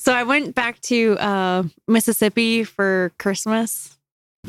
So 0.00 0.14
I 0.14 0.22
went 0.22 0.54
back 0.54 0.80
to 0.84 1.18
uh, 1.18 1.64
Mississippi 1.86 2.64
for 2.64 3.12
Christmas. 3.18 3.98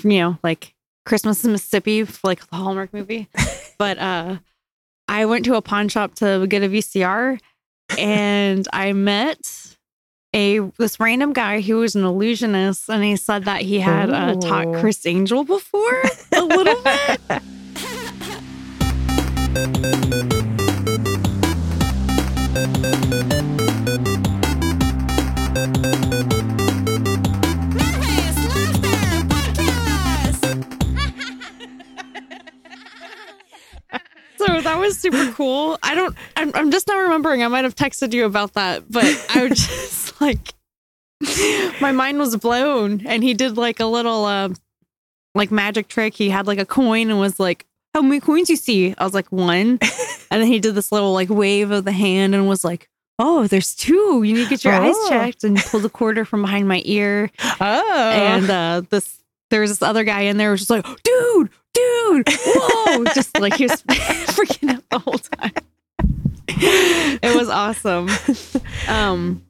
You 0.01 0.20
know, 0.20 0.38
like 0.43 0.74
Christmas 1.05 1.43
in 1.43 1.51
Mississippi, 1.51 2.08
like 2.24 2.39
the 2.47 2.55
Hallmark 2.55 2.93
movie. 2.93 3.27
but 3.77 3.98
uh, 3.98 4.37
I 5.09 5.25
went 5.25 5.43
to 5.45 5.56
a 5.56 5.61
pawn 5.61 5.90
shop 5.90 6.16
to 6.16 6.48
get 6.48 6.64
a 6.64 6.69
VCR, 6.69 7.37
and 7.98 8.66
I 8.71 8.93
met 8.93 9.75
a 10.34 10.59
this 10.79 11.01
random 11.01 11.33
guy 11.33 11.59
who 11.59 11.79
was 11.79 11.97
an 11.97 12.05
illusionist, 12.05 12.89
and 12.89 13.04
he 13.04 13.18
said 13.18 13.43
that 13.43 13.61
he 13.63 13.81
had 13.81 14.09
uh, 14.09 14.36
taught 14.36 14.73
Criss 14.79 15.05
Angel 15.05 15.43
before 15.43 16.02
a 16.31 16.43
little 16.43 16.81
bit. 17.29 17.41
That 34.72 34.80
was 34.80 34.98
super 34.98 35.32
cool. 35.34 35.78
I 35.84 35.96
don't. 35.96 36.16
I'm, 36.38 36.52
I'm 36.56 36.72
just 36.72 36.88
not 36.88 36.96
remembering. 36.98 37.44
I 37.44 37.48
might 37.48 37.64
have 37.66 37.76
texted 37.76 38.14
you 38.14 38.26
about 38.26 38.54
that, 38.54 38.90
but 38.90 39.04
I 39.30 39.48
was 39.48 39.60
just 39.68 40.22
like, 40.22 40.54
my 41.82 41.92
mind 41.92 42.20
was 42.20 42.36
blown. 42.38 43.06
And 43.06 43.24
he 43.24 43.34
did 43.34 43.58
like 43.58 43.80
a 43.80 43.86
little, 43.86 44.26
uh, 44.26 44.50
like 45.36 45.52
magic 45.52 45.88
trick. 45.88 46.14
He 46.16 46.30
had 46.30 46.48
like 46.48 46.60
a 46.60 46.66
coin 46.66 47.10
and 47.10 47.20
was 47.20 47.40
like, 47.40 47.66
"How 47.94 48.02
many 48.02 48.20
coins 48.20 48.50
you 48.50 48.56
see?" 48.56 48.96
I 48.98 49.04
was 49.04 49.14
like, 49.14 49.32
"One." 49.32 49.80
and 50.32 50.42
then 50.42 50.48
he 50.48 50.60
did 50.60 50.76
this 50.76 50.92
little 50.92 51.14
like 51.14 51.30
wave 51.30 51.72
of 51.72 51.84
the 51.86 51.92
hand 51.92 52.34
and 52.34 52.48
was 52.48 52.64
like, 52.64 52.90
"Oh, 53.20 53.48
there's 53.48 53.76
two. 53.76 54.24
You 54.24 54.34
need 54.36 54.44
to 54.46 54.50
get 54.50 54.64
your 54.64 54.74
eyes 54.74 54.94
Oh. 54.96 55.10
checked." 55.10 55.44
And 55.44 55.58
pulled 55.58 55.86
a 55.86 55.90
quarter 55.90 56.24
from 56.26 56.42
behind 56.44 56.68
my 56.68 56.82
ear. 56.86 57.30
Oh. 57.64 58.12
And 58.12 58.50
uh, 58.50 58.82
this 58.90 59.20
there 59.52 59.62
was 59.62 59.70
this 59.72 59.82
other 59.82 60.04
guy 60.06 60.22
in 60.22 60.38
there 60.38 60.52
was 60.52 60.62
just 60.62 60.70
like, 60.70 60.85
dude, 61.04 61.50
dude, 61.74 62.27
whoa, 62.30 63.04
just 63.16 63.40
like 63.40 63.54
he 63.55 63.66
was 63.66 63.82
freaking 63.84 64.75
out 64.75 64.83
the 64.89 65.00
whole 65.00 65.17
time. 65.17 65.52
it 66.47 67.36
was 67.36 67.50
awesome. 67.50 68.09
Um, 68.88 69.44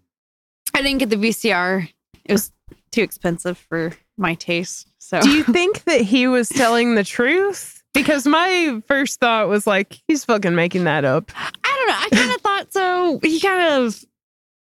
I 0.73 0.81
didn't 0.81 0.99
get 0.99 1.09
the 1.09 1.15
VCR; 1.17 1.89
it 2.25 2.31
was 2.31 2.51
too 2.91 3.01
expensive 3.01 3.57
for 3.57 3.93
my 4.17 4.35
taste. 4.35 4.87
So 4.99 5.21
Do 5.21 5.29
you 5.29 5.43
think 5.43 5.83
that 5.85 6.01
he 6.01 6.27
was 6.27 6.47
telling 6.49 6.95
the 6.95 7.03
truth? 7.03 7.83
Because 7.93 8.25
my 8.25 8.81
first 8.87 9.19
thought 9.19 9.49
was 9.49 9.67
like, 9.67 9.99
he's 10.07 10.23
fucking 10.23 10.55
making 10.55 10.85
that 10.85 11.03
up. 11.03 11.29
I 11.35 11.51
don't 11.63 11.87
know. 11.87 11.95
I 11.97 12.09
kind 12.23 12.35
of 12.35 12.41
thought 12.41 12.71
so. 12.71 13.19
He 13.21 13.39
kind 13.41 13.73
of 13.83 14.05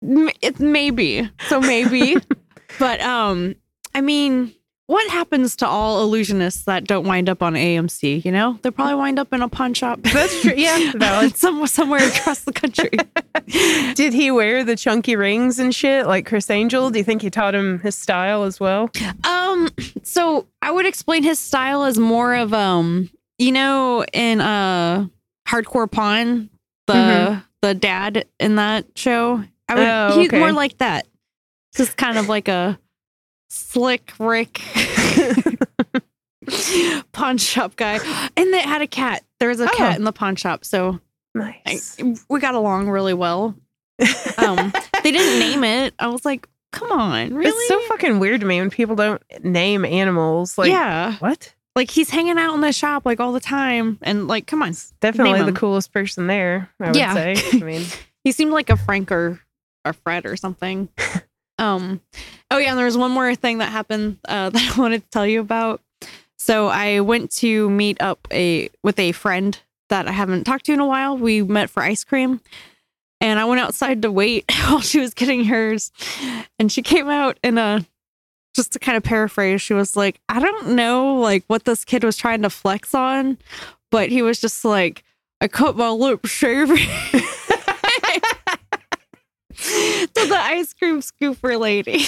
m- 0.03 0.31
it 0.41 0.59
maybe 0.61 1.29
so 1.49 1.61
maybe, 1.61 2.17
but 2.79 3.01
um, 3.03 3.57
I 3.95 4.01
mean, 4.01 4.55
what 4.91 5.09
happens 5.13 5.55
to 5.55 5.67
all 5.69 6.05
illusionists 6.05 6.65
that 6.65 6.83
don't 6.85 7.07
wind 7.07 7.29
up 7.29 7.45
on 7.45 7.55
AMC? 7.55 8.25
You 8.25 8.33
know, 8.33 8.59
they 8.63 8.73
probably 8.73 8.97
wind 8.97 9.21
up 9.21 9.33
in 9.33 9.41
a 9.41 9.49
pawn 9.49 9.73
shop. 9.73 10.01
That's 10.03 10.43
true. 10.43 10.53
Yeah, 10.57 10.91
valid. 10.97 11.37
somewhere 11.37 11.69
somewhere 11.69 12.05
across 12.09 12.41
the 12.41 12.53
country. 12.53 12.91
Did 13.95 14.13
he 14.13 14.33
wear 14.33 14.65
the 14.65 14.75
chunky 14.75 15.15
rings 15.15 15.61
and 15.61 15.73
shit 15.73 16.07
like 16.07 16.27
Criss 16.27 16.51
Angel? 16.51 16.91
Do 16.91 16.99
you 16.99 17.05
think 17.05 17.23
he 17.23 17.31
taught 17.31 17.55
him 17.55 17.79
his 17.79 17.95
style 17.95 18.43
as 18.43 18.59
well? 18.59 18.91
um, 19.25 19.69
so 20.03 20.47
I 20.61 20.73
would 20.73 20.87
explain 20.87 21.23
his 21.23 21.39
style 21.39 21.85
as 21.85 21.97
more 21.97 22.35
of 22.35 22.53
um, 22.53 23.11
you 23.39 23.53
know, 23.53 24.05
in 24.13 24.41
uh, 24.41 25.07
hardcore 25.49 25.89
pawn, 25.91 26.51
the 26.89 26.93
Mhm. 26.95 27.45
the 27.63 27.75
dad 27.75 28.25
in 28.41 28.57
that 28.57 28.87
show. 28.97 29.45
I 29.69 29.75
would 29.77 29.87
Oh, 29.87 30.21
he's 30.21 30.33
more 30.33 30.51
like 30.53 30.79
that. 30.79 31.07
Just 31.77 31.97
kind 31.97 32.19
of 32.19 32.29
like 32.29 32.49
a 32.49 32.77
slick 33.51 34.13
Rick 34.19 34.61
pawn 37.13 37.39
shop 37.39 37.77
guy, 37.77 37.99
and 38.37 38.53
they 38.53 38.61
had 38.61 38.83
a 38.83 38.87
cat. 38.87 39.25
There 39.39 39.49
was 39.49 39.61
a 39.61 39.65
Oh. 39.71 39.77
cat 39.77 39.97
in 39.99 40.05
the 40.05 40.13
pawn 40.13 40.37
shop, 40.37 40.65
so 40.65 41.01
I, 41.37 41.61
Nice. 41.67 41.97
we 42.29 42.41
got 42.41 42.55
along 42.55 42.89
really 42.89 43.15
well. 43.15 43.55
Um, 44.39 44.73
they 45.03 45.13
didn't 45.13 45.39
name 45.39 45.65
it. 45.65 45.95
I 45.99 46.09
was 46.09 46.25
like, 46.25 46.49
come 46.73 46.91
on, 46.93 47.35
really? 47.35 47.51
It's 47.51 47.69
so 47.69 47.81
fucking 47.89 48.19
weird 48.19 48.41
to 48.41 48.47
me 48.47 48.59
when 48.61 48.71
people 48.71 48.97
don't 48.97 49.23
name 49.45 49.85
animals. 49.85 50.57
Like, 50.59 50.71
yeah, 50.71 51.17
what? 51.19 51.55
like 51.77 51.91
he's 51.91 52.11
hanging 52.11 52.39
out 52.39 52.55
in 52.55 52.61
the 52.63 52.73
shop 52.73 53.07
like 53.07 53.21
all 53.21 53.33
the 53.33 53.41
time, 53.41 53.99
and 54.03 54.27
like, 54.27 54.47
come 54.47 54.63
on, 54.63 54.75
Definitely 55.01 55.41
the 55.43 55.49
him. 55.49 55.55
coolest 55.55 55.93
person 55.93 56.27
there, 56.27 56.71
I 56.81 56.87
would 56.87 56.97
Yeah. 56.97 57.15
say. 57.15 57.37
I 57.53 57.57
mean, 57.65 57.85
he 58.25 58.33
seemed 58.33 58.53
like 58.53 58.71
a 58.71 58.77
Frank 58.77 59.13
or 59.13 59.41
a 59.85 59.93
Fred 59.93 60.27
or 60.27 60.37
something. 60.37 60.89
Um, 61.61 62.01
oh 62.51 62.59
yeah, 62.59 62.71
and 62.71 62.79
there 62.79 62.87
was 62.87 62.97
one 62.97 63.13
more 63.13 63.35
thing 63.35 63.59
that 63.59 63.71
happened 63.71 64.19
uh, 64.27 64.51
that 64.51 64.75
I 64.77 64.81
wanted 64.81 65.03
to 65.03 65.11
tell 65.11 65.27
you 65.27 65.41
about. 65.41 65.81
So 66.39 66.69
I 66.69 67.01
went 67.01 67.31
to 67.37 67.69
meet 67.71 68.01
up 68.03 68.27
a 68.33 68.71
with 68.83 68.99
a 68.99 69.13
friend 69.13 69.57
that 69.91 70.09
I 70.09 70.13
haven't 70.13 70.45
talked 70.45 70.67
to 70.67 70.73
in 70.73 70.81
a 70.81 70.87
while. 70.87 71.17
We 71.17 71.43
met 71.43 71.71
for 71.71 71.83
ice 71.83 72.03
cream. 72.03 72.41
And 73.23 73.39
I 73.39 73.45
went 73.45 73.61
outside 73.61 74.01
to 74.03 74.11
wait 74.11 74.51
while 74.67 74.81
she 74.81 74.99
was 74.99 75.13
getting 75.13 75.45
hers. 75.45 75.93
And 76.59 76.73
she 76.73 76.81
came 76.81 77.11
out 77.11 77.39
and 77.45 77.59
uh 77.59 77.81
just 78.57 78.73
to 78.73 78.79
kind 78.81 78.97
of 78.97 79.05
paraphrase, 79.05 79.63
she 79.63 79.75
was 79.75 79.97
like, 79.97 80.19
I 80.29 80.41
don't 80.41 80.71
know 80.71 81.17
like 81.17 81.45
what 81.47 81.67
this 81.67 81.85
kid 81.85 82.03
was 82.03 82.17
trying 82.17 82.43
to 82.43 82.51
flex 82.51 82.95
on, 82.95 83.39
but 83.91 84.09
he 84.09 84.23
was 84.23 84.41
just 84.41 84.65
like, 84.65 85.05
I 85.41 85.49
cut 85.49 85.77
my 85.77 85.91
lip 85.91 86.27
shaving. 86.27 86.89
to 90.15 90.27
the 90.27 90.39
ice 90.39 90.73
cream 90.73 91.01
scooper 91.01 91.59
lady. 91.59 91.99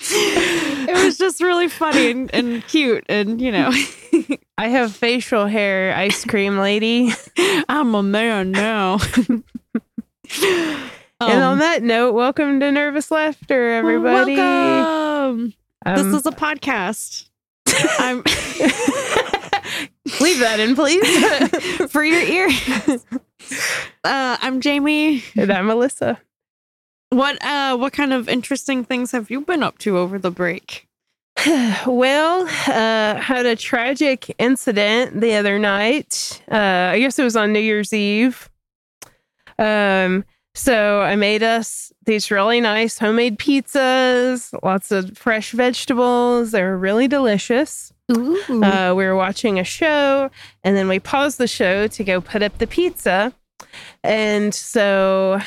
it, 0.00 1.04
was, 1.04 1.18
just 1.18 1.42
really 1.42 1.68
funny 1.68 2.10
and, 2.10 2.34
and 2.34 2.66
cute. 2.66 3.04
And, 3.08 3.40
you 3.40 3.52
know, 3.52 3.70
I 4.56 4.68
have 4.68 4.96
facial 4.96 5.46
hair, 5.46 5.94
ice 5.94 6.24
cream 6.24 6.56
lady. 6.56 7.12
I'm 7.68 7.94
a 7.94 8.02
man 8.02 8.52
now. 8.52 8.98
and 9.20 9.44
on 11.20 11.52
Um, 11.52 11.58
that 11.58 11.82
note, 11.82 12.14
welcome 12.14 12.60
to 12.60 12.72
Nervous 12.72 13.10
Laughter, 13.10 13.72
everybody. 13.72 14.36
Welcome. 14.36 15.52
Um, 15.84 15.96
this 15.96 16.06
is 16.06 16.24
a 16.26 16.30
podcast. 16.30 17.28
I'm 17.98 18.24
leave 20.20 20.38
that 20.40 20.60
in, 20.60 20.74
please. 20.74 21.90
for 21.90 22.04
your 22.04 22.20
ears. 22.22 23.06
Uh, 24.04 24.36
I'm 24.40 24.60
Jamie. 24.60 25.24
and 25.36 25.50
I'm 25.50 25.66
Melissa. 25.66 26.20
What 27.08 27.42
uh 27.42 27.76
what 27.76 27.92
kind 27.92 28.12
of 28.12 28.28
interesting 28.28 28.84
things 28.84 29.10
have 29.12 29.30
you 29.30 29.40
been 29.40 29.62
up 29.62 29.78
to 29.78 29.98
over 29.98 30.18
the 30.18 30.30
break? 30.30 30.86
well, 31.86 32.42
uh, 32.42 33.16
had 33.20 33.46
a 33.46 33.56
tragic 33.56 34.34
incident 34.38 35.20
the 35.20 35.34
other 35.34 35.58
night. 35.58 36.42
Uh, 36.50 36.90
I 36.92 36.98
guess 37.00 37.18
it 37.18 37.24
was 37.24 37.36
on 37.36 37.52
New 37.52 37.60
Year's 37.60 37.92
Eve. 37.92 38.48
Um, 39.58 40.24
so 40.54 41.00
I 41.00 41.16
made 41.16 41.42
us 41.42 41.92
these 42.04 42.30
really 42.30 42.60
nice 42.60 42.98
homemade 42.98 43.38
pizzas, 43.38 44.52
lots 44.62 44.92
of 44.92 45.16
fresh 45.16 45.52
vegetables. 45.52 46.52
They 46.52 46.62
were 46.62 46.78
really 46.78 47.08
delicious. 47.08 47.89
Uh, 48.10 48.94
we 48.96 49.04
were 49.04 49.16
watching 49.16 49.58
a 49.58 49.64
show, 49.64 50.30
and 50.64 50.76
then 50.76 50.88
we 50.88 50.98
paused 50.98 51.38
the 51.38 51.46
show 51.46 51.86
to 51.88 52.04
go 52.04 52.20
put 52.20 52.42
up 52.42 52.58
the 52.58 52.66
pizza. 52.66 53.32
And 54.02 54.54
so, 54.54 55.40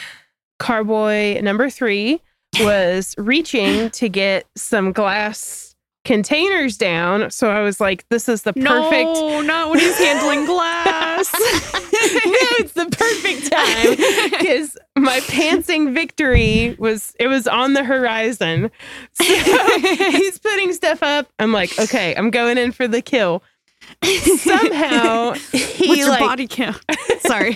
Carboy 0.59 1.41
number 1.41 1.69
three 1.69 2.21
was 2.59 3.15
reaching 3.17 3.89
to 3.91 4.09
get 4.09 4.45
some 4.55 4.91
glass 4.91 5.72
containers 6.05 6.77
down. 6.77 7.31
So 7.31 7.49
I 7.49 7.61
was 7.61 7.79
like, 7.79 8.07
this 8.09 8.27
is 8.27 8.43
the 8.43 8.53
perfect. 8.53 9.09
No, 9.09 9.41
not 9.41 9.69
when 9.69 9.79
he's 9.79 9.97
handling 9.97 10.45
glass. 10.45 11.31
no, 11.33 11.39
it's 12.59 12.73
the 12.73 12.85
perfect 12.85 13.51
time 13.51 14.31
because 14.31 14.77
my 14.97 15.19
pantsing 15.21 15.93
victory 15.93 16.75
was 16.77 17.15
it 17.19 17.27
was 17.27 17.47
on 17.47 17.73
the 17.73 17.83
horizon. 17.83 18.69
So 19.13 19.23
he's 19.23 20.39
putting 20.39 20.73
stuff 20.73 21.01
up. 21.01 21.27
I'm 21.39 21.51
like, 21.51 21.77
okay, 21.79 22.15
I'm 22.15 22.29
going 22.29 22.57
in 22.57 22.71
for 22.71 22.87
the 22.87 23.01
kill. 23.01 23.43
Somehow 24.03 25.33
he 25.51 25.87
What's 25.87 25.99
your 25.99 26.09
like 26.09 26.19
body 26.19 26.47
count? 26.47 26.83
Sorry. 27.19 27.53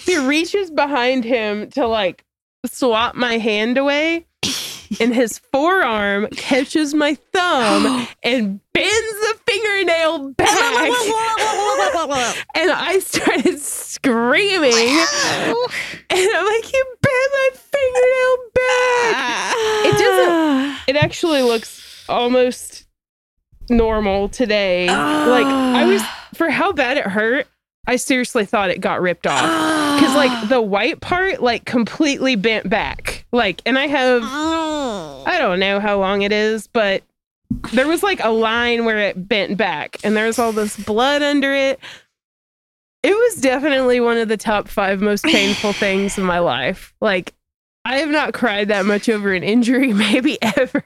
he 0.00 0.18
reaches 0.18 0.70
behind 0.70 1.24
him 1.24 1.70
to 1.70 1.86
like 1.86 2.24
swat 2.66 3.16
my 3.16 3.38
hand 3.38 3.78
away. 3.78 4.26
And 4.98 5.14
his 5.14 5.38
forearm 5.52 6.26
catches 6.32 6.94
my 6.94 7.14
thumb 7.32 8.06
and 8.24 8.60
bends 8.72 8.90
the 9.20 9.38
fingernail 9.46 10.30
back. 10.30 10.90
And 12.54 12.70
I 12.72 12.98
started 12.98 13.58
screaming. 13.60 14.72
And 14.72 15.54
I'm 16.10 16.46
like, 16.46 16.72
you 16.72 16.84
bent 17.02 17.32
my 17.32 17.48
fingernail 17.54 18.36
back. 18.54 19.54
It 19.86 19.98
doesn't- 19.98 20.76
It 20.88 20.96
actually 20.96 21.42
looks 21.42 22.04
almost 22.08 22.84
normal 23.68 24.28
today. 24.28 24.88
Like, 24.88 25.46
I 25.46 25.84
was, 25.86 26.02
for 26.34 26.50
how 26.50 26.72
bad 26.72 26.96
it 26.96 27.06
hurt, 27.06 27.46
I 27.90 27.96
seriously 27.96 28.44
thought 28.44 28.70
it 28.70 28.80
got 28.80 29.00
ripped 29.00 29.26
off. 29.26 29.42
because 29.98 30.14
like 30.14 30.48
the 30.48 30.62
white 30.62 31.00
part 31.00 31.42
like 31.42 31.64
completely 31.64 32.36
bent 32.36 32.70
back. 32.70 33.26
Like, 33.32 33.60
and 33.66 33.76
I 33.76 33.88
have 33.88 34.22
I 34.22 35.38
don't 35.38 35.58
know 35.58 35.80
how 35.80 35.98
long 35.98 36.22
it 36.22 36.30
is, 36.30 36.68
but 36.68 37.02
there 37.72 37.88
was 37.88 38.04
like 38.04 38.22
a 38.22 38.30
line 38.30 38.84
where 38.84 38.98
it 38.98 39.28
bent 39.28 39.56
back 39.56 39.96
and 40.04 40.16
there 40.16 40.26
was 40.26 40.38
all 40.38 40.52
this 40.52 40.76
blood 40.76 41.22
under 41.22 41.52
it. 41.52 41.80
It 43.02 43.12
was 43.12 43.40
definitely 43.40 43.98
one 43.98 44.18
of 44.18 44.28
the 44.28 44.36
top 44.36 44.68
five 44.68 45.00
most 45.00 45.24
painful 45.24 45.72
things 45.72 46.16
in 46.16 46.22
my 46.22 46.38
life. 46.38 46.94
Like, 47.00 47.34
I 47.84 47.96
have 47.96 48.10
not 48.10 48.34
cried 48.34 48.68
that 48.68 48.86
much 48.86 49.08
over 49.08 49.32
an 49.32 49.42
injury, 49.42 49.92
maybe 49.94 50.38
ever. 50.40 50.84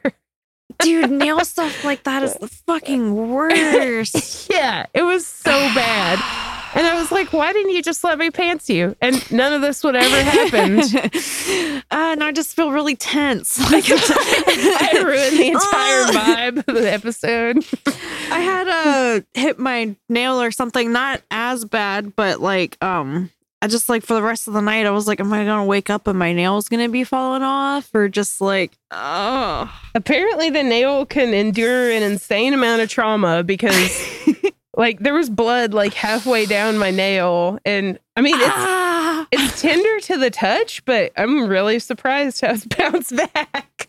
Dude, 0.78 1.10
nail 1.10 1.44
stuff 1.44 1.84
like 1.84 2.04
that 2.04 2.22
is 2.22 2.34
the 2.36 2.48
fucking 2.48 3.30
worst. 3.30 4.48
yeah, 4.50 4.86
it 4.94 5.02
was 5.02 5.26
so 5.26 5.50
bad. 5.50 6.53
And 6.74 6.86
I 6.86 6.94
was 6.98 7.12
like, 7.12 7.32
why 7.32 7.52
didn't 7.52 7.72
you 7.72 7.82
just 7.82 8.02
let 8.02 8.18
me 8.18 8.30
pants 8.30 8.68
you? 8.68 8.96
And 9.00 9.30
none 9.30 9.52
of 9.52 9.62
this 9.62 9.84
would 9.84 9.94
ever 9.94 10.22
happen. 10.22 10.80
uh, 11.90 12.12
and 12.12 12.24
I 12.24 12.32
just 12.32 12.54
feel 12.56 12.70
really 12.72 12.96
tense. 12.96 13.58
Like, 13.74 13.84
I 13.90 15.02
ruined 15.04 15.38
the 15.38 15.48
entire 15.48 16.04
vibe 16.04 16.68
of 16.68 16.74
the 16.74 16.92
episode. 16.92 17.64
I 18.30 18.38
had 18.40 18.68
a 18.68 19.24
hit 19.38 19.58
my 19.58 19.96
nail 20.08 20.40
or 20.40 20.50
something, 20.52 20.92
not 20.92 21.22
as 21.30 21.64
bad, 21.64 22.14
but 22.14 22.40
like 22.40 22.82
um 22.84 23.30
I 23.62 23.66
just 23.66 23.88
like 23.88 24.04
for 24.04 24.14
the 24.14 24.22
rest 24.22 24.46
of 24.46 24.54
the 24.54 24.60
night 24.60 24.86
I 24.86 24.90
was 24.90 25.08
like, 25.08 25.18
Am 25.18 25.32
I 25.32 25.44
gonna 25.44 25.64
wake 25.64 25.90
up 25.90 26.06
and 26.06 26.18
my 26.18 26.32
nail's 26.32 26.68
gonna 26.68 26.88
be 26.88 27.02
falling 27.02 27.42
off? 27.42 27.90
Or 27.94 28.08
just 28.08 28.40
like 28.40 28.72
oh 28.90 29.72
apparently 29.94 30.50
the 30.50 30.62
nail 30.62 31.06
can 31.06 31.34
endure 31.34 31.90
an 31.90 32.02
insane 32.02 32.54
amount 32.54 32.82
of 32.82 32.88
trauma 32.88 33.42
because 33.42 33.98
like 34.76 35.00
there 35.00 35.14
was 35.14 35.30
blood 35.30 35.74
like 35.74 35.94
halfway 35.94 36.46
down 36.46 36.78
my 36.78 36.90
nail 36.90 37.58
and 37.64 37.98
I 38.16 38.20
mean 38.20 38.34
it's 38.34 38.44
ah. 38.46 39.26
it's 39.32 39.60
tender 39.60 40.00
to 40.00 40.18
the 40.18 40.30
touch, 40.30 40.84
but 40.84 41.12
I'm 41.16 41.46
really 41.46 41.78
surprised 41.78 42.40
how 42.40 42.52
it's 42.52 42.64
bounced 42.66 43.16
back. 43.16 43.88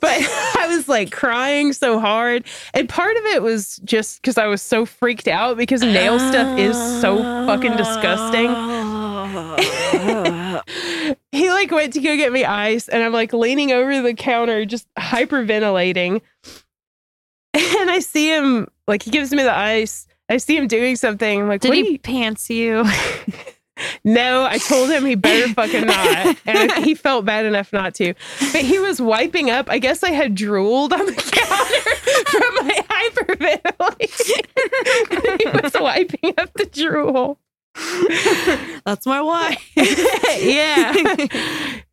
But 0.00 0.02
I 0.58 0.66
was 0.68 0.88
like 0.88 1.10
crying 1.10 1.72
so 1.72 1.98
hard. 1.98 2.44
And 2.74 2.88
part 2.88 3.16
of 3.16 3.24
it 3.26 3.42
was 3.42 3.80
just 3.84 4.22
because 4.22 4.38
I 4.38 4.46
was 4.46 4.62
so 4.62 4.86
freaked 4.86 5.28
out 5.28 5.56
because 5.56 5.82
nail 5.82 6.18
stuff 6.18 6.58
is 6.58 6.76
so 7.00 7.18
fucking 7.46 7.76
disgusting. 7.76 8.48
he 11.32 11.50
like 11.50 11.70
went 11.70 11.92
to 11.94 12.00
go 12.00 12.16
get 12.16 12.32
me 12.32 12.44
ice, 12.44 12.88
and 12.88 13.02
I'm 13.02 13.12
like 13.12 13.32
leaning 13.32 13.72
over 13.72 14.02
the 14.02 14.14
counter, 14.14 14.64
just 14.64 14.86
hyperventilating. 14.98 16.20
And 17.54 17.90
I 17.90 17.98
see 17.98 18.28
him 18.28 18.68
like 18.92 19.02
he 19.02 19.10
gives 19.10 19.32
me 19.32 19.42
the 19.42 19.56
ice. 19.56 20.06
I 20.28 20.36
see 20.36 20.54
him 20.56 20.68
doing 20.68 20.96
something. 20.96 21.40
I'm 21.40 21.48
like, 21.48 21.62
Did 21.62 21.70
what 21.70 21.78
he 21.78 21.92
you 21.92 21.98
pants 22.12 22.50
you? 22.50 22.84
No, 24.04 24.44
I 24.44 24.58
told 24.58 24.90
him 24.90 25.06
he 25.06 25.14
better 25.14 25.52
fucking 25.54 25.86
not. 25.86 26.36
And 26.46 26.70
he 26.84 26.94
felt 26.94 27.24
bad 27.24 27.46
enough 27.46 27.72
not 27.72 27.94
to. 27.96 28.12
But 28.52 28.60
he 28.60 28.78
was 28.78 29.00
wiping 29.00 29.48
up. 29.50 29.70
I 29.70 29.78
guess 29.78 30.02
I 30.04 30.10
had 30.10 30.34
drooled 30.34 30.92
on 30.92 31.06
the 31.06 31.12
counter 31.14 31.80
from 32.26 32.66
my 32.66 32.78
hyperventilation. 33.80 34.44
he 35.40 35.48
was 35.62 35.72
wiping 35.80 36.34
up 36.36 36.52
the 36.52 36.66
drool. 36.66 37.38
That's 38.84 39.06
my 39.06 39.20
wife. 39.20 39.70
yeah. 39.76 40.92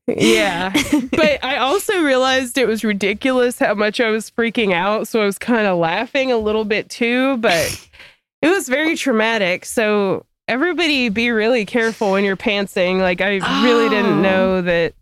Yeah. 0.07 0.73
But 1.11 1.43
I 1.43 1.57
also 1.57 2.01
realized 2.01 2.57
it 2.57 2.67
was 2.67 2.83
ridiculous 2.83 3.59
how 3.59 3.73
much 3.75 3.99
I 4.01 4.09
was 4.09 4.29
freaking 4.31 4.73
out. 4.73 5.07
So 5.07 5.21
I 5.21 5.25
was 5.25 5.37
kind 5.37 5.67
of 5.67 5.77
laughing 5.77 6.31
a 6.31 6.37
little 6.37 6.65
bit 6.65 6.89
too. 6.89 7.37
But 7.37 7.87
it 8.41 8.47
was 8.49 8.67
very 8.67 8.95
traumatic. 8.95 9.65
So 9.65 10.25
everybody 10.47 11.09
be 11.09 11.29
really 11.31 11.65
careful 11.65 12.11
when 12.11 12.23
you're 12.23 12.37
pantsing. 12.37 12.99
Like, 12.99 13.21
I 13.21 13.35
really 13.63 13.85
Oh. 13.85 13.89
didn't 13.89 14.21
know 14.21 14.61
that 14.61 14.93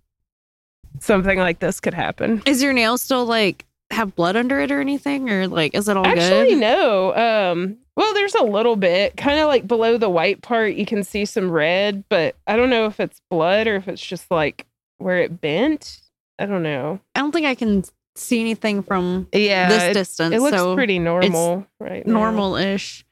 something 1.00 1.38
like 1.40 1.60
this 1.60 1.80
could 1.80 1.94
happen. 1.94 2.42
Is 2.46 2.62
your 2.62 2.74
nail 2.74 2.98
still 2.98 3.26
like 3.26 3.66
have 3.92 4.16
blood 4.16 4.36
under 4.36 4.60
it 4.60 4.72
or 4.72 4.80
anything? 4.82 5.30
Or 5.30 5.48
like 5.48 5.74
is 5.76 5.88
it 5.88 5.98
all 5.98 6.06
Actually, 6.06 6.52
good? 6.52 6.60
no. 6.60 7.16
Um, 7.16 7.78
well, 7.96 8.14
there's 8.14 8.36
a 8.36 8.44
little 8.44 8.76
bit, 8.76 9.18
kind 9.18 9.40
of 9.40 9.48
like 9.48 9.68
below 9.68 9.98
the 9.98 10.10
white 10.10 10.42
part, 10.42 10.76
you 10.76 10.86
can 10.86 11.04
see 11.04 11.26
some 11.26 11.50
red, 11.50 12.04
but 12.10 12.36
I 12.46 12.56
don't 12.56 12.70
know 12.70 12.86
if 12.86 13.00
it's 13.00 13.22
blood 13.32 13.66
or 13.68 13.76
if 13.76 13.88
it's 13.88 14.06
just 14.06 14.30
like 14.30 14.66
where 15.00 15.18
it 15.20 15.42
bent. 15.42 16.02
I 16.40 16.46
don't 16.46 16.62
know. 16.64 17.00
I 17.16 17.22
don't 17.22 17.32
think 17.32 17.48
I 17.48 17.56
can 17.56 17.84
see 18.16 18.40
anything 18.40 18.84
from 18.84 19.28
Yeah, 19.34 19.70
this 19.70 19.84
it, 19.84 19.94
distance. 19.94 20.36
it 20.36 20.42
looks 20.42 20.58
so 20.58 20.76
pretty 20.76 21.00
normal 21.00 21.66
right 21.80 22.06
now. 22.06 22.14
normal-ish. 22.14 23.04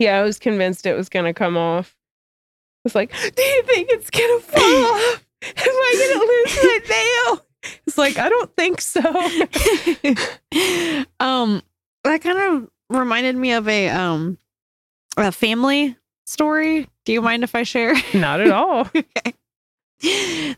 Yeah, 0.00 0.18
I 0.18 0.22
was 0.22 0.38
convinced 0.40 0.86
it 0.86 0.94
was 0.96 1.08
gonna 1.08 1.32
come 1.34 1.56
off. 1.56 1.94
I 1.96 2.80
was 2.84 2.94
like, 2.96 3.12
"Do 3.12 3.42
you 3.42 3.62
think 3.62 3.88
it's 3.90 4.10
gonna 4.10 4.40
fall 4.40 4.60
off? 4.84 5.24
Am 5.42 5.52
I 5.56 6.12
gonna 6.12 6.24
lose 6.24 6.58
my 6.64 6.80
nail?" 7.28 7.46
It's 7.86 7.98
like, 7.98 8.18
I 8.18 8.28
don't 8.28 8.54
think 8.56 8.80
so. 8.80 9.00
um 11.20 11.62
that 12.04 12.20
kind 12.20 12.38
of 12.38 12.70
reminded 12.90 13.36
me 13.36 13.52
of 13.52 13.68
a 13.68 13.88
um 13.88 14.38
a 15.16 15.32
family 15.32 15.96
story. 16.26 16.88
Do 17.04 17.12
you 17.12 17.22
mind 17.22 17.44
if 17.44 17.54
I 17.54 17.62
share? 17.62 17.94
Not 18.12 18.40
at 18.40 18.50
all. 18.50 18.80
okay. 18.96 19.34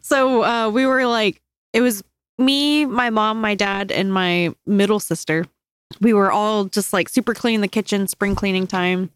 so 0.00 0.42
uh 0.42 0.70
we 0.70 0.86
were 0.86 1.06
like 1.06 1.40
it 1.72 1.80
was 1.80 2.02
me, 2.38 2.84
my 2.84 3.10
mom, 3.10 3.40
my 3.40 3.54
dad, 3.54 3.90
and 3.90 4.12
my 4.12 4.54
middle 4.66 5.00
sister. 5.00 5.46
We 6.00 6.12
were 6.12 6.30
all 6.30 6.64
just 6.64 6.92
like 6.92 7.08
super 7.08 7.34
cleaning 7.34 7.60
the 7.60 7.68
kitchen, 7.68 8.08
spring 8.08 8.34
cleaning 8.34 8.66
time. 8.66 9.10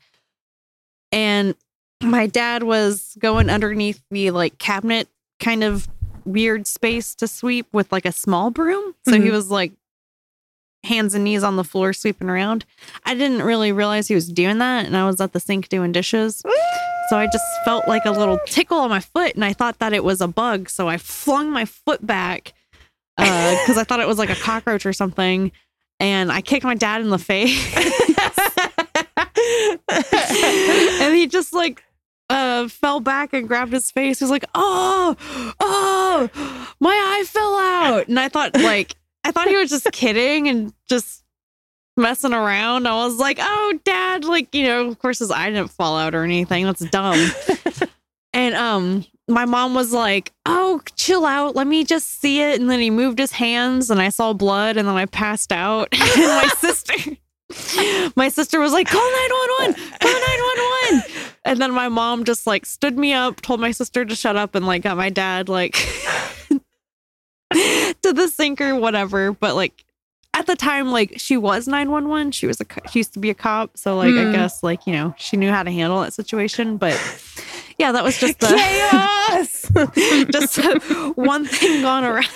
And 1.12 1.54
my 2.02 2.26
dad 2.26 2.62
was 2.62 3.16
going 3.18 3.50
underneath 3.50 4.02
the 4.10 4.30
like 4.30 4.58
cabinet 4.58 5.08
kind 5.38 5.64
of 5.64 5.88
weird 6.24 6.66
space 6.66 7.14
to 7.16 7.26
sweep 7.28 7.66
with 7.72 7.90
like 7.92 8.04
a 8.06 8.12
small 8.12 8.50
broom. 8.50 8.94
So 9.08 9.20
he 9.20 9.28
Mhm. 9.28 9.32
was 9.32 9.50
like 9.50 9.72
hands 10.84 11.14
and 11.14 11.24
knees 11.24 11.42
on 11.42 11.56
the 11.56 11.64
floor 11.64 11.92
sweeping 11.92 12.28
around. 12.30 12.64
I 13.04 13.14
didn't 13.14 13.42
really 13.42 13.70
realize 13.72 14.08
he 14.08 14.14
was 14.14 14.28
doing 14.28 14.58
that 14.58 14.86
and 14.86 14.96
I 14.96 15.06
was 15.06 15.20
at 15.20 15.32
the 15.32 15.40
sink 15.40 15.68
doing 15.68 15.92
dishes. 15.92 16.42
So 17.10 17.18
I 17.18 17.26
just 17.26 17.44
felt 17.64 17.86
like 17.88 18.04
a 18.06 18.10
little 18.12 18.38
tickle 18.46 18.78
on 18.78 18.88
my 18.88 19.00
foot 19.00 19.34
and 19.34 19.44
I 19.44 19.52
thought 19.52 19.78
that 19.80 19.92
it 19.92 20.04
was 20.04 20.20
a 20.20 20.28
bug. 20.28 20.70
So 20.70 20.88
I 20.88 20.96
flung 20.96 21.50
my 21.50 21.64
foot 21.66 22.06
back 22.06 22.54
because 23.18 23.76
I 23.76 23.84
thought 23.84 24.00
it 24.00 24.08
was 24.08 24.16
like 24.18 24.30
a 24.30 24.36
cockroach 24.36 24.86
or 24.86 24.92
something. 24.92 25.52
And 25.98 26.32
I 26.32 26.40
kicked 26.40 26.64
my 26.64 26.74
dad 26.74 27.02
in 27.02 27.10
the 27.10 27.18
face. 27.18 27.52
and 31.00 31.14
he 31.14 31.26
just 31.26 31.52
like 31.52 31.82
uh 32.30 32.68
fell 32.68 33.00
back 33.00 33.32
and 33.32 33.46
grabbed 33.46 33.72
his 33.72 33.90
face. 33.90 34.20
He 34.20 34.24
was 34.24 34.30
like, 34.30 34.44
Oh, 34.54 35.16
oh, 35.60 36.30
my 36.80 36.90
eye 36.90 37.24
fell 37.26 37.56
out. 37.56 38.08
And 38.08 38.18
I 38.18 38.28
thought 38.28 38.54
like 38.60 38.94
I 39.24 39.32
thought 39.32 39.48
he 39.48 39.56
was 39.56 39.68
just 39.68 39.90
kidding 39.92 40.48
and 40.48 40.72
just 40.88 41.24
messing 41.96 42.32
around. 42.32 42.86
I 42.86 43.04
was 43.04 43.18
like, 43.18 43.38
Oh, 43.40 43.78
dad, 43.84 44.24
like, 44.24 44.54
you 44.54 44.64
know, 44.64 44.88
of 44.88 44.98
course 44.98 45.18
his 45.18 45.30
eye 45.30 45.50
didn't 45.50 45.70
fall 45.70 45.98
out 45.98 46.14
or 46.14 46.22
anything. 46.24 46.64
That's 46.64 46.88
dumb. 46.88 47.30
and 48.32 48.54
um 48.54 49.04
my 49.28 49.44
mom 49.44 49.74
was 49.74 49.92
like, 49.92 50.32
Oh, 50.46 50.80
chill 50.96 51.26
out. 51.26 51.56
Let 51.56 51.66
me 51.66 51.84
just 51.84 52.20
see 52.20 52.40
it. 52.40 52.60
And 52.60 52.70
then 52.70 52.80
he 52.80 52.90
moved 52.90 53.18
his 53.18 53.32
hands 53.32 53.90
and 53.90 54.00
I 54.00 54.08
saw 54.08 54.32
blood 54.32 54.76
and 54.76 54.88
then 54.88 54.96
I 54.96 55.06
passed 55.06 55.52
out. 55.52 55.88
and 55.92 56.00
my 56.00 56.48
sister 56.58 57.16
my 58.16 58.28
sister 58.28 58.60
was 58.60 58.72
like, 58.72 58.88
call 58.88 59.00
911, 59.00 59.74
call 60.00 60.12
911. 60.12 61.30
And 61.44 61.60
then 61.60 61.72
my 61.72 61.88
mom 61.88 62.24
just 62.24 62.46
like 62.46 62.66
stood 62.66 62.96
me 62.98 63.12
up, 63.12 63.40
told 63.40 63.60
my 63.60 63.70
sister 63.72 64.04
to 64.04 64.14
shut 64.14 64.36
up, 64.36 64.54
and 64.54 64.66
like 64.66 64.82
got 64.82 64.96
my 64.96 65.10
dad 65.10 65.48
like 65.48 65.74
to 67.52 68.12
the 68.12 68.28
sink 68.28 68.60
or 68.60 68.74
whatever. 68.76 69.32
But 69.32 69.54
like 69.56 69.84
at 70.34 70.46
the 70.46 70.56
time, 70.56 70.90
like 70.92 71.14
she 71.16 71.36
was 71.36 71.66
911. 71.66 72.32
She 72.32 72.46
was 72.46 72.60
a 72.60 72.64
co- 72.64 72.80
she 72.90 73.00
used 73.00 73.12
to 73.14 73.18
be 73.18 73.30
a 73.30 73.34
cop. 73.34 73.76
So 73.76 73.96
like 73.96 74.16
I 74.16 74.24
Hmm. 74.24 74.32
guess 74.32 74.62
like, 74.62 74.86
you 74.86 74.92
know, 74.92 75.14
she 75.18 75.36
knew 75.36 75.50
how 75.50 75.62
to 75.62 75.70
handle 75.70 76.00
that 76.02 76.12
situation. 76.14 76.76
But 76.76 76.92
yeah, 77.78 77.92
that 77.92 78.04
was 78.04 78.18
just 78.18 78.38
the 78.40 78.46
Chaos. 78.48 79.70
just 80.30 81.16
one 81.16 81.46
thing 81.46 81.82
gone 81.82 82.04
around. 82.10 82.26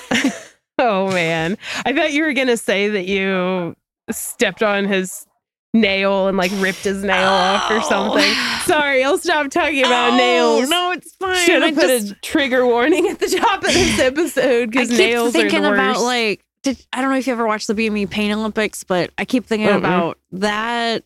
oh 0.78 1.08
man. 1.12 1.56
I 1.84 1.92
thought 1.92 2.12
you 2.12 2.24
were 2.24 2.32
gonna 2.32 2.56
say 2.56 2.88
that 2.88 3.06
you 3.06 3.76
stepped 4.10 4.62
on 4.62 4.84
his 4.84 5.26
nail 5.72 6.28
and 6.28 6.36
like 6.38 6.52
ripped 6.56 6.84
his 6.84 7.02
nail 7.02 7.28
off 7.28 7.70
or 7.70 7.80
something. 7.82 8.32
Sorry, 8.64 9.02
I'll 9.02 9.18
stop 9.18 9.50
talking 9.50 9.80
about 9.80 10.12
Oh, 10.12 10.16
nails. 10.16 10.68
No, 10.70 10.92
it's 10.92 11.12
fine. 11.16 11.36
Should 11.46 11.62
I 11.62 11.66
have 11.66 11.74
put 11.74 11.86
just- 11.88 12.12
a 12.12 12.14
trigger 12.16 12.64
warning 12.66 13.08
at 13.08 13.18
the 13.18 13.28
top 13.28 13.62
of 13.64 13.72
this 13.72 13.98
episode 13.98 14.62
I 14.62 14.66
because 14.66 14.90
nails 14.90 15.32
thinking 15.32 15.58
are 15.60 15.62
the 15.62 15.68
worst. 15.70 15.98
about 16.00 16.04
like 16.04 16.44
did 16.62 16.78
I 16.92 17.00
don't 17.02 17.10
know 17.10 17.16
if 17.18 17.26
you 17.26 17.32
ever 17.32 17.46
watched 17.46 17.66
the 17.66 17.74
BME 17.74 18.08
Pain 18.08 18.30
Olympics, 18.32 18.84
but 18.84 19.10
I 19.18 19.24
keep 19.24 19.46
thinking 19.46 19.68
Mm-mm. 19.68 19.78
about 19.78 20.18
that 20.32 21.04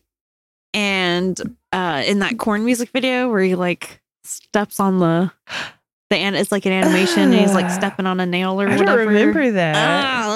and 0.73 1.39
uh 1.73 2.03
in 2.05 2.19
that 2.19 2.37
Korn 2.37 2.63
music 2.63 2.89
video 2.89 3.29
where 3.29 3.41
he 3.41 3.55
like 3.55 4.01
steps 4.23 4.79
on 4.79 4.99
the 4.99 5.31
the 6.11 6.15
and 6.17 6.35
it's 6.35 6.51
like 6.51 6.65
an 6.65 6.71
animation 6.73 7.23
and 7.23 7.33
he's 7.33 7.53
like 7.53 7.69
stepping 7.71 8.05
on 8.05 8.19
a 8.19 8.25
nail 8.25 8.59
or 8.61 8.67
I 8.67 8.77
whatever. 8.77 8.97
don't 8.97 9.07
remember 9.07 9.51
that. 9.51 9.75
Ah. 9.75 10.28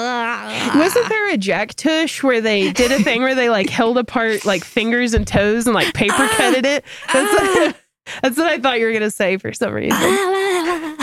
Wasn't 0.74 1.08
there 1.08 1.32
a 1.32 1.36
Jackass 1.36 2.22
where 2.22 2.40
they 2.40 2.72
did 2.72 2.92
a 2.92 3.02
thing 3.02 3.22
where 3.22 3.34
they 3.34 3.48
like 3.50 3.68
held 3.70 3.98
apart 3.98 4.44
like 4.44 4.64
fingers 4.64 5.14
and 5.14 5.26
toes 5.26 5.66
and 5.66 5.74
like 5.74 5.92
paper 5.94 6.14
Ah. 6.18 6.34
cutted 6.36 6.64
it? 6.66 6.84
That's 7.12 7.34
Ah. 7.40 7.74
That's 8.22 8.36
what 8.36 8.46
I 8.46 8.58
thought 8.58 8.78
you 8.80 8.86
were 8.86 8.92
gonna 8.92 9.10
say 9.10 9.36
for 9.38 9.52
some 9.52 9.72
reason. 9.72 9.98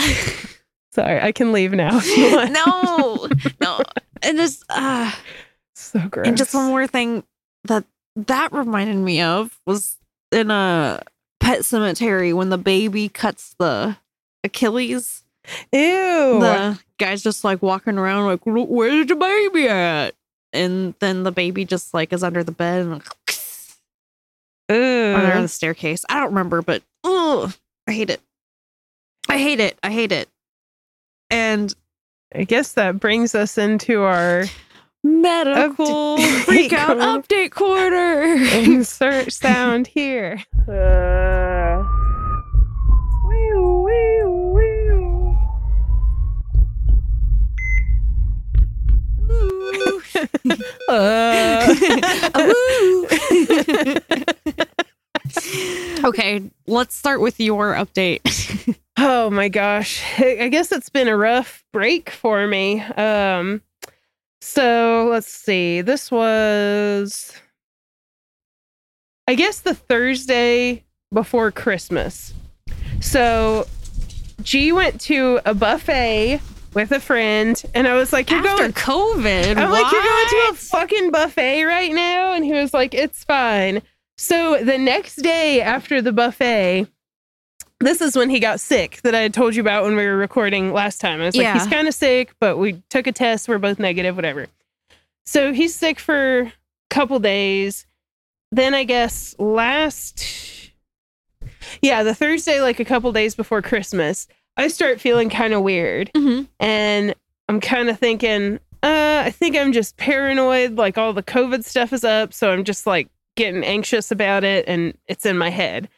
Sorry, 0.92 1.20
I 1.20 1.32
can 1.32 1.52
leave 1.52 1.72
now. 1.72 1.96
if 2.00 2.16
you 2.16 2.36
want. 2.36 2.52
no, 2.52 3.28
no. 3.60 3.80
And 4.22 4.36
just 4.38 4.62
uh 4.68 5.10
so 5.74 5.98
gross. 6.08 6.26
and 6.28 6.36
just 6.36 6.54
one 6.54 6.66
more 6.68 6.86
thing 6.86 7.24
that 7.64 7.84
that 8.14 8.52
reminded 8.52 8.96
me 8.96 9.20
of 9.22 9.58
was 9.66 9.96
in 10.30 10.50
a 10.50 11.02
Pet 11.40 11.60
Sematary 11.60 12.32
when 12.34 12.50
the 12.50 12.58
baby 12.58 13.08
cuts 13.08 13.54
the 13.58 13.96
Achilles. 14.44 15.24
Ew. 15.72 16.38
The 16.40 16.78
guy's 16.98 17.22
just 17.22 17.44
like 17.44 17.62
walking 17.62 17.98
around 17.98 18.26
like, 18.26 18.46
"Look, 18.46 18.68
where's 18.68 19.06
the 19.06 19.16
baby 19.16 19.68
at? 19.68 20.14
And 20.52 20.94
then 21.00 21.22
the 21.22 21.32
baby 21.32 21.64
just 21.64 21.94
like 21.94 22.12
is 22.12 22.22
under 22.22 22.44
the 22.44 22.52
bed 22.52 22.82
and 22.82 22.92
like, 22.92 23.08
under 24.68 25.40
the 25.42 25.48
staircase. 25.48 26.04
I 26.08 26.20
don't 26.20 26.30
remember, 26.30 26.62
but 26.62 26.82
oh, 27.04 27.52
I 27.86 27.92
hate 27.92 28.10
it. 28.10 28.20
I 29.28 29.38
hate 29.38 29.60
it. 29.60 29.78
I 29.82 29.90
hate 29.90 30.12
it. 30.12 30.28
And 31.30 31.74
I 32.34 32.44
guess 32.44 32.74
that 32.74 33.00
brings 33.00 33.34
us 33.34 33.56
into 33.58 34.02
our 34.02 34.44
medical 35.04 36.16
Update 36.18 36.44
freak 36.44 36.72
out 36.72 36.96
update 36.98 37.50
quarter. 37.50 38.34
insert 38.58 39.32
sound 39.32 39.86
here. 39.86 40.42
Uh, 40.68 41.82
okay, 56.04 56.42
let's 56.66 56.94
start 56.94 57.20
with 57.20 57.40
your 57.40 57.74
update. 57.74 58.76
Oh 58.98 59.30
my 59.30 59.48
gosh. 59.48 60.02
I 60.18 60.36
I 60.42 60.48
guess 60.48 60.70
it's 60.70 60.90
been 60.90 61.08
a 61.08 61.16
rough 61.16 61.64
break 61.72 62.10
for 62.10 62.46
me. 62.46 62.82
Um 62.82 63.62
so 64.42 65.08
let's 65.10 65.32
see. 65.32 65.80
This 65.80 66.10
was 66.10 67.32
I 69.26 69.34
guess 69.34 69.60
the 69.60 69.74
Thursday 69.74 70.84
before 71.12 71.50
Christmas. 71.50 72.34
So 73.00 73.66
G 74.42 74.72
went 74.72 75.00
to 75.02 75.40
a 75.46 75.54
buffet 75.54 76.40
with 76.74 76.90
a 76.92 77.00
friend 77.00 77.62
and 77.74 77.86
I 77.86 77.94
was 77.94 78.12
like, 78.12 78.30
You're 78.30 78.40
After 78.46 78.56
going 78.56 78.72
COVID, 78.72 79.56
I'm 79.56 79.70
like, 79.70 79.92
You're 79.92 80.02
going 80.02 80.28
to 80.28 80.48
a 80.50 80.54
fucking 80.54 81.10
buffet 81.10 81.64
right 81.64 81.92
now? 81.92 82.32
And 82.32 82.44
he 82.44 82.52
was 82.52 82.72
like, 82.74 82.94
It's 82.94 83.24
fine. 83.24 83.82
So 84.18 84.62
the 84.62 84.78
next 84.78 85.16
day 85.16 85.60
after 85.60 86.00
the 86.00 86.12
buffet, 86.12 86.86
this 87.80 88.00
is 88.00 88.16
when 88.16 88.30
he 88.30 88.38
got 88.38 88.60
sick 88.60 89.00
that 89.02 89.14
I 89.14 89.20
had 89.20 89.34
told 89.34 89.54
you 89.56 89.60
about 89.60 89.84
when 89.84 89.96
we 89.96 90.04
were 90.06 90.16
recording 90.16 90.72
last 90.72 91.00
time. 91.00 91.20
I 91.20 91.26
was 91.26 91.36
like, 91.36 91.42
Yeah. 91.44 91.54
he's 91.54 91.66
kind 91.66 91.88
of 91.88 91.94
sick, 91.94 92.32
but 92.40 92.56
we 92.56 92.82
took 92.90 93.06
a 93.06 93.12
test. 93.12 93.48
We're 93.48 93.58
both 93.58 93.78
negative, 93.78 94.14
whatever. 94.16 94.46
So 95.26 95.52
he's 95.52 95.74
sick 95.74 95.98
for 95.98 96.40
a 96.40 96.52
couple 96.90 97.18
days. 97.18 97.86
Then 98.50 98.74
I 98.74 98.84
guess 98.84 99.34
last, 99.38 100.70
yeah, 101.80 102.02
the 102.02 102.14
Thursday, 102.14 102.60
like 102.60 102.80
a 102.80 102.84
couple 102.84 103.10
days 103.12 103.34
before 103.34 103.62
Christmas, 103.62 104.28
I 104.56 104.68
start 104.68 105.00
feeling 105.00 105.30
kind 105.30 105.54
of 105.54 105.62
weird. 105.62 106.10
Mhm. 106.14 106.46
And 106.60 107.14
I'm 107.48 107.60
kind 107.60 107.88
of 107.88 107.98
thinking, 107.98 108.58
uh, 108.82 109.22
I 109.24 109.30
think 109.30 109.56
I'm 109.56 109.72
just 109.72 109.96
paranoid. 109.96 110.76
Like 110.76 110.98
all 110.98 111.12
the 111.12 111.22
COVID 111.22 111.64
stuff 111.64 111.92
is 111.92 112.04
up. 112.04 112.32
So 112.32 112.50
I'm 112.50 112.64
just 112.64 112.86
like 112.86 113.08
getting 113.36 113.64
anxious 113.64 114.10
about 114.10 114.44
it 114.44 114.66
and 114.68 114.96
it's 115.08 115.24
in 115.24 115.38
my 115.38 115.48
head. 115.50 115.88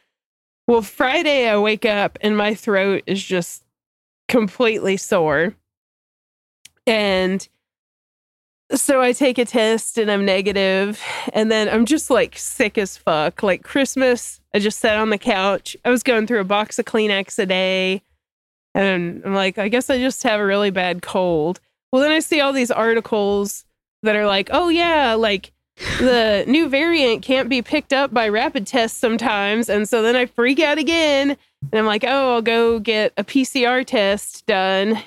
Well, 0.68 0.82
Friday, 0.82 1.49
I 1.49 1.58
wake 1.58 1.84
up 1.84 2.16
and 2.20 2.37
my 2.37 2.54
throat 2.54 3.02
is 3.06 3.23
just 3.23 3.64
completely 4.28 4.96
sore. 4.96 5.54
And 6.87 7.46
so 8.75 9.00
I 9.02 9.12
take 9.12 9.38
a 9.38 9.44
test 9.44 9.99
and 9.99 10.11
I'm 10.11 10.25
negative, 10.25 11.00
And 11.32 11.50
then 11.50 11.68
I'm 11.68 11.84
just 11.87 12.08
like 12.11 12.37
sick 12.38 12.78
as 12.78 12.96
fuck. 12.96 13.42
Like 13.42 13.62
Christmas, 13.62 14.40
I 14.54 14.58
just 14.58 14.78
sat 14.78 14.96
on 14.99 15.11
the 15.11 15.18
couch. 15.18 15.76
I 15.84 15.90
was 15.90 16.02
going 16.02 16.26
through 16.26 16.40
a 16.40 16.44
box 16.44 16.78
of 16.78 16.84
Kleenex 16.87 17.38
a 17.38 17.46
day. 17.46 18.02
And 18.75 19.23
I'm 19.25 19.35
like, 19.35 19.59
I 19.59 19.69
guess 19.69 19.88
I 19.88 19.99
just 19.99 20.23
have 20.25 20.40
a 20.40 20.45
really 20.45 20.71
bad 20.71 21.02
cold. 21.02 21.61
Well, 21.93 22.02
then 22.02 22.11
I 22.11 22.19
see 22.19 22.40
all 22.40 22.52
these 22.52 22.71
articles 22.71 23.64
that 24.02 24.16
are 24.16 24.26
like, 24.26 24.50
oh, 24.52 24.69
yeah, 24.69 25.14
like 25.14 25.52
the 25.99 26.45
new 26.49 26.69
variant 26.69 27.23
can't 27.23 27.49
be 27.49 27.62
picked 27.62 27.93
up 27.93 28.12
by 28.12 28.28
rapid 28.28 28.66
tests 28.66 28.99
sometimes. 28.99 29.69
And 29.69 29.88
so 29.88 30.02
then 30.02 30.16
I 30.16 30.26
freak 30.26 30.61
out 30.61 30.78
again. 30.78 31.31
And 31.31 31.78
I'm 31.78 31.87
like, 31.87 32.04
oh, 32.04 32.35
I'll 32.35 32.43
go 32.43 32.78
get 32.78 33.12
a 33.16 33.25
PCR 33.25 33.87
test 33.87 34.47
done. 34.47 35.00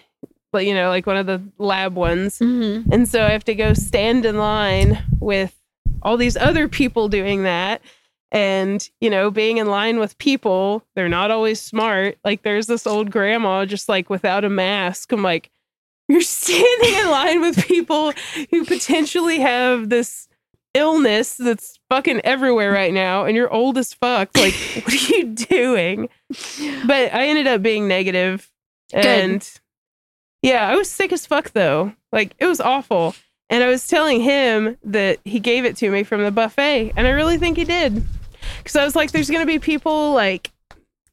But, 0.51 0.65
you 0.65 0.73
know, 0.73 0.89
like 0.89 1.05
one 1.05 1.17
of 1.17 1.25
the 1.25 1.41
lab 1.57 1.95
ones. 1.95 2.39
Mm-hmm. 2.39 2.91
And 2.91 3.07
so 3.07 3.25
I 3.25 3.31
have 3.31 3.43
to 3.45 3.55
go 3.55 3.73
stand 3.73 4.25
in 4.25 4.37
line 4.37 5.03
with 5.19 5.53
all 6.01 6.17
these 6.17 6.37
other 6.37 6.67
people 6.67 7.09
doing 7.09 7.43
that. 7.43 7.81
And, 8.31 8.87
you 8.99 9.09
know, 9.09 9.31
being 9.31 9.57
in 9.57 9.67
line 9.67 9.99
with 9.99 10.17
people, 10.17 10.83
they're 10.95 11.07
not 11.07 11.31
always 11.31 11.61
smart. 11.61 12.17
Like 12.25 12.43
there's 12.43 12.67
this 12.67 12.85
old 12.85 13.09
grandma 13.09 13.65
just 13.65 13.87
like 13.87 14.09
without 14.09 14.43
a 14.43 14.49
mask. 14.49 15.11
I'm 15.11 15.23
like, 15.23 15.49
you're 16.09 16.21
standing 16.21 16.93
in 16.93 17.09
line 17.09 17.41
with 17.41 17.65
people 17.65 18.13
who 18.49 18.65
potentially 18.65 19.39
have 19.39 19.89
this 19.89 20.27
illness 20.73 21.35
that's 21.35 21.79
fucking 21.89 22.21
everywhere 22.23 22.71
right 22.71 22.93
now 22.93 23.25
and 23.25 23.35
you're 23.35 23.51
old 23.51 23.77
as 23.77 23.93
fuck. 23.93 24.29
Like, 24.37 24.53
what 24.83 24.93
are 24.93 25.15
you 25.15 25.25
doing? 25.25 26.09
But 26.85 27.13
I 27.13 27.27
ended 27.27 27.47
up 27.47 27.61
being 27.61 27.87
negative 27.87 28.51
and 28.93 29.49
yeah, 30.41 30.67
I 30.67 30.75
was 30.75 30.89
sick 30.89 31.11
as 31.11 31.25
fuck 31.25 31.51
though. 31.51 31.93
Like 32.11 32.35
it 32.39 32.45
was 32.45 32.61
awful. 32.61 33.15
And 33.49 33.63
I 33.63 33.67
was 33.67 33.87
telling 33.87 34.21
him 34.21 34.77
that 34.83 35.19
he 35.23 35.39
gave 35.39 35.63
it 35.63 35.77
to 35.77 35.89
me 35.89 36.03
from 36.03 36.21
the 36.21 36.31
buffet, 36.31 36.91
and 36.97 37.07
I 37.07 37.11
really 37.11 37.37
think 37.37 37.55
he 37.55 37.63
did. 37.63 38.03
Cuz 38.63 38.75
I 38.75 38.83
was 38.83 38.95
like 38.95 39.11
there's 39.11 39.29
going 39.29 39.41
to 39.41 39.47
be 39.47 39.59
people 39.59 40.13
like 40.13 40.51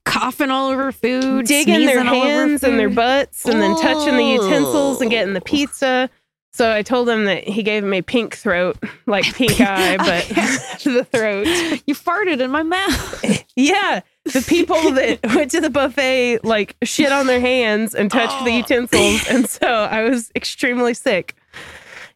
Coughing 0.06 0.50
all 0.50 0.68
over 0.70 0.92
food, 0.92 1.46
digging 1.46 1.86
their 1.86 2.00
sneezing 2.00 2.08
all 2.08 2.14
over 2.22 2.26
hands 2.28 2.62
and 2.62 2.78
their 2.78 2.90
butts 2.90 3.46
and 3.46 3.60
then 3.62 3.74
touching 3.80 4.16
the 4.18 4.24
utensils 4.24 5.00
and 5.00 5.10
getting 5.10 5.32
the 5.32 5.40
pizza. 5.40 6.10
So 6.52 6.70
I 6.70 6.82
told 6.82 7.08
him 7.08 7.24
that 7.24 7.44
he 7.48 7.62
gave 7.62 7.82
me 7.82 7.98
a 7.98 8.02
pink 8.02 8.36
throat, 8.36 8.76
like 9.06 9.24
pink 9.34 9.58
eye, 9.60 9.96
but 9.96 10.24
the 10.84 11.06
throat. 11.10 11.46
You 11.86 11.94
farted 11.94 12.40
in 12.40 12.50
my 12.50 12.62
mouth. 12.62 13.44
Yeah, 13.56 14.00
the 14.24 14.44
people 14.46 14.90
that 14.92 15.20
went 15.34 15.50
to 15.52 15.60
the 15.62 15.70
buffet 15.70 16.44
like 16.44 16.76
shit 16.84 17.10
on 17.10 17.26
their 17.26 17.40
hands 17.40 17.94
and 17.94 18.10
touched 18.10 18.44
the 18.44 18.50
Oh. 18.52 18.56
utensils, 18.58 19.26
and 19.28 19.48
so 19.48 19.66
I 19.66 20.02
was 20.02 20.30
extremely 20.36 20.92
sick. 20.92 21.34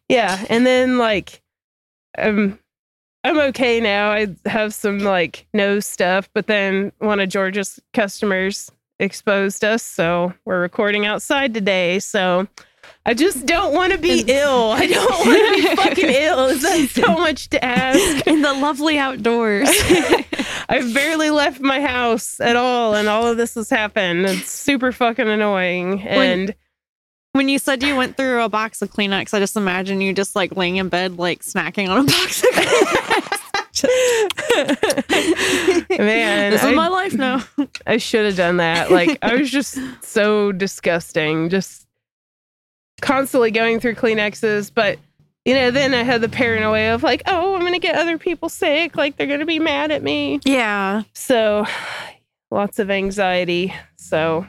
Yeah, 0.07 0.45
and 0.47 0.65
then 0.65 0.99
like, 0.99 1.41
um, 2.19 2.59
I'm 3.23 3.37
okay 3.37 3.79
now. 3.79 4.11
I 4.11 4.27
have 4.45 4.73
some 4.73 4.99
like 4.99 5.45
nose 5.53 5.85
stuff, 5.85 6.29
but 6.33 6.47
then 6.47 6.91
one 6.99 7.19
of 7.19 7.29
George's 7.29 7.79
customers 7.93 8.71
exposed 8.99 9.63
us, 9.63 9.83
so 9.83 10.33
we're 10.45 10.61
recording 10.61 11.05
outside 11.05 11.53
today. 11.53 11.99
So. 11.99 12.47
I 13.05 13.13
just 13.13 13.45
don't 13.45 13.73
want 13.73 13.93
to 13.93 13.97
be 13.97 14.23
ill. 14.27 14.71
I 14.75 14.85
don't 14.85 15.09
want 15.25 15.55
to 15.55 15.61
be 15.61 15.75
fucking 15.75 16.09
ill. 16.09 16.45
Is 16.47 16.61
that 16.61 16.89
so 16.89 17.13
much 17.13 17.49
to 17.49 17.63
ask? 17.63 18.27
in 18.27 18.41
the 18.41 18.53
lovely 18.53 18.97
outdoors. 18.97 19.69
I've 20.67 20.93
barely 20.93 21.29
left 21.29 21.59
my 21.59 21.81
house 21.81 22.39
at 22.39 22.55
all, 22.55 22.95
and 22.95 23.07
all 23.07 23.25
of 23.25 23.37
this 23.37 23.55
has 23.55 23.69
happened. 23.69 24.25
It's 24.25 24.51
super 24.51 24.91
fucking 24.91 25.27
annoying. 25.27 26.01
And 26.01 26.53
when 27.31 27.49
you 27.49 27.57
said 27.57 27.83
you 27.83 27.95
went 27.95 28.17
through 28.17 28.43
a 28.43 28.49
box 28.49 28.81
of 28.81 28.91
Kleenex, 28.91 29.33
I 29.33 29.39
just 29.39 29.55
imagine 29.55 30.01
you 30.01 30.13
just 30.13 30.35
like 30.35 30.55
laying 30.55 30.75
in 30.75 30.89
bed, 30.89 31.17
like 31.17 31.41
snacking 31.41 31.89
on 31.89 31.99
a 31.99 32.03
box 32.03 32.43
of 32.43 32.49
Kleenex. 32.49 33.08
man, 35.97 36.51
this 36.51 36.61
is 36.61 36.67
I, 36.67 36.73
my 36.73 36.87
life 36.87 37.13
now. 37.13 37.43
I 37.85 37.97
should 37.97 38.25
have 38.25 38.35
done 38.35 38.57
that. 38.57 38.91
Like, 38.91 39.17
I 39.21 39.35
was 39.35 39.49
just 39.49 39.77
so 40.01 40.51
disgusting, 40.51 41.49
just 41.49 41.87
constantly 43.01 43.51
going 43.51 43.79
through 43.79 43.95
Kleenexes. 43.95 44.71
But, 44.73 44.99
you 45.45 45.53
know, 45.53 45.71
then 45.71 45.93
I 45.93 46.03
had 46.03 46.21
the 46.21 46.29
paranoia 46.29 46.93
of 46.95 47.03
like, 47.03 47.23
oh, 47.25 47.55
I'm 47.55 47.61
going 47.61 47.73
to 47.73 47.79
get 47.79 47.95
other 47.95 48.17
people 48.17 48.49
sick. 48.49 48.95
Like, 48.95 49.17
they're 49.17 49.27
going 49.27 49.39
to 49.39 49.45
be 49.45 49.59
mad 49.59 49.91
at 49.91 50.03
me. 50.03 50.39
Yeah. 50.45 51.03
So, 51.13 51.65
lots 52.51 52.79
of 52.79 52.89
anxiety. 52.89 53.73
So, 53.97 54.47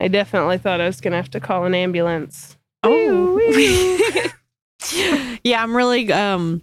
I 0.00 0.08
definitely 0.08 0.58
thought 0.58 0.80
I 0.80 0.86
was 0.86 1.00
going 1.00 1.12
to 1.12 1.18
have 1.18 1.30
to 1.30 1.40
call 1.40 1.64
an 1.64 1.74
ambulance. 1.74 2.56
Oh. 2.82 4.30
Yeah, 5.42 5.62
I'm 5.62 5.74
really 5.76 6.12
um 6.12 6.62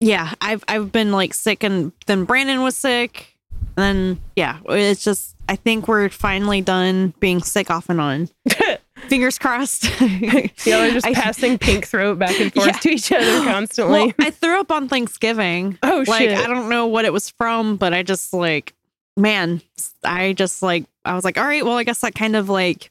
yeah, 0.00 0.32
I've 0.40 0.64
I've 0.68 0.92
been 0.92 1.12
like 1.12 1.34
sick 1.34 1.62
and 1.64 1.92
then 2.06 2.24
Brandon 2.24 2.62
was 2.62 2.76
sick. 2.76 3.34
And 3.76 3.84
then 4.16 4.20
yeah, 4.36 4.58
it's 4.68 5.04
just 5.04 5.34
I 5.48 5.56
think 5.56 5.88
we're 5.88 6.08
finally 6.08 6.60
done 6.60 7.14
being 7.20 7.42
sick 7.42 7.70
off 7.70 7.88
and 7.88 8.00
on. 8.00 8.28
Fingers 9.08 9.38
crossed. 9.38 9.88
Yeah, 10.00 10.78
they're 10.80 10.90
just 10.92 11.06
I- 11.06 11.14
passing 11.14 11.56
pink 11.58 11.86
throat 11.86 12.18
back 12.18 12.38
and 12.40 12.52
forth 12.52 12.66
Yeah. 12.66 12.72
to 12.72 12.88
each 12.90 13.12
other 13.12 13.44
constantly. 13.44 13.98
Well, 14.06 14.12
I 14.18 14.30
threw 14.30 14.60
up 14.60 14.70
on 14.72 14.88
Thanksgiving. 14.88 15.78
oh 15.82 16.04
Like 16.06 16.20
shit! 16.28 16.36
I 16.38 16.46
don't 16.46 16.68
know 16.68 16.86
what 16.86 17.04
it 17.04 17.12
was 17.12 17.30
from, 17.30 17.76
but 17.76 17.94
I 17.94 18.02
just 18.02 18.32
like 18.32 18.74
man, 19.16 19.60
I 20.04 20.32
just 20.32 20.62
like 20.62 20.84
I 21.04 21.14
was 21.14 21.24
like, 21.24 21.38
all 21.38 21.44
right, 21.44 21.64
well, 21.64 21.76
I 21.78 21.84
guess 21.84 22.00
that 22.00 22.14
kind 22.14 22.36
of 22.36 22.48
like 22.48 22.90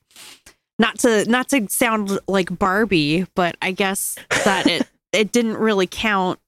not 0.79 0.97
to 0.99 1.25
not 1.29 1.49
to 1.49 1.67
sound 1.69 2.17
like 2.27 2.57
Barbie, 2.57 3.25
but 3.35 3.55
I 3.61 3.71
guess 3.71 4.15
that 4.45 4.65
it 4.67 4.87
it 5.13 5.31
didn't 5.31 5.57
really 5.57 5.87
count 5.87 6.39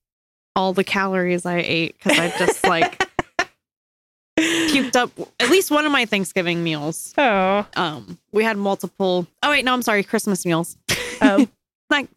all 0.56 0.74
the 0.74 0.84
calories 0.84 1.46
I 1.46 1.58
ate 1.58 1.98
because 1.98 2.20
I 2.20 2.30
just 2.38 2.64
like 2.66 3.10
puked 4.40 4.96
up 4.96 5.12
at 5.40 5.50
least 5.50 5.72
one 5.72 5.86
of 5.86 5.92
my 5.92 6.06
Thanksgiving 6.06 6.64
meals. 6.64 7.14
Oh. 7.18 7.66
Um, 7.76 8.18
we 8.32 8.44
had 8.44 8.58
multiple. 8.58 9.28
Oh 9.44 9.50
wait, 9.50 9.66
no, 9.66 9.74
I'm 9.74 9.82
sorry, 9.82 10.04
Christmas 10.04 10.46
meals. 10.46 10.78
Oh. 11.22 11.48
like 11.90 12.08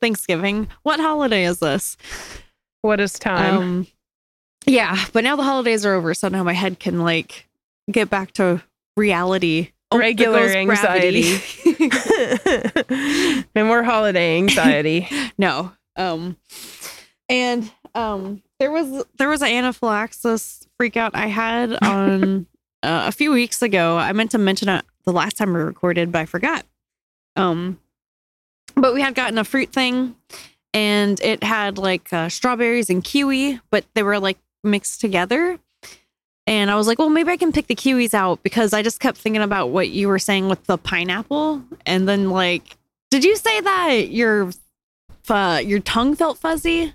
Thanksgiving. 0.00 0.68
What 0.82 1.00
holiday 1.00 1.44
is 1.44 1.58
this? 1.58 1.96
What 2.82 3.00
is 3.00 3.18
time? 3.18 3.56
Um, 3.56 3.86
yeah, 4.66 5.04
but 5.12 5.24
now 5.24 5.36
the 5.36 5.42
holidays 5.42 5.84
are 5.84 5.94
over, 5.94 6.14
so 6.14 6.28
now 6.28 6.44
my 6.44 6.52
head 6.52 6.78
can 6.78 7.00
like 7.00 7.48
get 7.90 8.08
back 8.08 8.32
to 8.32 8.62
reality. 8.96 9.72
Oh, 9.90 9.98
Regular 9.98 10.40
anxiety. 10.40 11.40
no 13.56 13.64
more 13.64 13.82
holiday 13.82 14.36
anxiety. 14.36 15.08
no. 15.36 15.72
Um, 15.96 16.36
and 17.30 17.70
um, 17.94 18.42
there 18.58 18.70
was 18.70 19.04
there 19.16 19.28
was 19.28 19.40
an 19.40 19.48
anaphylaxis 19.48 20.66
freak 20.76 20.96
out 20.96 21.14
I 21.14 21.28
had 21.28 21.72
on 21.82 22.46
uh, 22.82 23.04
a 23.06 23.12
few 23.12 23.32
weeks 23.32 23.62
ago. 23.62 23.96
I 23.96 24.12
meant 24.12 24.32
to 24.32 24.38
mention 24.38 24.68
it 24.68 24.84
the 25.04 25.12
last 25.12 25.36
time 25.36 25.54
we 25.54 25.60
recorded, 25.60 26.12
but 26.12 26.18
I 26.18 26.26
forgot. 26.26 26.66
Um, 27.36 27.78
but 28.74 28.92
we 28.92 29.00
had 29.00 29.14
gotten 29.14 29.38
a 29.38 29.44
fruit 29.44 29.72
thing, 29.72 30.16
and 30.74 31.18
it 31.20 31.42
had 31.42 31.78
like 31.78 32.12
uh, 32.12 32.28
strawberries 32.28 32.90
and 32.90 33.02
kiwi, 33.02 33.60
but 33.70 33.84
they 33.94 34.02
were 34.02 34.18
like 34.18 34.38
mixed 34.62 35.00
together. 35.00 35.58
And 36.46 36.68
I 36.68 36.74
was 36.74 36.88
like, 36.88 36.98
well, 36.98 37.10
maybe 37.10 37.30
I 37.30 37.36
can 37.36 37.52
pick 37.52 37.68
the 37.68 37.76
kiwis 37.76 38.12
out 38.12 38.42
because 38.42 38.72
I 38.72 38.82
just 38.82 38.98
kept 38.98 39.18
thinking 39.18 39.42
about 39.42 39.68
what 39.68 39.90
you 39.90 40.08
were 40.08 40.18
saying 40.18 40.48
with 40.48 40.64
the 40.64 40.78
pineapple. 40.78 41.62
And 41.86 42.08
then, 42.08 42.30
like, 42.30 42.76
did 43.10 43.24
you 43.24 43.36
say 43.36 43.60
that 43.60 44.10
your 44.10 44.50
uh, 45.28 45.62
your 45.64 45.78
tongue 45.78 46.16
felt 46.16 46.38
fuzzy? 46.38 46.92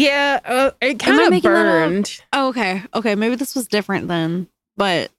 Yeah, 0.00 0.40
uh, 0.44 0.70
it 0.80 0.98
kind 0.98 1.20
of 1.20 1.30
making 1.30 1.52
that 1.52 1.66
up? 1.66 1.72
burned. 1.90 2.22
Oh, 2.32 2.48
okay. 2.48 2.82
Okay. 2.94 3.14
Maybe 3.14 3.34
this 3.34 3.54
was 3.54 3.66
different 3.68 4.08
then. 4.08 4.48
But 4.76 5.10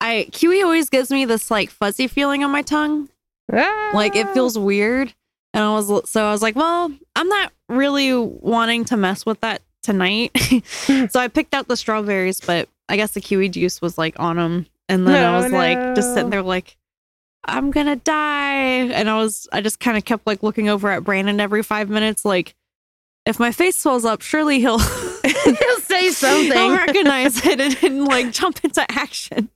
I 0.00 0.28
kiwi 0.32 0.62
always 0.62 0.88
gives 0.88 1.10
me 1.10 1.24
this 1.24 1.50
like 1.50 1.70
fuzzy 1.70 2.06
feeling 2.06 2.42
on 2.44 2.50
my 2.50 2.62
tongue. 2.62 3.08
Like 3.52 4.16
it 4.16 4.26
Ah. 4.28 4.34
feels 4.34 4.58
weird. 4.58 5.12
And 5.52 5.64
I 5.64 5.70
was 5.74 6.08
so 6.10 6.24
I 6.24 6.30
was 6.32 6.42
like, 6.42 6.56
well, 6.56 6.90
I'm 7.16 7.28
not 7.28 7.52
really 7.68 8.14
wanting 8.14 8.84
to 8.86 8.96
mess 8.96 9.26
with 9.26 9.40
that 9.40 9.60
tonight. 9.82 10.30
so 10.64 11.18
I 11.20 11.28
picked 11.28 11.52
out 11.54 11.68
the 11.68 11.76
strawberries, 11.76 12.40
but 12.40 12.68
I 12.88 12.96
guess 12.96 13.10
the 13.12 13.20
kiwi 13.20 13.48
juice 13.48 13.82
was 13.82 13.98
like 13.98 14.18
on 14.20 14.36
them. 14.36 14.66
And 14.88 15.06
then 15.06 15.24
I 15.24 15.36
No, 15.38 15.42
was 15.42 15.52
like 15.52 15.94
just 15.96 16.14
sitting 16.14 16.30
there 16.30 16.42
like 16.42 16.76
I'm 17.44 17.70
gonna 17.70 17.96
die. 17.96 18.88
And 18.92 19.10
I 19.10 19.16
was 19.18 19.48
I 19.52 19.60
just 19.60 19.80
kind 19.80 19.98
of 19.98 20.04
kept 20.04 20.26
like 20.26 20.42
looking 20.42 20.68
over 20.68 20.88
at 20.90 21.04
Brandon 21.04 21.40
every 21.40 21.62
five 21.62 21.90
minutes, 21.90 22.24
like 22.24 22.54
if 23.26 23.38
my 23.38 23.52
face 23.52 23.76
swells 23.76 24.04
up, 24.04 24.22
surely 24.22 24.60
he'll 24.60 24.78
He'll 25.44 25.80
say 25.80 26.10
something. 26.10 26.52
He'll 26.52 26.76
recognize 26.76 27.44
it 27.44 27.60
and, 27.60 27.76
and 27.82 28.04
like 28.08 28.32
jump 28.32 28.64
into 28.64 28.84
action. 28.90 29.50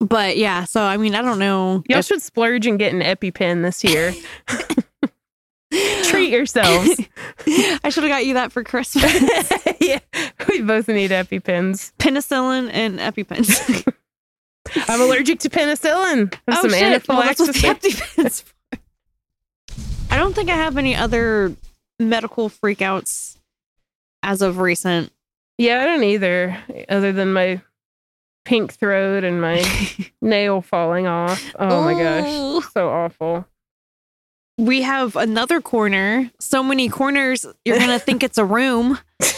But 0.00 0.36
yeah, 0.36 0.64
so 0.64 0.82
I 0.82 0.96
mean, 0.96 1.14
I 1.14 1.22
don't 1.22 1.38
know. 1.38 1.82
Y'all 1.88 2.00
if- 2.00 2.06
should 2.06 2.22
splurge 2.22 2.66
and 2.66 2.78
get 2.78 2.92
an 2.92 3.00
EpiPen 3.00 3.62
this 3.62 3.84
year. 3.84 4.14
Treat 6.04 6.30
yourselves. 6.30 7.00
I 7.46 7.88
should 7.88 8.04
have 8.04 8.10
got 8.10 8.24
you 8.26 8.34
that 8.34 8.52
for 8.52 8.62
Christmas. 8.62 9.12
yeah, 9.80 9.98
we 10.48 10.62
both 10.62 10.86
need 10.88 11.10
EpiPens. 11.10 11.92
Penicillin 11.98 12.70
and 12.72 13.00
EpiPens. 13.00 13.84
I'm 14.88 15.00
allergic 15.00 15.40
to 15.40 15.50
penicillin. 15.50 16.32
Oh 16.48 16.62
some 16.62 16.70
shit! 16.70 17.08
Well, 17.08 17.22
that's 17.22 17.40
what 17.40 17.52
the. 17.52 17.58
EpiPens 17.60 18.42
for. 18.42 18.78
I 20.10 20.16
don't 20.16 20.34
think 20.34 20.48
I 20.48 20.54
have 20.54 20.76
any 20.78 20.94
other 20.94 21.56
medical 21.98 22.50
freakouts 22.50 23.38
as 24.22 24.42
of 24.42 24.58
recent. 24.58 25.12
yeah, 25.58 25.82
I 25.82 25.86
don't 25.86 26.04
either, 26.04 26.56
other 26.88 27.12
than 27.12 27.32
my 27.32 27.60
pink 28.44 28.72
throat 28.74 29.24
and 29.24 29.40
my 29.40 29.64
nail 30.22 30.60
falling 30.60 31.06
off. 31.06 31.42
Oh 31.58 31.82
my 31.82 31.94
gosh, 31.94 32.72
so 32.72 32.90
awful. 32.90 33.46
We 34.56 34.82
have 34.82 35.16
another 35.16 35.60
corner. 35.60 36.30
So 36.38 36.62
many 36.62 36.88
corners, 36.88 37.44
you're 37.64 37.78
gonna 37.78 37.98
think 37.98 38.22
it's 38.22 38.38
a 38.38 38.44
room. 38.44 38.98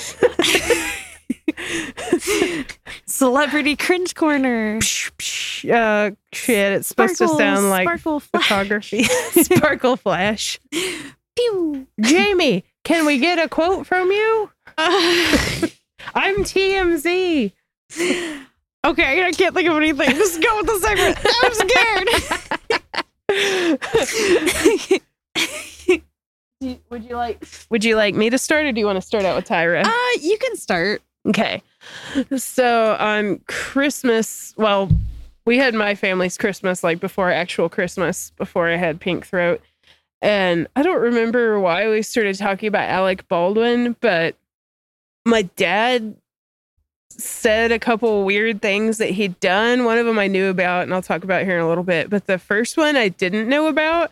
Celebrity 3.06 3.76
cringe 3.76 4.14
corner. 4.14 4.78
Psh, 4.78 5.10
psh, 5.18 5.70
uh, 5.72 6.14
shit, 6.32 6.72
it's 6.72 6.88
supposed 6.88 7.18
to 7.18 7.28
sound 7.28 7.70
like 7.70 7.86
sparkle 7.86 8.20
photography. 8.20 9.04
Sparkle 9.04 9.96
flash. 9.96 10.58
Pew. 11.36 11.86
Jamie, 12.00 12.64
can 12.84 13.06
we 13.06 13.18
get 13.18 13.38
a 13.38 13.48
quote 13.48 13.86
from 13.86 14.10
you? 14.10 14.50
Uh, 14.78 14.78
I'm 16.14 16.44
TMZ. 16.44 17.52
okay, 18.84 19.24
I 19.24 19.32
can't 19.32 19.54
think 19.54 19.68
of 19.68 19.76
anything. 19.76 20.10
Just 20.10 20.42
go 20.42 20.56
with 20.56 20.66
the 20.66 20.78
segment. 20.80 21.18
I'm 21.42 21.54
scared. 21.54 22.08
Would 26.90 27.04
you 27.04 27.16
like? 27.16 27.44
Would 27.70 27.84
you 27.84 27.96
like 27.96 28.14
me 28.14 28.30
to 28.30 28.38
start 28.38 28.64
or 28.64 28.72
do 28.72 28.80
you 28.80 28.86
want 28.86 28.96
to 28.96 29.02
start 29.02 29.24
out 29.24 29.36
with 29.36 29.46
Tyra? 29.46 29.84
Uh, 29.84 30.18
you 30.20 30.38
can 30.38 30.56
start. 30.56 31.02
Okay. 31.26 31.62
So 32.36 32.96
on 32.98 33.40
Christmas, 33.46 34.54
well, 34.56 34.88
we 35.44 35.58
had 35.58 35.74
my 35.74 35.94
family's 35.94 36.38
Christmas 36.38 36.82
like 36.82 37.00
before 37.00 37.30
actual 37.30 37.68
Christmas, 37.68 38.30
before 38.38 38.68
I 38.68 38.76
had 38.76 39.00
pink 39.00 39.26
throat. 39.26 39.60
And 40.22 40.66
I 40.74 40.82
don't 40.82 41.00
remember 41.00 41.60
why 41.60 41.88
we 41.88 42.02
started 42.02 42.36
talking 42.36 42.68
about 42.68 42.88
Alec 42.88 43.28
Baldwin, 43.28 43.96
but 44.00 44.36
my 45.24 45.42
dad 45.42 46.16
said 47.10 47.72
a 47.72 47.78
couple 47.78 48.24
weird 48.24 48.62
things 48.62 48.98
that 48.98 49.10
he'd 49.10 49.38
done. 49.40 49.84
One 49.84 49.98
of 49.98 50.06
them 50.06 50.18
I 50.18 50.26
knew 50.26 50.48
about, 50.48 50.84
and 50.84 50.94
I'll 50.94 51.02
talk 51.02 51.24
about 51.24 51.44
here 51.44 51.58
in 51.58 51.64
a 51.64 51.68
little 51.68 51.84
bit. 51.84 52.10
But 52.10 52.26
the 52.26 52.38
first 52.38 52.76
one 52.76 52.96
I 52.96 53.08
didn't 53.08 53.48
know 53.48 53.66
about. 53.66 54.10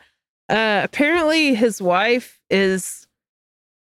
Uh, 0.49 0.83
apparently, 0.85 1.55
his 1.55 1.81
wife 1.81 2.41
is 2.51 3.07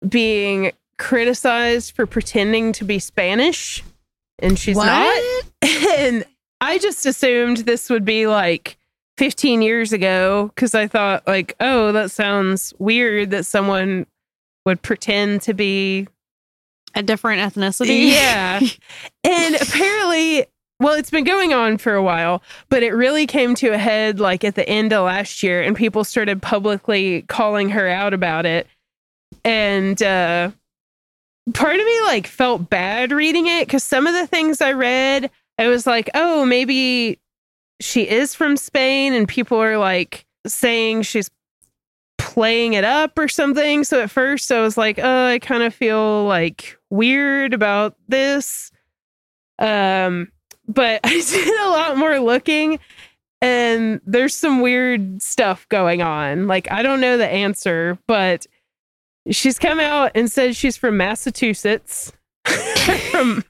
being 0.08 0.72
criticized 0.98 1.94
for 1.96 2.06
pretending 2.06 2.72
to 2.72 2.84
be 2.84 2.98
Spanish, 2.98 3.82
and 4.38 4.58
she's 4.58 4.76
not. 4.76 5.22
And 5.94 6.24
I 6.60 6.78
just 6.78 7.06
assumed 7.06 7.58
this 7.58 7.90
would 7.90 8.04
be 8.04 8.26
like 8.26 8.78
15 9.22 9.62
years 9.62 9.92
ago 9.92 10.50
because 10.52 10.74
I 10.74 10.88
thought, 10.88 11.24
like, 11.28 11.54
oh, 11.60 11.92
that 11.92 12.10
sounds 12.10 12.74
weird 12.80 13.30
that 13.30 13.46
someone 13.46 14.04
would 14.66 14.82
pretend 14.82 15.42
to 15.42 15.54
be 15.54 16.08
A 16.96 17.04
different 17.04 17.40
ethnicity. 17.40 18.08
yeah. 18.10 18.58
and 19.22 19.54
apparently, 19.54 20.46
well, 20.80 20.94
it's 20.94 21.10
been 21.10 21.22
going 21.22 21.52
on 21.52 21.78
for 21.78 21.94
a 21.94 22.02
while, 22.02 22.42
but 22.68 22.82
it 22.82 22.90
really 22.90 23.28
came 23.28 23.54
to 23.54 23.68
a 23.68 23.78
head 23.78 24.18
like 24.18 24.42
at 24.42 24.56
the 24.56 24.68
end 24.68 24.92
of 24.92 25.04
last 25.04 25.44
year, 25.44 25.62
and 25.62 25.76
people 25.76 26.02
started 26.02 26.42
publicly 26.42 27.22
calling 27.28 27.68
her 27.68 27.86
out 27.86 28.14
about 28.14 28.44
it. 28.44 28.66
And 29.44 30.02
uh, 30.02 30.50
part 31.54 31.78
of 31.78 31.86
me 31.86 32.00
like 32.06 32.26
felt 32.26 32.68
bad 32.68 33.12
reading 33.12 33.46
it 33.46 33.68
because 33.68 33.84
some 33.84 34.08
of 34.08 34.14
the 34.14 34.26
things 34.26 34.60
I 34.60 34.72
read, 34.72 35.30
I 35.60 35.68
was 35.68 35.86
like, 35.86 36.10
oh, 36.12 36.44
maybe 36.44 37.20
she 37.82 38.08
is 38.08 38.34
from 38.34 38.56
Spain, 38.56 39.12
and 39.12 39.28
people 39.28 39.58
are 39.58 39.78
like 39.78 40.26
saying 40.46 41.02
she's 41.02 41.30
playing 42.18 42.74
it 42.74 42.84
up 42.84 43.18
or 43.18 43.28
something. 43.28 43.84
So 43.84 44.00
at 44.02 44.10
first 44.10 44.50
I 44.52 44.60
was 44.60 44.76
like, 44.76 44.98
oh, 44.98 45.26
I 45.26 45.38
kind 45.38 45.62
of 45.62 45.74
feel 45.74 46.24
like 46.24 46.78
weird 46.88 47.52
about 47.52 47.96
this. 48.08 48.70
Um, 49.58 50.30
but 50.68 51.00
I 51.04 51.20
did 51.20 51.60
a 51.60 51.68
lot 51.68 51.96
more 51.96 52.18
looking 52.20 52.78
and 53.42 54.00
there's 54.06 54.34
some 54.34 54.60
weird 54.60 55.20
stuff 55.20 55.68
going 55.68 56.00
on. 56.00 56.46
Like 56.46 56.70
I 56.70 56.82
don't 56.82 57.00
know 57.00 57.18
the 57.18 57.28
answer, 57.28 57.98
but 58.06 58.46
she's 59.30 59.58
come 59.58 59.80
out 59.80 60.12
and 60.14 60.30
said 60.30 60.56
she's 60.56 60.76
from 60.76 60.96
Massachusetts. 60.96 62.12
from 63.10 63.44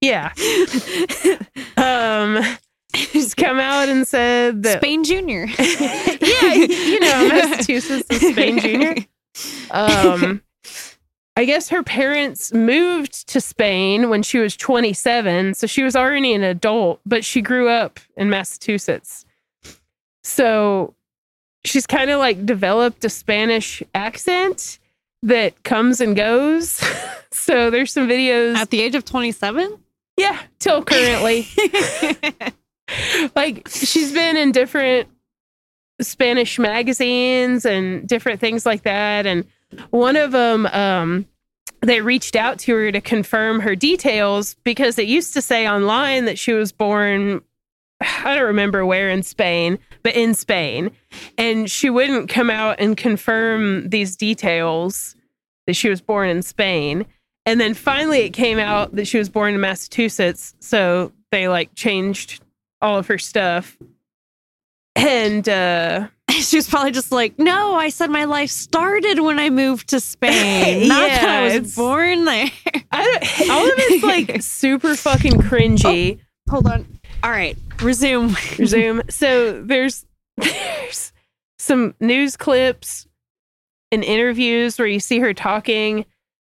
yeah. 0.00 0.32
Um 1.76 2.44
she's 3.12 3.34
come 3.34 3.58
out 3.58 3.88
and 3.88 4.06
said 4.06 4.62
that 4.62 4.78
Spain 4.78 5.04
Junior. 5.04 5.46
yeah, 5.58 6.54
you 6.54 7.00
know, 7.00 7.28
Massachusetts 7.28 8.08
is 8.10 8.32
Spain 8.32 8.58
Junior. 8.58 8.94
Um, 9.70 10.42
I 11.36 11.44
guess 11.44 11.68
her 11.70 11.82
parents 11.82 12.52
moved 12.52 13.28
to 13.28 13.40
Spain 13.40 14.08
when 14.08 14.22
she 14.22 14.38
was 14.38 14.56
27, 14.56 15.54
so 15.54 15.66
she 15.66 15.82
was 15.82 15.96
already 15.96 16.32
an 16.32 16.44
adult, 16.44 17.00
but 17.04 17.24
she 17.24 17.42
grew 17.42 17.68
up 17.68 17.98
in 18.16 18.30
Massachusetts. 18.30 19.26
So 20.22 20.94
she's 21.64 21.86
kind 21.86 22.10
of 22.10 22.20
like 22.20 22.46
developed 22.46 23.04
a 23.04 23.10
Spanish 23.10 23.82
accent 23.94 24.78
that 25.24 25.64
comes 25.64 26.00
and 26.00 26.14
goes. 26.14 26.80
so 27.32 27.70
there's 27.70 27.92
some 27.92 28.08
videos. 28.08 28.54
At 28.54 28.70
the 28.70 28.80
age 28.80 28.94
of 28.94 29.04
27? 29.04 29.80
Yeah, 30.16 30.40
till 30.60 30.84
currently. 30.84 31.48
Like 33.34 33.68
she's 33.68 34.12
been 34.12 34.36
in 34.36 34.52
different 34.52 35.08
Spanish 36.00 36.58
magazines 36.58 37.64
and 37.64 38.06
different 38.08 38.40
things 38.40 38.66
like 38.66 38.82
that. 38.82 39.26
And 39.26 39.44
one 39.90 40.16
of 40.16 40.32
them, 40.32 40.66
um, 40.66 41.26
they 41.80 42.00
reached 42.00 42.36
out 42.36 42.58
to 42.60 42.74
her 42.74 42.92
to 42.92 43.00
confirm 43.00 43.60
her 43.60 43.76
details 43.76 44.54
because 44.64 44.98
it 44.98 45.06
used 45.06 45.34
to 45.34 45.42
say 45.42 45.68
online 45.68 46.24
that 46.24 46.38
she 46.38 46.52
was 46.52 46.72
born, 46.72 47.42
I 48.00 48.34
don't 48.34 48.44
remember 48.44 48.86
where 48.86 49.10
in 49.10 49.22
Spain, 49.22 49.78
but 50.02 50.14
in 50.14 50.34
Spain. 50.34 50.90
And 51.36 51.70
she 51.70 51.90
wouldn't 51.90 52.28
come 52.28 52.50
out 52.50 52.80
and 52.80 52.96
confirm 52.96 53.88
these 53.88 54.16
details 54.16 55.14
that 55.66 55.74
she 55.74 55.88
was 55.88 56.00
born 56.00 56.28
in 56.28 56.42
Spain. 56.42 57.06
And 57.46 57.60
then 57.60 57.74
finally 57.74 58.20
it 58.20 58.30
came 58.30 58.58
out 58.58 58.94
that 58.96 59.06
she 59.06 59.18
was 59.18 59.28
born 59.28 59.54
in 59.54 59.60
Massachusetts. 59.60 60.54
So 60.60 61.12
they 61.30 61.48
like 61.48 61.74
changed 61.74 62.42
all 62.84 62.98
of 62.98 63.06
her 63.08 63.18
stuff. 63.18 63.76
And 64.94 65.48
uh 65.48 66.08
she 66.30 66.56
was 66.56 66.68
probably 66.68 66.92
just 66.92 67.10
like, 67.10 67.38
"No, 67.38 67.74
I 67.74 67.88
said 67.88 68.10
my 68.10 68.24
life 68.24 68.50
started 68.50 69.20
when 69.20 69.38
I 69.38 69.50
moved 69.50 69.88
to 69.88 70.00
Spain, 70.12 70.88
not 70.88 71.08
Yeah, 71.08 71.20
that 71.20 71.52
I 71.52 71.58
was 71.58 71.74
born 71.74 72.24
there." 72.24 72.50
I 72.92 73.04
don't, 73.04 73.50
all 73.50 73.66
of 73.66 73.72
it's 73.76 74.04
like 74.04 74.42
super 74.42 74.94
fucking 74.94 75.32
cringy. 75.42 76.20
Hold 76.48 76.66
on. 76.66 77.00
All 77.22 77.30
right, 77.30 77.56
resume. 77.80 78.34
resume. 78.58 79.02
So 79.08 79.62
there's 79.62 80.04
there's 80.36 81.12
some 81.58 81.94
news 82.00 82.36
clips 82.36 83.06
and 83.90 84.04
interviews 84.04 84.78
where 84.78 84.88
you 84.88 85.00
see 85.00 85.18
her 85.20 85.32
talking. 85.34 86.04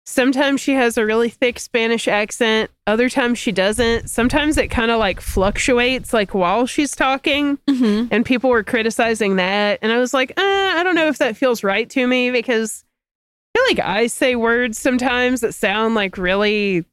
Sometimes 0.07 0.61
she 0.61 0.73
has 0.73 0.97
a 0.97 1.05
really 1.05 1.29
thick 1.29 1.59
Spanish 1.59 2.07
accent. 2.07 2.69
Other 2.85 3.09
times 3.09 3.39
she 3.39 3.51
doesn't. 3.51 4.07
Sometimes 4.09 4.55
it 4.57 4.67
kind 4.69 4.91
of 4.91 4.99
like 4.99 5.19
fluctuates, 5.19 6.13
like 6.13 6.33
while 6.35 6.67
she's 6.67 6.95
talking. 6.95 7.57
Mm-hmm. 7.67 8.07
and 8.11 8.23
people 8.25 8.49
were 8.51 8.63
criticizing 8.63 9.35
that 9.37 9.79
and 9.81 9.91
i 9.91 9.97
was 9.97 10.13
like 10.13 10.31
uh, 10.37 10.41
i 10.77 10.81
don't 10.83 10.95
know 10.95 11.07
if 11.07 11.17
that 11.17 11.35
feels 11.35 11.63
right 11.63 11.89
to 11.89 12.07
me 12.07 12.31
because 12.31 12.85
i 13.53 13.57
feel 13.59 13.65
like 13.67 13.79
i 13.87 14.07
say 14.07 14.35
words 14.35 14.77
sometimes 14.77 15.41
that 15.41 15.53
sound 15.53 15.93
like 15.95 16.17
really 16.17 16.85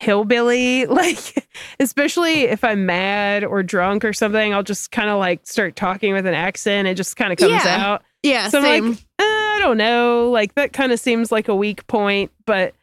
hillbilly 0.00 0.86
like 0.86 1.46
especially 1.80 2.42
if 2.42 2.62
i'm 2.64 2.86
mad 2.86 3.44
or 3.44 3.62
drunk 3.62 4.04
or 4.04 4.12
something 4.12 4.52
i'll 4.54 4.62
just 4.62 4.90
kind 4.90 5.08
of 5.10 5.18
like 5.18 5.40
start 5.46 5.74
talking 5.76 6.12
with 6.12 6.26
an 6.26 6.34
accent 6.34 6.86
it 6.88 6.94
just 6.94 7.16
kind 7.16 7.32
of 7.32 7.38
comes 7.38 7.52
Yeah. 7.64 7.76
out 7.86 8.02
Yeah, 8.22 8.48
so 8.48 8.60
same. 8.62 8.84
i'm 8.84 8.90
like 8.92 8.98
don't 9.62 9.78
know 9.78 10.30
like 10.30 10.54
that 10.54 10.72
kind 10.72 10.92
of 10.92 11.00
seems 11.00 11.32
like 11.32 11.48
a 11.48 11.54
weak 11.54 11.86
point 11.86 12.30
but 12.44 12.74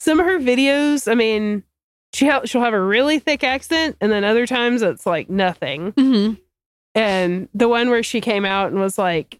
some 0.00 0.20
of 0.20 0.26
her 0.26 0.38
videos 0.38 1.10
i 1.10 1.14
mean 1.14 1.62
she 2.12 2.26
ha- 2.28 2.44
she'll 2.44 2.62
have 2.62 2.72
a 2.74 2.80
really 2.80 3.18
thick 3.18 3.42
accent 3.42 3.96
and 4.00 4.12
then 4.12 4.24
other 4.24 4.46
times 4.46 4.82
it's 4.82 5.06
like 5.06 5.28
nothing 5.28 5.92
hmm 5.92 6.34
and 6.96 7.50
the 7.52 7.68
one 7.68 7.90
where 7.90 8.02
she 8.02 8.22
came 8.22 8.46
out 8.46 8.72
and 8.72 8.80
was 8.80 8.96
like, 8.96 9.38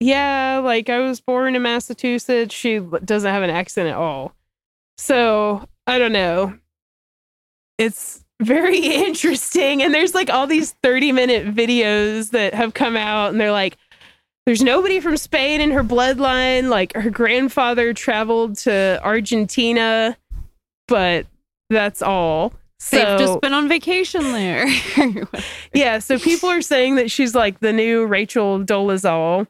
"Yeah, 0.00 0.60
like 0.62 0.90
I 0.90 0.98
was 0.98 1.18
born 1.18 1.56
in 1.56 1.62
Massachusetts." 1.62 2.54
She 2.54 2.78
doesn't 2.78 3.32
have 3.32 3.42
an 3.42 3.48
accent 3.48 3.88
at 3.88 3.96
all. 3.96 4.34
So 4.98 5.66
I 5.86 5.98
don't 5.98 6.12
know. 6.12 6.58
It's 7.78 8.22
very 8.42 8.78
interesting, 9.06 9.82
and 9.82 9.94
there's 9.94 10.14
like 10.14 10.28
all 10.28 10.46
these 10.46 10.72
30 10.82 11.12
minute 11.12 11.54
videos 11.54 12.32
that 12.32 12.52
have 12.52 12.74
come 12.74 12.98
out, 12.98 13.30
and 13.30 13.40
they're 13.40 13.50
like, 13.50 13.78
"There's 14.46 14.62
nobody 14.62 15.00
from 15.00 15.16
Spain 15.16 15.60
in 15.60 15.70
her 15.70 15.84
bloodline. 15.84 16.68
Like 16.68 16.94
her 16.94 17.10
grandfather 17.10 17.92
traveled 17.92 18.56
to 18.58 19.00
Argentina, 19.02 20.16
but 20.88 21.26
that's 21.68 22.02
all." 22.02 22.52
So 22.80 22.96
They've 22.96 23.18
just 23.18 23.40
been 23.42 23.52
on 23.52 23.68
vacation 23.68 24.22
there. 24.32 24.66
yeah, 25.74 25.98
so 25.98 26.18
people 26.18 26.48
are 26.48 26.62
saying 26.62 26.94
that 26.94 27.10
she's 27.10 27.34
like 27.34 27.60
the 27.60 27.74
new 27.74 28.06
Rachel 28.06 28.58
Dolezal, 28.58 29.46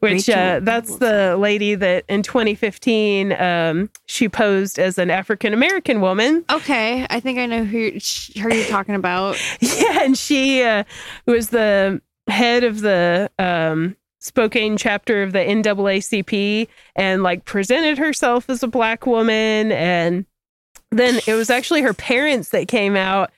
which 0.00 0.12
Rachel 0.28 0.34
uh, 0.34 0.60
that's 0.60 0.96
the 0.96 1.36
lady 1.36 1.74
that 1.74 2.06
in 2.08 2.22
2015 2.22 3.32
um, 3.34 3.90
she 4.06 4.30
posed 4.30 4.78
as 4.78 4.96
an 4.96 5.10
African 5.10 5.52
American 5.52 6.00
woman. 6.00 6.42
okay, 6.50 7.06
I 7.10 7.20
think 7.20 7.38
I 7.38 7.44
know 7.44 7.64
who 7.64 7.78
you're, 7.78 8.42
who 8.42 8.54
you're 8.54 8.66
talking 8.66 8.94
about. 8.94 9.36
Yeah, 9.60 10.02
and 10.02 10.16
she 10.16 10.62
uh, 10.62 10.84
was 11.26 11.50
the 11.50 12.00
head 12.28 12.64
of 12.64 12.80
the 12.80 13.30
um, 13.38 13.94
Spokane 14.20 14.76
chapter 14.76 15.22
of 15.22 15.32
the 15.32 15.38
NAACP 15.38 16.68
and 16.94 17.22
like 17.22 17.44
presented 17.44 17.98
herself 17.98 18.48
as 18.50 18.62
a 18.62 18.68
black 18.68 19.06
woman. 19.06 19.72
And 19.72 20.26
then 20.90 21.20
it 21.26 21.34
was 21.34 21.50
actually 21.50 21.82
her 21.82 21.94
parents 21.94 22.50
that 22.50 22.68
came 22.68 22.96
out 22.96 23.30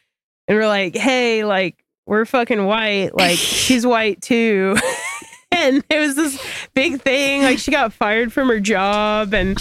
and 0.48 0.58
were 0.58 0.66
like, 0.66 0.96
hey, 0.96 1.44
like, 1.44 1.82
we're 2.06 2.24
fucking 2.24 2.66
white. 2.66 3.14
Like, 3.14 3.38
she's 3.38 3.86
white 3.86 4.20
too. 4.20 4.76
and 5.52 5.84
it 5.88 5.98
was 6.00 6.16
this 6.16 6.44
big 6.74 7.00
thing. 7.00 7.42
Like, 7.42 7.58
she 7.58 7.70
got 7.70 7.92
fired 7.92 8.32
from 8.32 8.48
her 8.48 8.58
job 8.58 9.32
and 9.32 9.56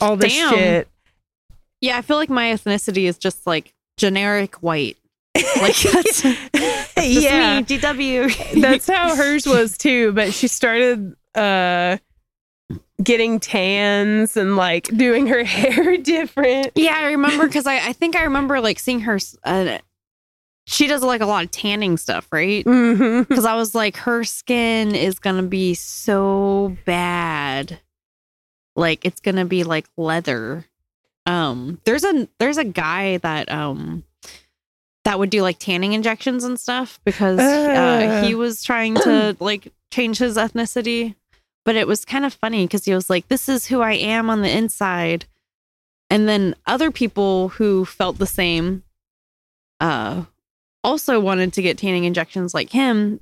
all 0.00 0.16
this 0.16 0.32
Damn. 0.32 0.54
shit. 0.54 0.88
Yeah, 1.80 1.98
I 1.98 2.02
feel 2.02 2.16
like 2.16 2.30
my 2.30 2.52
ethnicity 2.52 3.08
is 3.08 3.18
just 3.18 3.44
like 3.44 3.74
generic 3.96 4.62
white. 4.62 4.96
Like 5.34 5.76
that's, 5.92 6.22
that's 6.22 7.08
yeah. 7.08 7.60
me, 7.60 7.64
GW. 7.64 8.60
that's 8.60 8.86
how 8.86 9.16
hers 9.16 9.46
was 9.46 9.78
too 9.78 10.12
but 10.12 10.34
she 10.34 10.46
started 10.48 11.14
uh 11.34 11.96
getting 13.02 13.40
tans 13.40 14.36
and 14.36 14.56
like 14.56 14.84
doing 14.88 15.26
her 15.26 15.44
hair 15.44 15.96
different 15.96 16.72
Yeah, 16.74 16.94
I 16.96 17.04
remember 17.12 17.46
because 17.46 17.66
I, 17.66 17.88
I 17.88 17.92
think 17.92 18.16
I 18.16 18.24
remember 18.24 18.60
like 18.60 18.78
seeing 18.78 19.00
her. 19.00 19.18
Uh, 19.44 19.78
she 20.64 20.86
does 20.86 21.02
like 21.02 21.20
a 21.20 21.26
lot 21.26 21.44
of 21.44 21.50
tanning 21.50 21.96
stuff, 21.96 22.28
right? 22.30 22.64
mm-hmm 22.64 23.22
Because 23.22 23.44
I 23.44 23.56
was 23.56 23.74
like, 23.74 23.96
her 23.98 24.22
skin 24.22 24.94
is 24.94 25.18
gonna 25.18 25.42
be 25.42 25.74
so 25.74 26.76
bad, 26.84 27.80
like 28.76 29.04
it's 29.04 29.20
gonna 29.20 29.44
be 29.44 29.64
like 29.64 29.86
leather. 29.96 30.66
Um, 31.26 31.80
there's 31.84 32.04
a 32.04 32.28
there's 32.38 32.58
a 32.58 32.64
guy 32.64 33.16
that 33.18 33.50
um 33.50 34.04
that 35.04 35.18
would 35.18 35.30
do 35.30 35.42
like 35.42 35.58
tanning 35.58 35.92
injections 35.92 36.44
and 36.44 36.58
stuff 36.58 37.00
because 37.04 37.38
uh, 37.38 38.22
he 38.24 38.34
was 38.34 38.62
trying 38.62 38.94
to 38.94 39.36
like 39.40 39.72
change 39.90 40.18
his 40.18 40.36
ethnicity, 40.36 41.14
but 41.64 41.76
it 41.76 41.86
was 41.86 42.04
kind 42.04 42.24
of 42.24 42.32
funny 42.32 42.66
because 42.66 42.84
he 42.84 42.94
was 42.94 43.10
like, 43.10 43.28
"This 43.28 43.48
is 43.48 43.66
who 43.66 43.80
I 43.80 43.92
am 43.92 44.30
on 44.30 44.42
the 44.42 44.50
inside," 44.50 45.26
and 46.10 46.28
then 46.28 46.54
other 46.66 46.90
people 46.90 47.48
who 47.50 47.84
felt 47.84 48.18
the 48.18 48.26
same, 48.26 48.84
uh, 49.80 50.24
also 50.84 51.20
wanted 51.20 51.52
to 51.54 51.62
get 51.62 51.78
tanning 51.78 52.04
injections 52.04 52.54
like 52.54 52.70
him. 52.70 53.20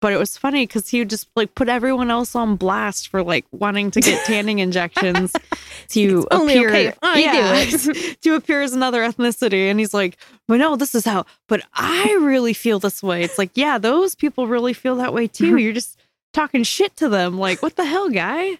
But 0.00 0.12
it 0.12 0.16
was 0.16 0.36
funny 0.36 0.64
because 0.64 0.88
he 0.88 1.00
would 1.00 1.10
just 1.10 1.28
like 1.34 1.54
put 1.54 1.68
everyone 1.68 2.10
else 2.10 2.36
on 2.36 2.54
blast 2.56 3.08
for 3.08 3.22
like 3.22 3.44
wanting 3.50 3.90
to 3.90 4.00
get 4.00 4.24
tanning 4.26 4.60
injections 4.60 5.32
to 5.88 6.26
appear. 6.30 6.68
okay 6.68 6.92
I 7.02 7.70
it 7.80 8.20
to 8.22 8.34
appear 8.34 8.62
as 8.62 8.72
another 8.74 9.02
ethnicity, 9.02 9.68
and 9.70 9.80
he's 9.80 9.94
like, 9.94 10.16
"Well, 10.48 10.58
no, 10.58 10.76
this 10.76 10.94
is 10.94 11.04
how." 11.04 11.26
But 11.48 11.62
I 11.74 12.16
really 12.20 12.52
feel 12.52 12.78
this 12.78 13.02
way. 13.02 13.22
It's 13.22 13.38
like, 13.38 13.50
yeah, 13.54 13.78
those 13.78 14.14
people 14.14 14.46
really 14.46 14.72
feel 14.72 14.96
that 14.96 15.12
way 15.12 15.26
too. 15.26 15.56
You're 15.58 15.72
just 15.72 15.98
talking 16.32 16.62
shit 16.62 16.94
to 16.96 17.08
them. 17.08 17.38
Like, 17.38 17.60
what 17.62 17.76
the 17.76 17.84
hell, 17.84 18.08
guy? 18.08 18.58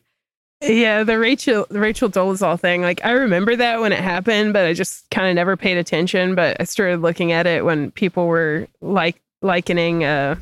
yeah 0.61 1.05
the 1.05 1.17
rachel 1.17 1.67
the 1.71 1.79
rachel 1.79 2.09
dolezal 2.11 2.59
thing 2.59 2.83
like 2.83 3.01
i 3.05 3.13
remember 3.13 3.55
that 3.55 3.81
when 3.81 3.93
it 3.93 4.01
happened 4.01 4.53
but 4.53 4.67
i 4.67 4.73
just 4.73 5.09
kind 5.11 5.29
of 5.29 5.35
never 5.37 5.57
paid 5.57 5.77
attention 5.79 6.35
but 6.35 6.57
i 6.59 6.65
started 6.65 7.01
looking 7.01 7.31
at 7.31 7.47
it 7.47 7.65
when 7.65 7.93
people 7.93 8.27
were 8.27 8.67
like 8.81 9.23
likening 9.41 10.03
uh 10.03 10.35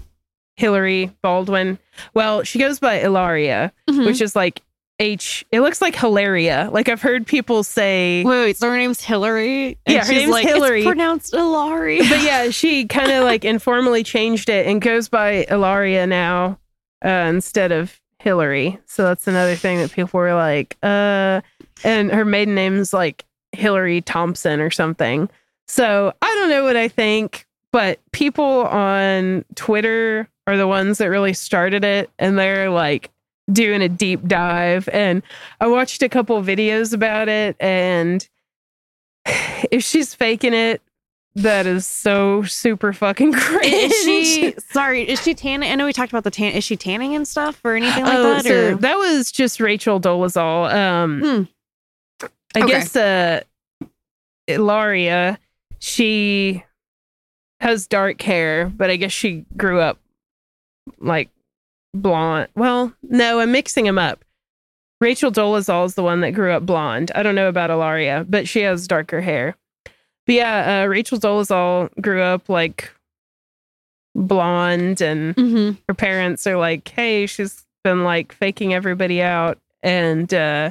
hillary 0.57 1.11
baldwin 1.23 1.79
well 2.15 2.43
she 2.43 2.59
goes 2.59 2.79
by 2.81 2.95
ilaria 3.01 3.73
Mhm. 3.89 4.07
which 4.07 4.21
is 4.21 4.35
like 4.37 4.63
H. 4.99 5.45
It 5.53 5.61
looks 5.61 5.83
like 5.83 5.95
Hilaria. 5.95 6.71
Like 6.73 6.89
I've 6.89 7.03
heard 7.03 7.27
people 7.27 7.63
say, 7.63 8.25
Wait, 8.25 8.41
wait, 8.41 8.57
so 8.57 8.71
her 8.71 8.79
name's 8.79 9.03
Hillary. 9.03 9.77
Yeah, 9.87 9.99
her 9.99 10.05
she's 10.07 10.21
name's 10.23 10.31
like, 10.31 10.47
Hillary. 10.47 10.81
It's 10.81 10.87
pronounced 10.87 11.35
Hilary. 11.35 11.99
but 11.99 12.23
yeah, 12.23 12.49
she 12.49 12.87
kind 12.87 13.13
of 13.13 13.23
like 13.31 13.45
informally 13.45 14.03
changed 14.03 14.49
it 14.49 14.67
and 14.67 14.81
goes 14.81 15.11
by 15.11 15.45
Ilaria 15.51 16.07
now 16.07 16.59
uh, 17.05 17.09
instead 17.29 17.73
of 17.73 18.01
Hillary. 18.21 18.79
So 18.87 19.03
that's 19.05 19.27
another 19.27 19.55
thing 19.55 19.77
that 19.81 19.93
people 19.93 20.19
were 20.19 20.33
like, 20.33 20.79
uh, 20.83 21.43
and 21.85 22.11
her 22.11 22.25
maiden 22.25 22.55
name's 22.55 22.95
like 22.95 23.27
Hillary 23.53 24.01
Thompson 24.01 24.61
or 24.63 24.71
something. 24.71 25.29
So 25.69 26.15
I 26.23 26.35
don't 26.37 26.49
know 26.49 26.65
what 26.65 26.77
I 26.79 26.89
think, 26.89 27.47
but 27.71 28.01
people 28.13 28.63
on 28.65 29.45
Twitter 29.57 30.27
are 30.47 30.57
the 30.57 30.67
ones 30.67 30.99
that 30.99 31.07
really 31.07 31.33
started 31.35 31.85
it, 31.85 32.11
and 32.19 32.39
they're 32.39 32.71
like 32.71 33.11
doing 33.53 33.83
a 33.83 33.89
deep 33.89 34.27
dive. 34.27 34.89
And 34.93 35.23
I 35.61 35.67
watched 35.67 36.03
a 36.03 36.09
couple 36.09 36.41
videos 36.43 36.93
about 36.93 37.29
it, 37.29 37.57
and 37.61 38.27
if 39.71 39.83
she's 39.85 40.15
faking 40.15 40.55
it, 40.55 40.81
that 41.35 41.67
is 41.67 41.87
so 41.87 42.43
super 42.45 42.95
fucking 42.95 43.35
is 43.63 43.93
she 44.05 44.55
sorry? 44.59 45.07
Is 45.07 45.23
she 45.23 45.35
tanning? 45.35 45.71
I 45.71 45.75
know 45.75 45.85
we 45.85 45.93
talked 45.93 46.11
about 46.11 46.25
the 46.25 46.31
tan. 46.31 46.53
Is 46.53 46.65
she 46.65 46.77
tanning 46.77 47.15
and 47.15 47.29
stuff 47.29 47.61
or 47.63 47.75
anything 47.75 48.05
like 48.05 48.17
Oh, 48.17 48.23
that? 48.37 48.45
so 48.45 48.55
Or 48.55 48.75
that 48.77 48.97
was 48.97 49.31
just 49.33 49.61
Rachel 49.61 50.01
Dolezal. 50.01 50.73
Um, 50.73 51.21
Hmm. 51.21 51.43
I 52.55 52.61
Okay. 52.61 52.69
guess 52.69 52.97
uh, 52.97 53.43
Ilaria 54.49 55.39
she 55.79 56.65
has 57.61 57.87
dark 57.87 58.23
hair, 58.23 58.71
but 58.75 58.89
I 58.91 58.97
guess 58.97 59.13
she 59.13 59.45
grew 59.59 59.79
up 59.81 59.99
like 60.99 61.31
blonde. 61.95 62.49
Well, 62.55 62.93
no, 63.03 63.41
I'm 63.41 63.53
mixing 63.53 63.85
them 63.85 63.99
up. 63.99 64.25
Rachel 65.01 65.31
Dolezal 65.31 65.85
is 65.87 65.95
the 65.95 66.03
one 66.03 66.21
that 66.23 66.31
grew 66.33 66.53
up 66.53 66.65
blonde. 66.65 67.13
I 67.15 67.23
don't 67.23 67.35
know 67.35 67.49
about 67.49 67.71
Ilaria, 67.71 68.25
but 68.29 68.49
she 68.49 68.61
has 68.61 68.87
darker 68.89 69.21
hair. 69.21 69.57
But 70.27 70.35
yeah, 70.35 70.83
uh, 70.83 70.87
Rachel 70.87 71.19
Dolezal 71.19 71.91
grew 72.01 72.23
up 72.23 72.49
like 72.49 72.93
blonde, 74.15 75.01
and 75.01 75.35
Mm-hmm. 75.37 75.73
her 75.89 75.95
parents 75.95 76.47
are 76.47 76.57
like, 76.57 76.89
"Hey, 76.89 77.27
she's 77.27 77.65
been 77.85 78.05
like 78.05 78.33
faking 78.33 78.75
everybody 78.75 79.23
out." 79.23 79.59
And 79.83 80.33
uh, 80.33 80.71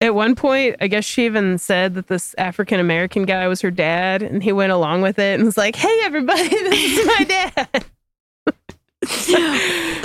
at 0.00 0.14
one 0.14 0.34
point, 0.36 0.76
I 0.80 0.86
guess 0.88 1.04
she 1.04 1.24
even 1.26 1.58
said 1.58 1.94
that 1.94 2.06
this 2.06 2.34
African 2.38 2.80
American 2.80 3.24
guy 3.24 3.48
was 3.48 3.60
her 3.62 3.70
dad, 3.70 4.22
and 4.22 4.42
he 4.42 4.52
went 4.52 4.72
along 4.72 5.02
with 5.02 5.18
it 5.18 5.34
and 5.34 5.44
was 5.44 5.56
like, 5.56 5.76
"Hey, 5.76 6.00
everybody, 6.04 6.48
this 6.48 6.98
is 6.98 7.06
my 7.06 7.24
dad." 7.24 7.84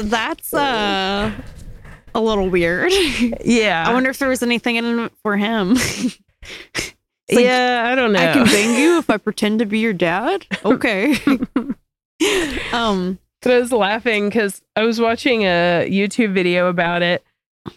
That's 0.10 0.54
uh 0.54 1.32
a 2.16 2.22
little 2.22 2.50
weird. 2.50 2.92
yeah, 3.44 3.86
I 3.88 3.94
wonder 3.94 4.10
if 4.10 4.20
there 4.20 4.30
was 4.30 4.44
anything 4.44 4.76
in 4.76 5.00
it 5.00 5.12
for 5.22 5.38
him. 5.38 5.74
like, 5.76 6.96
yeah, 7.30 7.89
I 7.92 7.96
don't 7.96 8.12
know. 8.13 8.20
I 8.20 8.34
can 8.34 8.46
bang 8.46 8.80
you 8.80 8.98
if 9.00 9.10
I 9.10 9.18
pretend 9.18 9.60
to 9.60 9.66
be 9.66 9.80
your 9.80 9.94
dad. 9.94 10.46
Okay. 10.63 11.16
um. 12.72 13.20
But 13.42 13.52
I 13.52 13.60
was 13.60 13.74
laughing 13.74 14.30
because 14.30 14.62
I 14.78 14.84
was 14.84 15.02
watching 15.02 15.42
a 15.42 15.86
YouTube 15.89 16.34
video 16.34 16.70
about 16.70 17.02
it, 17.02 17.26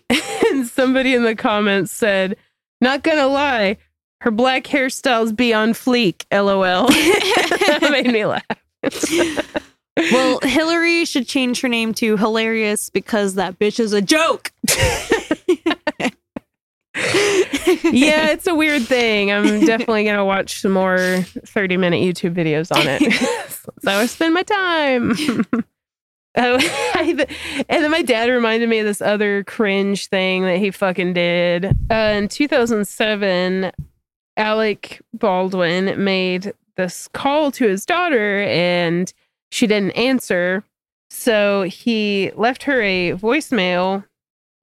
and 0.09 0.65
somebody 0.65 1.13
in 1.13 1.25
the 1.25 1.35
comments 1.35 1.91
said, 1.91 2.37
"Not 2.81 3.03
gonna 3.03 3.27
lie, 3.27 3.79
her 4.21 4.31
black 4.31 4.63
hairstyle's 4.65 5.33
beyond 5.33 5.75
fleek." 5.75 6.25
LOL. 6.31 6.87
that 6.87 7.89
made 7.91 8.13
me 8.13 8.25
laugh. 8.27 9.63
Well, 9.97 10.41
Hillary 10.43 11.05
should 11.07 11.27
change 11.27 11.61
her 11.63 11.69
name 11.69 11.95
to 11.95 12.17
Hilarious 12.17 12.91
because 12.91 13.35
that 13.35 13.59
bitch 13.59 13.81
is 13.81 13.93
a 13.95 14.03
joke. 14.03 14.53
yeah, 16.95 18.31
it's 18.31 18.47
a 18.47 18.55
weird 18.55 18.83
thing. 18.83 19.33
I'm 19.33 19.61
definitely 19.65 20.05
gonna 20.05 20.25
watch 20.25 20.61
some 20.61 20.73
more 20.73 21.23
30 21.47 21.77
minute 21.77 21.97
YouTube 22.03 22.35
videos 22.35 22.75
on 22.75 22.87
it. 22.87 23.03
so 23.83 23.91
I 23.91 24.07
spend 24.07 24.35
my 24.35 24.43
time. 24.43 25.13
Oh, 26.39 26.59
I- 26.61 27.27
and 27.69 27.83
then 27.85 27.91
my 27.91 28.03
dad 28.03 28.29
reminded 28.29 28.69
me 28.69 28.79
of 28.81 28.87
this 28.87 29.01
other 29.01 29.45
cringe 29.45 30.09
thing 30.09 30.43
that 30.43 30.59
he 30.59 30.71
fucking 30.71 31.15
did. 31.15 31.65
Uh, 31.91 31.95
in 32.15 32.29
2007, 32.29 33.73
Alec 34.37 35.01
Baldwin 35.15 36.03
made 36.05 36.53
this 36.77 37.09
call 37.09 37.51
to 37.53 37.67
his 37.67 37.87
daughter 37.87 38.43
and 38.43 39.13
she 39.51 39.67
didn't 39.67 39.93
answer. 39.93 40.65
So 41.11 41.63
he 41.63 42.33
left 42.35 42.65
her 42.65 42.83
a 42.83 43.13
voicemail 43.13 44.05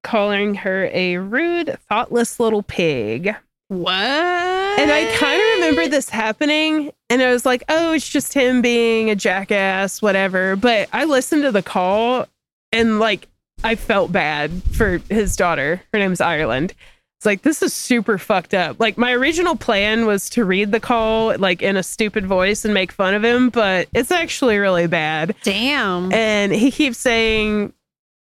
calling 0.03 0.55
her 0.55 0.89
a 0.91 1.17
rude, 1.17 1.77
thoughtless 1.87 2.39
little 2.39 2.63
pig. 2.63 3.35
What? 3.69 3.93
And 3.95 4.91
I 4.91 5.15
kind 5.15 5.39
of 5.39 5.47
remember 5.55 5.87
this 5.87 6.09
happening, 6.09 6.91
and 7.09 7.21
I 7.21 7.31
was 7.31 7.45
like, 7.45 7.63
oh, 7.69 7.93
it's 7.93 8.09
just 8.09 8.33
him 8.33 8.61
being 8.61 9.09
a 9.09 9.15
jackass, 9.15 10.01
whatever. 10.01 10.55
But 10.55 10.89
I 10.91 11.05
listened 11.05 11.43
to 11.43 11.51
the 11.51 11.63
call, 11.63 12.27
and 12.71 12.99
like, 12.99 13.27
I 13.63 13.75
felt 13.75 14.11
bad 14.11 14.51
for 14.73 14.99
his 15.09 15.35
daughter. 15.35 15.81
Her 15.93 15.99
name's 15.99 16.21
Ireland. 16.21 16.73
It's 17.23 17.25
like, 17.25 17.43
this 17.43 17.61
is 17.61 17.71
super 17.71 18.17
fucked 18.17 18.53
up. 18.53 18.81
Like, 18.81 18.97
my 18.97 19.13
original 19.13 19.55
plan 19.55 20.05
was 20.05 20.29
to 20.31 20.43
read 20.43 20.73
the 20.73 20.81
call, 20.81 21.37
like, 21.37 21.61
in 21.61 21.77
a 21.77 21.81
stupid 21.81 22.25
voice 22.25 22.65
and 22.65 22.73
make 22.73 22.91
fun 22.91 23.13
of 23.13 23.23
him, 23.23 23.49
but 23.49 23.87
it's 23.93 24.11
actually 24.11 24.57
really 24.57 24.87
bad. 24.87 25.33
Damn. 25.41 26.11
And 26.11 26.51
he 26.51 26.69
keeps 26.69 26.97
saying 26.97 27.71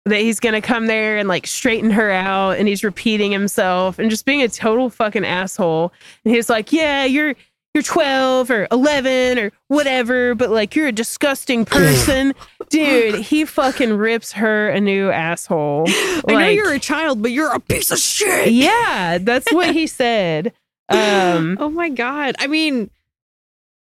that 0.03 0.19
he's 0.19 0.41
going 0.41 0.53
to 0.53 0.59
come 0.59 0.87
there 0.87 1.17
and 1.17 1.29
like 1.29 1.47
straighten 1.47 1.91
her 1.91 2.11
out 2.11 2.57
and 2.57 2.67
he's 2.67 2.83
repeating 2.83 3.31
himself 3.31 3.99
and 3.99 4.09
just 4.09 4.25
being 4.25 4.41
a 4.41 4.49
total 4.49 4.89
fucking 4.89 5.23
asshole. 5.23 5.93
And 6.25 6.35
he's 6.35 6.49
like, 6.49 6.73
"Yeah, 6.73 7.05
you're 7.05 7.35
you're 7.73 7.83
12 7.83 8.49
or 8.51 8.67
11 8.71 9.37
or 9.39 9.51
whatever, 9.67 10.35
but 10.35 10.49
like 10.49 10.75
you're 10.75 10.87
a 10.87 10.91
disgusting 10.91 11.65
person." 11.65 12.33
Dude, 12.69 13.21
he 13.21 13.45
fucking 13.45 13.93
rips 13.93 14.33
her 14.33 14.69
a 14.69 14.79
new 14.79 15.09
asshole. 15.09 15.85
I 15.87 16.21
know 16.27 16.49
you're 16.49 16.73
a 16.73 16.79
child, 16.79 17.21
but 17.21 17.31
you're 17.31 17.51
a 17.51 17.59
piece 17.59 17.89
of 17.89 17.97
shit. 17.97 18.51
Yeah, 18.51 19.17
that's 19.19 19.51
what 19.51 19.73
he 19.73 19.87
said. 20.01 20.53
Um 20.89 21.57
oh 21.59 21.69
my 21.69 21.89
god. 21.89 22.35
I 22.39 22.47
mean, 22.47 22.89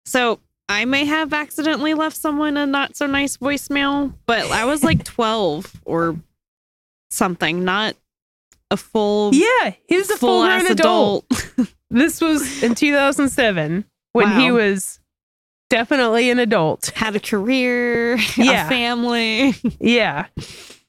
so 0.06 0.40
I 0.70 0.86
may 0.86 1.06
have 1.06 1.34
accidentally 1.34 1.94
left 1.94 2.18
someone 2.18 2.58
a 2.58 2.66
not 2.66 2.96
so 2.96 3.06
nice 3.08 3.38
voicemail, 3.38 4.14
but 4.26 4.52
I 4.52 4.66
was 4.66 4.84
like 4.84 5.04
12 5.06 5.82
or 5.86 6.18
something, 7.10 7.64
not 7.64 7.96
a 8.70 8.78
full 8.78 9.34
yeah, 9.34 9.74
he 9.88 9.98
was 9.98 10.10
a 10.10 10.18
full 10.18 10.44
ass 10.44 10.62
grown 10.64 10.72
adult. 10.74 11.26
This 11.90 12.20
was 12.22 12.64
in 12.64 12.76
2007 12.76 13.86
when 14.14 14.40
he 14.40 14.52
was 14.52 15.00
definitely 15.70 16.30
an 16.30 16.40
adult. 16.40 16.88
Had 16.96 17.16
a 17.16 17.20
career, 17.20 18.18
Yeah. 18.38 18.66
a 18.66 18.70
family. 18.70 19.54
Yeah. 19.80 20.28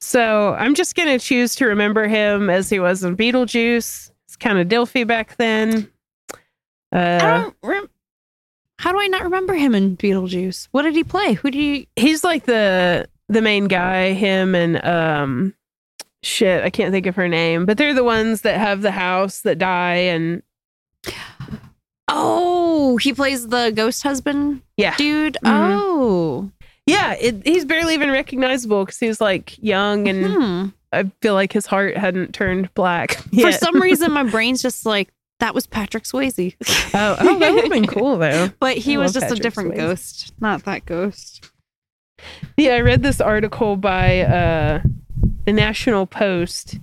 So 0.00 0.54
I'm 0.54 0.74
just 0.74 0.94
going 0.94 1.08
to 1.08 1.24
choose 1.24 1.54
to 1.56 1.66
remember 1.66 2.06
him 2.08 2.48
as 2.50 2.70
he 2.70 2.78
was 2.80 3.02
in 3.04 3.16
Beetlejuice. 3.16 4.10
It's 4.26 4.36
kind 4.36 4.58
of 4.58 4.68
Dilfy 4.68 5.06
back 5.06 5.36
then. 5.36 5.90
Uh, 6.92 7.50
rem- 7.62 7.90
How 8.78 8.92
do 8.92 9.00
I 9.00 9.08
not 9.08 9.24
remember 9.24 9.54
him 9.54 9.74
in 9.74 9.96
Beetlejuice? 9.96 10.68
What 10.70 10.82
did 10.82 10.94
he 10.94 11.04
play? 11.04 11.34
Who 11.34 11.50
did 11.50 11.58
he 11.58 11.88
he's 11.96 12.24
like 12.24 12.44
the 12.46 13.08
the 13.28 13.42
main 13.42 13.66
guy, 13.66 14.12
him 14.12 14.54
and 14.54 14.82
um 14.84 15.54
shit, 16.22 16.64
I 16.64 16.70
can't 16.70 16.92
think 16.92 17.06
of 17.06 17.16
her 17.16 17.28
name, 17.28 17.66
but 17.66 17.76
they're 17.76 17.92
the 17.94 18.04
ones 18.04 18.40
that 18.42 18.58
have 18.58 18.82
the 18.82 18.90
house 18.92 19.42
that 19.42 19.58
die 19.58 19.94
and 19.96 20.42
Oh, 22.10 22.96
he 22.96 23.12
plays 23.12 23.46
the 23.48 23.70
ghost 23.74 24.02
husband 24.02 24.62
yeah. 24.76 24.96
dude. 24.96 25.36
Mhm. 25.44 25.78
Oh. 25.80 26.50
Yeah, 26.86 27.12
it, 27.14 27.46
he's 27.46 27.66
barely 27.66 27.94
even 27.94 28.10
recognizable 28.10 28.86
cuz 28.86 28.98
he's 28.98 29.20
like 29.20 29.62
young 29.62 30.08
and 30.08 30.26
Hmm. 30.26 30.66
I 30.90 31.10
feel 31.20 31.34
like 31.34 31.52
his 31.52 31.66
heart 31.66 31.98
hadn't 31.98 32.32
turned 32.34 32.72
black. 32.72 33.12
For 33.38 33.52
some 33.52 33.78
reason, 33.80 34.10
my 34.10 34.22
brain's 34.30 34.62
just 34.62 34.86
like, 34.86 35.10
that 35.38 35.54
was 35.54 35.66
Patrick 35.66 36.04
Swayze. 36.04 36.54
Oh, 36.94 37.16
oh, 37.20 37.38
that 37.38 37.52
would 37.52 37.64
have 37.64 37.72
been 37.72 37.86
cool 37.98 38.16
though. 38.16 38.48
But 38.58 38.78
he 38.78 38.94
I 38.94 38.98
was 38.98 39.12
just 39.12 39.30
a 39.30 39.34
different 39.34 39.72
Swayze. 39.72 39.76
ghost, 39.76 40.32
not 40.40 40.64
that 40.64 40.86
ghost. 40.86 41.50
Yeah, 42.56 42.74
I 42.76 42.80
read 42.80 43.02
this 43.02 43.20
article 43.20 43.76
by 43.76 44.20
uh, 44.22 44.82
the 45.44 45.52
National 45.52 46.06
Post, 46.06 46.78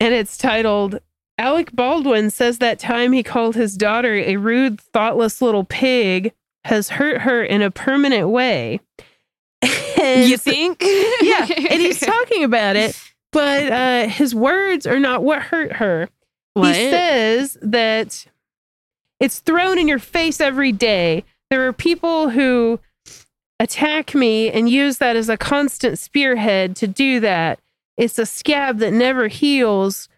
and 0.00 0.12
it's 0.12 0.36
titled 0.36 0.98
Alec 1.42 1.72
Baldwin 1.72 2.30
says 2.30 2.58
that 2.58 2.78
time 2.78 3.10
he 3.10 3.24
called 3.24 3.56
his 3.56 3.76
daughter 3.76 4.14
a 4.14 4.36
rude, 4.36 4.80
thoughtless 4.80 5.42
little 5.42 5.64
pig 5.64 6.32
has 6.64 6.90
hurt 6.90 7.22
her 7.22 7.42
in 7.42 7.62
a 7.62 7.70
permanent 7.70 8.28
way. 8.28 8.78
And 10.00 10.28
You 10.28 10.36
think? 10.36 10.82
yeah, 11.20 11.46
and 11.48 11.80
he's 11.80 11.98
talking 11.98 12.44
about 12.44 12.76
it, 12.76 12.96
but 13.32 13.72
uh, 13.72 14.06
his 14.06 14.34
words 14.34 14.86
are 14.86 15.00
not 15.00 15.24
what 15.24 15.42
hurt 15.42 15.72
her. 15.74 16.08
What? 16.54 16.76
He 16.76 16.90
says 16.90 17.58
that 17.60 18.26
it's 19.18 19.40
thrown 19.40 19.78
in 19.78 19.88
your 19.88 19.98
face 19.98 20.40
every 20.40 20.70
day. 20.70 21.24
There 21.50 21.66
are 21.66 21.72
people 21.72 22.30
who 22.30 22.78
attack 23.58 24.14
me 24.14 24.48
and 24.50 24.68
use 24.68 24.98
that 24.98 25.16
as 25.16 25.28
a 25.28 25.36
constant 25.36 25.98
spearhead 25.98 26.76
to 26.76 26.86
do 26.86 27.18
that. 27.20 27.58
It's 27.96 28.18
a 28.18 28.26
scab 28.26 28.78
that 28.78 28.92
never 28.92 29.26
heals 29.26 30.08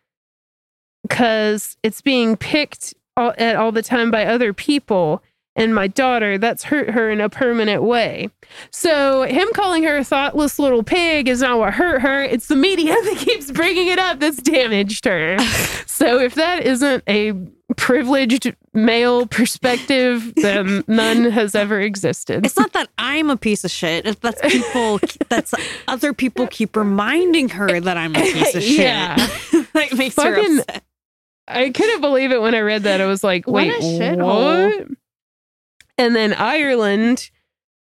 because 1.09 1.77
it's 1.83 2.01
being 2.01 2.37
picked 2.37 2.95
all, 3.17 3.35
at 3.38 3.57
all 3.57 3.73
the 3.73 3.83
time 3.83 4.11
by 4.11 4.25
other 4.27 4.53
people. 4.53 5.23
And 5.57 5.73
my 5.73 5.87
daughter, 5.87 6.37
that's 6.37 6.64
hurt 6.64 6.90
her 6.90 7.09
in 7.11 7.21
a 7.21 7.29
permanent 7.29 7.85
way. 7.85 8.29
So, 8.73 9.23
him 9.23 9.47
calling 9.55 9.85
her 9.85 9.97
a 9.99 10.03
thoughtless 10.03 10.59
little 10.59 10.83
pig 10.83 11.29
is 11.29 11.43
not 11.43 11.61
what 11.61 11.75
hurt 11.75 12.03
her. 12.03 12.25
It's 12.25 12.49
the 12.49 12.57
media 12.57 12.93
that 13.05 13.17
keeps 13.19 13.53
bringing 13.53 13.87
it 13.87 14.01
up 14.01 14.19
that's 14.19 14.38
damaged 14.38 15.05
her. 15.05 15.37
So, 15.87 16.19
if 16.19 16.35
that 16.35 16.67
isn't 16.67 17.05
a 17.09 17.35
privileged 17.77 18.53
male 18.73 19.27
perspective, 19.27 20.33
then 20.35 20.83
none 20.88 21.31
has 21.31 21.55
ever 21.55 21.81
existed. 21.81 22.45
it's 22.45 22.57
not 22.57 22.73
that 22.73 22.88
I'm 22.99 23.31
a 23.31 23.37
piece 23.37 23.64
of 23.64 23.71
shit. 23.71 24.05
It's 24.05 24.19
that's 24.19 24.40
people. 24.40 24.99
That's 25.29 25.55
other 25.87 26.12
people 26.12 26.49
keep 26.49 26.75
reminding 26.75 27.51
her 27.51 27.81
that 27.81 27.97
I'm 27.97 28.17
a 28.17 28.23
piece 28.23 28.57
of 28.57 28.62
shit. 28.62 28.81
Yeah. 28.81 29.14
that 29.73 29.95
makes 29.97 30.17
her 30.21 30.35
upset. 30.37 30.83
I 31.46 31.70
couldn't 31.70 32.00
believe 32.00 32.33
it 32.33 32.40
when 32.40 32.54
I 32.54 32.61
read 32.61 32.85
that. 32.85 33.00
I 33.00 33.07
was 33.07 33.22
like, 33.22 33.46
wait, 33.46 33.72
shithole. 33.80 34.78
what? 34.78 34.88
And 35.98 36.16
then 36.16 36.33
Ireland, 36.35 37.30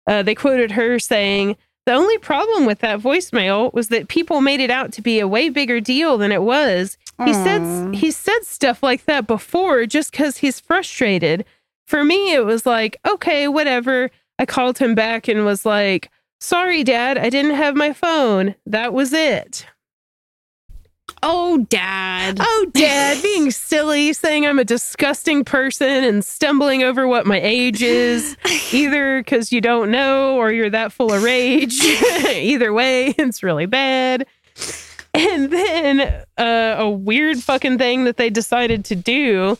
uh, 0.07 0.23
they 0.23 0.35
quoted 0.35 0.73
her 0.73 0.99
saying, 0.99 1.57
the 1.87 1.93
only 1.93 2.17
problem 2.19 2.65
with 2.65 2.79
that 2.79 3.01
voicemail 3.01 3.73
was 3.75 3.89
that 3.89 4.09
people 4.09 4.41
made 4.41 4.61
it 4.61 4.71
out 4.71 4.93
to 4.95 5.03
be 5.03 5.21
a 5.21 5.29
way 5.29 5.51
bigger 5.51 5.81
deal 5.81 6.17
than 6.17 6.33
it 6.33 6.43
was. 6.43 6.97
He 7.25 7.33
Aw. 7.33 7.45
said 7.45 7.95
he 7.95 8.11
said 8.11 8.41
stuff 8.45 8.83
like 8.83 9.05
that 9.05 9.27
before 9.27 9.85
just 9.87 10.11
because 10.11 10.39
he's 10.39 10.59
frustrated. 10.61 11.45
for 11.87 12.03
me, 12.03 12.33
it 12.33 12.45
was 12.47 12.65
like, 12.65 12.97
okay, 13.07 13.47
whatever. 13.47 14.11
I 14.39 14.47
called 14.47 14.79
him 14.79 14.95
back 14.95 15.29
and 15.29 15.45
was 15.45 15.67
like, 15.67 16.11
sorry, 16.41 16.83
dad, 16.83 17.19
I 17.19 17.29
didn't 17.29 17.55
have 17.55 17.77
my 17.77 17.93
phone. 17.93 18.55
That 18.65 18.93
was 18.95 19.13
it. 19.13 19.67
Oh, 21.27 21.57
dad. 21.71 22.37
Oh, 22.39 22.67
dad, 22.75 23.23
being 23.23 23.51
silly, 23.51 24.13
saying 24.13 24.45
I'm 24.45 24.59
a 24.59 24.65
disgusting 24.65 25.43
person 25.43 26.05
and 26.05 26.23
stumbling 26.23 26.83
over 26.83 27.09
what 27.09 27.25
my 27.25 27.41
age 27.41 27.81
is, 27.81 28.37
either 28.73 29.21
because 29.21 29.51
you 29.51 29.63
don't 29.63 29.91
know 29.91 30.37
or 30.37 30.53
you're 30.53 30.69
that 30.69 30.93
full 30.93 31.15
of 31.15 31.23
rage. 31.23 31.81
either 31.81 32.75
way, 32.75 33.15
it's 33.17 33.43
really 33.43 33.65
bad. 33.65 34.27
And 35.15 35.51
then 35.51 36.25
uh, 36.37 36.77
a 36.79 36.91
weird 36.91 37.39
fucking 37.39 37.79
thing 37.79 38.05
that 38.05 38.19
they 38.19 38.29
decided 38.29 38.85
to 38.85 38.95
do. 38.95 39.57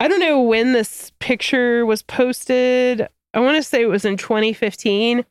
I 0.00 0.08
don't 0.08 0.20
know 0.20 0.40
when 0.40 0.72
this 0.72 1.12
picture 1.18 1.84
was 1.84 2.02
posted. 2.02 3.06
I 3.34 3.40
want 3.40 3.58
to 3.58 3.62
say 3.62 3.82
it 3.82 3.86
was 3.86 4.06
in 4.06 4.16
2015. 4.16 5.26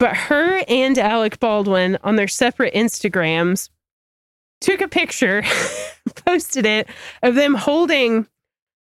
But 0.00 0.16
her 0.16 0.64
and 0.66 0.98
Alec 0.98 1.38
Baldwin 1.38 1.98
on 2.02 2.16
their 2.16 2.26
separate 2.26 2.74
Instagrams 2.74 3.68
took 4.64 4.80
a 4.80 4.88
picture, 4.88 5.42
posted 6.26 6.66
it 6.66 6.88
of 7.22 7.34
them 7.34 7.54
holding 7.54 8.26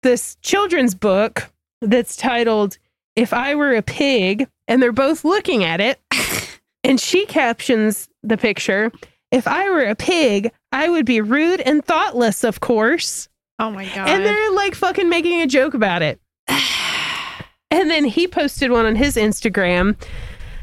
this 0.03 0.37
children's 0.41 0.93
book 0.95 1.51
that's 1.81 2.15
titled 2.15 2.77
If 3.15 3.33
I 3.33 3.55
Were 3.55 3.75
a 3.75 3.81
Pig, 3.81 4.47
and 4.67 4.81
they're 4.81 4.91
both 4.91 5.25
looking 5.25 5.63
at 5.63 5.81
it. 5.81 5.99
And 6.85 6.99
she 6.99 7.25
captions 7.25 8.09
the 8.23 8.35
picture 8.35 8.91
If 9.31 9.47
I 9.47 9.69
were 9.69 9.85
a 9.85 9.95
pig, 9.95 10.51
I 10.73 10.89
would 10.89 11.05
be 11.05 11.21
rude 11.21 11.61
and 11.61 11.83
thoughtless, 11.83 12.43
of 12.43 12.59
course. 12.59 13.29
Oh 13.57 13.71
my 13.71 13.85
god. 13.85 14.09
And 14.09 14.25
they're 14.25 14.51
like 14.51 14.75
fucking 14.75 15.07
making 15.07 15.41
a 15.41 15.47
joke 15.47 15.73
about 15.73 16.01
it. 16.01 16.19
and 17.71 17.89
then 17.89 18.03
he 18.03 18.27
posted 18.27 18.69
one 18.69 18.85
on 18.85 18.97
his 18.97 19.15
Instagram 19.15 19.95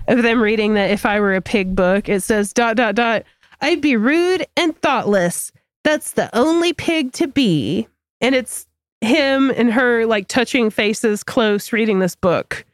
of 0.09 0.23
them 0.23 0.43
reading 0.43 0.75
that 0.75 0.91
if 0.91 1.07
I 1.07 1.21
were 1.21 1.35
a 1.35 1.41
pig 1.41 1.75
book, 1.75 2.09
it 2.11 2.23
says 2.23 2.53
dot 2.53 2.77
dot 2.77 2.95
dot, 2.95 3.25
I'd 3.61 3.81
be 3.81 3.97
rude 3.97 4.47
and 4.57 4.77
thoughtless. 4.81 5.53
That's 5.85 6.13
the 6.13 6.35
only 6.37 6.73
pig 6.73 7.13
to 7.15 7.27
be. 7.27 7.89
And 8.21 8.35
it's 8.35 8.67
him 9.01 9.51
and 9.51 9.73
her 9.73 10.07
like 10.07 10.29
touching 10.29 10.71
faces 10.71 11.23
close 11.23 11.73
reading 11.73 11.99
this 12.01 12.15
book. 12.15 12.65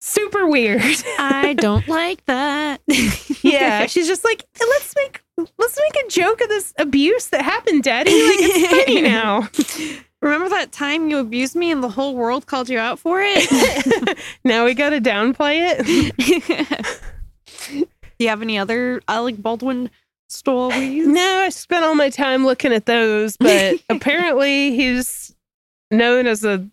Super 0.00 0.46
weird. 0.46 0.82
I 1.18 1.54
don't 1.58 1.86
like 1.88 2.24
that. 2.26 2.80
yeah. 3.42 3.86
She's 3.86 4.06
just 4.06 4.24
like, 4.24 4.44
let's 4.60 4.94
make 4.96 5.22
let's 5.58 5.78
make 5.78 6.04
a 6.04 6.08
joke 6.08 6.40
of 6.40 6.48
this 6.48 6.74
abuse 6.78 7.28
that 7.28 7.42
happened, 7.42 7.84
Daddy. 7.84 8.10
Like 8.10 8.36
it's 8.40 8.84
funny 8.84 9.00
now. 9.02 9.48
Remember 10.20 10.48
that 10.50 10.72
time 10.72 11.08
you 11.08 11.18
abused 11.18 11.56
me 11.56 11.70
and 11.70 11.82
the 11.82 11.88
whole 11.88 12.14
world 12.14 12.46
called 12.46 12.68
you 12.68 12.78
out 12.78 12.98
for 12.98 13.20
it? 13.22 14.18
now 14.44 14.64
we 14.64 14.74
gotta 14.74 15.00
downplay 15.00 15.74
it. 15.78 17.02
Do 17.70 17.86
you 18.18 18.28
have 18.28 18.42
any 18.42 18.58
other 18.58 18.98
uh, 19.08 19.12
Alec 19.12 19.36
Baldwin 19.38 19.90
stories? 20.32 21.06
No, 21.06 21.36
I 21.38 21.48
spent 21.50 21.84
all 21.84 21.94
my 21.94 22.10
time 22.10 22.44
looking 22.44 22.72
at 22.72 22.86
those, 22.86 23.36
but 23.36 23.76
apparently 23.88 24.74
he's 24.74 25.34
known 25.90 26.26
as 26.26 26.44
a 26.44 26.66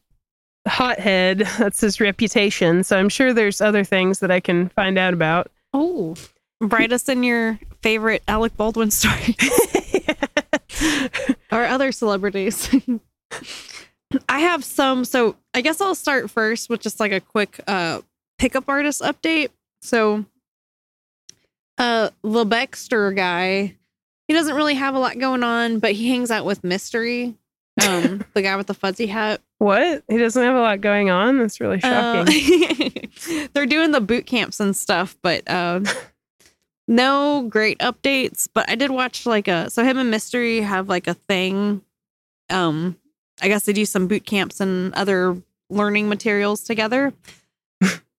hothead. 0.68 1.40
That's 1.58 1.82
his 1.82 2.00
reputation. 2.00 2.84
So 2.84 2.98
I'm 2.98 3.10
sure 3.10 3.34
there's 3.34 3.62
other 3.62 3.84
things 3.84 4.20
that 4.20 4.32
I 4.32 4.40
can 4.40 4.70
find 4.70 4.98
out 4.98 5.14
about. 5.14 5.52
Oh, 5.74 6.16
write 6.62 6.92
us 6.92 7.08
in 7.10 7.24
your 7.24 7.60
favorite 7.82 8.24
Alec 8.28 8.56
Baldwin 8.58 8.92
story 8.92 9.36
or 11.52 11.66
other 11.66 11.92
celebrities. 11.92 12.70
I 14.28 14.40
have 14.40 14.64
some. 14.64 15.06
So 15.06 15.36
I 15.54 15.62
guess 15.62 15.82
I'll 15.82 15.96
start 15.96 16.30
first 16.30 16.70
with 16.70 16.82
just 16.82 17.00
like 17.00 17.12
a 17.12 17.20
quick 17.20 17.60
uh, 17.68 18.02
pickup 18.38 18.66
artist 18.68 19.02
update. 19.02 19.50
So, 19.82 20.26
uh, 21.80 22.10
the 22.24 22.46
Baxter 22.46 23.12
guy, 23.12 23.76
he 24.28 24.34
doesn't 24.34 24.56
really 24.56 24.76
have 24.76 24.94
a 24.94 25.00
lot 25.00 25.18
going 25.18 25.44
on, 25.44 25.80
but 25.80 25.94
he 25.94 26.10
hangs 26.10 26.30
out 26.30 26.46
with 26.46 26.64
Mystery, 26.64 27.36
um, 27.88 28.24
the 28.34 28.42
guy 28.42 28.56
with 28.58 28.68
the 28.68 28.74
fuzzy 28.74 29.08
hat. 29.08 29.42
What? 29.58 30.04
He 30.10 30.18
doesn't 30.18 30.42
have 30.42 30.56
a 30.56 30.62
lot 30.62 30.82
going 30.82 31.10
on? 31.10 31.40
That's 31.40 31.60
really 31.60 31.80
shocking. 31.80 33.10
Uh, 33.34 33.48
they're 33.54 33.66
doing 33.66 33.92
the 33.92 34.02
boot 34.02 34.26
camps 34.26 34.60
and 34.60 34.76
stuff, 34.76 35.18
but 35.22 35.50
uh, 35.50 35.82
no 36.88 37.48
great 37.50 37.80
updates. 37.80 38.48
But 38.54 38.70
I 38.70 38.76
did 38.76 38.92
watch 38.92 39.26
like 39.26 39.48
a 39.48 39.70
so 39.70 39.84
him 39.84 39.98
and 39.98 40.12
Mystery 40.12 40.62
have 40.62 40.90
like 40.90 41.08
a 41.08 41.14
thing. 41.14 41.82
Um, 42.50 42.98
I 43.42 43.48
guess 43.48 43.66
they 43.66 43.74
do 43.74 43.86
some 43.86 44.08
boot 44.08 44.26
camps 44.26 44.60
and 44.60 44.94
other 44.96 45.42
learning 45.70 46.10
materials 46.10 46.62
together. 46.62 47.14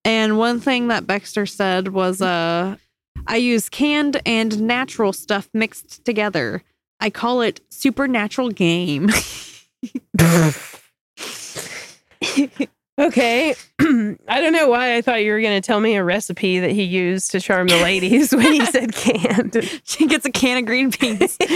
and 0.04 0.38
one 0.38 0.60
thing 0.60 0.88
that 0.88 1.06
Baxter 1.06 1.46
said 1.46 1.88
was, 1.88 2.22
uh, 2.22 2.76
I 3.26 3.36
use 3.36 3.68
canned 3.68 4.20
and 4.26 4.60
natural 4.62 5.12
stuff 5.12 5.48
mixed 5.52 6.04
together. 6.04 6.62
I 7.00 7.10
call 7.10 7.40
it 7.40 7.60
supernatural 7.70 8.50
game. 8.50 9.10
okay. 12.98 13.54
I 13.80 14.40
don't 14.40 14.52
know 14.52 14.68
why 14.68 14.96
I 14.96 15.02
thought 15.02 15.22
you 15.24 15.32
were 15.32 15.40
going 15.40 15.60
to 15.60 15.66
tell 15.66 15.80
me 15.80 15.96
a 15.96 16.04
recipe 16.04 16.60
that 16.60 16.70
he 16.70 16.82
used 16.82 17.30
to 17.32 17.40
charm 17.40 17.68
the 17.68 17.82
ladies 17.82 18.34
when 18.34 18.52
he 18.52 18.64
said 18.66 18.94
canned. 18.94 19.80
she 19.84 20.06
gets 20.06 20.26
a 20.26 20.30
can 20.30 20.58
of 20.58 20.66
green 20.66 20.90
beans. 20.90 21.38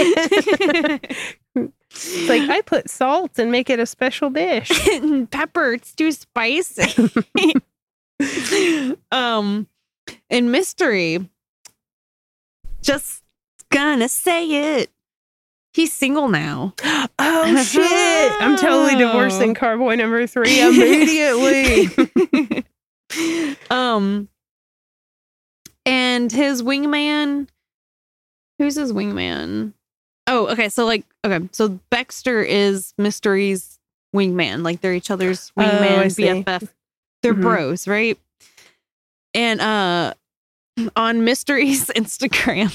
It's 1.96 2.28
like 2.28 2.50
I 2.50 2.60
put 2.60 2.90
salt 2.90 3.38
and 3.38 3.52
make 3.52 3.70
it 3.70 3.78
a 3.78 3.86
special 3.86 4.28
dish. 4.28 4.68
Pepper, 5.30 5.74
it's 5.74 5.94
too 5.94 6.10
spicy. 6.10 7.08
um, 9.12 9.68
in 10.28 10.50
mystery, 10.50 11.30
just 12.84 13.22
gonna 13.70 14.08
say 14.08 14.80
it. 14.80 14.90
He's 15.72 15.92
single 15.92 16.28
now. 16.28 16.74
Oh 17.18 17.64
shit! 17.64 18.32
I'm 18.40 18.56
totally 18.56 18.96
divorcing 18.96 19.54
Carboy 19.54 19.96
number 19.96 20.26
three 20.26 20.60
immediately. 20.60 21.88
um, 23.70 24.28
and 25.84 26.30
his 26.30 26.62
wingman. 26.62 27.48
Who's 28.58 28.76
his 28.76 28.92
wingman? 28.92 29.72
Oh, 30.28 30.46
okay. 30.48 30.68
So 30.68 30.84
like, 30.84 31.04
okay. 31.24 31.48
So 31.50 31.80
Baxter 31.90 32.40
is 32.42 32.94
Mystery's 32.96 33.80
wingman. 34.14 34.62
Like 34.62 34.80
they're 34.80 34.94
each 34.94 35.10
other's 35.10 35.50
wingman, 35.58 36.04
oh, 36.04 36.04
BFF. 36.04 36.68
They're 37.22 37.32
mm-hmm. 37.32 37.42
bros, 37.42 37.88
right? 37.88 38.16
And 39.34 39.60
uh, 39.60 40.14
on 40.96 41.24
Mystery's 41.24 41.86
Instagram, 41.96 42.70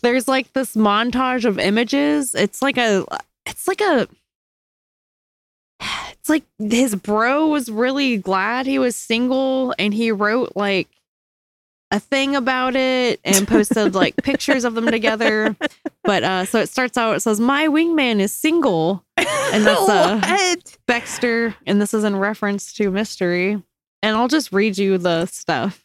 there's 0.00 0.28
like 0.28 0.52
this 0.52 0.74
montage 0.74 1.44
of 1.44 1.58
images. 1.58 2.34
It's 2.34 2.62
like 2.62 2.76
a, 2.76 3.04
it's 3.46 3.68
like 3.68 3.80
a, 3.80 4.08
it's 6.10 6.28
like 6.28 6.44
his 6.58 6.94
bro 6.94 7.48
was 7.48 7.70
really 7.70 8.16
glad 8.16 8.66
he 8.66 8.78
was 8.78 8.96
single, 8.96 9.74
and 9.78 9.94
he 9.94 10.12
wrote 10.12 10.52
like 10.54 10.88
a 11.90 11.98
thing 11.98 12.36
about 12.36 12.76
it 12.76 13.20
and 13.24 13.48
posted 13.48 13.94
like 13.94 14.16
pictures 14.22 14.64
of 14.64 14.74
them 14.74 14.86
together. 14.86 15.56
But 16.04 16.22
uh 16.22 16.44
so 16.44 16.60
it 16.60 16.68
starts 16.68 16.98
out, 16.98 17.16
it 17.16 17.20
says, 17.20 17.40
My 17.40 17.68
wingman 17.68 18.20
is 18.20 18.32
single. 18.32 19.04
And 19.16 19.66
that's 19.66 19.88
uh 19.88 20.56
Baxter, 20.86 21.54
and 21.66 21.80
this 21.80 21.94
is 21.94 22.04
in 22.04 22.16
reference 22.16 22.72
to 22.74 22.90
mystery. 22.90 23.62
And 24.02 24.16
I'll 24.16 24.28
just 24.28 24.52
read 24.52 24.78
you 24.78 24.98
the 24.98 25.26
stuff. 25.26 25.84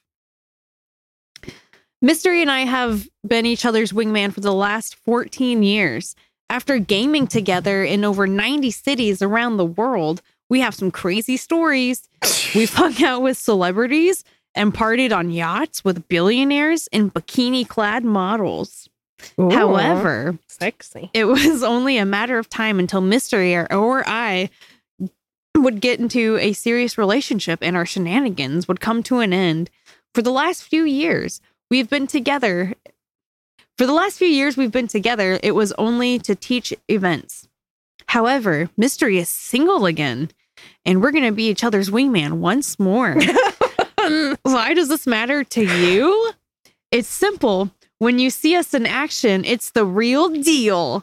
Mystery 2.04 2.42
and 2.42 2.52
I 2.52 2.66
have 2.66 3.08
been 3.26 3.46
each 3.46 3.66
other's 3.66 3.94
wingman 3.94 4.34
for 4.34 4.42
the 4.42 4.54
last 4.54 4.96
14 5.06 5.64
years. 5.64 6.18
After 6.50 6.78
gaming 6.78 7.28
together 7.28 7.82
in 7.82 8.04
over 8.04 8.28
90 8.28 8.72
cities 8.72 9.22
around 9.22 9.56
the 9.56 9.66
world, 9.66 10.22
we 10.50 10.60
have 10.60 10.76
some 10.76 10.92
crazy 10.92 11.38
stories. 11.38 12.10
We've 12.56 12.74
hung 12.74 13.02
out 13.02 13.22
with 13.22 13.38
celebrities, 13.38 14.26
and 14.54 14.74
partied 14.74 15.16
on 15.16 15.32
yachts 15.32 15.86
with 15.86 16.10
billionaires 16.10 16.90
and 16.92 17.14
bikini 17.14 17.66
clad 17.66 18.04
models. 18.04 18.90
Ooh, 19.40 19.50
However, 19.50 20.38
sexy. 20.48 21.10
It 21.14 21.24
was 21.24 21.64
only 21.64 21.98
a 21.98 22.06
matter 22.06 22.38
of 22.38 22.50
time 22.50 22.80
until 22.80 23.00
Mystery 23.00 23.56
or, 23.56 23.74
or 23.74 24.04
I 24.06 24.50
would 25.56 25.80
get 25.80 26.02
into 26.02 26.38
a 26.42 26.52
serious 26.52 26.98
relationship 26.98 27.60
and 27.62 27.78
our 27.78 27.86
shenanigans 27.86 28.68
would 28.68 28.82
come 28.82 29.04
to 29.04 29.20
an 29.20 29.32
end. 29.32 29.70
For 30.14 30.22
the 30.22 30.32
last 30.32 30.64
few 30.64 30.84
years, 30.84 31.42
we've 31.74 31.90
been 31.90 32.06
together. 32.06 32.76
For 33.80 33.88
the 33.88 33.94
last 33.94 34.20
few 34.20 34.28
years 34.28 34.56
we've 34.56 34.72
been 34.72 34.88
together, 34.88 35.40
it 35.42 35.56
was 35.56 35.72
only 35.80 36.20
to 36.20 36.36
teach 36.36 36.72
events. 36.88 37.48
However, 38.06 38.70
Mystery 38.78 39.18
is 39.18 39.28
single 39.28 39.88
again, 39.88 40.30
and 40.86 41.02
we're 41.02 41.10
going 41.10 41.24
to 41.24 41.32
be 41.32 41.50
each 41.50 41.64
other's 41.64 41.90
wingman 41.90 42.34
once 42.34 42.78
more. 42.78 43.16
Why 44.44 44.76
does 44.76 44.88
this 44.88 45.08
matter 45.08 45.44
to 45.46 45.64
you? 45.64 46.32
It's 46.92 47.08
simple. 47.08 47.72
When 47.98 48.20
you 48.20 48.30
see 48.30 48.56
us 48.56 48.76
in 48.76 48.86
action, 48.86 49.44
it's 49.44 49.72
the 49.72 49.84
real 49.84 50.30
deal. 50.30 51.02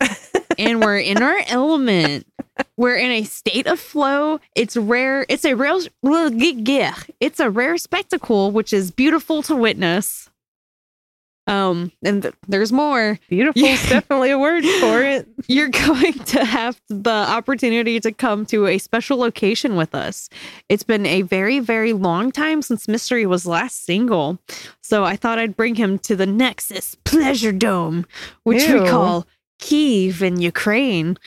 and 0.56 0.80
we're 0.80 0.98
in 0.98 1.20
our 1.20 1.42
element. 1.48 2.28
We're 2.76 2.96
in 2.96 3.10
a 3.10 3.24
state 3.24 3.66
of 3.66 3.80
flow. 3.80 4.38
It's 4.54 4.76
rare. 4.76 5.26
It's 5.28 5.44
a 5.44 5.54
real. 5.56 5.80
It's 6.04 7.40
a 7.40 7.50
rare 7.50 7.76
spectacle, 7.76 8.52
which 8.52 8.72
is 8.72 8.92
beautiful 8.92 9.42
to 9.42 9.56
witness. 9.56 10.29
Um, 11.46 11.90
and 12.04 12.22
th- 12.22 12.34
there's 12.46 12.70
more. 12.70 13.18
Beautiful 13.28 13.64
is 13.64 13.82
definitely 13.88 14.30
a 14.30 14.38
word 14.38 14.64
for 14.80 15.02
it. 15.02 15.28
You're 15.48 15.68
going 15.68 16.12
to 16.12 16.44
have 16.44 16.80
the 16.88 17.10
opportunity 17.10 17.98
to 18.00 18.12
come 18.12 18.46
to 18.46 18.66
a 18.66 18.78
special 18.78 19.18
location 19.18 19.74
with 19.74 19.94
us. 19.94 20.28
It's 20.68 20.82
been 20.82 21.06
a 21.06 21.22
very, 21.22 21.58
very 21.58 21.92
long 21.92 22.30
time 22.30 22.62
since 22.62 22.86
Mystery 22.86 23.26
was 23.26 23.46
last 23.46 23.84
single. 23.84 24.38
So 24.82 25.04
I 25.04 25.16
thought 25.16 25.38
I'd 25.38 25.56
bring 25.56 25.74
him 25.74 25.98
to 26.00 26.14
the 26.14 26.26
Nexus 26.26 26.94
Pleasure 27.04 27.52
Dome, 27.52 28.06
which 28.44 28.62
Ew. 28.64 28.82
we 28.82 28.88
call 28.88 29.26
Kiev 29.58 30.22
in 30.22 30.40
Ukraine. 30.40 31.18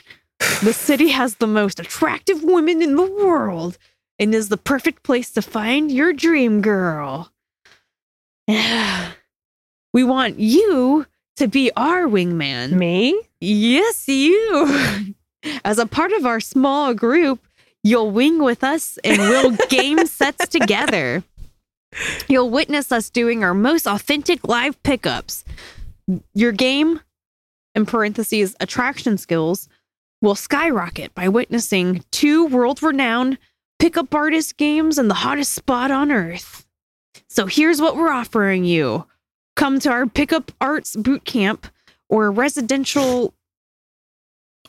The 0.64 0.74
city 0.74 1.10
has 1.10 1.36
the 1.36 1.48
most 1.48 1.80
attractive 1.80 2.44
women 2.44 2.82
in 2.82 2.96
the 2.96 3.12
world 3.12 3.78
and 4.20 4.34
is 4.34 4.50
the 4.50 4.58
perfect 4.58 5.04
place 5.04 5.32
to 5.32 5.42
find 5.42 5.92
your 5.92 6.14
dream 6.14 6.62
girl. 6.62 7.32
we 9.94 10.04
want 10.04 10.40
you 10.40 11.06
to 11.38 11.48
be 11.48 11.72
our 11.78 12.04
wingman. 12.04 12.72
Me? 12.74 13.20
Yes, 13.40 14.08
you. 14.08 15.16
As 15.64 15.78
a 15.78 15.86
part 15.86 16.12
of 16.14 16.26
our 16.26 16.40
small 16.40 16.94
group, 16.94 17.40
you'll 17.84 18.12
wing 18.12 18.42
with 18.42 18.64
us 18.64 18.98
and 19.04 19.20
we'll 19.20 19.52
game 19.70 20.06
sets 20.06 20.48
together. 20.48 21.24
You'll 22.28 22.50
witness 22.50 22.92
us 22.92 23.10
doing 23.10 23.44
our 23.44 23.54
most 23.54 23.88
authentic 23.88 24.48
live 24.48 24.82
pickups. 24.84 25.44
Your 26.34 26.52
game, 26.52 27.02
in 27.76 27.86
parentheses, 27.86 28.56
attraction 28.60 29.18
skills, 29.18 29.70
will 30.22 30.36
skyrocket 30.36 31.14
by 31.14 31.28
witnessing 31.28 32.04
two 32.12 32.48
world 32.48 32.82
renowned 32.82 33.38
pickup 33.78 34.14
artist 34.16 34.58
games 34.58 34.98
in 34.98 35.08
the 35.08 35.14
hottest 35.14 35.52
spot 35.52 35.92
on 35.92 36.12
earth. 36.12 36.66
So 37.28 37.46
here's 37.46 37.82
what 37.82 37.96
we're 37.98 38.12
offering 38.12 38.64
you 38.64 39.06
come 39.56 39.80
to 39.80 39.90
our 39.90 40.06
pickup 40.06 40.52
arts 40.60 40.96
boot 40.96 41.26
camp 41.26 41.68
or 42.10 42.32
residential 42.32 43.34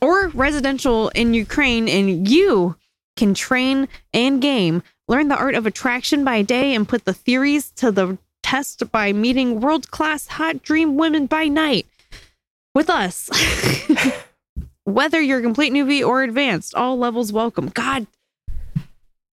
or 0.01 0.29
residential 0.29 1.09
in 1.09 1.33
Ukraine 1.33 1.87
and 1.87 2.27
you 2.27 2.75
can 3.15 3.33
train 3.33 3.87
and 4.13 4.41
game. 4.41 4.83
Learn 5.07 5.27
the 5.27 5.37
art 5.37 5.55
of 5.55 5.65
attraction 5.65 6.23
by 6.23 6.41
day 6.41 6.73
and 6.73 6.87
put 6.87 7.05
the 7.05 7.13
theories 7.13 7.71
to 7.71 7.91
the 7.91 8.17
test 8.43 8.91
by 8.91 9.13
meeting 9.13 9.59
world-class 9.59 10.27
hot 10.27 10.61
dream 10.61 10.97
women 10.97 11.25
by 11.25 11.47
night 11.47 11.87
with 12.73 12.89
us. 12.89 13.29
Whether 14.83 15.19
you're 15.19 15.39
a 15.39 15.43
complete 15.43 15.73
newbie 15.73 16.05
or 16.05 16.23
advanced 16.23 16.75
all 16.75 16.97
levels 16.97 17.31
welcome. 17.31 17.69
God 17.69 18.05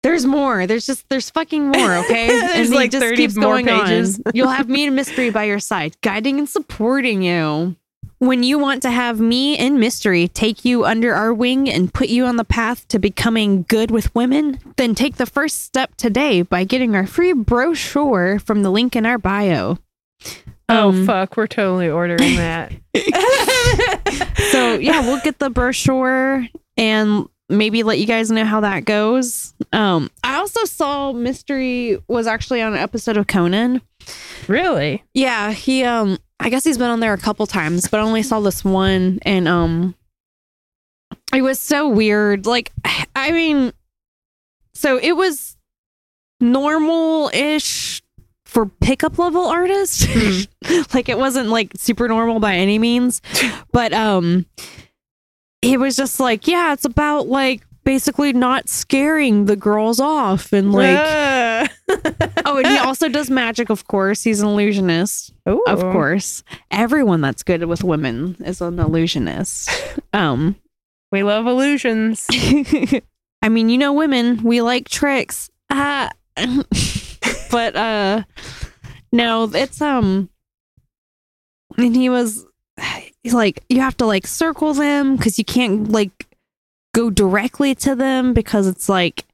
there's 0.05 0.25
more. 0.25 0.67
There's 0.67 0.85
just 0.85 1.09
there's 1.09 1.29
fucking 1.31 1.67
more, 1.69 1.95
okay? 2.05 2.27
There's 2.27 2.71
it 2.71 2.75
like 2.75 2.91
30 2.91 3.27
more 3.39 3.61
pages. 3.61 4.21
on. 4.25 4.31
You'll 4.35 4.49
have 4.49 4.69
me 4.75 4.85
and 4.85 4.95
Mystery 4.95 5.31
by 5.31 5.45
your 5.45 5.59
side, 5.59 5.97
guiding 6.01 6.37
and 6.39 6.47
supporting 6.47 7.21
you. 7.23 7.75
When 8.19 8.43
you 8.43 8.57
want 8.57 8.81
to 8.83 8.91
have 8.91 9.19
me 9.19 9.57
and 9.57 9.77
Mystery 9.79 10.27
take 10.29 10.63
you 10.63 10.85
under 10.85 11.13
our 11.13 11.33
wing 11.33 11.69
and 11.69 11.93
put 11.93 12.07
you 12.07 12.25
on 12.25 12.37
the 12.37 12.45
path 12.45 12.87
to 12.87 12.97
becoming 12.97 13.65
good 13.67 13.91
with 13.91 14.13
women, 14.15 14.59
then 14.77 14.95
take 14.95 15.17
the 15.17 15.25
first 15.25 15.61
step 15.65 15.95
today 15.95 16.41
by 16.41 16.63
getting 16.63 16.95
our 16.95 17.05
free 17.05 17.33
brochure 17.33 18.39
from 18.39 18.63
the 18.63 18.69
link 18.71 18.95
in 18.95 19.05
our 19.05 19.17
bio. 19.17 19.77
Oh 20.69 20.89
Um, 20.89 21.05
fuck, 21.05 21.35
we're 21.35 21.45
totally 21.47 21.89
ordering 21.89 22.37
that. 22.37 22.71
so 24.51 24.75
yeah, 24.75 25.01
we'll 25.01 25.19
get 25.21 25.39
the 25.39 25.49
brochure 25.49 26.47
and 26.77 27.27
maybe 27.49 27.83
let 27.83 27.99
you 27.99 28.05
guys 28.05 28.31
know 28.31 28.45
how 28.45 28.61
that 28.61 28.85
goes. 28.85 29.53
Um, 29.71 30.09
I 30.23 30.37
also 30.37 30.65
saw 30.65 31.11
Mystery 31.11 31.99
was 32.07 32.27
actually 32.27 32.61
on 32.61 32.73
an 32.73 32.79
episode 32.79 33.17
of 33.17 33.27
Conan. 33.27 33.81
really? 34.47 35.03
Yeah, 35.13 35.51
he 35.51 35.83
um 35.83 36.17
I 36.39 36.49
guess 36.49 36.63
he's 36.63 36.77
been 36.77 36.89
on 36.89 36.99
there 36.99 37.13
a 37.13 37.17
couple 37.17 37.45
times, 37.47 37.87
but 37.87 37.99
I 37.99 38.03
only 38.03 38.23
saw 38.23 38.39
this 38.39 38.63
one 38.63 39.19
and 39.23 39.47
um 39.47 39.95
it 41.33 41.41
was 41.41 41.59
so 41.59 41.87
weird. 41.87 42.45
Like 42.45 42.71
I 43.15 43.31
mean 43.31 43.73
so 44.73 44.97
it 44.97 45.13
was 45.13 45.55
normal-ish 46.41 48.01
for 48.45 48.65
pickup 48.65 49.17
level 49.17 49.45
artists. 49.45 50.05
like 50.93 51.09
it 51.09 51.17
wasn't 51.17 51.49
like 51.49 51.71
super 51.75 52.07
normal 52.07 52.39
by 52.39 52.55
any 52.55 52.79
means. 52.79 53.21
But 53.71 53.91
um 53.93 54.45
it 55.66 55.80
was 55.80 55.95
just 55.95 56.20
like, 56.20 56.47
yeah, 56.47 56.74
it's 56.74 56.86
about 56.86 57.28
like 57.28 57.61
basically 57.84 58.34
not 58.34 58.68
scaring 58.70 59.45
the 59.45 59.55
girls 59.55 59.99
off 59.99 60.53
and 60.53 60.72
like. 60.74 61.70
Oh, 62.47 62.57
and 62.57 62.68
he 62.68 62.78
also 62.78 63.09
does 63.09 63.30
magic, 63.32 63.70
of 63.70 63.88
course. 63.88 64.24
He's 64.24 64.39
an 64.41 64.47
illusionist, 64.49 65.34
Ooh. 65.49 65.63
of 65.68 65.80
course. 65.82 66.43
Everyone 66.70 67.22
that's 67.22 67.41
good 67.41 67.63
with 67.66 67.84
women 67.84 68.36
is 68.45 68.61
an 68.61 68.80
illusionist. 68.80 69.70
Um, 70.13 70.55
We 71.11 71.24
love 71.24 71.47
illusions. 71.47 72.28
I 72.32 73.49
mean, 73.49 73.70
you 73.70 73.78
know, 73.80 73.93
women, 73.93 74.43
we 74.43 74.61
like 74.61 74.88
tricks. 74.89 75.49
Uh, 75.70 76.09
but 77.51 77.76
uh, 77.76 78.24
no, 79.11 79.49
it's 79.53 79.82
um, 79.82 80.30
and 81.78 81.95
he 81.95 82.09
was 82.09 82.45
he's 83.26 83.34
like, 83.34 83.63
you 83.69 83.82
have 83.82 83.97
to 83.97 84.05
like 84.05 84.28
circle 84.28 84.76
them 84.76 85.15
because 85.15 85.39
you 85.39 85.43
can't 85.43 85.89
like 85.89 86.28
go 86.93 87.09
directly 87.09 87.73
to 87.73 87.95
them 87.95 88.36
because 88.36 88.67
it's 88.67 88.88
like, 88.88 89.26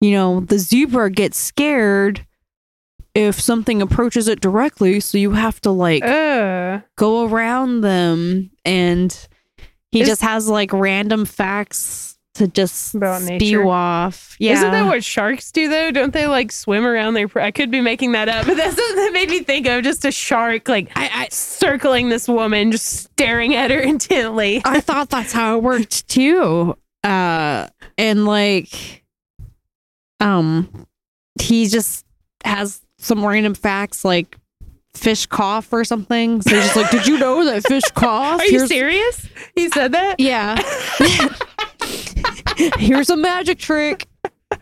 you 0.00 0.12
know, 0.12 0.38
the 0.38 0.60
zebra 0.60 1.10
gets 1.10 1.36
scared 1.36 2.24
if 3.16 3.40
something 3.40 3.82
approaches 3.82 4.28
it 4.28 4.40
directly. 4.40 5.00
So 5.00 5.18
you 5.18 5.32
have 5.32 5.60
to 5.62 5.72
like 5.72 6.04
Uh, 6.04 6.82
go 6.96 7.26
around 7.26 7.80
them 7.80 8.52
and 8.64 9.26
he 9.90 10.04
just 10.04 10.22
has 10.22 10.46
like 10.46 10.72
random 10.72 11.24
facts 11.24 12.09
to 12.34 12.46
just 12.46 12.94
About 12.94 13.22
spew 13.22 13.38
nature? 13.38 13.64
off. 13.66 14.36
Yeah. 14.38 14.52
Isn't 14.52 14.70
that 14.70 14.86
what 14.86 15.02
sharks 15.04 15.50
do 15.52 15.68
though? 15.68 15.90
Don't 15.90 16.12
they 16.12 16.26
like 16.26 16.52
swim 16.52 16.84
around 16.86 17.14
their? 17.14 17.28
I 17.36 17.50
could 17.50 17.70
be 17.70 17.80
making 17.80 18.12
that 18.12 18.28
up, 18.28 18.46
but 18.46 18.56
that's 18.56 18.76
what 18.76 18.94
that 18.96 19.10
made 19.12 19.28
me 19.30 19.40
think 19.40 19.66
of. 19.66 19.82
Just 19.82 20.04
a 20.04 20.12
shark 20.12 20.68
like 20.68 20.90
I, 20.96 21.10
I 21.12 21.28
circling 21.30 22.08
this 22.08 22.28
woman, 22.28 22.70
just 22.72 22.86
staring 22.86 23.54
at 23.54 23.70
her 23.70 23.80
intently. 23.80 24.62
I 24.64 24.80
thought 24.80 25.08
that's 25.10 25.32
how 25.32 25.56
it 25.56 25.62
worked 25.62 26.08
too. 26.08 26.76
Uh 27.02 27.66
and 27.98 28.26
like 28.26 29.04
um 30.20 30.86
he 31.40 31.66
just 31.66 32.04
has 32.44 32.80
some 32.98 33.24
random 33.24 33.54
facts 33.54 34.04
like 34.04 34.36
fish 34.94 35.26
cough 35.26 35.72
or 35.72 35.84
something. 35.84 36.42
So 36.42 36.54
he's 36.54 36.64
just 36.64 36.76
like, 36.76 36.90
Did 36.90 37.06
you 37.06 37.18
know 37.18 37.44
that 37.44 37.66
fish 37.66 37.82
cough? 37.94 38.40
Are 38.40 38.44
you 38.44 38.50
Here's- 38.52 38.68
serious? 38.68 39.28
He 39.54 39.68
said 39.70 39.92
that. 39.92 40.20
Yeah. 40.20 40.60
Here's 42.78 43.10
a 43.10 43.16
magic 43.16 43.58
trick. 43.58 44.06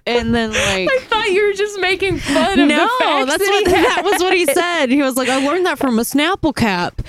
And 0.06 0.34
then 0.34 0.50
like 0.50 0.88
I 0.90 0.98
thought 1.08 1.30
you 1.30 1.46
were 1.46 1.52
just 1.54 1.80
making 1.80 2.18
fun 2.18 2.58
of 2.60 2.68
no, 2.68 3.24
that's 3.26 3.38
that 3.38 3.50
what 3.50 3.66
he 3.66 3.72
that 3.72 4.02
was 4.04 4.20
what 4.20 4.34
he 4.34 4.44
said. 4.46 4.86
He 4.90 5.02
was 5.02 5.16
like, 5.16 5.28
I 5.28 5.44
learned 5.44 5.66
that 5.66 5.78
from 5.78 5.98
a 5.98 6.02
Snapple 6.02 6.54
cap. 6.54 7.00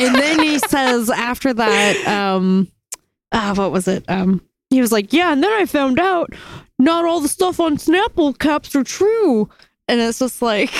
and 0.00 0.14
then 0.14 0.40
he 0.40 0.58
says 0.60 1.10
after 1.10 1.52
that, 1.54 2.06
um 2.06 2.68
ah, 3.32 3.52
what 3.56 3.72
was 3.72 3.88
it? 3.88 4.04
Um 4.08 4.42
he 4.70 4.80
was 4.80 4.92
like, 4.92 5.12
Yeah, 5.12 5.32
and 5.32 5.42
then 5.42 5.52
I 5.52 5.66
found 5.66 5.98
out 5.98 6.32
not 6.78 7.04
all 7.04 7.20
the 7.20 7.28
stuff 7.28 7.58
on 7.58 7.76
Snapple 7.76 8.38
caps 8.38 8.74
are 8.76 8.84
true. 8.84 9.48
And 9.88 10.00
it's 10.00 10.20
just 10.20 10.40
like 10.40 10.72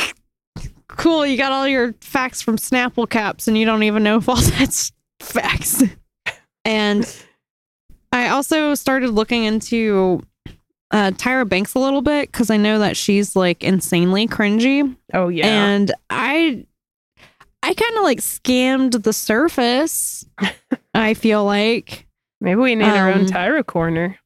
cool, 0.88 1.24
you 1.26 1.36
got 1.36 1.52
all 1.52 1.66
your 1.66 1.94
facts 2.00 2.42
from 2.42 2.56
Snapple 2.58 3.08
caps 3.08 3.48
and 3.48 3.56
you 3.58 3.64
don't 3.66 3.82
even 3.82 4.02
know 4.02 4.18
if 4.18 4.28
all 4.28 4.36
that's 4.40 4.92
facts. 5.20 5.82
And 6.64 7.04
I 8.12 8.28
also 8.28 8.74
started 8.74 9.10
looking 9.10 9.44
into 9.44 10.22
uh, 10.90 11.12
Tyra 11.12 11.48
Banks 11.48 11.74
a 11.74 11.78
little 11.78 12.02
bit 12.02 12.30
because 12.30 12.50
I 12.50 12.56
know 12.56 12.80
that 12.80 12.96
she's 12.96 13.36
like 13.36 13.62
insanely 13.62 14.26
cringy, 14.26 14.96
Oh 15.14 15.28
yeah. 15.28 15.46
and 15.46 15.92
I, 16.10 16.64
I 17.62 17.74
kind 17.74 17.96
of 17.96 18.02
like 18.02 18.18
scammed 18.18 19.02
the 19.02 19.12
surface. 19.12 20.26
I 20.94 21.14
feel 21.14 21.44
like 21.44 22.06
Maybe 22.40 22.56
we 22.56 22.74
need 22.74 22.84
our 22.86 23.10
own 23.12 23.20
um, 23.20 23.26
Tyra 23.26 23.64
corner. 23.64 24.18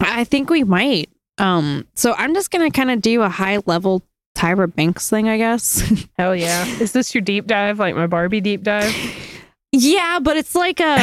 I 0.00 0.24
think 0.24 0.50
we 0.50 0.64
might. 0.64 1.08
Um, 1.38 1.86
so 1.94 2.14
I'm 2.14 2.34
just 2.34 2.50
gonna 2.50 2.70
kind 2.70 2.90
of 2.90 3.00
do 3.00 3.22
a 3.22 3.28
high 3.28 3.58
level 3.64 4.04
Tyra 4.36 4.72
Banks 4.74 5.08
thing, 5.08 5.28
I 5.28 5.38
guess. 5.38 5.80
Hell 6.18 6.34
yeah. 6.36 6.66
Is 6.80 6.92
this 6.92 7.14
your 7.14 7.22
deep 7.22 7.46
dive, 7.46 7.78
like 7.78 7.94
my 7.94 8.06
Barbie 8.06 8.40
deep 8.40 8.62
dive? 8.64 8.94
yeah, 9.72 10.18
but 10.20 10.36
it's 10.36 10.54
like 10.54 10.80
a, 10.80 10.96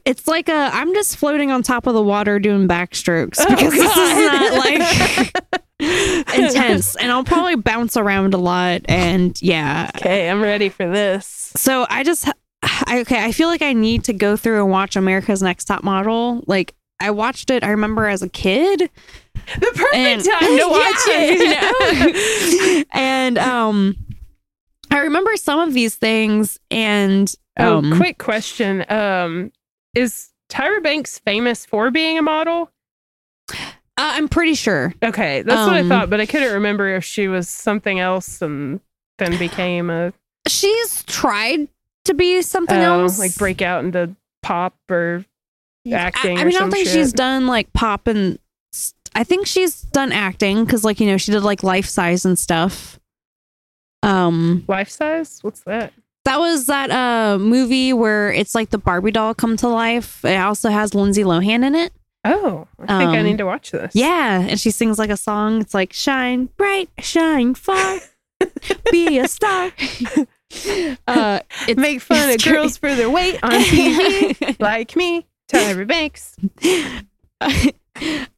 it's 0.04 0.26
like 0.28 0.48
a. 0.48 0.70
I'm 0.72 0.94
just 0.94 1.16
floating 1.16 1.50
on 1.50 1.62
top 1.62 1.86
of 1.86 1.94
the 1.94 2.02
water 2.02 2.38
doing 2.38 2.68
backstrokes 2.68 3.36
Oh, 3.40 3.48
because 3.48 3.72
this 3.72 3.96
is 3.96 4.16
not 4.26 4.52
like 4.54 5.32
intense, 6.38 6.96
and 6.96 7.10
I'll 7.10 7.24
probably 7.24 7.56
bounce 7.56 7.96
around 7.96 8.34
a 8.34 8.38
lot. 8.38 8.82
And 8.86 9.40
yeah, 9.42 9.90
Okay, 9.96 10.28
I'm 10.30 10.40
ready 10.42 10.68
for 10.68 10.88
this. 10.88 11.52
so 11.56 11.86
I 11.90 12.04
just, 12.04 12.28
I, 12.62 13.00
okay, 13.00 13.24
I 13.24 13.32
feel 13.32 13.48
like 13.48 13.62
I 13.62 13.72
need 13.72 14.04
to 14.04 14.12
go 14.12 14.36
through 14.36 14.62
and 14.62 14.70
watch 14.70 14.96
America's 14.96 15.42
Next 15.42 15.64
Top 15.66 15.82
Model 15.82 16.42
like 16.46 16.74
I 17.00 17.10
watched 17.10 17.50
it. 17.50 17.64
I 17.64 17.70
remember 17.70 18.06
as 18.06 18.22
a 18.22 18.28
kid, 18.28 18.78
The 18.78 19.60
perfect 19.74 19.94
And- 19.94 20.24
time 20.24 20.40
to 20.58 20.66
watch 20.70 21.02
Yeah, 21.08 21.70
it. 21.72 22.86
and 22.92 23.36
um, 23.38 23.96
I 24.94 25.00
remember 25.00 25.36
some 25.36 25.60
of 25.60 25.74
these 25.74 25.96
things. 25.96 26.58
And 26.70 27.32
Oh, 27.58 27.78
um, 27.78 27.96
quick 27.96 28.18
question. 28.18 28.84
Um, 28.90 29.52
is 29.94 30.30
Tyra 30.48 30.82
Banks 30.82 31.18
famous 31.18 31.64
for 31.66 31.90
being 31.90 32.18
a 32.18 32.22
model? 32.22 32.70
uh, 33.50 33.56
I'm 33.96 34.28
pretty 34.28 34.54
sure. 34.54 34.92
Okay, 35.02 35.42
that's 35.42 35.66
what 35.66 35.76
I 35.76 35.80
Um, 35.80 35.88
thought, 35.88 36.10
but 36.10 36.20
I 36.20 36.26
couldn't 36.26 36.52
remember 36.52 36.88
if 36.94 37.04
she 37.04 37.28
was 37.28 37.48
something 37.48 38.00
else 38.00 38.42
and 38.42 38.80
then 39.18 39.36
became 39.38 39.90
a 39.90 40.12
She's 40.48 41.02
tried 41.04 41.68
to 42.04 42.14
be 42.14 42.42
something 42.42 42.76
oh, 42.76 43.02
else, 43.02 43.18
like 43.18 43.34
break 43.36 43.62
out 43.62 43.84
into 43.84 44.14
pop 44.42 44.74
or 44.90 45.24
acting. 45.90 46.36
I, 46.38 46.40
I 46.40 46.42
or 46.42 46.46
mean, 46.46 46.56
I 46.56 46.58
don't 46.60 46.70
think 46.70 46.86
shit. 46.86 46.94
she's 46.94 47.12
done 47.12 47.46
like 47.46 47.72
pop 47.72 48.06
and. 48.06 48.38
I 49.16 49.22
think 49.22 49.46
she's 49.46 49.82
done 49.82 50.10
acting 50.10 50.64
because, 50.64 50.82
like, 50.82 50.98
you 50.98 51.06
know, 51.06 51.16
she 51.16 51.30
did 51.30 51.44
like 51.44 51.62
life 51.62 51.86
size 51.86 52.24
and 52.24 52.36
stuff. 52.36 52.98
Um, 54.04 54.64
life 54.68 54.88
size. 54.90 55.38
What's 55.42 55.60
that? 55.62 55.92
that 56.24 56.38
was 56.38 56.66
that 56.66 56.90
uh 56.90 57.38
movie 57.38 57.92
where 57.92 58.32
it's 58.32 58.54
like 58.54 58.70
the 58.70 58.78
Barbie 58.78 59.10
doll 59.10 59.34
come 59.34 59.56
to 59.58 59.68
life. 59.68 60.24
It 60.24 60.36
also 60.40 60.70
has 60.70 60.94
Lindsay 60.94 61.22
Lohan 61.22 61.64
in 61.64 61.74
it. 61.74 61.92
Oh, 62.24 62.66
I 62.80 62.98
think 62.98 63.10
I 63.10 63.18
Um, 63.18 63.24
need 63.26 63.38
to 63.38 63.44
watch 63.44 63.70
this. 63.72 63.94
Yeah, 63.94 64.40
and 64.40 64.58
she 64.58 64.70
sings 64.70 64.98
like 64.98 65.10
a 65.10 65.16
song. 65.18 65.60
It's 65.60 65.74
like 65.74 65.92
shine 65.92 66.48
bright, 66.56 66.88
shine 67.00 67.54
far, 67.54 67.98
be 68.90 69.18
a 69.18 69.28
star. 69.28 69.70
uh, 71.06 71.40
make 71.76 72.00
fun 72.00 72.30
of 72.30 72.42
girls 72.42 72.78
for 72.78 72.94
their 72.94 73.10
weight 73.10 73.38
on 73.42 73.50
TV, 73.60 74.58
like 74.60 74.96
me, 74.96 75.26
Tyra 75.52 75.86
Banks. 75.86 76.36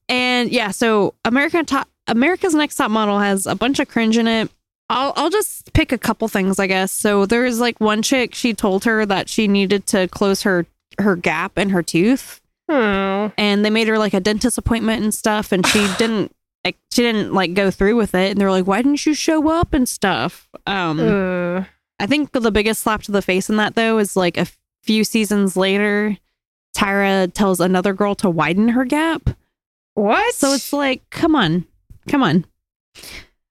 and 0.08 0.50
yeah, 0.50 0.70
so 0.70 1.14
American 1.24 1.64
Top 1.64 1.88
America's 2.08 2.54
Next 2.54 2.76
Top 2.76 2.90
Model 2.90 3.18
has 3.18 3.46
a 3.46 3.54
bunch 3.54 3.78
of 3.78 3.88
cringe 3.88 4.16
in 4.18 4.26
it. 4.26 4.50
I'll 4.88 5.12
I'll 5.16 5.30
just 5.30 5.72
pick 5.72 5.90
a 5.92 5.98
couple 5.98 6.28
things, 6.28 6.58
I 6.58 6.66
guess. 6.66 6.92
So 6.92 7.26
there's 7.26 7.58
like 7.60 7.80
one 7.80 8.02
chick. 8.02 8.34
She 8.34 8.54
told 8.54 8.84
her 8.84 9.04
that 9.06 9.28
she 9.28 9.48
needed 9.48 9.86
to 9.88 10.08
close 10.08 10.42
her 10.42 10.66
her 10.98 11.16
gap 11.16 11.58
in 11.58 11.70
her 11.70 11.82
tooth, 11.82 12.40
Oh, 12.68 13.32
and 13.36 13.64
they 13.64 13.70
made 13.70 13.88
her 13.88 13.98
like 13.98 14.14
a 14.14 14.20
dentist 14.20 14.58
appointment 14.58 15.02
and 15.02 15.12
stuff, 15.12 15.52
and 15.52 15.66
she 15.66 15.86
didn't. 15.98 16.32
Like, 16.64 16.78
she 16.90 17.02
didn't 17.02 17.32
like 17.32 17.54
go 17.54 17.70
through 17.70 17.94
with 17.94 18.12
it, 18.16 18.32
and 18.32 18.40
they're 18.40 18.50
like, 18.50 18.66
"Why 18.66 18.82
didn't 18.82 19.06
you 19.06 19.14
show 19.14 19.48
up 19.50 19.72
and 19.72 19.88
stuff?" 19.88 20.48
Um, 20.66 20.98
uh, 20.98 21.64
I 22.00 22.06
think 22.06 22.32
the 22.32 22.50
biggest 22.50 22.82
slap 22.82 23.02
to 23.02 23.12
the 23.12 23.22
face 23.22 23.48
in 23.48 23.56
that 23.56 23.76
though 23.76 23.98
is 23.98 24.16
like 24.16 24.36
a 24.36 24.46
few 24.82 25.04
seasons 25.04 25.56
later, 25.56 26.16
Tyra 26.76 27.32
tells 27.32 27.60
another 27.60 27.92
girl 27.92 28.14
to 28.16 28.28
widen 28.30 28.68
her 28.70 28.84
gap. 28.84 29.30
what? 29.94 30.34
So 30.34 30.52
it's 30.54 30.72
like, 30.72 31.08
come 31.10 31.36
on, 31.36 31.66
come 32.08 32.22
on. 32.24 32.44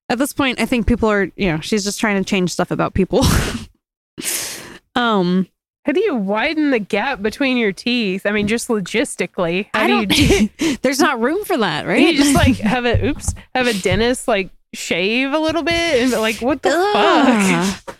At 0.10 0.20
this 0.20 0.34
point, 0.34 0.60
I 0.60 0.66
think 0.66 0.88
people 0.88 1.10
are, 1.10 1.32
you 1.36 1.52
know, 1.52 1.60
she's 1.62 1.84
just 1.84 2.00
trying 2.00 2.24
to 2.24 2.30
change 2.30 2.52
stuff 2.52 2.70
about 2.72 2.94
people. 2.94 3.24
um, 4.96 5.48
how 5.86 5.92
do 5.92 6.00
you 6.00 6.16
widen 6.16 6.72
the 6.72 6.80
gap 6.80 7.22
between 7.22 7.58
your 7.58 7.72
teeth? 7.72 8.26
I 8.26 8.32
mean, 8.32 8.48
just 8.48 8.68
logistically, 8.68 9.68
how 9.74 9.82
I 9.82 9.88
do 9.88 10.06
don't. 10.06 10.18
you 10.18 10.50
do? 10.58 10.78
there's 10.82 11.00
not 11.00 11.20
room 11.20 11.44
for 11.46 11.58
that, 11.58 11.86
right? 11.86 12.02
You 12.02 12.18
just 12.18 12.34
like 12.34 12.56
have 12.58 12.86
a 12.86 13.06
oops, 13.06 13.36
have 13.54 13.68
a 13.68 13.74
dentist 13.74 14.28
like 14.28 14.50
shave 14.74 15.32
a 15.32 15.40
little 15.40 15.64
bit 15.64 16.02
and 16.02 16.12
like, 16.14 16.38
what 16.38 16.62
the 16.62 16.70
fuck? 16.94 17.98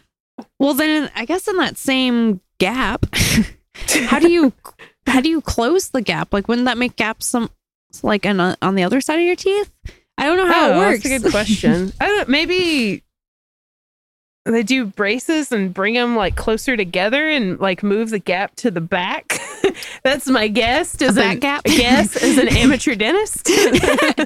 Well, 0.60 0.74
then 0.74 1.12
I 1.16 1.26
guess 1.26 1.48
in 1.48 1.58
that 1.58 1.78
same 1.78 2.42
gap, 2.60 3.06
how 4.08 4.20
do 4.20 4.32
you 4.32 4.52
how 5.06 5.22
do 5.22 5.30
you 5.30 5.42
close 5.42 5.90
the 5.90 6.02
gap? 6.02 6.34
Like, 6.34 6.48
wouldn't 6.48 6.66
that 6.66 6.78
make 6.78 6.96
gaps 6.96 7.28
some 7.28 7.52
like 8.02 8.26
on 8.26 8.40
on 8.40 8.76
the 8.76 8.84
other 8.84 9.00
side 9.00 9.20
of 9.20 9.26
your 9.26 9.36
teeth? 9.36 9.72
I 10.18 10.26
don't 10.26 10.38
know 10.38 10.48
how 10.48 10.70
oh, 10.70 10.74
it 10.74 10.78
works. 10.78 11.04
That's 11.04 11.16
a 11.16 11.20
good 11.20 11.32
question. 11.32 11.94
I 12.00 12.08
don't. 12.08 12.30
Maybe 12.30 13.04
they 14.46 14.64
do 14.64 14.86
braces 14.86 15.52
and 15.52 15.74
bring 15.74 15.96
them 15.96 16.16
like 16.16 16.36
closer 16.36 16.78
together 16.78 17.28
and 17.28 17.60
like 17.60 17.82
move 17.82 18.12
the 18.12 18.20
gap 18.20 18.56
to 18.58 18.70
the 18.72 18.82
back. 18.82 19.40
that's 20.04 20.28
my 20.28 20.48
guess. 20.48 21.02
As 21.02 21.16
that 21.16 21.40
gap? 21.40 21.64
Guess 21.64 22.22
as 22.22 22.38
an 22.38 22.50
amateur 22.50 22.94
dentist. 22.96 23.48
I 23.50 24.26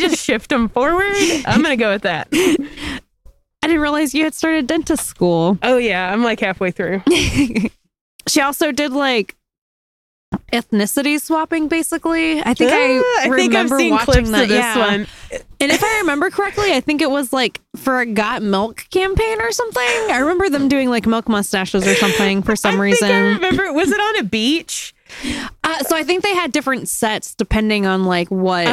just 0.00 0.24
shift 0.24 0.50
them 0.50 0.68
forward. 0.68 1.14
I'm 1.46 1.62
gonna 1.62 1.76
go 1.76 1.92
with 1.92 2.02
that. 2.02 2.28
I 2.32 3.68
didn't 3.68 3.80
realize 3.80 4.12
you 4.12 4.24
had 4.24 4.34
started 4.34 4.66
dentist 4.66 5.06
school. 5.06 5.56
Oh 5.62 5.78
yeah, 5.78 6.12
I'm 6.12 6.24
like 6.24 6.40
halfway 6.40 6.72
through. 6.72 7.02
she 8.26 8.40
also 8.40 8.72
did 8.72 8.92
like 8.92 9.36
ethnicity 10.52 11.20
swapping 11.20 11.68
basically 11.68 12.40
i 12.42 12.54
think 12.54 12.70
i 12.72 12.98
Ah, 12.98 13.20
I 13.20 13.36
think 13.36 13.54
I've 13.54 13.70
remember 13.70 13.78
seen 13.78 13.90
watching 13.92 14.04
clips 14.12 14.30
that 14.30 14.42
of 14.44 14.48
this 14.48 14.58
yeah. 14.58 14.78
one. 14.78 15.06
and 15.60 15.72
if 15.72 15.82
i 15.82 15.98
remember 15.98 16.30
correctly 16.30 16.72
i 16.72 16.80
think 16.80 17.00
it 17.02 17.10
was 17.10 17.32
like 17.32 17.60
for 17.76 18.00
a 18.00 18.06
got 18.06 18.42
milk 18.42 18.84
campaign 18.90 19.40
or 19.40 19.50
something 19.52 19.82
i 20.10 20.18
remember 20.20 20.48
them 20.50 20.68
doing 20.68 20.90
like 20.90 21.06
milk 21.06 21.28
mustaches 21.28 21.86
or 21.86 21.94
something 21.94 22.42
for 22.42 22.54
some 22.56 22.76
I 22.76 22.82
reason 22.82 23.08
Think 23.08 23.14
I 23.14 23.46
remember. 23.46 23.72
Was 23.72 23.90
it 23.90 24.00
on 24.00 24.16
a 24.18 24.24
beach? 24.24 24.94
uh, 25.62 25.78
so 25.84 25.94
i 25.94 26.02
think 26.02 26.22
they 26.22 26.34
had 26.34 26.52
different 26.52 26.88
sets 26.88 27.34
depending 27.34 27.84
on 27.86 28.04
like 28.04 28.28
what 28.30 28.66
Oh, 28.66 28.70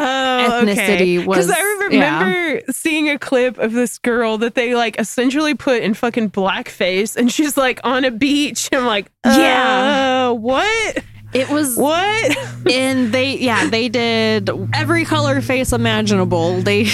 ethnicity 0.64 1.26
was- 1.26 1.48
Because 1.48 1.52
I 1.52 1.88
yeah. 1.92 2.20
remember 2.24 2.62
seeing 2.72 3.10
a 3.10 3.18
clip 3.20 3.58
of 3.58 3.74
this 3.74 3.98
girl 3.98 4.38
that 4.40 4.56
they 4.56 4.74
like 4.76 4.98
essentially 5.00 5.54
put 5.56 5.82
in 5.82 5.94
fucking 5.94 6.30
blackface, 6.32 7.16
and 7.16 7.32
she's 7.32 7.58
like 7.58 7.80
on 7.84 8.06
a 8.06 8.12
beach. 8.12 8.70
I'm 8.72 8.86
like, 8.86 9.08
Yeah. 9.26 10.30
uh, 10.30 10.34
what? 10.34 11.04
It 11.34 11.48
was 11.50 11.78
What? 11.78 12.38
and 12.72 13.12
they 13.14 13.38
yeah 13.38 13.68
they 13.70 13.88
did 13.90 14.50
every 14.74 15.06
color 15.06 15.42
face 15.42 15.72
imaginable 15.72 16.62
they 16.62 16.88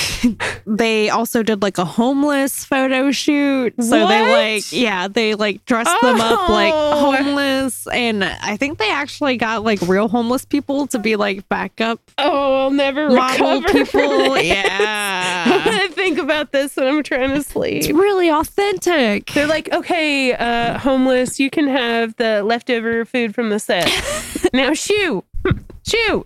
they 0.67 1.09
also 1.09 1.41
did 1.43 1.61
like 1.61 1.77
a 1.77 1.85
homeless 1.85 2.65
photo 2.65 3.11
shoot 3.11 3.73
so 3.81 4.07
they 4.07 4.21
like 4.55 4.71
yeah 4.71 5.07
they 5.07 5.35
like 5.35 5.63
dressed 5.65 5.95
them 6.01 6.19
up 6.19 6.49
like 6.49 6.73
Oh. 6.75 7.13
homeless 7.13 7.87
and 7.87 8.23
i 8.23 8.57
think 8.57 8.77
they 8.77 8.89
actually 8.91 9.37
got 9.37 9.63
like 9.63 9.81
real 9.83 10.07
homeless 10.07 10.43
people 10.45 10.87
to 10.87 10.99
be 10.99 11.15
like 11.15 11.47
backup 11.49 11.99
Oh, 12.17 12.63
I'll 12.65 12.71
never 12.71 13.09
model 13.09 13.61
people 13.63 14.37
yeah 14.41 15.61
I 15.67 15.87
think 15.91 16.17
about 16.17 16.51
this 16.51 16.75
when 16.75 16.87
I'm 16.87 17.03
trying 17.03 17.29
to 17.31 17.43
sleep. 17.43 17.83
it's 17.83 17.89
really 17.91 18.29
authentic 18.29 19.27
They're 19.33 19.47
like, 19.47 19.71
okay, 19.73 20.33
uh, 20.33 20.77
homeless, 20.79 21.39
you 21.39 21.49
can 21.49 21.67
have 21.67 22.15
the 22.15 22.43
leftover 22.43 23.05
food 23.05 23.35
from 23.35 23.49
the 23.49 23.59
set. 23.59 23.89
now 24.53 24.73
shoo, 24.73 25.23
shoo. 25.87 26.25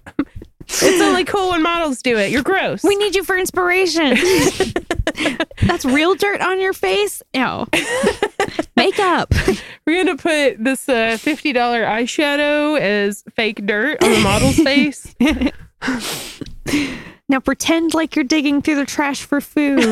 It's 0.72 1.02
only 1.02 1.24
cool 1.26 1.50
when 1.50 1.64
models 1.64 2.02
do 2.04 2.18
it. 2.18 2.30
You're 2.32 2.44
gross. 2.44 2.84
we 2.84 2.96
need 2.96 3.16
you 3.16 3.24
for 3.24 3.36
inspiration 3.38 4.16
that's 5.64 5.84
real 5.84 6.14
dirt 6.14 6.40
on 6.42 6.62
your 6.62 6.74
face 6.74 7.24
ew 7.34 7.66
makeup 8.78 9.34
We're 9.88 10.04
gonna 10.04 10.16
put 10.18 10.64
this 10.64 10.88
uh, 10.88 11.18
fifty 11.20 11.54
dollar 11.54 11.84
eyeshadow 11.84 12.80
as 12.80 13.24
fake 13.36 13.66
dirt 13.66 14.04
on 14.04 14.12
the 14.12 14.20
model's 14.20 14.58
face. 14.58 15.16
Now 17.28 17.40
pretend 17.40 17.94
like 17.96 18.16
you're 18.16 18.26
digging 18.26 18.62
through 18.62 18.76
the 18.76 18.86
trash 18.86 19.24
for 19.24 19.42
food. 19.42 19.84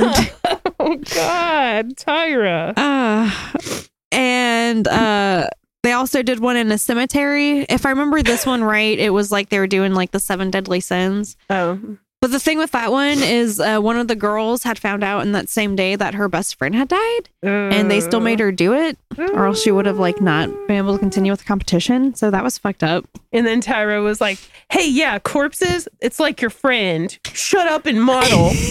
oh 0.80 0.96
God, 1.16 1.96
Tyra. 1.96 2.74
uh, 2.78 3.84
and 4.12 4.88
uh, 4.88 5.48
they 5.84 5.92
also 5.94 6.22
did 6.24 6.40
one 6.40 6.58
in 6.58 6.72
a 6.72 6.78
cemetery. 6.78 7.60
If 7.70 7.86
I 7.86 7.90
remember 7.90 8.22
this 8.22 8.46
one 8.46 8.64
right, 8.64 8.98
it 8.98 9.12
was 9.12 9.32
like 9.32 9.50
they 9.50 9.60
were 9.60 9.68
doing 9.68 9.94
like 9.94 10.12
the 10.12 10.20
seven 10.20 10.52
deadly 10.52 10.80
sins. 10.80 11.38
Oh, 11.50 11.80
But 12.20 12.32
the 12.32 12.40
thing 12.40 12.58
with 12.58 12.72
that 12.72 12.92
one 12.92 13.20
is 13.20 13.60
uh, 13.60 13.80
one 13.80 13.96
of 13.98 14.08
the 14.08 14.16
girls 14.16 14.64
had 14.64 14.80
found 14.80 15.04
out 15.04 15.22
in 15.22 15.34
that 15.34 15.50
same 15.50 15.76
day 15.76 15.96
that 15.96 16.16
her 16.16 16.28
best 16.28 16.56
friend 16.56 16.74
had 16.76 16.88
died, 16.88 17.30
and 17.44 17.92
they 17.92 18.02
still 18.02 18.20
made 18.20 18.40
her 18.40 18.52
do 18.52 18.74
it, 18.74 18.98
or 19.18 19.46
else 19.46 19.62
she 19.62 19.72
would 19.72 19.86
have 19.86 20.00
like 20.00 20.20
not 20.20 20.50
been 20.68 20.78
able 20.78 20.94
to 20.94 21.00
continue 21.00 21.32
with 21.32 21.40
the 21.42 21.46
competition. 21.46 22.16
So 22.16 22.32
that 22.32 22.44
was 22.44 22.58
fucked 22.58 22.84
up. 22.84 23.06
And 23.32 23.46
then 23.46 23.62
Tyra 23.62 24.04
was 24.04 24.20
like, 24.20 24.40
"Hey, 24.72 24.90
yeah, 24.90 25.20
corpses. 25.20 25.88
It's 26.02 26.20
like 26.20 26.42
your 26.42 26.50
friend. 26.50 27.18
Shut 27.34 27.68
up 27.68 27.86
and 27.86 28.02
model." 28.02 28.52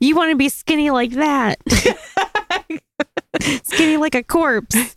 you 0.00 0.16
want 0.16 0.30
to 0.30 0.36
be 0.36 0.48
skinny 0.48 0.90
like 0.90 1.12
that 1.12 1.56
skinny 3.64 3.96
like 3.96 4.14
a 4.14 4.22
corpse 4.22 4.96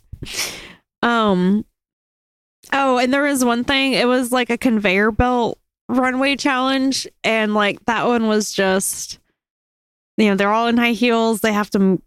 um 1.02 1.64
oh 2.72 2.98
and 2.98 3.12
there 3.12 3.22
was 3.22 3.44
one 3.44 3.64
thing. 3.64 3.92
It 3.92 4.06
was 4.08 4.32
like 4.32 4.50
a 4.50 4.58
conveyor 4.58 5.10
belt 5.12 5.58
runway 5.88 6.34
challenge 6.36 7.06
and 7.22 7.54
like 7.54 7.84
that 7.86 8.06
one 8.06 8.26
was 8.26 8.52
just 8.52 9.18
you 10.16 10.28
know 10.30 10.34
they're 10.36 10.52
all 10.52 10.66
in 10.66 10.76
high 10.76 10.92
heels. 10.92 11.40
They 11.40 11.52
have 11.52 11.70
to 11.70 11.78
m- 11.78 12.02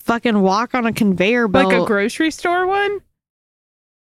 fucking 0.00 0.40
walk 0.40 0.74
on 0.74 0.86
a 0.86 0.92
conveyor 0.92 1.48
belt 1.48 1.72
like 1.72 1.82
a 1.82 1.86
grocery 1.86 2.30
store 2.30 2.66
one. 2.66 3.00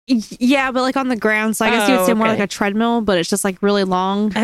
Yeah 0.07 0.71
but 0.71 0.83
like 0.83 0.97
on 0.97 1.09
the 1.09 1.17
ground. 1.17 1.57
So 1.57 1.65
i 1.65 1.71
guess 1.71 1.89
you 1.89 1.95
would 1.95 2.03
Oh, 2.03 2.07
say 2.07 2.15
more 2.15 2.29
like 2.29 2.39
a 2.39 2.47
treadmill 2.47 3.01
but 3.01 3.19
it's 3.19 3.29
just 3.31 3.45
like 3.45 3.63
really 3.63 3.85
long. 3.85 4.33
Oh, 4.37 4.41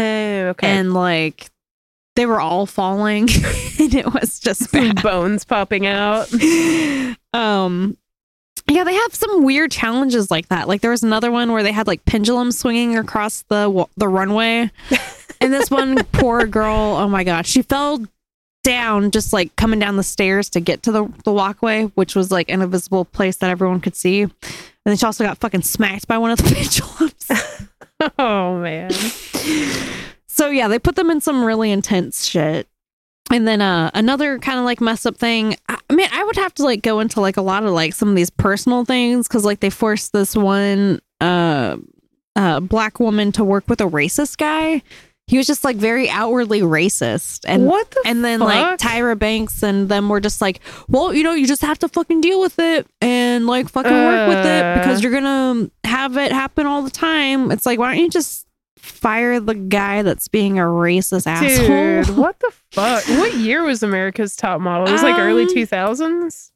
okay. 0.50 0.66
and 0.68 0.92
like 0.94 1.50
they 2.16 2.26
were 2.26 2.40
all 2.40 2.66
falling. 2.66 3.28
And 3.80 3.94
it 3.94 4.12
was 4.12 4.38
just 4.38 4.70
bones 5.02 5.46
popping 5.46 5.86
out. 5.86 6.28
um 7.32 7.96
Yeah, 8.70 8.84
they 8.84 8.94
have 8.94 9.14
some 9.14 9.42
weird 9.42 9.72
challenges 9.72 10.30
like 10.30 10.46
that. 10.48 10.68
Like 10.68 10.80
there 10.80 10.92
was 10.92 11.02
another 11.02 11.32
one 11.32 11.50
where 11.50 11.64
they 11.64 11.72
had 11.72 11.88
like 11.88 12.04
pendulum 12.04 12.52
swinging 12.52 12.96
across 12.96 13.42
the 13.48 13.86
the 13.96 14.06
runway, 14.06 14.70
and 15.40 15.52
this 15.52 15.70
one 15.70 16.04
poor 16.12 16.46
girl, 16.46 16.96
oh 16.96 17.08
my 17.08 17.24
gosh, 17.24 17.48
she 17.48 17.62
fell 17.62 18.04
down 18.62 19.10
just 19.10 19.32
like 19.32 19.56
coming 19.56 19.80
down 19.80 19.96
the 19.96 20.04
stairs 20.04 20.48
to 20.50 20.60
get 20.60 20.84
to 20.84 20.92
the 20.92 21.12
the 21.24 21.32
walkway, 21.32 21.84
which 21.96 22.14
was 22.14 22.30
like 22.30 22.48
an 22.48 22.62
invisible 22.62 23.04
place 23.04 23.38
that 23.38 23.50
everyone 23.50 23.80
could 23.80 23.96
see. 23.96 24.22
And 24.22 24.32
then 24.84 24.96
she 24.96 25.04
also 25.04 25.24
got 25.24 25.38
fucking 25.38 25.62
smacked 25.62 26.06
by 26.06 26.18
one 26.18 26.30
of 26.30 26.38
the 26.38 26.44
pendulums. 26.54 27.66
Oh 28.18 28.58
man. 28.58 28.90
So 30.26 30.48
yeah, 30.48 30.68
they 30.68 30.78
put 30.78 30.96
them 30.96 31.10
in 31.10 31.20
some 31.20 31.44
really 31.44 31.70
intense 31.70 32.24
shit. 32.24 32.66
And 33.32 33.46
then 33.46 33.60
uh 33.62 33.90
another 33.94 34.38
kind 34.38 34.58
of 34.58 34.64
like 34.64 34.80
mess 34.80 35.06
up 35.06 35.16
thing. 35.16 35.56
I, 35.68 35.78
I 35.88 35.94
mean, 35.94 36.08
I 36.12 36.24
would 36.24 36.36
have 36.36 36.52
to 36.54 36.64
like 36.64 36.82
go 36.82 37.00
into 37.00 37.20
like 37.20 37.36
a 37.36 37.42
lot 37.42 37.62
of 37.64 37.70
like 37.72 37.94
some 37.94 38.08
of 38.08 38.16
these 38.16 38.30
personal 38.30 38.84
things 38.84 39.28
cuz 39.28 39.44
like 39.44 39.60
they 39.60 39.70
forced 39.70 40.12
this 40.12 40.34
one 40.36 41.00
uh 41.20 41.76
uh 42.36 42.60
black 42.60 42.98
woman 43.00 43.32
to 43.32 43.44
work 43.44 43.68
with 43.68 43.80
a 43.80 43.84
racist 43.84 44.36
guy. 44.38 44.82
He 45.26 45.36
was 45.38 45.46
just 45.46 45.62
like 45.62 45.76
very 45.76 46.10
outwardly 46.10 46.60
racist. 46.62 47.44
And 47.46 47.66
what 47.66 47.88
the 47.92 48.02
and 48.04 48.24
then 48.24 48.40
fuck? 48.40 48.48
like 48.48 48.78
Tyra 48.80 49.16
Banks 49.16 49.62
and 49.62 49.88
them 49.88 50.08
were 50.08 50.18
just 50.20 50.40
like, 50.40 50.58
well, 50.88 51.14
you 51.14 51.22
know, 51.22 51.34
you 51.34 51.46
just 51.46 51.62
have 51.62 51.78
to 51.80 51.88
fucking 51.88 52.20
deal 52.20 52.40
with 52.40 52.58
it 52.58 52.84
and 53.00 53.46
like 53.46 53.68
fucking 53.68 53.92
work 53.92 54.28
with 54.28 54.44
it 54.44 54.64
Uh. 54.64 54.74
because 54.78 55.02
you're 55.04 55.12
gonna 55.12 55.70
have 55.84 56.16
it 56.16 56.32
happen 56.32 56.66
all 56.66 56.82
the 56.82 56.90
time. 56.90 57.52
It's 57.52 57.64
like, 57.64 57.78
why 57.78 57.94
don't 57.94 58.02
you 58.02 58.10
just 58.10 58.44
fire 58.80 59.40
the 59.40 59.54
guy 59.54 60.02
that's 60.02 60.28
being 60.28 60.58
a 60.58 60.62
racist 60.62 61.26
asshole? 61.26 62.02
Dude, 62.04 62.16
what 62.16 62.38
the 62.40 62.52
fuck? 62.72 63.04
What 63.08 63.34
year 63.34 63.62
was 63.62 63.82
America's 63.82 64.36
Top 64.36 64.60
Model? 64.60 64.88
It 64.88 64.92
was 64.92 65.02
like 65.02 65.18
early 65.18 65.42
Um, 65.42 65.48
2000s. 65.48 66.50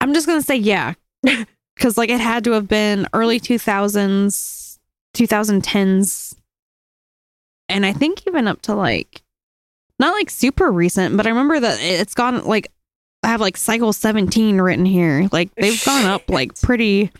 I'm 0.00 0.14
just 0.14 0.26
gonna 0.26 0.42
say 0.42 0.56
yeah, 0.56 0.94
because 1.76 1.98
like 1.98 2.10
it 2.10 2.20
had 2.20 2.44
to 2.44 2.52
have 2.52 2.68
been 2.68 3.06
early 3.12 3.40
2000s, 3.40 4.78
2010s, 5.14 6.34
and 7.68 7.84
I 7.84 7.92
think 7.92 8.26
even 8.26 8.46
up 8.46 8.62
to 8.62 8.74
like 8.74 9.22
not 9.98 10.12
like 10.14 10.30
super 10.30 10.70
recent, 10.70 11.16
but 11.16 11.26
I 11.26 11.30
remember 11.30 11.58
that 11.58 11.78
it's 11.80 12.14
gone 12.14 12.44
like 12.44 12.70
I 13.24 13.28
have 13.28 13.40
like 13.40 13.56
cycle 13.56 13.92
17 13.92 14.60
written 14.60 14.84
here. 14.84 15.28
Like 15.32 15.52
they've 15.56 15.84
gone 15.84 16.06
up 16.06 16.30
like 16.30 16.60
pretty 16.60 17.10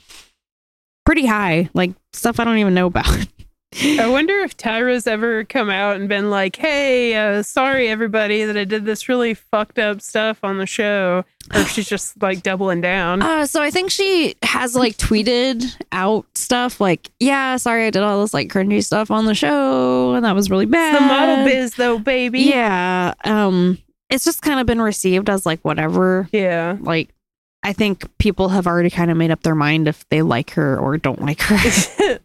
pretty 1.09 1.25
high, 1.25 1.71
like 1.73 1.93
stuff 2.13 2.39
I 2.39 2.45
don't 2.45 2.59
even 2.59 2.75
know 2.75 2.85
about. 2.85 3.07
I 3.83 4.11
wonder 4.11 4.41
if 4.41 4.55
Tyra's 4.59 5.07
ever 5.07 5.43
come 5.45 5.71
out 5.71 5.97
and 5.97 6.07
been 6.07 6.29
like, 6.29 6.57
"Hey, 6.57 7.15
uh, 7.15 7.43
sorry 7.43 7.89
everybody 7.89 8.45
that 8.45 8.59
I 8.59 8.65
did 8.65 8.85
this 8.85 9.09
really 9.09 9.33
fucked 9.33 9.79
up 9.79 10.03
stuff 10.03 10.41
on 10.43 10.59
the 10.59 10.67
show," 10.67 11.25
or 11.55 11.61
if 11.61 11.71
she's 11.71 11.89
just 11.89 12.21
like 12.21 12.43
doubling 12.43 12.83
down. 12.83 13.23
Uh, 13.23 13.47
so 13.47 13.63
I 13.63 13.71
think 13.71 13.91
she 13.91 14.37
has 14.43 14.75
like 14.75 14.99
tweeted 14.99 15.65
out 15.93 16.27
stuff 16.35 16.79
like, 16.79 17.11
"Yeah, 17.21 17.57
sorry, 17.57 17.87
I 17.87 17.91
did 17.91 18.03
all 18.03 18.21
this 18.21 18.35
like 18.35 18.53
cringy 18.53 18.85
stuff 18.85 19.11
on 19.11 19.25
the 19.25 19.35
show, 19.35 20.13
and 20.13 20.27
that 20.27 20.35
was 20.35 20.51
really 20.51 20.67
bad." 20.67 20.95
the 20.95 21.01
model 21.07 21.47
biz, 21.47 21.73
though, 21.77 21.99
baby. 21.99 22.41
Yeah. 22.41 23.15
Um, 23.25 23.79
it's 24.11 24.27
just 24.27 24.43
kind 24.43 24.61
of 24.61 24.67
been 24.67 24.83
received 24.83 25.31
as 25.31 25.47
like 25.47 25.61
whatever. 25.63 26.29
Yeah. 26.33 26.77
Like, 26.81 27.15
I 27.63 27.73
think 27.73 28.17
people 28.19 28.51
have 28.51 28.67
already 28.67 28.91
kind 28.91 29.11
of 29.11 29.17
made 29.17 29.31
up 29.31 29.43
their 29.43 29.55
mind 29.55 29.89
if 29.89 30.09
they 30.09 30.23
like 30.23 30.51
her 30.53 30.79
or 30.79 30.97
don't 30.97 31.21
like 31.21 31.41
her. 31.43 31.57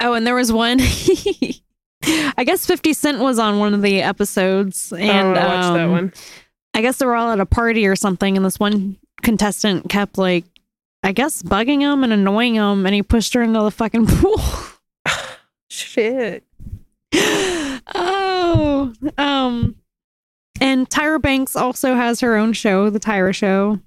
oh, 0.00 0.12
and 0.12 0.26
there 0.26 0.34
was 0.34 0.52
one. 0.52 0.78
I 2.02 2.44
guess 2.44 2.66
Fifty 2.66 2.92
Cent 2.92 3.18
was 3.18 3.38
on 3.38 3.58
one 3.58 3.74
of 3.74 3.82
the 3.82 4.02
episodes, 4.02 4.92
and 4.92 5.36
oh, 5.36 5.40
I 5.40 5.46
watched 5.46 5.74
that 5.74 5.84
um, 5.86 5.90
one. 5.90 6.12
I 6.74 6.82
guess 6.82 6.98
they 6.98 7.06
were 7.06 7.16
all 7.16 7.32
at 7.32 7.40
a 7.40 7.46
party 7.46 7.86
or 7.86 7.96
something, 7.96 8.36
and 8.36 8.44
this 8.44 8.60
one 8.60 8.98
contestant 9.22 9.88
kept 9.88 10.18
like, 10.18 10.44
I 11.02 11.12
guess, 11.12 11.42
bugging 11.42 11.80
him 11.80 12.04
and 12.04 12.12
annoying 12.12 12.54
him, 12.54 12.84
and 12.84 12.94
he 12.94 13.02
pushed 13.02 13.32
her 13.34 13.42
into 13.42 13.60
the 13.60 13.70
fucking 13.70 14.06
pool. 14.08 14.40
Shit. 15.70 16.44
oh, 17.94 18.92
um, 19.16 19.76
and 20.60 20.88
Tyra 20.88 21.20
Banks 21.20 21.56
also 21.56 21.94
has 21.94 22.20
her 22.20 22.36
own 22.36 22.52
show, 22.52 22.90
the 22.90 23.00
Tyra 23.00 23.34
Show. 23.34 23.80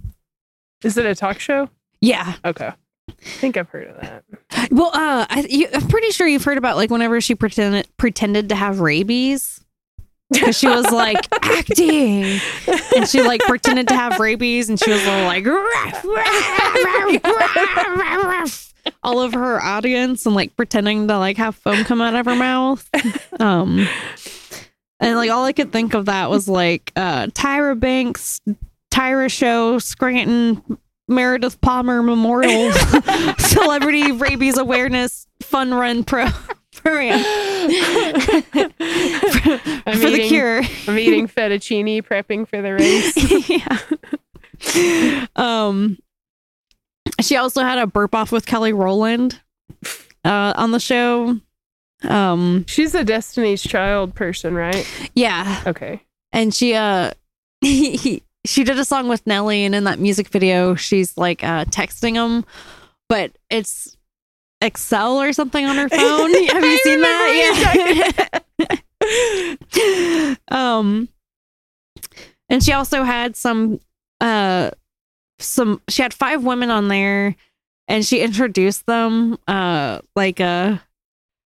Is 0.84 0.98
it 0.98 1.06
a 1.06 1.16
talk 1.16 1.40
show? 1.40 1.70
Yeah. 2.02 2.36
Okay. 2.46 2.72
I 3.10 3.14
think 3.22 3.58
I've 3.58 3.70
heard 3.70 3.88
of 3.88 4.02
that. 4.02 4.24
Well, 4.72 4.92
uh, 4.94 5.26
I, 5.30 5.46
you, 5.50 5.68
I'm 5.74 5.88
pretty 5.88 6.12
sure 6.12 6.28
you've 6.28 6.44
heard 6.44 6.58
about 6.58 6.78
like 6.78 6.90
whenever 6.90 7.20
she 7.22 7.36
pretended 7.36 7.88
pretended 7.98 8.50
to 8.50 8.56
have 8.56 8.80
rabies. 8.80 9.64
Because 10.32 10.56
she 10.60 10.68
was 10.68 10.92
like 10.92 11.18
acting, 11.42 12.40
and 12.96 13.08
she 13.08 13.24
like 13.24 13.42
pretended 13.42 13.88
to 13.88 13.96
have 13.96 14.20
rabies, 14.20 14.70
and 14.70 14.80
she 14.80 14.92
was 14.92 15.04
all 15.08 15.24
like 15.24 15.44
"Ruff, 15.44 16.06
ruff, 16.06 17.24
ruff, 17.24 18.24
ruff," 18.24 18.74
all 19.02 19.18
over 19.18 19.40
her 19.40 19.60
audience, 19.64 20.28
and 20.28 20.36
like 20.36 20.56
pretending 20.56 21.08
to 21.08 21.18
like 21.18 21.38
have 21.38 21.56
foam 21.56 21.84
come 21.84 22.00
out 22.00 22.14
of 22.14 22.28
her 22.28 22.36
mouth. 22.36 22.88
Um, 23.40 23.88
and 25.00 25.16
like 25.16 25.32
all 25.32 25.46
I 25.46 25.54
could 25.54 25.72
think 25.72 25.96
of 25.96 26.06
that 26.06 26.30
was 26.30 26.48
like 26.48 26.92
uh, 26.96 27.26
Tyra 27.28 27.80
Banks, 27.80 28.40
Tyra 28.92 29.30
Show, 29.32 29.80
Scranton, 29.80 30.78
Meredith 31.08 31.60
Palmer 31.62 32.02
Memorial 32.04 32.72
Celebrity 33.40 34.12
Rabies 34.12 34.58
Awareness 34.58 35.28
Fun 35.42 35.74
Run 35.74 36.04
Pro 36.04 36.28
Program 36.76 37.20
for, 37.20 38.70
for 39.94 40.10
the 40.10 40.26
cure. 40.28 40.62
I'm 40.88 40.98
eating 41.00 41.28
fettuccine, 41.28 42.04
prepping 42.04 42.48
for 42.48 42.62
the 42.62 42.74
race. 42.74 43.50
yeah. 44.76 45.26
Um, 45.36 45.98
she 47.22 47.36
also 47.38 47.62
had 47.64 47.80
a 47.80 47.88
burp 47.88 48.14
off 48.16 48.32
with 48.32 48.46
Kelly 48.46 48.72
Rowland 48.74 49.42
uh, 50.24 50.54
on 50.56 50.72
the 50.72 50.80
show. 50.80 51.38
Um, 52.04 52.66
She's 52.68 52.96
a 52.96 53.04
Destiny's 53.04 53.62
Child 53.62 54.16
person, 54.16 54.54
right? 54.56 54.88
yeah, 55.16 55.64
Okay. 55.68 56.02
and 56.32 56.54
she 56.54 56.74
uh, 56.76 57.12
she 58.46 58.64
did 58.64 58.80
a 58.80 58.86
song 58.86 59.08
with 59.10 59.26
Nelly, 59.28 59.66
and 59.66 59.76
in 59.76 59.84
that 59.86 60.00
music 60.00 60.30
video, 60.30 60.76
she's 60.76 61.18
like 61.18 61.44
uh 61.44 61.66
texting 61.66 62.14
him, 62.16 62.46
but 63.08 63.38
it's 63.50 63.98
Excel 64.62 65.22
or 65.22 65.34
something 65.34 65.66
on 65.66 65.76
her 65.78 65.90
phone. 65.90 66.32
Have 66.48 66.64
you 66.64 66.78
seen 66.80 67.02
that? 67.02 68.42
Yeah. 68.60 70.36
um, 70.50 71.10
and 72.50 72.64
she 72.64 72.74
also 72.74 73.04
had 73.04 73.36
some 73.36 73.80
uh 74.20 74.72
some 75.40 75.82
she 75.88 76.02
had 76.02 76.14
five 76.14 76.44
women 76.44 76.70
on 76.70 76.90
there 76.90 77.36
and 77.88 78.06
she 78.06 78.20
introduced 78.22 78.86
them 78.86 79.38
uh 79.48 80.00
like 80.16 80.42
uh 80.42 80.78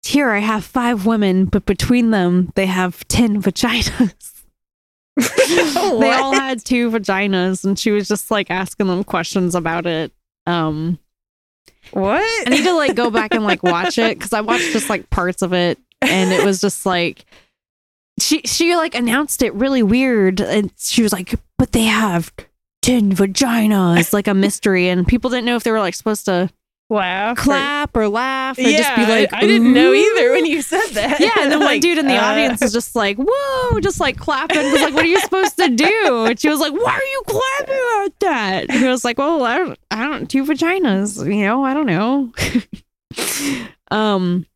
here 0.03 0.29
i 0.29 0.39
have 0.39 0.63
five 0.63 1.05
women 1.05 1.45
but 1.45 1.65
between 1.65 2.11
them 2.11 2.51
they 2.55 2.65
have 2.65 3.05
10 3.09 3.41
vaginas 3.41 4.32
they 5.17 6.11
all 6.11 6.33
had 6.33 6.63
two 6.63 6.89
vaginas 6.89 7.63
and 7.63 7.77
she 7.77 7.91
was 7.91 8.07
just 8.07 8.31
like 8.31 8.49
asking 8.49 8.87
them 8.87 9.03
questions 9.03 9.53
about 9.53 9.85
it 9.85 10.11
um 10.47 10.97
What? 11.91 12.23
i 12.47 12.49
need 12.49 12.63
to 12.63 12.73
like 12.73 12.95
go 12.95 13.09
back 13.11 13.33
and 13.33 13.43
like 13.43 13.61
watch 13.61 13.97
it 13.97 14.17
because 14.17 14.33
i 14.33 14.41
watched 14.41 14.71
just 14.71 14.89
like 14.89 15.09
parts 15.09 15.41
of 15.41 15.53
it 15.53 15.77
and 16.01 16.31
it 16.33 16.43
was 16.43 16.59
just 16.59 16.85
like 16.85 17.25
she 18.19 18.41
she 18.45 18.75
like 18.75 18.95
announced 18.95 19.41
it 19.43 19.53
really 19.53 19.83
weird 19.83 20.41
and 20.41 20.71
she 20.77 21.03
was 21.03 21.13
like 21.13 21.35
but 21.57 21.71
they 21.73 21.83
have 21.83 22.31
10 22.81 23.13
vaginas 23.13 24.13
like 24.13 24.27
a 24.27 24.33
mystery 24.33 24.89
and 24.89 25.07
people 25.07 25.29
didn't 25.29 25.45
know 25.45 25.55
if 25.55 25.63
they 25.63 25.71
were 25.71 25.79
like 25.79 25.93
supposed 25.95 26.25
to 26.25 26.49
laugh. 26.93 27.37
clap 27.37 27.95
or 27.95 28.07
laugh 28.07 28.57
or 28.57 28.61
yeah, 28.61 28.77
just 28.77 28.95
be 28.95 29.01
like 29.05 29.33
I, 29.33 29.39
I 29.39 29.41
didn't 29.41 29.73
know 29.73 29.93
either 29.93 30.31
when 30.31 30.45
you 30.45 30.61
said 30.61 30.87
that. 30.93 31.19
yeah 31.19 31.31
and 31.41 31.51
then 31.51 31.59
one 31.59 31.67
Like, 31.73 31.81
dude 31.81 31.97
in 31.97 32.07
the 32.07 32.15
uh, 32.17 32.25
audience 32.31 32.61
is 32.61 32.71
just 32.71 32.95
like 32.95 33.17
whoa 33.19 33.79
just 33.79 33.99
like 33.99 34.17
clapping 34.17 34.71
was 34.71 34.81
like 34.81 34.93
what 34.93 35.03
are 35.03 35.07
you 35.07 35.19
supposed 35.21 35.57
to 35.57 35.69
do? 35.69 36.25
And 36.27 36.39
she 36.39 36.49
was 36.49 36.59
like 36.59 36.73
why 36.73 36.93
are 36.93 37.03
you 37.03 37.23
clapping 37.27 38.05
at 38.05 38.19
that? 38.19 38.65
And 38.69 38.79
he 38.79 38.87
was 38.87 39.03
like 39.03 39.17
well 39.17 39.43
i 39.43 39.57
don't 39.57 39.77
i 39.91 40.03
don't 40.03 40.29
two 40.29 40.43
vaginas 40.45 41.25
you 41.25 41.43
know 41.43 41.63
i 41.63 41.73
don't 41.73 41.85
know. 41.87 42.31
Um 43.91 44.47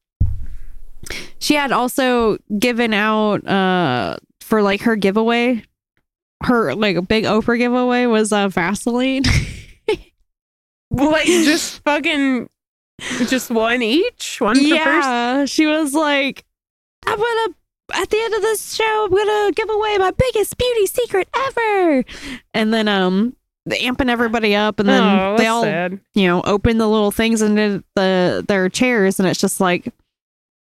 she 1.39 1.53
had 1.53 1.71
also 1.71 2.37
given 2.57 2.93
out 2.93 3.47
uh 3.47 4.17
for 4.41 4.61
like 4.61 4.81
her 4.81 4.95
giveaway. 4.95 5.63
Her 6.43 6.73
like 6.75 6.95
a 6.95 7.01
big 7.01 7.23
oprah 7.25 7.57
giveaway 7.57 8.05
was 8.05 8.31
uh 8.31 8.47
vaseline 8.47 9.23
like 10.97 11.25
just 11.25 11.83
fucking, 11.83 12.49
just 13.27 13.49
one 13.49 13.81
each, 13.81 14.41
one 14.41 14.57
yeah. 14.59 15.45
she 15.45 15.65
was 15.67 15.93
like 15.93 16.43
i'm 17.05 17.17
gonna 17.17 17.55
at 17.93 18.09
the 18.09 18.17
end 18.19 18.33
of 18.33 18.41
this 18.41 18.73
show 18.75 19.05
i'm 19.05 19.15
gonna 19.15 19.51
give 19.53 19.69
away 19.69 19.97
my 19.97 20.11
biggest 20.11 20.57
beauty 20.57 20.85
secret 20.87 21.29
ever. 21.35 22.03
And 22.53 22.73
then 22.73 22.87
um 22.87 23.35
amping 23.69 24.09
everybody 24.09 24.55
up 24.55 24.79
and 24.79 24.87
then 24.87 25.03
oh, 25.03 25.37
they 25.37 25.47
all 25.47 25.63
sad. 25.63 25.99
you 26.13 26.27
know 26.27 26.41
open 26.43 26.77
the 26.77 26.87
little 26.87 27.11
things 27.11 27.41
into 27.41 27.83
the 27.95 28.43
their 28.47 28.69
chairs 28.69 29.19
and 29.19 29.27
it's 29.27 29.39
just 29.39 29.59
like 29.59 29.93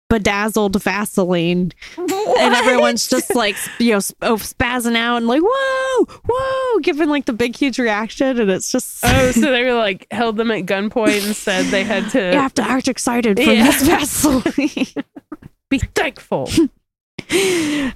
bedazzled 0.09 0.81
Vaseline, 0.81 1.71
and 1.97 2.11
everyone's 2.55 3.07
just 3.07 3.35
like 3.35 3.55
you 3.79 3.91
know 3.93 3.99
sp- 3.99 4.17
oh, 4.21 4.35
spazzing 4.35 4.95
out 4.95 5.17
and 5.17 5.27
like 5.27 5.41
whoa, 5.43 6.05
whoa, 6.27 6.79
giving 6.79 7.09
like 7.09 7.25
the 7.25 7.33
big 7.33 7.55
huge 7.55 7.77
reaction, 7.79 8.39
and 8.39 8.49
it's 8.49 8.71
just 8.71 9.03
Oh, 9.03 9.31
so 9.31 9.41
they 9.41 9.63
were 9.63 9.73
like 9.73 10.07
held 10.11 10.37
them 10.37 10.51
at 10.51 10.65
gunpoint 10.65 11.25
and 11.25 11.35
said 11.35 11.65
they 11.65 11.83
had 11.83 12.09
to 12.11 12.31
you 12.33 12.39
have 12.39 12.53
to 12.55 12.61
act 12.63 12.87
excited 12.87 13.37
for 13.37 13.51
Yeah. 13.51 13.65
this 13.65 13.81
Vaseline. 13.83 15.03
be 15.69 15.79
thankful. 15.79 16.49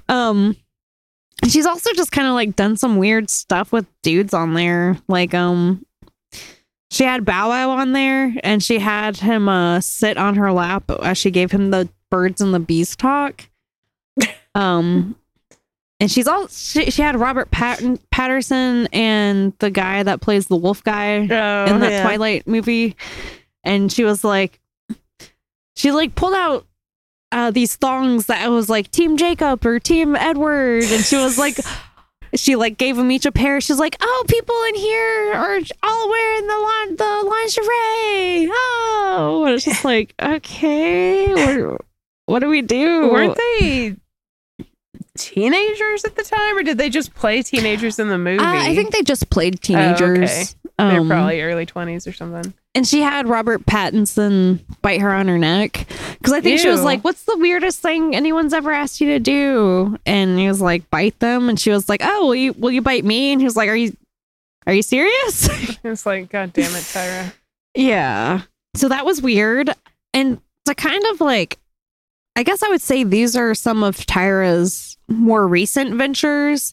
um 0.08 0.56
she's 1.48 1.66
also 1.66 1.90
just 1.94 2.12
kind 2.12 2.28
of 2.28 2.34
like 2.34 2.54
done 2.54 2.76
some 2.76 2.98
weird 2.98 3.30
stuff 3.30 3.72
with 3.72 3.86
dudes 4.02 4.34
on 4.34 4.54
there 4.54 4.98
like 5.08 5.32
um 5.34 5.84
she 6.92 7.04
had 7.04 7.24
bow 7.24 7.48
wow 7.48 7.70
on 7.70 7.92
there 7.92 8.34
and 8.44 8.62
she 8.62 8.78
had 8.78 9.16
him 9.16 9.48
uh 9.48 9.80
sit 9.80 10.16
on 10.16 10.36
her 10.36 10.52
lap 10.52 10.88
as 11.02 11.18
she 11.18 11.30
gave 11.30 11.50
him 11.50 11.70
the 11.70 11.88
birds 12.10 12.40
and 12.40 12.52
the 12.54 12.60
bees 12.60 12.94
talk 12.94 13.48
um 14.54 15.16
and 15.98 16.10
she's 16.10 16.26
all 16.28 16.46
she, 16.48 16.90
she 16.90 17.00
had 17.02 17.18
robert 17.18 17.50
Patton, 17.50 17.98
patterson 18.10 18.88
and 18.92 19.52
the 19.58 19.70
guy 19.70 20.02
that 20.02 20.20
plays 20.20 20.48
the 20.48 20.56
wolf 20.56 20.84
guy 20.84 21.16
Oh, 21.18 21.64
in 21.72 21.80
that 21.80 21.92
yeah. 21.92 22.02
Twilight 22.02 22.46
movie, 22.46 22.96
and 23.64 23.90
she 23.92 24.02
was 24.04 24.24
like, 24.24 24.60
she 25.76 25.92
like 25.92 26.14
pulled 26.14 26.34
out 26.34 26.66
uh, 27.30 27.50
these 27.52 27.76
thongs 27.76 28.26
that 28.26 28.50
was 28.50 28.68
like 28.68 28.90
Team 28.90 29.16
Jacob 29.16 29.64
or 29.64 29.78
Team 29.78 30.16
Edward, 30.16 30.82
and 30.84 31.04
she 31.04 31.16
was 31.16 31.38
like. 31.38 31.56
She 32.34 32.56
like 32.56 32.78
gave 32.78 32.96
them 32.96 33.10
each 33.12 33.26
a 33.26 33.32
pair. 33.32 33.60
She's 33.60 33.78
like, 33.78 33.96
"Oh, 34.00 34.24
people 34.26 34.54
in 34.68 34.74
here 34.76 35.32
are 35.34 35.58
all 35.82 36.08
wearing 36.08 36.46
the 36.46 36.58
lin- 36.58 36.96
the 36.96 37.28
lingerie." 37.28 38.48
Oh, 38.52 39.42
and 39.46 39.54
it's 39.54 39.64
just 39.66 39.84
like, 39.84 40.14
okay, 40.22 41.34
what, 41.34 41.80
what 42.26 42.38
do 42.38 42.48
we 42.48 42.62
do? 42.62 43.10
Weren't 43.10 43.36
they 43.36 43.96
teenagers 45.16 46.04
at 46.04 46.16
the 46.16 46.22
time, 46.22 46.56
or 46.56 46.62
did 46.62 46.78
they 46.78 46.88
just 46.88 47.14
play 47.14 47.42
teenagers 47.42 47.98
in 47.98 48.08
the 48.08 48.18
movie? 48.18 48.42
Uh, 48.42 48.46
I 48.46 48.74
think 48.74 48.92
they 48.92 49.02
just 49.02 49.28
played 49.30 49.54
Oh, 49.54 49.58
okay. 50.22 50.44
They're 50.90 51.00
Um, 51.00 51.08
probably 51.08 51.40
early 51.42 51.66
twenties 51.66 52.06
or 52.06 52.12
something. 52.12 52.52
and 52.74 52.86
she 52.86 53.00
had 53.00 53.28
Robert 53.28 53.64
Pattinson 53.66 54.60
bite 54.82 55.00
her 55.00 55.12
on 55.12 55.28
her 55.28 55.38
neck 55.38 55.86
because 56.18 56.32
I 56.32 56.40
think 56.40 56.60
she 56.60 56.68
was 56.68 56.82
like, 56.82 57.02
"What's 57.02 57.24
the 57.24 57.36
weirdest 57.38 57.80
thing 57.80 58.14
anyone's 58.16 58.52
ever 58.54 58.70
asked 58.72 59.00
you 59.00 59.08
to 59.08 59.18
do?" 59.18 59.98
And 60.06 60.38
he 60.38 60.48
was 60.48 60.60
like, 60.60 60.88
"Bite 60.90 61.18
them," 61.20 61.48
and 61.48 61.58
she 61.60 61.70
was 61.70 61.88
like, 61.88 62.00
"Oh, 62.04 62.26
will 62.26 62.34
you 62.34 62.52
will 62.54 62.70
you 62.70 62.82
bite 62.82 63.04
me?" 63.04 63.32
And 63.32 63.40
he 63.40 63.44
was 63.44 63.56
like, 63.56 63.68
"Are 63.68 63.76
you 63.76 63.96
are 64.66 64.72
you 64.74 64.82
serious?" 64.82 65.48
It's 65.84 66.06
like, 66.06 66.30
God 66.30 66.52
damn 66.52 66.70
it, 66.74 66.84
Tyra. 66.84 67.32
yeah. 67.74 68.42
So 68.76 68.88
that 68.88 69.04
was 69.04 69.20
weird, 69.20 69.70
and 70.14 70.40
to 70.66 70.74
kind 70.74 71.04
of 71.10 71.20
like, 71.20 71.58
I 72.36 72.42
guess 72.44 72.62
I 72.62 72.68
would 72.68 72.80
say 72.80 73.04
these 73.04 73.36
are 73.36 73.54
some 73.54 73.82
of 73.82 73.96
Tyra's 74.06 74.96
more 75.08 75.46
recent 75.46 75.94
ventures. 75.96 76.72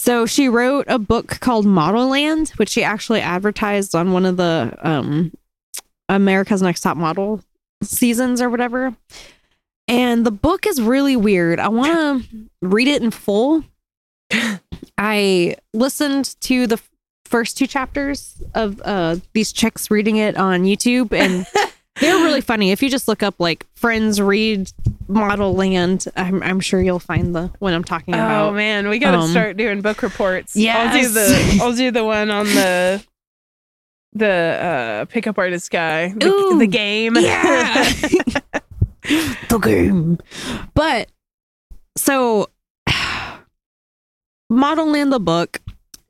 So 0.00 0.24
she 0.24 0.48
wrote 0.48 0.86
a 0.88 0.98
book 0.98 1.40
called 1.40 1.66
Model 1.66 2.08
Land, 2.08 2.48
which 2.56 2.70
she 2.70 2.82
actually 2.82 3.20
advertised 3.20 3.94
on 3.94 4.12
one 4.12 4.24
of 4.24 4.38
the 4.38 4.74
um, 4.80 5.30
America's 6.08 6.62
Next 6.62 6.80
Top 6.80 6.96
Model 6.96 7.44
seasons 7.82 8.40
or 8.40 8.48
whatever. 8.48 8.96
And 9.88 10.24
the 10.24 10.30
book 10.30 10.66
is 10.66 10.80
really 10.80 11.16
weird. 11.16 11.60
I 11.60 11.68
want 11.68 11.92
to 12.30 12.48
read 12.62 12.88
it 12.88 13.02
in 13.02 13.10
full. 13.10 13.62
I 14.96 15.56
listened 15.74 16.34
to 16.40 16.66
the 16.66 16.80
first 17.26 17.58
two 17.58 17.66
chapters 17.66 18.42
of 18.54 18.80
uh, 18.82 19.16
these 19.34 19.52
chicks 19.52 19.90
reading 19.90 20.16
it 20.16 20.34
on 20.34 20.62
YouTube, 20.62 21.12
and 21.12 21.46
really 22.30 22.40
funny. 22.40 22.70
If 22.72 22.82
you 22.82 22.90
just 22.90 23.08
look 23.08 23.22
up 23.22 23.34
like 23.38 23.66
"Friends 23.74 24.20
Read 24.20 24.70
Model 25.08 25.54
Land," 25.54 26.06
I'm, 26.16 26.42
I'm 26.42 26.60
sure 26.60 26.80
you'll 26.80 26.98
find 26.98 27.34
the 27.34 27.50
one 27.58 27.74
I'm 27.74 27.84
talking 27.84 28.14
about. 28.14 28.50
Oh 28.50 28.52
man, 28.54 28.88
we 28.88 28.98
gotta 28.98 29.18
Um, 29.18 29.30
start 29.30 29.56
doing 29.56 29.80
book 29.80 30.02
reports. 30.02 30.56
Yeah, 30.56 30.78
I'll 30.78 31.00
do 31.00 31.08
the 31.08 31.58
I'll 31.62 31.72
do 31.74 31.90
the 31.90 32.04
one 32.04 32.30
on 32.30 32.46
the 32.46 33.04
the 34.12 34.26
uh 34.26 35.04
pickup 35.06 35.38
artist 35.38 35.70
guy. 35.70 36.08
The, 36.08 36.26
Ooh, 36.26 36.58
the 36.58 36.66
game. 36.66 37.16
Yeah. 37.16 37.84
the 39.48 39.58
game. 39.62 40.18
But 40.74 41.08
so 41.96 42.48
Model 44.48 44.86
Land 44.90 45.12
the 45.12 45.20
book, 45.20 45.60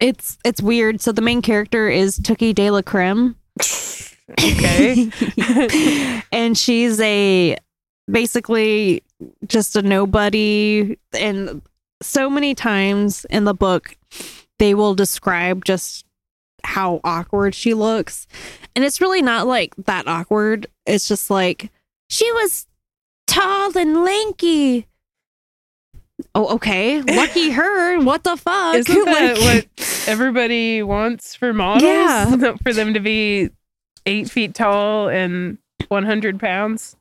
it's 0.01 0.39
it's 0.45 0.63
weird. 0.63 1.01
So 1.01 1.13
the 1.13 1.21
main 1.23 1.43
character 1.43 1.89
is 1.89 2.19
Tookie 2.19 2.55
De 2.55 2.71
La 2.71 2.83
Creme. 2.83 3.37
okay. 4.39 5.11
and 6.33 6.57
she's 6.57 7.01
a 7.01 7.57
basically 8.11 9.03
just 9.47 9.77
a 9.77 9.83
nobody. 9.83 10.97
And 11.13 11.63
so 12.03 12.31
many 12.31 12.55
times 12.55 13.27
in 13.31 13.45
the 13.45 13.55
book 13.55 13.97
they 14.59 14.75
will 14.75 14.95
describe 14.95 15.65
just 15.65 16.05
how 16.65 17.01
awkward 17.05 17.55
she 17.55 17.73
looks. 17.75 18.27
And 18.77 18.85
it's 18.85 19.01
really 19.01 19.23
not 19.23 19.47
like 19.47 19.75
that 19.87 20.07
awkward. 20.07 20.67
It's 20.87 21.09
just 21.09 21.31
like 21.31 21.71
she 22.09 22.31
was 22.33 22.67
tall 23.27 23.77
and 23.79 24.05
lanky. 24.05 24.87
Oh 26.35 26.55
okay. 26.57 27.01
Lucky 27.01 27.51
her. 27.53 28.01
What 28.01 28.25
the 28.25 28.37
fuck? 28.37 28.77
Isn't 28.77 29.05
that 29.07 29.39
Like- 29.41 29.69
what 29.77 30.05
everybody 30.07 30.83
wants 30.83 31.35
for 31.35 31.53
models? 31.55 31.83
Yeah. 31.85 32.57
for 32.63 32.73
them 32.73 32.93
to 32.95 33.01
be 33.01 33.49
eight 34.07 34.31
feet 34.31 34.55
tall 34.55 35.09
and 35.09 35.59
one 35.89 36.05
hundred 36.05 36.39
pounds. 36.41 36.97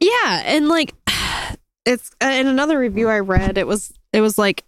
Yeah, 0.00 0.42
and 0.44 0.68
like 0.68 0.94
it's 1.84 2.10
in 2.20 2.46
another 2.46 2.78
review 2.78 3.08
I 3.08 3.20
read, 3.20 3.58
it 3.58 3.66
was 3.66 3.92
it 4.12 4.20
was 4.20 4.38
like 4.38 4.64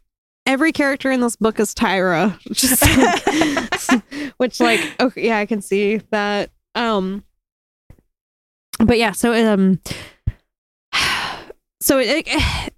every 0.46 0.72
character 0.72 1.10
in 1.10 1.20
this 1.20 1.36
book 1.36 1.60
is 1.60 1.74
Tyra, 1.74 2.38
just 2.52 2.82
which 4.38 4.60
like 4.60 4.80
okay, 5.00 5.26
yeah, 5.26 5.38
I 5.38 5.46
can 5.46 5.62
see 5.62 5.98
that. 6.10 6.50
Um, 6.74 7.24
but 8.78 8.98
yeah, 8.98 9.12
so 9.12 9.32
um, 9.32 9.80
so 11.80 11.98
it 11.98 12.26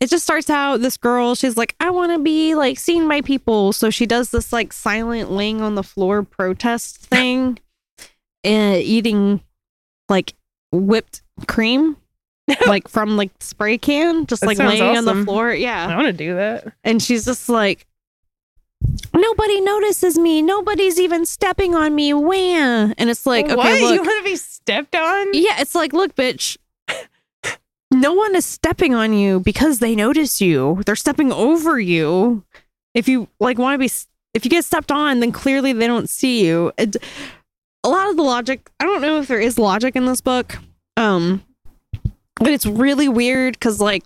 it 0.01 0.11
just 0.11 0.25
starts 0.25 0.51
out 0.51 0.81
this 0.81 0.97
girl, 0.97 1.35
she's 1.35 1.57
like, 1.57 1.75
I 1.81 1.91
want 1.91 2.13
to 2.13 2.19
be 2.19 2.55
like 2.55 2.79
seen 2.79 3.09
by 3.09 3.21
people, 3.21 3.73
so 3.73 3.91
she 3.91 4.07
does 4.07 4.31
this 4.31 4.53
like 4.53 4.73
silent 4.73 5.31
laying 5.31 5.61
on 5.61 5.75
the 5.75 5.83
floor 5.83 6.23
protest 6.23 6.99
thing, 6.99 7.59
eating 8.45 9.41
like 10.09 10.35
whipped 10.73 11.23
cream 11.47 11.97
like 12.67 12.89
from 12.89 13.17
like 13.17 13.31
spray 13.41 13.79
can 13.79 14.27
just 14.27 14.41
That 14.41 14.47
like 14.49 14.57
sounds 14.57 14.81
laying 14.81 14.97
on 14.97 15.05
the 15.05 15.25
floor. 15.25 15.51
I 15.51 15.55
yeah. 15.55 15.95
Want 15.95 16.07
to 16.07 16.13
do 16.13 16.35
that. 16.35 16.73
and 16.85 17.03
she's 17.03 17.25
just 17.25 17.49
like 17.49 17.87
nobody 19.15 19.61
notices 19.61 20.19
me. 20.19 20.43
Nobody's 20.43 20.99
even 20.99 21.25
stepping 21.25 21.75
on 21.75 21.95
me. 21.95 22.13
Wham 22.15 22.95
and 22.99 23.09
it's 23.11 23.27
like 23.27 23.47
what? 23.47 23.59
okay 23.61 23.81
you 23.81 23.91
look. 23.99 24.07
want 24.07 24.25
to 24.25 24.31
be 24.31 24.37
stepped 24.37 24.95
on? 24.95 25.29
yeah 25.35 25.61
it's 25.61 25.75
like 25.75 25.93
look 25.93 26.15
bitch. 26.17 26.57
No 27.91 28.15
one 28.15 28.35
is 28.35 28.47
stepping 28.47 28.95
on 28.95 29.13
you 29.13 29.39
because 29.41 29.79
they 29.79 29.95
notice 29.95 30.41
you. 30.41 30.83
They're 30.87 30.97
stepping 30.97 31.31
over 31.31 31.79
you. 31.79 32.43
If 32.95 33.07
you 33.07 33.29
like 33.39 33.59
want 33.59 33.75
to 33.75 33.79
be 33.79 33.91
if 34.35 34.45
you 34.47 34.51
get 34.51 34.65
stepped 34.65 34.91
on 34.91 35.21
then 35.21 35.31
clearly 35.31 35.73
they 35.73 35.87
don't 35.87 36.09
see 36.09 36.45
you. 36.45 36.73
It- 36.79 36.97
of 38.13 38.17
the 38.17 38.23
logic 38.23 38.71
i 38.79 38.85
don't 38.85 39.03
know 39.03 39.19
if 39.19 39.27
there 39.27 39.41
is 39.41 39.59
logic 39.59 39.97
in 39.97 40.05
this 40.05 40.21
book 40.21 40.59
um 40.97 41.43
but 42.37 42.51
it's 42.51 42.67
really 42.67 43.09
weird 43.09 43.55
because 43.55 43.81
like 43.81 44.05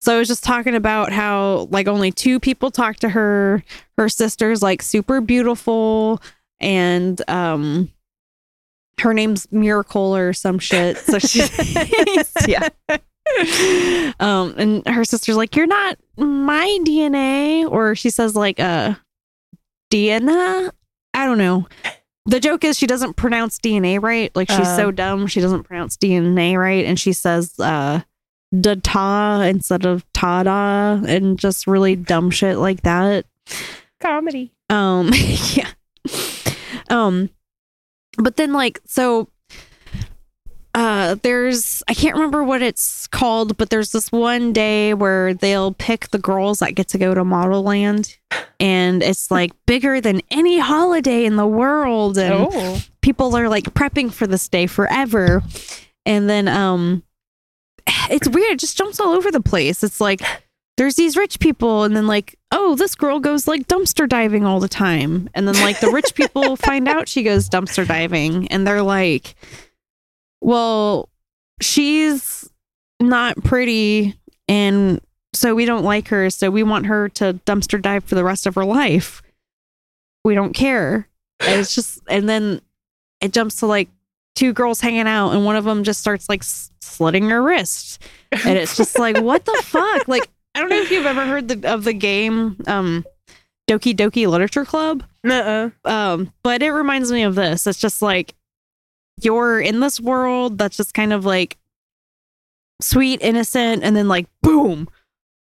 so 0.00 0.14
i 0.14 0.18
was 0.18 0.28
just 0.28 0.42
talking 0.44 0.74
about 0.74 1.12
how 1.12 1.68
like 1.70 1.88
only 1.88 2.10
two 2.10 2.40
people 2.40 2.70
talk 2.70 2.96
to 2.96 3.08
her. 3.08 3.62
Her 3.98 4.08
sister's 4.08 4.62
like 4.62 4.82
super 4.82 5.20
beautiful 5.20 6.22
and 6.60 7.20
um 7.28 7.90
her 9.00 9.12
name's 9.12 9.50
miracle 9.50 10.14
or 10.16 10.32
some 10.32 10.58
shit 10.58 10.96
so 10.98 11.18
she 11.18 11.40
yeah. 12.48 12.68
Um 14.20 14.54
and 14.58 14.86
her 14.86 15.04
sister's 15.04 15.36
like 15.36 15.56
you're 15.56 15.66
not 15.66 15.96
my 16.16 16.78
dna 16.84 17.70
or 17.70 17.94
she 17.94 18.10
says 18.10 18.34
like 18.36 18.60
uh 18.60 18.94
dna 19.92 20.70
i 21.14 21.24
don't 21.24 21.38
know 21.38 21.66
the 22.26 22.38
joke 22.40 22.62
is 22.64 22.78
she 22.78 22.86
doesn't 22.86 23.14
pronounce 23.16 23.58
dna 23.58 24.00
right 24.00 24.34
like 24.36 24.48
she's 24.50 24.60
Uh. 24.60 24.76
so 24.76 24.90
dumb 24.90 25.26
she 25.26 25.40
doesn't 25.40 25.64
pronounce 25.64 25.96
dna 25.96 26.56
right 26.56 26.84
and 26.84 26.98
she 27.00 27.12
says 27.12 27.58
uh 27.58 28.00
da 28.60 29.40
instead 29.42 29.84
of 29.86 30.04
tada 30.12 31.04
and 31.08 31.38
just 31.38 31.66
really 31.66 31.96
dumb 31.96 32.30
shit 32.30 32.58
like 32.58 32.82
that 32.82 33.24
Comedy. 34.00 34.52
um 34.68 35.10
yeah 35.54 35.70
um 36.90 37.30
but 38.18 38.36
then 38.36 38.52
like 38.52 38.80
so 38.84 39.28
uh 40.74 41.16
there's 41.22 41.82
i 41.88 41.94
can't 41.94 42.14
remember 42.14 42.42
what 42.42 42.62
it's 42.62 43.06
called 43.08 43.56
but 43.58 43.68
there's 43.70 43.92
this 43.92 44.10
one 44.10 44.52
day 44.52 44.94
where 44.94 45.34
they'll 45.34 45.72
pick 45.72 46.08
the 46.08 46.18
girls 46.18 46.60
that 46.60 46.74
get 46.74 46.88
to 46.88 46.98
go 46.98 47.12
to 47.14 47.24
model 47.24 47.62
land 47.62 48.16
and 48.58 49.02
it's 49.02 49.30
like 49.30 49.52
bigger 49.66 50.00
than 50.00 50.20
any 50.30 50.58
holiday 50.58 51.24
in 51.24 51.36
the 51.36 51.46
world 51.46 52.16
and 52.16 52.48
Oh. 52.50 52.80
people 53.02 53.36
are 53.36 53.48
like 53.48 53.64
prepping 53.74 54.12
for 54.12 54.26
this 54.26 54.48
day 54.48 54.66
forever 54.66 55.42
and 56.06 56.28
then 56.30 56.48
um 56.48 57.02
it's 58.10 58.28
weird. 58.28 58.52
It 58.52 58.58
just 58.60 58.78
jumps 58.78 59.00
all 59.00 59.12
over 59.12 59.32
the 59.32 59.40
place. 59.40 59.82
It's 59.82 60.00
like 60.00 60.20
there's 60.76 60.94
these 60.94 61.16
rich 61.16 61.40
people, 61.40 61.82
and 61.82 61.96
then 61.96 62.06
like, 62.06 62.36
oh, 62.52 62.76
this 62.76 62.94
girl 62.94 63.18
goes 63.18 63.48
like 63.48 63.66
dumpster 63.66 64.08
diving 64.08 64.44
all 64.46 64.60
the 64.60 64.68
time, 64.68 65.28
and 65.34 65.48
then 65.48 65.56
like 65.56 65.80
the 65.80 65.90
rich 65.90 66.14
people 66.14 66.54
find 66.68 66.88
out 66.88 67.08
she 67.08 67.24
goes 67.24 67.48
dumpster 67.48 67.86
diving, 67.86 68.46
and 68.48 68.64
they're 68.66 68.82
like, 68.82 69.34
well, 70.42 71.08
she's 71.60 72.50
not 73.00 73.42
pretty, 73.42 74.14
and 74.48 75.00
so 75.32 75.54
we 75.54 75.64
don't 75.64 75.84
like 75.84 76.08
her, 76.08 76.28
so 76.30 76.50
we 76.50 76.62
want 76.62 76.86
her 76.86 77.08
to 77.10 77.34
dumpster 77.46 77.80
dive 77.80 78.04
for 78.04 78.16
the 78.16 78.24
rest 78.24 78.46
of 78.46 78.54
her 78.56 78.64
life. 78.64 79.22
We 80.24 80.34
don't 80.34 80.52
care. 80.52 81.08
And 81.40 81.60
it's 81.60 81.74
just, 81.74 82.00
and 82.08 82.28
then 82.28 82.60
it 83.20 83.32
jumps 83.32 83.56
to 83.56 83.66
like 83.66 83.88
two 84.34 84.52
girls 84.52 84.80
hanging 84.80 85.06
out, 85.06 85.30
and 85.30 85.44
one 85.44 85.56
of 85.56 85.64
them 85.64 85.84
just 85.84 86.00
starts 86.00 86.28
like 86.28 86.42
slitting 86.80 87.30
her 87.30 87.42
wrist, 87.42 88.02
and 88.44 88.58
it's 88.58 88.76
just 88.76 88.98
like, 88.98 89.20
what 89.20 89.44
the 89.44 89.60
fuck? 89.64 90.08
Like, 90.08 90.28
I 90.54 90.60
don't 90.60 90.70
know 90.70 90.80
if 90.82 90.90
you've 90.90 91.06
ever 91.06 91.24
heard 91.24 91.48
the, 91.48 91.72
of 91.72 91.84
the 91.84 91.94
game, 91.94 92.56
um, 92.66 93.04
Doki 93.68 93.94
Doki 93.94 94.26
Literature 94.26 94.64
Club, 94.64 95.04
Nuh-uh. 95.22 95.70
um, 95.84 96.32
but 96.42 96.62
it 96.62 96.70
reminds 96.70 97.12
me 97.12 97.22
of 97.22 97.36
this. 97.36 97.66
It's 97.66 97.80
just 97.80 98.02
like 98.02 98.34
you're 99.24 99.60
in 99.60 99.80
this 99.80 100.00
world 100.00 100.58
that's 100.58 100.76
just 100.76 100.94
kind 100.94 101.12
of 101.12 101.24
like 101.24 101.56
sweet, 102.80 103.22
innocent, 103.22 103.82
and 103.84 103.94
then 103.96 104.08
like 104.08 104.26
boom, 104.42 104.88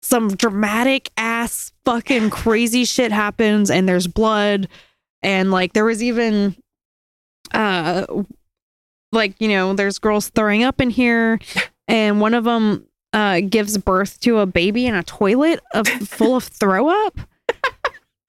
some 0.02 0.30
dramatic 0.30 1.10
ass 1.18 1.72
fucking 1.86 2.30
crazy 2.30 2.86
shit 2.86 3.12
happens, 3.12 3.72
and 3.72 3.88
there's 3.88 4.08
blood, 4.08 4.68
and 5.22 5.52
like 5.52 5.74
there 5.74 5.86
was 5.86 6.04
even 6.04 6.56
uh 7.54 8.06
like 9.12 9.40
you 9.40 9.48
know 9.48 9.74
there's 9.74 10.00
girls 10.00 10.30
throwing 10.30 10.64
up 10.64 10.82
in 10.82 10.90
here 10.90 11.40
and 11.88 12.20
one 12.20 12.34
of 12.34 12.44
them 12.44 12.86
uh 13.14 13.42
gives 13.42 13.78
birth 13.78 14.20
to 14.20 14.40
a 14.40 14.46
baby 14.46 14.86
in 14.86 14.96
a 14.96 15.04
toilet 15.04 15.60
of 15.74 15.88
full 15.88 16.36
of 16.36 16.44
throw 16.44 16.90
up 16.90 17.20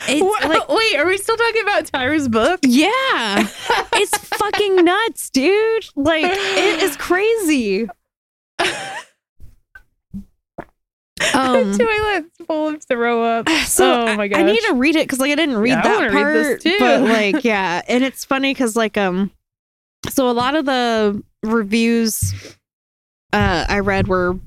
like 0.08 0.68
Wait, 0.68 0.96
are 0.96 1.06
we 1.06 1.16
still 1.18 1.36
talking 1.36 1.62
about 1.62 1.84
Tyra's 1.86 2.28
book? 2.28 2.60
yeah 2.62 3.38
it's 3.94 4.16
fucking 4.18 4.76
nuts 4.84 5.30
dude 5.30 5.86
like 5.96 6.24
it 6.26 6.82
is 6.82 6.96
crazy 6.96 7.88
um 11.34 11.76
Toilet's 11.78 12.36
full 12.46 12.68
of 12.68 12.82
throw 12.84 13.22
up. 13.22 13.48
so 13.48 14.08
oh 14.08 14.16
my 14.16 14.28
gosh. 14.28 14.40
I 14.40 14.42
need 14.42 14.60
to 14.68 14.74
read 14.74 14.96
it 14.96 15.06
because 15.06 15.20
like 15.20 15.30
I 15.30 15.36
didn't 15.36 15.56
read 15.56 15.70
Yeah, 15.70 15.82
that 15.82 16.12
part, 16.12 16.34
read 16.36 16.60
too. 16.60 16.76
but 16.78 17.02
like 17.02 17.44
yeah, 17.44 17.82
and 17.88 18.02
it's 18.04 18.24
funny 18.24 18.52
because 18.52 18.76
like 18.76 18.96
um, 18.98 19.30
so 20.08 20.28
a 20.28 20.32
lot 20.32 20.54
of 20.54 20.64
the 20.66 21.22
reviews 21.42 22.34
uh 23.32 23.64
I 23.68 23.78
read 23.80 24.08
were 24.08 24.38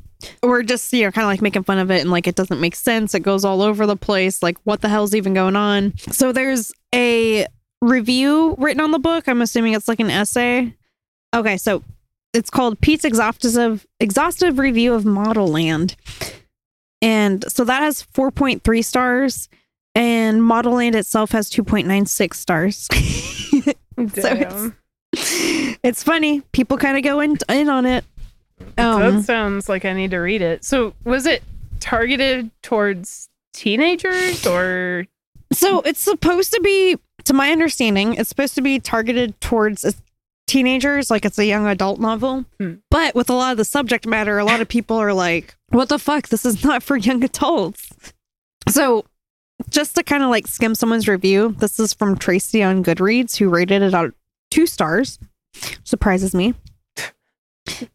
were 0.43 0.63
just 0.63 0.91
you 0.93 1.03
know 1.03 1.11
kind 1.11 1.25
of 1.25 1.29
like 1.29 1.41
making 1.41 1.63
fun 1.63 1.77
of 1.77 1.91
it 1.91 2.01
and 2.01 2.11
like 2.11 2.27
it 2.27 2.35
doesn't 2.35 2.61
make 2.61 2.75
sense. 2.75 3.13
It 3.13 3.21
goes 3.21 3.45
all 3.45 3.61
over 3.61 3.85
the 3.85 3.95
place. 3.95 4.41
Like 4.43 4.57
what 4.63 4.81
the 4.81 4.89
hell's 4.89 5.15
even 5.15 5.33
going 5.33 5.55
on? 5.55 5.97
So 6.11 6.31
there's 6.31 6.71
a 6.93 7.47
review 7.81 8.55
written 8.57 8.81
on 8.81 8.91
the 8.91 8.99
book. 8.99 9.27
I'm 9.27 9.41
assuming 9.41 9.73
it's 9.73 9.87
like 9.87 9.99
an 9.99 10.09
essay. 10.09 10.73
Okay, 11.35 11.57
so 11.57 11.83
it's 12.33 12.49
called 12.49 12.79
Pete's 12.81 13.05
exhaustive 13.05 13.85
exhaustive 13.99 14.59
review 14.59 14.93
of 14.93 15.05
Model 15.05 15.47
Land. 15.47 15.95
And 17.01 17.49
so 17.51 17.63
that 17.63 17.83
has 17.83 18.03
4.3 18.03 18.83
stars 18.83 19.49
and 19.93 20.43
Model 20.43 20.73
Land 20.73 20.95
itself 20.95 21.31
has 21.31 21.49
2.96 21.49 22.33
stars. 22.35 22.87
so 24.13 24.35
Damn. 24.35 24.77
it's 25.13 26.03
funny. 26.03 26.41
People 26.51 26.77
kind 26.77 26.97
of 26.97 27.03
go 27.03 27.19
in, 27.19 27.37
in 27.49 27.69
on 27.69 27.85
it. 27.85 28.05
Um, 28.77 29.17
that 29.17 29.23
sounds 29.23 29.69
like 29.69 29.85
I 29.85 29.93
need 29.93 30.11
to 30.11 30.17
read 30.17 30.41
it. 30.41 30.63
So, 30.63 30.93
was 31.03 31.25
it 31.25 31.43
targeted 31.79 32.51
towards 32.61 33.29
teenagers 33.53 34.45
or? 34.45 35.07
so 35.51 35.81
it's 35.81 36.01
supposed 36.01 36.51
to 36.53 36.61
be, 36.61 36.97
to 37.23 37.33
my 37.33 37.51
understanding, 37.51 38.15
it's 38.15 38.29
supposed 38.29 38.55
to 38.55 38.61
be 38.61 38.79
targeted 38.79 39.39
towards 39.41 39.85
teenagers, 40.47 41.11
like 41.11 41.25
it's 41.25 41.37
a 41.37 41.45
young 41.45 41.67
adult 41.67 41.99
novel. 41.99 42.45
Hmm. 42.59 42.75
But 42.89 43.15
with 43.15 43.29
a 43.29 43.33
lot 43.33 43.51
of 43.51 43.57
the 43.57 43.65
subject 43.65 44.07
matter, 44.07 44.39
a 44.39 44.45
lot 44.45 44.61
of 44.61 44.67
people 44.67 44.97
are 44.97 45.13
like, 45.13 45.55
what 45.69 45.89
the 45.89 45.99
fuck? 45.99 46.29
This 46.29 46.45
is 46.45 46.63
not 46.63 46.83
for 46.83 46.97
young 46.97 47.23
adults. 47.23 47.89
So 48.69 49.05
just 49.69 49.95
to 49.95 50.03
kind 50.03 50.23
of 50.23 50.29
like 50.29 50.47
skim 50.47 50.75
someone's 50.75 51.07
review, 51.07 51.55
this 51.59 51.79
is 51.79 51.93
from 51.93 52.17
Tracy 52.17 52.63
on 52.63 52.83
Goodreads, 52.83 53.37
who 53.37 53.49
rated 53.49 53.81
it 53.81 53.93
out 53.93 54.13
two 54.49 54.65
stars. 54.65 55.19
Surprises 55.83 56.33
me. 56.33 56.53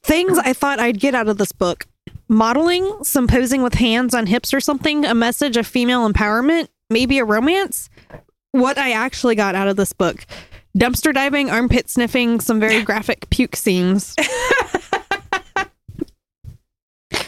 Things 0.03 0.39
I 0.39 0.53
thought 0.53 0.81
I'd 0.81 1.01
get 1.01 1.15
out 1.15 1.29
of 1.29 1.39
this 1.39 1.53
book 1.53 1.87
modeling, 2.29 3.05
some 3.05 3.27
posing 3.27 3.63
with 3.63 3.75
hands 3.75 4.15
on 4.15 4.27
hips 4.27 4.55
or 4.55 4.61
something, 4.61 5.05
a 5.05 5.15
message 5.15 5.57
of 5.57 5.67
female 5.67 6.11
empowerment, 6.11 6.69
maybe 6.91 7.19
a 7.19 7.25
romance. 7.25 7.91
What 8.53 8.79
I 8.79 8.93
actually 8.93 9.35
got 9.35 9.55
out 9.55 9.69
of 9.69 9.77
this 9.77 9.93
book 9.93 10.27
dumpster 10.77 11.13
diving, 11.13 11.51
armpit 11.51 11.91
sniffing, 11.91 12.41
some 12.41 12.59
very 12.59 12.83
graphic 12.83 13.29
puke 13.31 13.57
scenes. 13.57 14.17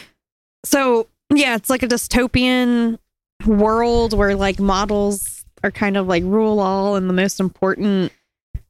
so, 0.65 1.07
yeah, 1.33 1.55
it's 1.55 1.69
like 1.69 1.83
a 1.83 1.87
dystopian 1.87 2.97
world 3.45 4.13
where 4.13 4.35
like 4.35 4.59
models 4.59 5.45
are 5.63 5.71
kind 5.71 5.97
of 5.97 6.07
like 6.07 6.23
rule 6.23 6.59
all 6.59 6.95
and 6.95 7.09
the 7.09 7.13
most 7.13 7.39
important. 7.39 8.11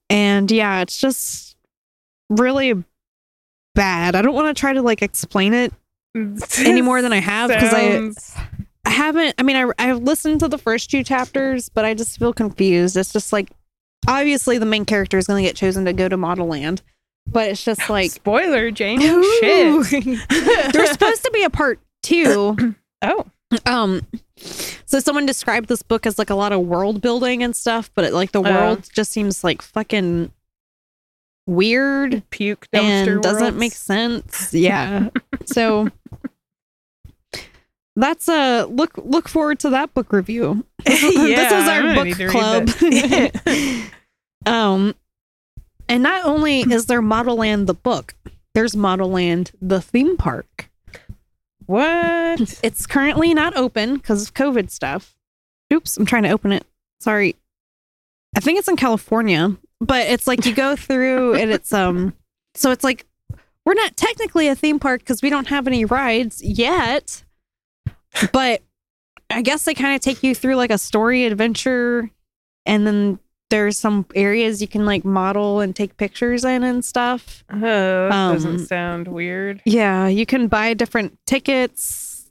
And 0.09 0.51
yeah, 0.51 0.81
it's 0.81 0.97
just 0.97 1.55
really 2.29 2.83
bad. 3.75 4.15
I 4.15 4.21
don't 4.23 4.33
want 4.33 4.55
to 4.55 4.59
try 4.59 4.73
to 4.73 4.81
like 4.81 5.01
explain 5.03 5.53
it 5.53 5.71
any 6.57 6.81
more 6.81 7.01
than 7.01 7.13
I 7.13 7.19
have 7.19 7.49
because 7.49 7.73
I 7.73 7.91
Sounds- 7.91 8.35
I 8.85 8.89
haven't. 8.89 9.35
I 9.37 9.43
mean, 9.43 9.55
I 9.55 9.69
I've 9.77 10.03
listened 10.03 10.39
to 10.41 10.47
the 10.47 10.57
first 10.57 10.89
two 10.89 11.03
chapters, 11.03 11.69
but 11.69 11.85
I 11.85 11.93
just 11.93 12.17
feel 12.17 12.33
confused. 12.33 12.95
It's 12.97 13.11
just 13.13 13.31
like 13.33 13.51
obviously 14.07 14.57
the 14.57 14.65
main 14.65 14.85
character 14.85 15.17
is 15.17 15.27
going 15.27 15.43
to 15.43 15.47
get 15.47 15.55
chosen 15.55 15.85
to 15.85 15.93
go 15.93 16.07
to 16.07 16.17
Model 16.17 16.47
Land, 16.47 16.81
but 17.27 17.49
it's 17.49 17.63
just 17.63 17.89
like 17.89 18.11
spoiler, 18.23 18.71
Jane. 18.71 18.99
Oh, 19.01 19.83
shit. 19.83 20.19
There's 20.73 20.91
supposed 20.91 21.23
to 21.23 21.31
be 21.31 21.43
a 21.43 21.49
part 21.49 21.79
two. 22.03 22.75
oh, 23.01 23.25
Um, 23.65 24.01
so 24.37 24.99
someone 24.99 25.25
described 25.25 25.67
this 25.69 25.81
book 25.81 26.05
as 26.05 26.19
like 26.19 26.29
a 26.29 26.35
lot 26.35 26.51
of 26.51 26.61
world 26.61 27.01
building 27.01 27.41
and 27.41 27.55
stuff, 27.55 27.89
but 27.95 28.05
it, 28.05 28.13
like 28.13 28.31
the 28.33 28.41
world 28.41 28.87
just 28.93 29.11
seems 29.11 29.43
like 29.43 29.61
fucking 29.61 30.31
weird 31.47 32.23
puke 32.29 32.67
dumpster 32.73 33.13
and 33.13 33.21
doesn't 33.21 33.57
make 33.57 33.73
sense. 33.73 34.53
Yeah. 34.53 35.09
so 35.45 35.89
that's 37.95 38.27
a 38.27 38.65
look 38.65 38.97
look 38.97 39.27
forward 39.29 39.59
to 39.59 39.69
that 39.71 39.93
book 39.93 40.11
review. 40.11 40.65
yeah, 40.85 40.93
this 40.95 41.51
is 41.51 41.67
I'm 41.67 41.85
our 41.87 41.95
gonna 41.95 42.03
need 42.03 42.17
to 42.17 42.31
book 42.31 42.67
club. 43.37 43.91
um 44.45 44.95
and 45.87 46.03
not 46.03 46.25
only 46.25 46.61
is 46.61 46.87
there 46.87 47.01
Model 47.01 47.37
Land 47.37 47.67
the 47.67 47.73
book, 47.73 48.15
there's 48.53 48.75
Model 48.75 49.09
Land 49.11 49.51
the 49.61 49.81
theme 49.81 50.17
park. 50.17 50.69
what? 51.67 52.59
It's 52.63 52.85
currently 52.85 53.33
not 53.33 53.55
open 53.55 53.95
because 53.95 54.23
of 54.23 54.33
COVID 54.33 54.69
stuff. 54.71 55.15
Oops, 55.71 55.95
I'm 55.97 56.05
trying 56.05 56.23
to 56.23 56.29
open 56.29 56.51
it. 56.51 56.65
Sorry. 56.99 57.35
I 58.35 58.39
think 58.39 58.59
it's 58.59 58.67
in 58.67 58.75
California, 58.75 59.55
but 59.85 60.07
it's 60.07 60.27
like 60.27 60.45
you 60.45 60.53
go 60.53 60.75
through 60.75 61.35
and 61.39 61.51
it's 61.51 61.73
um 61.73 62.13
so 62.53 62.71
it's 62.71 62.83
like 62.83 63.05
we're 63.65 63.73
not 63.73 63.95
technically 63.97 64.47
a 64.47 64.55
theme 64.55 64.79
park 64.79 64.99
because 65.01 65.21
we 65.21 65.29
don't 65.29 65.47
have 65.47 65.65
any 65.67 65.85
rides 65.85 66.41
yet. 66.43 67.23
But 68.31 68.61
I 69.29 69.41
guess 69.41 69.63
they 69.65 69.73
kind 69.73 69.95
of 69.95 70.01
take 70.01 70.21
you 70.23 70.35
through 70.35 70.55
like 70.55 70.69
a 70.71 70.77
story 70.77 71.25
adventure 71.25 72.09
and 72.65 72.85
then 72.85 73.19
there's 73.49 73.77
some 73.77 74.05
areas 74.15 74.61
you 74.61 74.67
can 74.67 74.85
like 74.85 75.03
model 75.03 75.59
and 75.61 75.75
take 75.75 75.97
pictures 75.97 76.43
in 76.45 76.63
and 76.63 76.83
stuff. 76.85 77.43
Oh, 77.51 77.59
that 77.59 78.11
Um, 78.11 78.33
doesn't 78.35 78.67
sound 78.67 79.07
weird. 79.07 79.61
Yeah, 79.65 80.07
you 80.07 80.25
can 80.25 80.47
buy 80.47 80.73
different 80.75 81.17
tickets, 81.25 82.29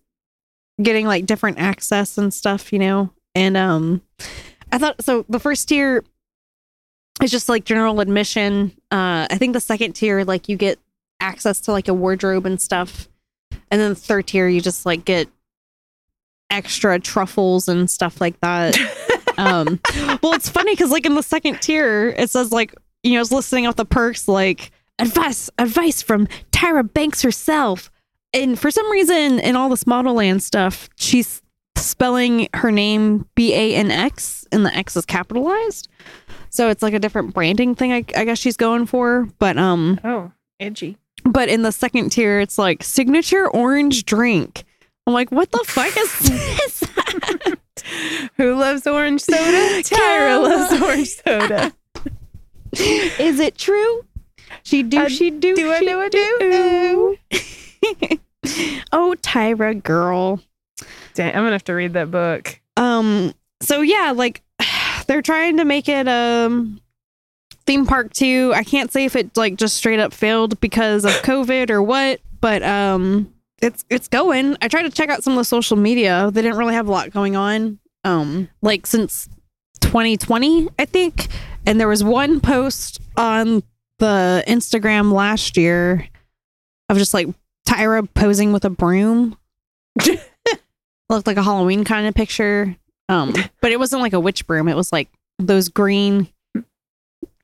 getting 0.82 1.06
like 1.06 1.26
different 1.26 1.58
access 1.58 2.16
and 2.16 2.32
stuff, 2.32 2.72
you 2.72 2.78
know. 2.78 3.10
And 3.34 3.56
um 3.56 4.02
I 4.72 4.78
thought 4.78 5.02
so 5.04 5.24
the 5.28 5.40
first 5.40 5.68
tier 5.68 6.04
is 7.22 7.30
just 7.30 7.48
like 7.48 7.64
general 7.64 8.00
admission. 8.00 8.72
Uh 8.90 9.26
I 9.30 9.36
think 9.38 9.52
the 9.52 9.60
second 9.60 9.94
tier 9.94 10.24
like 10.24 10.48
you 10.48 10.56
get 10.56 10.78
access 11.20 11.60
to 11.62 11.72
like 11.72 11.88
a 11.88 11.94
wardrobe 11.94 12.46
and 12.46 12.60
stuff. 12.60 13.08
And 13.70 13.80
then 13.80 13.90
the 13.90 13.96
third 13.96 14.26
tier 14.26 14.48
you 14.48 14.60
just 14.60 14.84
like 14.84 15.04
get 15.04 15.28
extra 16.50 16.98
truffles 17.00 17.68
and 17.68 17.90
stuff 17.90 18.20
like 18.20 18.38
that. 18.40 18.76
um 19.38 19.80
well 20.22 20.34
it's 20.34 20.48
funny 20.48 20.72
because 20.72 20.90
like 20.90 21.06
in 21.06 21.14
the 21.14 21.22
second 21.22 21.60
tier 21.60 22.10
it 22.10 22.30
says 22.30 22.52
like 22.52 22.74
you 23.02 23.12
know 23.12 23.18
I 23.18 23.20
was 23.20 23.32
listing 23.32 23.66
off 23.66 23.76
the 23.76 23.84
perks 23.84 24.28
like 24.28 24.70
advice 24.98 25.50
advice 25.58 26.02
from 26.02 26.26
Tyra 26.52 26.90
Banks 26.92 27.22
herself. 27.22 27.90
And 28.32 28.58
for 28.58 28.70
some 28.70 28.90
reason 28.90 29.38
in 29.40 29.54
all 29.56 29.68
this 29.68 29.86
model 29.86 30.14
land 30.14 30.42
stuff, 30.42 30.88
she's 30.96 31.40
spelling 31.76 32.48
her 32.54 32.70
name 32.70 33.28
B 33.34 33.54
A 33.54 33.74
N 33.76 33.90
X 33.90 34.46
and 34.50 34.64
the 34.64 34.74
X 34.74 34.96
is 34.96 35.04
capitalized. 35.04 35.88
So 36.54 36.68
it's 36.68 36.84
like 36.84 36.94
a 36.94 37.00
different 37.00 37.34
branding 37.34 37.74
thing 37.74 37.92
I, 37.92 38.04
I 38.16 38.24
guess 38.24 38.38
she's 38.38 38.56
going 38.56 38.86
for. 38.86 39.28
But 39.40 39.58
um 39.58 39.98
Oh, 40.04 40.30
edgy. 40.60 40.96
But 41.24 41.48
in 41.48 41.62
the 41.62 41.72
second 41.72 42.10
tier, 42.10 42.38
it's 42.38 42.58
like 42.58 42.84
signature 42.84 43.48
orange 43.50 44.04
drink. 44.04 44.62
I'm 45.04 45.12
like, 45.14 45.32
what 45.32 45.50
the 45.50 45.64
fuck 45.66 45.96
is 45.96 46.18
this? 46.20 46.84
Who 48.36 48.54
loves 48.54 48.86
orange 48.86 49.20
soda? 49.22 49.40
Tyra 49.82 50.40
loves 50.40 50.80
orange 50.80 51.08
soda. 51.08 51.72
is 52.72 53.40
it 53.40 53.58
true? 53.58 54.04
She 54.62 54.84
do, 54.84 55.00
I 55.00 55.08
she 55.08 55.30
do, 55.30 55.56
do, 55.56 55.72
I 55.72 55.80
she 55.80 55.86
do, 55.86 56.00
I 56.00 56.08
do. 56.08 57.18
oh, 58.92 59.16
Tyra 59.22 59.82
girl. 59.82 60.40
Dang, 61.14 61.30
I'm 61.34 61.42
gonna 61.42 61.50
have 61.52 61.64
to 61.64 61.74
read 61.74 61.94
that 61.94 62.12
book. 62.12 62.60
Um. 62.76 63.34
So 63.60 63.80
yeah, 63.80 64.12
like 64.14 64.40
they're 65.04 65.22
trying 65.22 65.58
to 65.58 65.64
make 65.64 65.88
it 65.88 66.08
um 66.08 66.80
theme 67.66 67.86
park 67.86 68.12
too. 68.12 68.52
I 68.54 68.64
can't 68.64 68.92
say 68.92 69.04
if 69.04 69.16
it 69.16 69.36
like 69.36 69.56
just 69.56 69.76
straight 69.76 70.00
up 70.00 70.12
failed 70.12 70.60
because 70.60 71.04
of 71.04 71.12
COVID 71.22 71.70
or 71.70 71.82
what, 71.82 72.20
but 72.40 72.62
um, 72.62 73.32
it's 73.60 73.84
it's 73.90 74.08
going. 74.08 74.56
I 74.60 74.68
tried 74.68 74.82
to 74.82 74.90
check 74.90 75.08
out 75.08 75.24
some 75.24 75.34
of 75.34 75.38
the 75.38 75.44
social 75.44 75.76
media. 75.76 76.30
They 76.32 76.42
didn't 76.42 76.58
really 76.58 76.74
have 76.74 76.88
a 76.88 76.92
lot 76.92 77.10
going 77.10 77.36
on. 77.36 77.78
Um, 78.04 78.48
like 78.60 78.86
since 78.86 79.28
2020, 79.80 80.68
I 80.78 80.84
think, 80.84 81.28
and 81.66 81.80
there 81.80 81.88
was 81.88 82.04
one 82.04 82.40
post 82.40 83.00
on 83.16 83.62
the 83.98 84.44
Instagram 84.46 85.12
last 85.12 85.56
year 85.56 86.06
of 86.90 86.98
just 86.98 87.14
like 87.14 87.28
Tyra 87.66 88.06
posing 88.12 88.52
with 88.52 88.64
a 88.64 88.70
broom. 88.70 89.38
Looked 91.08 91.26
like 91.26 91.36
a 91.36 91.42
Halloween 91.42 91.84
kind 91.84 92.06
of 92.06 92.14
picture. 92.14 92.76
Um, 93.08 93.34
but 93.60 93.72
it 93.72 93.78
wasn't 93.78 94.02
like 94.02 94.12
a 94.12 94.20
witch 94.20 94.46
broom. 94.46 94.68
It 94.68 94.76
was 94.76 94.92
like 94.92 95.08
those 95.38 95.68
green 95.68 96.28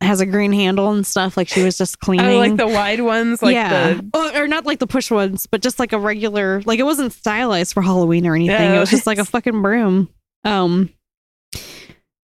has 0.01 0.21
a 0.21 0.27
green 0.27 0.53
handle 0.53 0.91
and 0.91 1.07
stuff. 1.07 1.37
Like 1.37 1.49
she 1.49 1.63
was 1.63 1.77
just 1.77 2.01
cleaning. 2.01 2.27
Oh, 2.27 2.39
like 2.39 2.57
the 2.57 2.67
wide 2.67 3.01
ones, 3.01 3.43
like 3.43 3.55
yeah, 3.55 3.95
the 3.95 4.11
Oh, 4.15 4.41
or 4.41 4.49
not 4.49 4.65
like 4.65 4.79
the 4.79 4.87
push 4.87 5.11
ones, 5.11 5.47
but 5.47 5.61
just 5.61 5.79
like 5.79 5.93
a 5.93 5.99
regular. 5.99 6.63
Like 6.65 6.79
it 6.79 6.85
wasn't 6.85 7.13
stylized 7.13 7.75
for 7.75 7.83
Halloween 7.83 8.27
or 8.27 8.35
anything. 8.35 8.75
It 8.75 8.79
was 8.79 8.91
just 8.91 9.07
like 9.07 9.19
a 9.19 9.25
fucking 9.25 9.61
broom. 9.61 10.09
Um, 10.45 10.91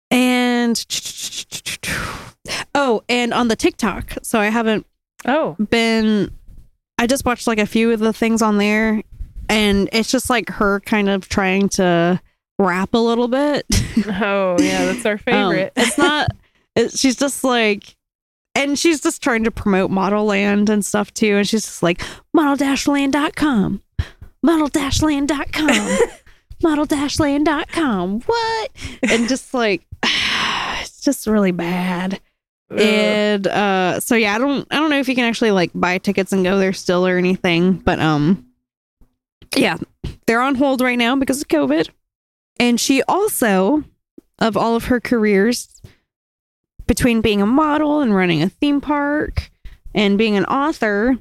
and 0.09 0.85
oh, 2.73 3.03
and 3.09 3.33
on 3.33 3.49
the 3.49 3.55
TikTok. 3.57 4.13
So 4.21 4.39
I 4.39 4.47
haven't 4.47 4.85
oh, 5.25 5.55
been 5.69 6.31
I 6.97 7.07
just 7.07 7.25
watched 7.25 7.47
like 7.47 7.59
a 7.59 7.65
few 7.65 7.91
of 7.91 7.99
the 7.99 8.13
things 8.13 8.41
on 8.41 8.57
there 8.57 9.03
and 9.49 9.89
it's 9.91 10.11
just 10.11 10.29
like 10.29 10.49
her 10.49 10.79
kind 10.81 11.09
of 11.09 11.27
trying 11.29 11.69
to 11.69 12.19
rap 12.59 12.93
a 12.93 12.97
little 12.97 13.27
bit. 13.27 13.65
oh 14.07 14.57
yeah, 14.59 14.85
that's 14.85 15.05
our 15.05 15.13
Um, 15.13 15.17
favorite. 15.19 15.73
it's 15.75 15.97
not 15.97 16.29
it, 16.75 16.91
she's 16.97 17.15
just 17.15 17.43
like 17.43 17.95
and 18.55 18.77
she's 18.79 19.01
just 19.01 19.21
trying 19.21 19.43
to 19.43 19.51
promote 19.51 19.91
Modelland 19.91 20.69
and 20.69 20.83
stuff 20.85 21.13
too 21.13 21.35
and 21.37 21.47
she's 21.47 21.63
just 21.63 21.83
like 21.83 22.01
model-land.com 22.33 23.81
model-land.com 24.43 25.97
model-land.com 26.63 28.21
what 28.21 28.71
and 29.09 29.27
just 29.27 29.53
like 29.53 29.83
it's 30.81 31.01
just 31.01 31.27
really 31.27 31.51
bad 31.51 32.19
Ugh. 32.71 32.79
and 32.79 33.47
uh 33.47 33.99
so 33.99 34.15
yeah 34.15 34.35
i 34.35 34.37
don't 34.37 34.67
i 34.71 34.75
don't 34.75 34.89
know 34.89 34.99
if 34.99 35.07
you 35.07 35.15
can 35.15 35.23
actually 35.25 35.51
like 35.51 35.71
buy 35.73 35.97
tickets 35.97 36.31
and 36.33 36.43
go 36.43 36.57
there 36.57 36.73
still 36.73 37.05
or 37.07 37.17
anything 37.17 37.73
but 37.73 37.99
um 37.99 38.45
yeah 39.55 39.77
they're 40.25 40.41
on 40.41 40.55
hold 40.55 40.81
right 40.81 40.97
now 40.97 41.15
because 41.15 41.41
of 41.41 41.47
covid 41.47 41.89
and 42.59 42.79
she 42.79 43.03
also 43.03 43.83
of 44.39 44.55
all 44.57 44.75
of 44.75 44.85
her 44.85 44.99
careers 44.99 45.81
between 46.85 47.21
being 47.21 47.41
a 47.41 47.45
model 47.45 48.01
and 48.01 48.15
running 48.15 48.41
a 48.41 48.49
theme 48.49 48.79
park 48.81 49.49
and 49.93 50.17
being 50.17 50.35
an 50.37 50.45
author 50.45 51.17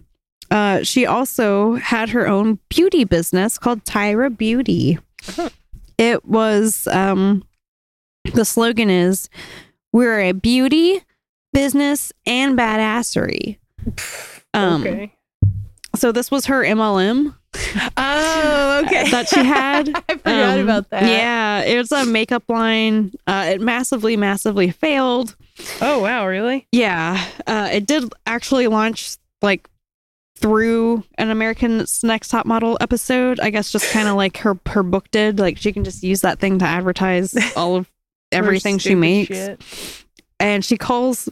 uh 0.51 0.83
she 0.83 1.05
also 1.07 1.75
had 1.75 2.11
her 2.11 2.27
own 2.29 2.59
beauty 2.69 3.05
business 3.05 3.59
called 3.59 3.85
tyra 3.85 4.35
beauty 4.37 4.99
Huh. 5.25 5.49
it 5.99 6.25
was 6.25 6.87
um 6.89 7.43
the 8.33 8.45
slogan 8.45 8.91
is 8.91 9.29
we're 9.93 10.21
a 10.21 10.33
beauty 10.33 11.01
business 11.53 12.13
and 12.27 12.57
badassery 12.57 13.59
um 14.55 14.83
okay. 14.83 15.13
So 15.97 16.13
this 16.13 16.31
was 16.31 16.47
her 16.47 16.63
mlm 16.65 17.35
Oh, 17.97 18.83
okay. 18.85 19.11
that 19.11 19.29
she 19.29 19.43
had 19.43 19.89
I 20.09 20.17
forgot 20.17 20.59
Um, 20.59 20.61
about 20.61 20.91
that. 20.91 21.05
Yeah, 21.05 21.63
it 21.63 21.79
was 21.79 21.91
a 21.91 22.05
makeup 22.05 22.43
line. 22.49 23.13
Uh, 23.27 23.47
it 23.55 23.61
massively, 23.63 24.15
massively 24.17 24.71
failed. 24.71 25.35
Oh 25.81 26.01
wow, 26.01 26.27
really? 26.27 26.67
Yeah, 26.71 27.25
uh, 27.47 27.71
it 27.73 27.87
did 27.87 28.13
actually 28.27 28.67
launch 28.67 29.17
like 29.41 29.69
through 30.39 31.03
an 31.17 31.31
American's 31.31 32.05
Next 32.05 32.29
Top 32.29 32.45
Model 32.45 32.77
episode. 32.83 33.41
I 33.41 33.49
guess 33.49 33.73
just 33.73 33.91
kind 33.91 34.07
of 34.09 34.17
like 34.17 34.37
her 34.39 34.59
her 34.67 34.83
book 34.83 35.11
did. 35.11 35.39
Like 35.39 35.57
she 35.57 35.73
can 35.73 35.83
just 35.83 36.03
use 36.03 36.21
that 36.21 36.39
thing 36.41 36.59
to 36.59 36.67
advertise 36.67 37.35
all 37.57 37.77
of 37.77 37.91
everything 38.33 38.77
she 38.77 38.95
makes, 38.95 39.29
shit. 39.35 39.63
and 40.39 40.63
she 40.63 40.77
calls 40.77 41.31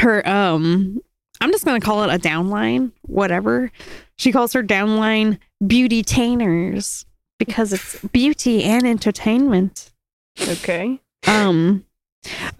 her 0.00 0.26
um. 0.28 1.00
I'm 1.40 1.52
just 1.52 1.64
gonna 1.64 1.80
call 1.80 2.04
it 2.04 2.14
a 2.14 2.18
downline, 2.18 2.92
whatever. 3.02 3.70
She 4.16 4.32
calls 4.32 4.52
her 4.52 4.62
downline 4.62 5.38
Beautytainers 5.62 7.04
because 7.38 7.72
it's 7.72 8.00
beauty 8.12 8.64
and 8.64 8.86
entertainment. 8.86 9.92
Okay. 10.40 11.00
Um 11.26 11.84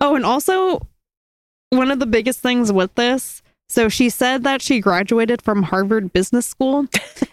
oh 0.01 0.15
and 0.15 0.25
also 0.25 0.87
one 1.71 1.91
of 1.91 1.99
the 1.99 2.07
biggest 2.07 2.41
things 2.41 2.73
with 2.73 2.95
this 2.95 3.43
so 3.69 3.89
she 3.89 4.11
said 4.11 4.45
that 4.45 4.63
she 4.63 4.81
graduated 4.81 5.43
from 5.43 5.65
Harvard 5.65 6.13
Business 6.13 6.47
School 6.47 6.87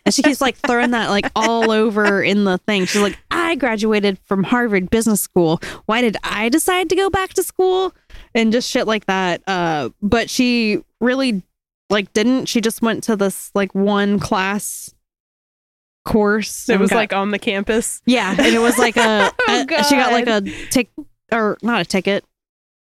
and 0.06 0.14
she 0.14 0.24
keeps 0.24 0.42
like 0.42 0.56
throwing 0.56 0.92
that 0.92 1.10
like 1.10 1.28
all 1.36 1.72
over 1.72 2.24
in 2.24 2.44
the 2.44 2.58
thing. 2.60 2.86
She's 2.86 3.02
like, 3.02 3.18
I 3.30 3.56
graduated 3.56 4.18
from 4.26 4.44
Harvard 4.44 4.90
Business 4.90 5.22
School. 5.22 5.62
Why 5.86 6.02
did 6.02 6.18
I 6.24 6.50
decide 6.50 6.90
to 6.90 6.96
go 6.96 7.10
back 7.10 7.34
to 7.34 7.44
school? 7.44 7.94
And 8.36 8.52
just 8.52 8.70
shit 8.70 8.88
like 8.88 9.06
that. 9.06 9.42
Uh 9.48 9.90
but 10.02 10.30
she 10.30 10.84
really 11.00 11.44
like 11.90 12.12
didn't. 12.14 12.46
She 12.48 12.62
just 12.62 12.82
went 12.82 13.04
to 13.04 13.16
this 13.16 13.52
like 13.54 13.74
one 13.76 14.20
class 14.20 14.94
course. 16.06 16.70
It 16.70 16.80
was 16.80 16.90
got- 16.90 16.96
like 16.98 17.14
on 17.14 17.32
the 17.32 17.40
campus. 17.40 18.02
yeah, 18.06 18.32
and 18.38 18.56
it 18.56 18.60
was 18.60 18.78
like 18.78 18.98
a, 18.98 19.32
Oh, 19.48 19.66
a- 19.70 19.84
she 19.86 19.96
got 19.96 20.12
like 20.12 20.28
a 20.28 20.42
tick 20.70 20.90
or 21.32 21.58
not 21.62 21.82
a 21.82 21.86
ticket, 21.86 22.26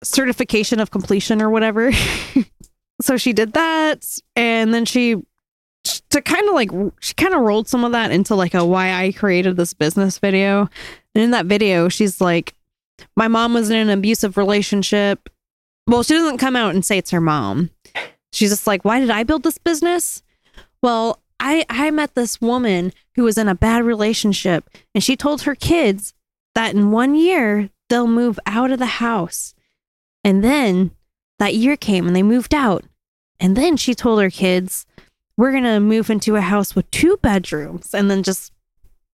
certification 0.02 0.80
of 0.80 0.90
completion 0.90 1.40
or 1.42 1.50
whatever. 1.50 1.92
so 3.02 3.16
she 3.16 3.32
did 3.32 3.52
that, 3.52 4.04
and 4.36 4.72
then 4.74 4.84
she 4.84 5.16
to 6.10 6.22
kind 6.22 6.48
of 6.48 6.54
like 6.54 6.70
she 7.00 7.14
kind 7.14 7.34
of 7.34 7.40
rolled 7.40 7.68
some 7.68 7.84
of 7.84 7.92
that 7.92 8.10
into 8.10 8.34
like 8.34 8.54
a 8.54 8.64
why 8.64 8.92
I 9.04 9.12
created 9.12 9.56
this 9.56 9.74
business 9.74 10.18
video. 10.18 10.68
And 11.14 11.22
in 11.24 11.30
that 11.32 11.46
video, 11.46 11.88
she's 11.88 12.20
like, 12.20 12.54
"My 13.16 13.28
mom 13.28 13.54
was 13.54 13.70
in 13.70 13.76
an 13.76 13.90
abusive 13.90 14.36
relationship." 14.36 15.28
Well, 15.86 16.02
she 16.02 16.14
doesn't 16.14 16.38
come 16.38 16.56
out 16.56 16.74
and 16.74 16.84
say 16.84 16.98
it's 16.98 17.10
her 17.10 17.20
mom. 17.20 17.70
She's 18.32 18.50
just 18.50 18.66
like, 18.66 18.84
"Why 18.84 19.00
did 19.00 19.10
I 19.10 19.24
build 19.24 19.42
this 19.42 19.58
business?" 19.58 20.22
Well, 20.82 21.20
I 21.40 21.64
I 21.68 21.90
met 21.90 22.14
this 22.14 22.40
woman 22.40 22.92
who 23.14 23.24
was 23.24 23.36
in 23.36 23.48
a 23.48 23.54
bad 23.54 23.84
relationship 23.84 24.70
and 24.94 25.02
she 25.02 25.16
told 25.16 25.42
her 25.42 25.54
kids 25.54 26.14
that 26.54 26.74
in 26.74 26.90
one 26.90 27.14
year 27.14 27.70
they'll 27.88 28.06
move 28.06 28.38
out 28.46 28.70
of 28.70 28.78
the 28.78 28.86
house. 28.86 29.54
And 30.24 30.42
then 30.42 30.92
that 31.38 31.54
year 31.54 31.76
came 31.76 32.06
and 32.06 32.14
they 32.14 32.22
moved 32.22 32.54
out. 32.54 32.84
And 33.40 33.56
then 33.56 33.76
she 33.76 33.94
told 33.94 34.22
her 34.22 34.30
kids, 34.30 34.86
We're 35.36 35.50
going 35.50 35.64
to 35.64 35.80
move 35.80 36.08
into 36.08 36.36
a 36.36 36.40
house 36.40 36.74
with 36.74 36.90
two 36.90 37.18
bedrooms. 37.22 37.92
And 37.94 38.10
then 38.10 38.22
just 38.22 38.52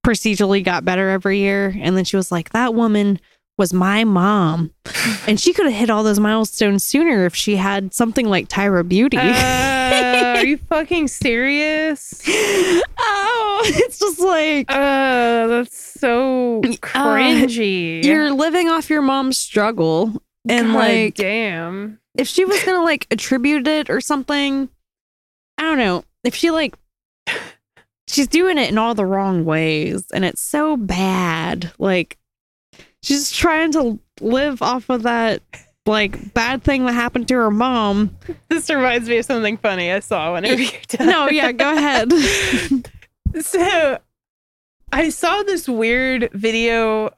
procedurally 0.07 0.63
got 0.63 0.85
better 0.85 1.09
every 1.09 1.39
year. 1.39 1.75
And 1.81 1.97
then 1.97 2.05
she 2.05 2.17
was 2.17 2.31
like, 2.31 2.51
That 2.51 2.75
woman 2.75 3.21
was 3.59 3.75
my 3.75 4.05
mom. 4.05 4.71
And 5.27 5.39
she 5.41 5.53
could 5.53 5.67
have 5.67 5.75
hit 5.75 5.91
all 5.91 6.03
those 6.03 6.21
milestones 6.21 6.85
sooner 6.85 7.27
if 7.27 7.35
she 7.35 7.57
had 7.57 7.93
something 7.93 8.27
like 8.29 8.49
Tyra 8.49 8.89
Beauty. 8.89 9.17
Uh, 9.19 10.37
are 10.39 10.45
you 10.47 10.57
fucking 10.69 11.09
serious? 11.09 12.23
oh, 12.27 13.61
it's 13.65 13.99
just 13.99 14.21
like 14.21 14.67
Uh, 14.71 15.47
that's 15.49 15.77
so 16.01 16.61
cringy. 16.81 18.03
you're 18.05 18.31
living 18.33 18.69
off 18.69 18.89
your 18.89 19.03
mom's 19.03 19.37
struggle 19.37 20.23
and 20.49 20.69
God 20.69 20.75
like 20.75 21.15
damn. 21.17 21.99
if 22.17 22.29
she 22.29 22.45
was 22.45 22.63
gonna 22.65 22.85
like 22.85 23.07
attribute 23.11 23.67
it 23.67 23.91
or 23.91 24.01
something 24.01 24.69
i 25.59 25.63
don't 25.63 25.79
know 25.79 26.05
if 26.25 26.35
she 26.37 26.51
like 26.53 26.77
she's 28.07 28.29
doing 28.29 28.59
it 28.59 28.71
in 28.71 28.79
all 28.79 28.95
the 28.95 29.05
wrong 29.05 29.45
ways 29.45 30.05
and 30.15 30.25
it's 30.25 30.41
so 30.41 30.77
bad 30.77 31.73
like 31.79 32.17
she's 33.09 33.31
trying 33.33 33.73
to 33.73 33.99
live 34.21 34.61
off 34.63 34.89
of 34.91 35.03
that 35.05 35.43
like 35.87 36.35
bad 36.35 36.63
thing 36.63 36.85
that 36.85 36.93
happened 36.93 37.27
to 37.29 37.35
her 37.35 37.51
mom 37.51 38.15
This 38.49 38.69
reminds 38.69 39.09
me 39.09 39.19
of 39.19 39.25
something 39.25 39.57
funny 39.57 39.91
I 39.91 40.01
saw 40.01 40.35
whenever 40.35 40.61
you're 40.61 40.73
done. 40.89 41.07
no 41.07 41.29
yeah 41.31 41.53
go 41.53 41.75
ahead 41.75 42.13
So 43.41 43.99
I 44.93 45.09
saw 45.11 45.43
this 45.43 45.69
weird 45.69 46.31
video 46.33 47.11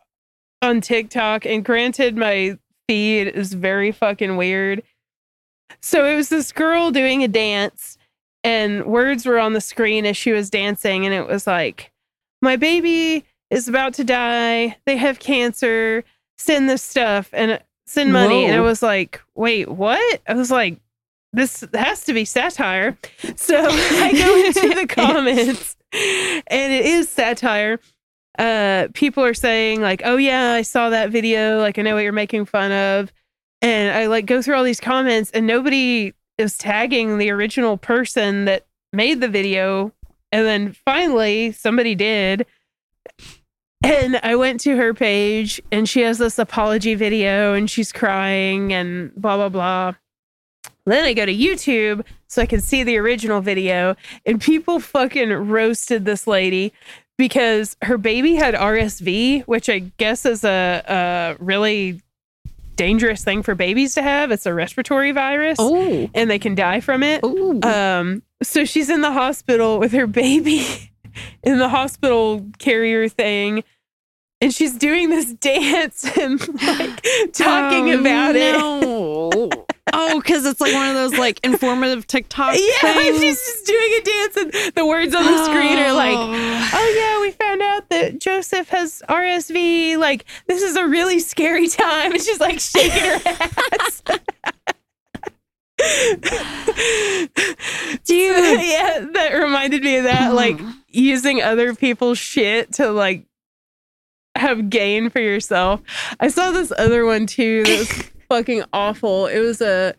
on 0.61 0.81
TikTok, 0.81 1.47
and 1.47 1.65
granted, 1.65 2.17
my 2.17 2.59
feed 2.89 3.29
is 3.29 3.55
very 3.55 3.93
fucking 3.93 4.37
weird. 4.37 4.83
So 5.81 6.05
it 6.05 6.17
was 6.17 6.29
this 6.29 6.51
girl 6.51 6.91
doing 6.91 7.23
a 7.23 7.29
dance, 7.29 7.97
and 8.43 8.85
words 8.87 9.25
were 9.25 9.39
on 9.39 9.53
the 9.53 9.61
screen 9.61 10.05
as 10.05 10.17
she 10.17 10.33
was 10.33 10.51
dancing, 10.51 11.07
and 11.07 11.15
it 11.15 11.29
was 11.29 11.47
like, 11.47 11.93
"My 12.43 12.57
baby 12.57 13.25
is 13.51 13.69
about 13.69 13.95
to 13.95 14.05
die. 14.05 14.77
They 14.87 14.97
have 14.97 15.19
cancer. 15.19 16.05
Send 16.39 16.69
this 16.69 16.83
stuff 16.83 17.29
and 17.33 17.61
send 17.87 18.13
money." 18.13 18.45
And 18.47 18.57
I 18.57 18.61
was 18.61 18.83
like, 18.83 19.21
"Wait, 19.35 19.69
what?" 19.69 20.21
I 20.27 20.35
was 20.35 20.51
like, 20.51 20.79
"This 21.33 21.65
has 21.75 22.05
to 22.05 22.13
be 22.13 22.25
satire." 22.25 22.99
So 23.37 23.57
I 23.57 24.13
go 24.13 24.37
into 24.47 24.81
the 24.81 24.87
comments, 24.89 25.77
and 25.93 26.73
it 26.73 26.87
is 26.87 27.09
satire. 27.09 27.81
Uh, 28.39 28.89
people 28.95 29.25
are 29.25 29.35
saying 29.35 29.81
like, 29.81 30.03
"Oh 30.05 30.17
yeah, 30.17 30.53
I 30.53 30.63
saw 30.63 30.91
that 30.91 31.11
video. 31.11 31.61
Like, 31.61 31.79
I 31.79 31.83
know 31.83 31.95
what 31.95 32.05
you're 32.05 32.13
making 32.13 32.47
fun 32.47 32.73
of." 32.73 33.13
And 33.63 33.95
I 33.95 34.07
like 34.07 34.27
go 34.27 34.41
through 34.41 34.57
all 34.57 34.65
these 34.65 34.81
comments, 34.81 35.31
and 35.33 35.47
nobody 35.47 36.15
is 36.39 36.57
tagging 36.57 37.19
the 37.19 37.31
original 37.31 37.77
person 37.77 38.47
that 38.47 38.67
made 38.93 39.21
the 39.21 39.29
video. 39.29 39.93
And 40.33 40.47
then 40.47 40.73
finally, 40.73 41.53
somebody 41.53 41.95
did. 41.95 42.47
And 43.83 44.21
I 44.23 44.37
went 44.37 44.61
to 44.61 44.77
her 44.77 44.93
page, 44.93 45.61
and 45.73 45.89
she 45.89 46.03
has 46.03 46.19
this 46.19 46.39
apology 46.39 46.95
video, 46.95 47.55
and 47.55 47.69
she's 47.71 47.93
crying, 47.93 48.73
and 48.73 49.15
blah 49.17 49.37
blah 49.37 49.49
blah. 49.49 49.95
Then 50.87 51.05
I 51.05 51.13
go 51.15 51.25
to 51.27 51.35
YouTube 51.35 52.05
so 52.27 52.43
I 52.43 52.47
can 52.47 52.61
see 52.61 52.83
the 52.83 52.97
original 52.99 53.41
video, 53.41 53.97
and 54.27 54.41
people 54.41 54.81
fucking 54.81 55.31
roasted 55.31 56.05
this 56.05 56.27
lady 56.27 56.73
because 57.17 57.77
her 57.83 57.97
baby 57.99 58.35
had 58.35 58.55
RSV, 58.55 59.45
which 59.45 59.69
I 59.69 59.81
guess 59.99 60.25
is 60.27 60.45
a, 60.45 60.83
a 60.87 61.43
really 61.43 62.01
dangerous 62.77 63.23
thing 63.25 63.43
for 63.43 63.55
babies 63.55 63.95
to 63.95 64.03
have. 64.03 64.31
It's 64.31 64.47
a 64.47 64.55
respiratory 64.55 65.13
virus, 65.13 65.57
Oh. 65.61 66.11
and 66.15 66.31
they 66.31 66.39
can 66.39 66.55
die 66.55 66.81
from 66.81 67.03
it. 67.03 67.23
Um, 67.65 68.23
so 68.43 68.65
she's 68.65 68.89
in 68.91 69.01
the 69.03 69.13
hospital 69.13 69.79
with 69.79 69.93
her 69.93 70.07
baby 70.07 70.90
in 71.43 71.59
the 71.59 71.69
hospital 71.69 72.47
carrier 72.59 73.09
thing. 73.09 73.65
And 74.43 74.55
she's 74.55 74.75
doing 74.75 75.11
this 75.11 75.35
dance 75.35 76.05
and 76.17 76.41
like 76.63 77.03
talking 77.35 77.91
Oh, 77.93 78.01
about 78.01 78.37
it. 78.37 78.55
oh, 79.93 80.21
because 80.21 80.47
it's 80.47 80.63
like 80.63 80.73
one 80.73 80.89
of 80.89 80.95
those 80.95 81.19
like 81.19 81.41
informative 81.45 82.07
TikTok 82.07 82.55
Yeah, 82.57 82.93
things. 82.95 83.21
she's 83.21 83.37
just 83.39 83.67
doing 83.67 83.93
a 83.99 84.01
dance, 84.03 84.37
and 84.37 84.75
the 84.77 84.87
words 84.87 85.15
on 85.15 85.25
the 85.27 85.45
screen 85.45 85.79
are 85.79 85.93
like, 85.93 86.17
Oh. 86.17 86.71
"Oh 86.73 86.95
yeah, 86.99 87.21
we 87.21 87.33
found 87.33 87.61
out 87.61 87.91
that 87.91 88.19
Joseph 88.19 88.71
has 88.71 89.03
RSV. 89.11 89.99
Like, 89.99 90.25
this 90.47 90.63
is 90.63 90.75
a 90.77 90.87
really 90.87 91.19
scary 91.21 91.69
time." 91.69 92.13
And 92.13 92.23
she's 92.23 92.41
like 92.41 92.61
shaking 92.61 92.93
her 92.99 93.21
ass. 93.27 94.03
Dude. 98.05 98.61
yeah, 98.63 99.07
that 99.13 99.31
reminded 99.35 99.83
me 99.83 99.97
of 99.97 100.05
that. 100.05 100.35
Like 100.35 100.57
mm-hmm. 100.57 100.71
Using 100.91 101.43
other 101.43 101.75
people's 101.75 102.19
shit 102.19 102.73
to 102.75 102.91
like 102.91 103.27
have 104.37 104.71
gain 104.71 105.11
for 105.11 105.21
yourself. 105.21 105.81
I 106.21 106.29
saw 106.29 106.51
this 106.51 106.73
other 106.77 107.05
one 107.05 107.27
too 107.27 107.65
that 107.65 107.79
was 107.79 107.93
fucking 108.29 108.65
awful. 108.73 109.27
It 109.27 109.41
was 109.41 109.61
a 109.61 109.95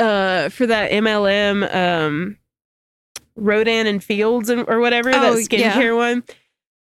uh 0.00 0.48
for 0.48 0.66
that 0.66 0.90
MLM 0.90 1.74
um 1.74 2.36
Rodan 3.36 3.86
and 3.86 4.02
Fields 4.02 4.48
and 4.50 4.64
or 4.68 4.80
whatever 4.80 5.10
Oh, 5.10 5.34
that 5.34 5.52
yeah. 5.52 5.72
skincare 5.74 5.96
one. 5.96 6.22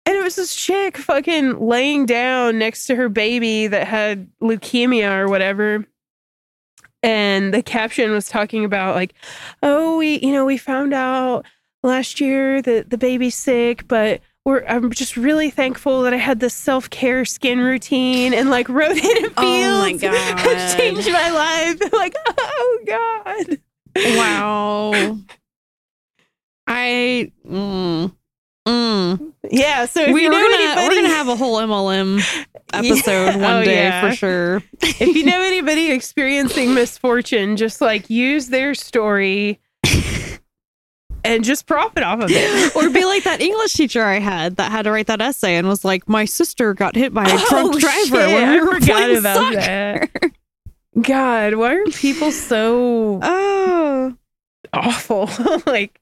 And 0.09 0.15
it 0.15 0.23
was 0.23 0.37
this 0.37 0.55
chick 0.55 0.97
fucking 0.99 1.59
laying 1.59 2.07
down 2.07 2.59
next 2.59 2.87
to 2.87 2.95
her 2.97 3.09
baby 3.09 3.67
that 3.67 3.89
had 3.89 4.29
leukemia 4.41 5.19
or 5.19 5.29
whatever. 5.29 5.85
And 7.03 7.53
the 7.53 7.63
caption 7.63 8.13
was 8.13 8.29
talking 8.29 8.65
about 8.65 8.95
like, 8.95 9.15
oh, 9.63 9.97
we, 9.99 10.19
you 10.21 10.33
know, 10.33 10.45
we 10.45 10.59
found 10.59 10.95
out 10.95 11.45
last 11.87 12.21
year 12.21 12.61
that 12.61 12.91
the 12.91 12.99
baby's 12.99 13.35
sick, 13.35 13.89
but 13.89 14.21
we're 14.45 14.65
I'm 14.67 14.93
just 14.93 15.17
really 15.17 15.51
thankful 15.51 16.03
that 16.03 16.13
I 16.13 16.19
had 16.19 16.41
this 16.41 16.55
self 16.55 16.91
care 16.91 17.25
skin 17.25 17.61
routine 17.61 18.35
and 18.35 18.51
like 18.51 18.69
Rodan 18.69 18.99
and 18.99 19.35
Fields 19.35 19.37
Oh 19.37 19.81
my 19.81 19.93
has 20.43 20.75
changed 20.75 21.11
my 21.11 21.31
life. 21.31 21.81
Like, 21.93 22.15
oh 22.29 22.81
god. 22.87 23.59
Wow. 23.97 25.19
I. 26.67 27.33
Mm, 27.49 28.13
mm. 28.69 29.33
Yeah. 29.51 29.87
So 29.87 30.03
if 30.03 30.13
we, 30.13 30.27
are 30.27 30.31
gonna 30.31 30.45
anybody, 30.45 30.89
we're 30.89 30.95
gonna 31.03 31.15
have 31.15 31.29
a 31.29 31.37
whole 31.37 31.57
MLM 31.59 32.21
episode 32.73 33.27
Yeah. 33.27 33.37
one 33.37 33.53
Oh, 33.63 33.65
day 33.65 33.85
yeah. 33.85 34.09
for 34.11 34.15
sure. 34.17 34.63
if 34.83 35.01
you 35.01 35.25
know 35.25 35.41
anybody 35.41 35.91
experiencing 35.93 36.75
misfortune, 36.75 37.57
just 37.57 37.81
like 37.81 38.11
use 38.11 38.49
their 38.49 38.75
story 38.75 39.61
and 41.27 41.45
just 41.45 41.67
profit 41.67 42.03
off 42.03 42.21
of 42.21 42.31
it. 42.31 42.77
or 42.77 42.89
be 42.91 43.05
like 43.05 43.25
that 43.25 43.41
English 43.41 43.75
teacher 43.75 44.03
I 44.05 44.19
had 44.19 44.57
that 44.57 44.71
had 44.71 44.83
to 44.83 44.93
write 44.93 45.07
that 45.09 45.21
essay 45.21 45.57
and 45.57 45.69
was 45.69 45.85
like, 45.85 46.09
my 46.09 46.25
sister 46.25 46.75
got 46.75 46.95
hit 46.97 47.13
by 47.13 47.25
a 47.25 47.29
drunk 47.29 47.51
Oh, 47.53 47.79
driver 47.79 48.05
shit, 48.05 48.13
when 48.13 48.51
we 48.53 48.59
I 48.59 48.63
were 48.63 48.75
forgot 48.81 48.87
playing 48.87 49.17
about 49.19 49.37
soccer. 49.37 49.57
that. 49.57 50.11
God, 51.03 51.55
why 51.55 51.75
are 51.75 51.85
people 51.87 52.31
so 52.33 53.21
Oh, 53.23 54.15
awful? 54.73 55.29
like 55.67 56.01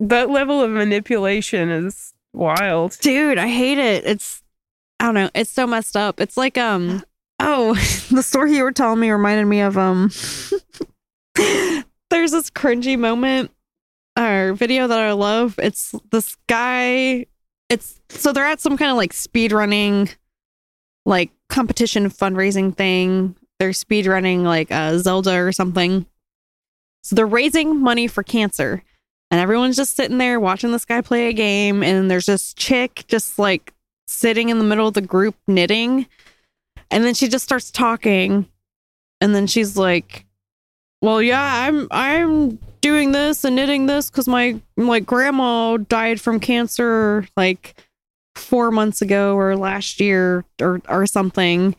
that 0.00 0.30
level 0.30 0.62
of 0.62 0.70
manipulation 0.70 1.68
is 1.70 2.14
wild. 2.32 2.96
dude, 3.00 3.38
I 3.38 3.48
hate 3.48 3.78
it. 3.78 4.04
It's 4.06 4.42
I 5.00 5.06
don't 5.06 5.14
know. 5.14 5.30
It's 5.34 5.50
so 5.50 5.66
messed 5.66 5.96
up. 5.96 6.20
It's 6.20 6.36
like 6.36 6.56
um 6.58 7.02
oh, 7.40 7.74
the 8.10 8.22
story 8.22 8.54
you 8.56 8.62
were 8.62 8.72
telling 8.72 9.00
me 9.00 9.10
reminded 9.10 9.46
me 9.46 9.60
of 9.60 9.76
um 9.76 10.10
there's 12.10 12.32
this 12.32 12.50
cringy 12.50 12.98
moment 12.98 13.50
or 14.18 14.54
video 14.54 14.86
that 14.86 14.98
I 14.98 15.12
love. 15.12 15.58
It's 15.58 15.94
this 16.10 16.36
guy 16.46 17.26
it's 17.68 18.00
so 18.08 18.32
they're 18.32 18.46
at 18.46 18.60
some 18.60 18.76
kind 18.78 18.90
of 18.90 18.96
like 18.96 19.12
speed 19.12 19.52
running 19.52 20.08
like 21.04 21.30
competition 21.48 22.08
fundraising 22.10 22.74
thing. 22.76 23.36
They're 23.58 23.72
speed 23.72 24.06
running 24.06 24.44
like 24.44 24.70
uh, 24.70 24.98
Zelda 24.98 25.38
or 25.38 25.52
something. 25.52 26.06
So 27.02 27.16
they're 27.16 27.26
raising 27.26 27.80
money 27.80 28.06
for 28.06 28.22
cancer. 28.22 28.82
And 29.30 29.40
everyone's 29.40 29.76
just 29.76 29.96
sitting 29.96 30.18
there 30.18 30.40
watching 30.40 30.72
this 30.72 30.84
guy 30.84 31.00
play 31.00 31.28
a 31.28 31.32
game. 31.32 31.82
And 31.82 32.10
there's 32.10 32.26
this 32.26 32.54
chick 32.54 33.04
just 33.08 33.38
like 33.38 33.74
sitting 34.06 34.48
in 34.48 34.58
the 34.58 34.64
middle 34.64 34.88
of 34.88 34.94
the 34.94 35.00
group 35.00 35.34
knitting. 35.46 36.06
And 36.90 37.04
then 37.04 37.14
she 37.14 37.28
just 37.28 37.44
starts 37.44 37.70
talking. 37.70 38.46
And 39.20 39.34
then 39.34 39.46
she's 39.46 39.76
like, 39.76 40.24
Well, 41.00 41.22
yeah, 41.22 41.66
I'm 41.66 41.86
I'm 41.90 42.58
doing 42.80 43.12
this 43.12 43.44
and 43.44 43.56
knitting 43.56 43.86
this 43.86 44.10
because 44.10 44.26
my 44.26 44.60
like 44.76 45.06
grandma 45.06 45.76
died 45.76 46.20
from 46.20 46.40
cancer 46.40 47.26
like 47.36 47.74
four 48.34 48.70
months 48.70 49.02
ago 49.02 49.36
or 49.36 49.56
last 49.56 50.00
year 50.00 50.44
or 50.60 50.80
or 50.88 51.06
something. 51.06 51.76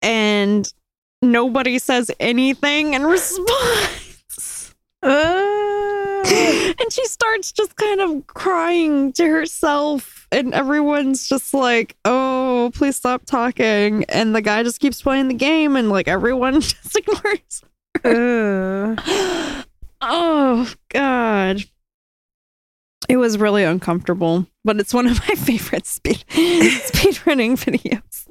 And 0.00 0.72
nobody 1.22 1.78
says 1.78 2.10
anything 2.20 2.94
in 2.94 3.02
response. 3.06 4.74
Uh, 5.02 6.24
and 6.26 6.92
she 6.92 7.04
starts 7.06 7.52
just 7.52 7.76
kind 7.76 8.00
of 8.00 8.26
crying 8.26 9.12
to 9.12 9.24
herself 9.26 10.26
and 10.32 10.52
everyone's 10.52 11.28
just 11.28 11.54
like 11.54 11.96
oh 12.04 12.72
please 12.74 12.96
stop 12.96 13.24
talking 13.24 14.04
and 14.08 14.34
the 14.34 14.42
guy 14.42 14.62
just 14.64 14.80
keeps 14.80 15.00
playing 15.00 15.28
the 15.28 15.34
game 15.34 15.76
and 15.76 15.88
like 15.88 16.08
everyone 16.08 16.54
just 16.60 16.96
ignores 16.96 17.62
oh 20.00 20.74
god. 20.90 21.64
It 23.08 23.16
was 23.16 23.38
really 23.38 23.64
uncomfortable 23.64 24.46
but 24.68 24.78
it's 24.78 24.92
one 24.92 25.06
of 25.06 25.18
my 25.26 25.34
favorite 25.34 25.86
speed 25.86 26.24
speed 26.30 27.26
running 27.26 27.56
videos. 27.56 28.28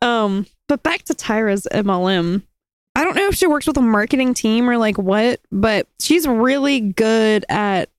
Um 0.00 0.46
but 0.68 0.82
back 0.82 1.02
to 1.02 1.14
tyra's 1.14 1.66
mlm 1.70 2.42
i 2.96 3.04
don't 3.04 3.14
know 3.14 3.28
if 3.28 3.34
she 3.34 3.46
works 3.46 3.66
with 3.66 3.76
a 3.76 3.82
marketing 3.82 4.32
team 4.32 4.70
or 4.70 4.78
like 4.78 4.96
what 4.96 5.38
but 5.50 5.86
she's 6.00 6.26
really 6.26 6.80
good 6.80 7.44
at 7.50 7.90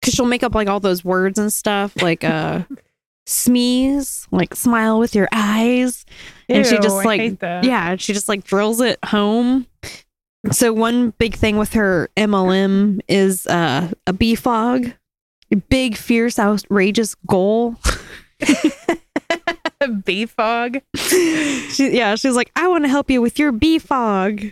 because 0.00 0.12
she'll 0.14 0.26
make 0.26 0.42
up 0.42 0.56
like 0.56 0.66
all 0.66 0.80
those 0.80 1.04
words 1.04 1.38
and 1.38 1.52
stuff 1.52 2.02
like 2.02 2.24
uh 2.24 2.62
smize 3.28 4.26
like 4.30 4.54
smile 4.54 4.98
with 4.98 5.14
your 5.14 5.28
eyes. 5.32 6.04
And 6.48 6.66
she 6.66 6.78
just 6.78 7.04
like 7.04 7.40
yeah 7.42 7.94
she 7.96 8.12
just 8.14 8.28
like 8.28 8.42
drills 8.44 8.80
it 8.80 8.98
home. 9.04 9.66
So 10.50 10.72
one 10.72 11.10
big 11.18 11.34
thing 11.34 11.58
with 11.58 11.74
her 11.74 12.08
mlm 12.16 13.00
is 13.06 13.46
uh 13.46 13.92
a 14.06 14.12
bee 14.12 14.34
fog. 14.34 14.92
Big 15.68 15.96
fierce 15.96 16.38
outrageous 16.38 17.14
goal. 17.26 17.76
Bee 20.04 20.26
fog. 20.26 20.78
she, 20.96 21.90
yeah 21.96 22.14
she's 22.16 22.34
like 22.34 22.50
i 22.56 22.66
want 22.66 22.84
to 22.84 22.88
help 22.88 23.10
you 23.10 23.20
with 23.20 23.38
your 23.38 23.52
bee 23.52 23.78
fog. 23.78 24.42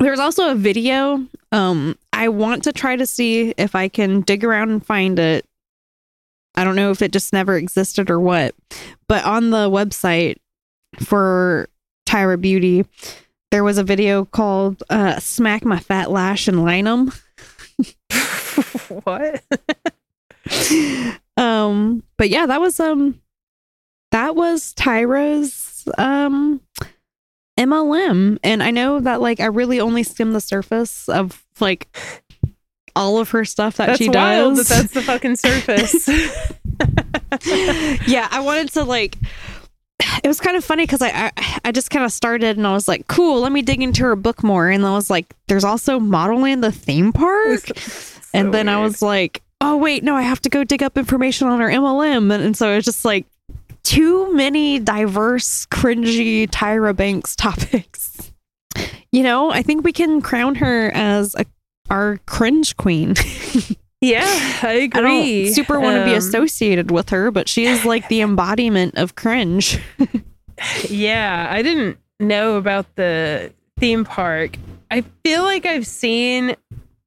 There's 0.00 0.18
also 0.18 0.50
a 0.50 0.54
video 0.56 1.24
um 1.52 1.96
i 2.12 2.28
want 2.28 2.64
to 2.64 2.72
try 2.72 2.96
to 2.96 3.06
see 3.06 3.54
if 3.56 3.76
i 3.76 3.86
can 3.88 4.22
dig 4.22 4.42
around 4.42 4.70
and 4.70 4.84
find 4.84 5.20
it 5.20 5.46
i 6.54 6.64
don't 6.64 6.76
know 6.76 6.90
if 6.90 7.02
it 7.02 7.12
just 7.12 7.32
never 7.32 7.56
existed 7.56 8.10
or 8.10 8.20
what 8.20 8.54
but 9.08 9.24
on 9.24 9.50
the 9.50 9.68
website 9.70 10.36
for 11.00 11.68
tyra 12.06 12.40
beauty 12.40 12.84
there 13.54 13.62
was 13.62 13.78
a 13.78 13.84
video 13.84 14.24
called 14.24 14.82
uh, 14.90 15.20
"Smack 15.20 15.64
My 15.64 15.78
Fat 15.78 16.10
Lash 16.10 16.48
and 16.48 16.64
Line 16.64 16.88
'Em." 16.88 17.12
what? 19.04 19.44
um, 21.36 22.02
but 22.16 22.30
yeah, 22.30 22.46
that 22.46 22.60
was 22.60 22.80
um, 22.80 23.20
that 24.10 24.34
was 24.34 24.74
Tyra's 24.74 25.86
um 25.98 26.60
MLM, 27.56 28.38
and 28.42 28.60
I 28.60 28.72
know 28.72 28.98
that 28.98 29.20
like 29.20 29.38
I 29.38 29.46
really 29.46 29.78
only 29.78 30.02
skimmed 30.02 30.34
the 30.34 30.40
surface 30.40 31.08
of 31.08 31.44
like 31.60 31.96
all 32.96 33.18
of 33.18 33.30
her 33.30 33.44
stuff 33.44 33.76
that 33.76 33.86
That's 33.86 33.98
she 33.98 34.08
does. 34.08 34.68
that 34.68 34.82
that's 34.82 34.94
the 34.94 35.02
fucking 35.02 35.36
surface. 35.36 36.08
yeah, 38.08 38.28
I 38.30 38.40
wanted 38.40 38.70
to 38.72 38.84
like. 38.84 39.16
It 40.22 40.28
was 40.28 40.40
kind 40.40 40.56
of 40.56 40.64
funny 40.64 40.84
because 40.84 41.02
I, 41.02 41.30
I 41.36 41.60
I 41.66 41.72
just 41.72 41.90
kind 41.90 42.04
of 42.04 42.12
started 42.12 42.56
and 42.56 42.66
I 42.66 42.72
was 42.72 42.88
like, 42.88 43.06
cool, 43.06 43.40
let 43.40 43.52
me 43.52 43.62
dig 43.62 43.82
into 43.82 44.02
her 44.02 44.16
book 44.16 44.42
more, 44.42 44.68
and 44.68 44.84
I 44.84 44.92
was 44.92 45.10
like, 45.10 45.34
there's 45.48 45.64
also 45.64 45.98
Modelland 45.98 46.62
the 46.62 46.72
theme 46.72 47.12
park, 47.12 47.62
and 48.32 48.52
then 48.52 48.68
I 48.68 48.80
was 48.80 49.02
like, 49.02 49.42
oh 49.60 49.76
wait, 49.76 50.02
no, 50.02 50.14
I 50.14 50.22
have 50.22 50.40
to 50.42 50.48
go 50.48 50.64
dig 50.64 50.82
up 50.82 50.98
information 50.98 51.48
on 51.48 51.60
her 51.60 51.68
MLM, 51.68 52.32
and, 52.32 52.42
and 52.42 52.56
so 52.56 52.72
it 52.72 52.76
was 52.76 52.84
just 52.84 53.04
like 53.04 53.26
too 53.84 54.34
many 54.34 54.80
diverse, 54.80 55.66
cringy 55.66 56.48
Tyra 56.48 56.96
Banks 56.96 57.36
topics. 57.36 58.32
You 59.12 59.22
know, 59.22 59.50
I 59.50 59.62
think 59.62 59.84
we 59.84 59.92
can 59.92 60.20
crown 60.20 60.56
her 60.56 60.90
as 60.92 61.36
a 61.36 61.44
our 61.90 62.18
cringe 62.26 62.76
queen. 62.76 63.14
Yeah, 64.00 64.22
I 64.62 64.68
I 64.68 64.72
agree. 64.74 65.44
don't 65.46 65.54
super 65.54 65.80
want 65.80 65.96
to 65.96 66.04
be 66.04 66.10
Um, 66.10 66.18
associated 66.18 66.90
with 66.90 67.08
her, 67.08 67.30
but 67.30 67.48
she 67.48 67.64
is 67.64 67.86
like 67.86 68.06
the 68.08 68.20
embodiment 68.20 68.98
of 68.98 69.14
cringe. 69.14 69.78
Yeah, 70.90 71.48
I 71.50 71.62
didn't 71.62 71.96
know 72.20 72.56
about 72.56 72.86
the 72.96 73.52
theme 73.78 74.04
park. 74.04 74.56
I 74.90 75.02
feel 75.24 75.42
like 75.42 75.64
I've 75.66 75.86
seen 75.86 76.54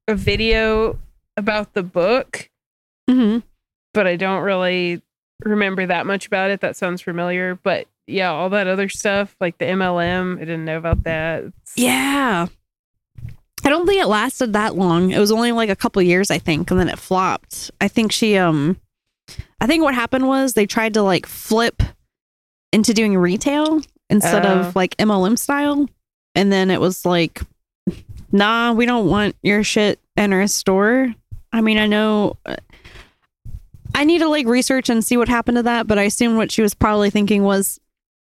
a 0.08 0.14
video 0.16 0.98
about 1.36 1.72
the 1.74 1.82
book, 1.84 2.50
Mm-hmm. 3.08 3.38
but 3.94 4.06
I 4.08 4.16
don't 4.16 4.42
really 4.42 5.00
remember 5.44 5.86
that 5.86 6.04
much 6.04 6.26
about 6.26 6.50
it. 6.50 6.60
That 6.62 6.74
sounds 6.76 7.00
familiar, 7.00 7.54
but 7.62 7.86
yeah, 8.08 8.30
all 8.30 8.50
that 8.50 8.66
other 8.66 8.88
stuff 8.88 9.36
like 9.40 9.56
the 9.58 9.66
MLM, 9.66 10.36
I 10.36 10.40
didn't 10.40 10.64
know 10.64 10.78
about 10.78 11.04
that. 11.04 11.38
It's- 11.44 11.72
Yeah. 11.76 12.48
I 13.64 13.70
don't 13.70 13.86
think 13.86 14.00
it 14.00 14.06
lasted 14.06 14.52
that 14.52 14.76
long. 14.76 15.10
It 15.10 15.18
was 15.18 15.30
only 15.32 15.52
like 15.52 15.68
a 15.70 15.76
couple 15.76 16.00
years, 16.02 16.30
I 16.30 16.38
think, 16.38 16.70
and 16.70 16.78
then 16.78 16.88
it 16.88 16.98
flopped. 16.98 17.70
I 17.80 17.88
think 17.88 18.12
she 18.12 18.36
um 18.36 18.78
I 19.60 19.66
think 19.66 19.82
what 19.82 19.94
happened 19.94 20.26
was 20.28 20.52
they 20.54 20.66
tried 20.66 20.94
to 20.94 21.02
like 21.02 21.26
flip 21.26 21.82
into 22.72 22.94
doing 22.94 23.16
retail 23.16 23.80
instead 24.10 24.46
Oh. 24.46 24.60
of 24.60 24.76
like 24.76 24.96
MLM 24.98 25.38
style. 25.38 25.88
And 26.34 26.52
then 26.52 26.70
it 26.70 26.80
was 26.80 27.04
like, 27.04 27.40
nah, 28.30 28.72
we 28.72 28.86
don't 28.86 29.08
want 29.08 29.34
your 29.42 29.64
shit 29.64 29.98
in 30.16 30.32
our 30.32 30.46
store. 30.46 31.12
I 31.52 31.60
mean, 31.60 31.78
I 31.78 31.86
know 31.86 32.36
uh, 32.46 32.56
I 33.94 34.04
need 34.04 34.18
to 34.20 34.28
like 34.28 34.46
research 34.46 34.88
and 34.88 35.04
see 35.04 35.16
what 35.16 35.28
happened 35.28 35.56
to 35.56 35.62
that, 35.64 35.86
but 35.86 35.98
I 35.98 36.02
assume 36.04 36.36
what 36.36 36.52
she 36.52 36.62
was 36.62 36.74
probably 36.74 37.10
thinking 37.10 37.42
was, 37.42 37.80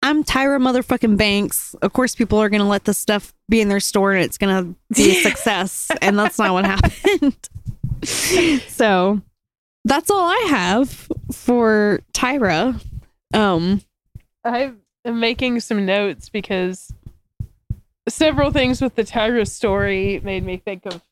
I'm 0.03 0.25
Tyra 0.25 0.59
motherfucking 0.61 1.17
Banks. 1.17 1.75
Of 1.83 1.93
course, 1.93 2.15
people 2.15 2.39
are 2.39 2.49
going 2.49 2.63
to 2.63 2.67
let 2.67 2.85
this 2.85 2.99
stuff 2.99 3.35
be 3.49 3.61
in 3.61 3.69
their 3.69 3.81
store 3.81 4.13
and 4.13 4.25
it's 4.25 4.39
going 4.39 4.65
to 4.65 4.95
be 4.95 5.11
a 5.11 5.15
success. 5.23 5.91
and 6.01 6.19
that's 6.19 6.39
not 6.39 6.53
what 6.53 6.65
happened. 6.65 7.49
so 8.69 9.21
that's 9.85 10.11
all 10.11 10.29
I 10.29 10.47
have 10.49 11.09
for 11.33 12.01
Tyra. 12.15 12.81
Um, 13.35 13.83
I 14.45 14.73
am 15.05 15.21
making 15.21 15.61
some 15.61 15.85
notes 15.85 16.29
because 16.31 16.93
several 18.09 18.51
things 18.51 18.81
with 18.81 18.95
the 18.95 19.05
Tyra 19.05 19.47
story 19.47 20.21
made 20.25 20.45
me 20.45 20.57
think 20.57 20.87
of 20.87 21.03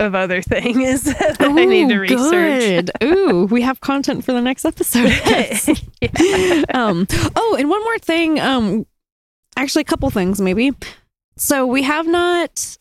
of 0.00 0.14
other 0.14 0.42
things 0.42 1.02
that 1.04 1.36
I 1.40 1.64
need 1.64 1.88
to 1.90 1.98
research. 1.98 2.86
Good. 2.90 2.90
Ooh, 3.04 3.44
we 3.46 3.62
have 3.62 3.80
content 3.80 4.24
for 4.24 4.32
the 4.32 4.40
next 4.40 4.64
episode. 4.64 5.10
Yeah. 6.02 6.62
um 6.72 7.06
oh 7.36 7.56
and 7.58 7.68
one 7.68 7.84
more 7.84 7.98
thing 7.98 8.40
um 8.40 8.86
actually 9.58 9.82
a 9.82 9.84
couple 9.84 10.08
things 10.08 10.40
maybe 10.40 10.72
so 11.36 11.66
we 11.66 11.82
have 11.82 12.06
not 12.06 12.78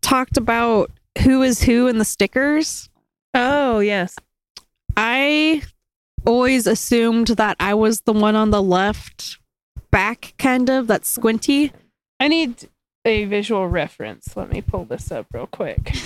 talked 0.00 0.38
about 0.38 0.90
who 1.22 1.42
is 1.42 1.62
who 1.62 1.86
in 1.86 1.98
the 1.98 2.04
stickers 2.06 2.88
Oh 3.34 3.80
yes. 3.80 4.16
i 4.96 5.62
always 6.26 6.66
assumed 6.66 7.26
that 7.28 7.56
i 7.60 7.74
was 7.74 8.00
the 8.06 8.14
one 8.14 8.36
on 8.36 8.50
the 8.50 8.62
left 8.62 9.38
back 9.90 10.32
kind 10.38 10.70
of 10.70 10.86
that's 10.86 11.08
squinty 11.08 11.72
I 12.20 12.28
need 12.28 12.70
a 13.04 13.24
visual 13.26 13.68
reference. 13.68 14.36
Let 14.36 14.50
me 14.50 14.60
pull 14.62 14.84
this 14.84 15.10
up 15.12 15.26
real 15.32 15.46
quick. 15.46 15.92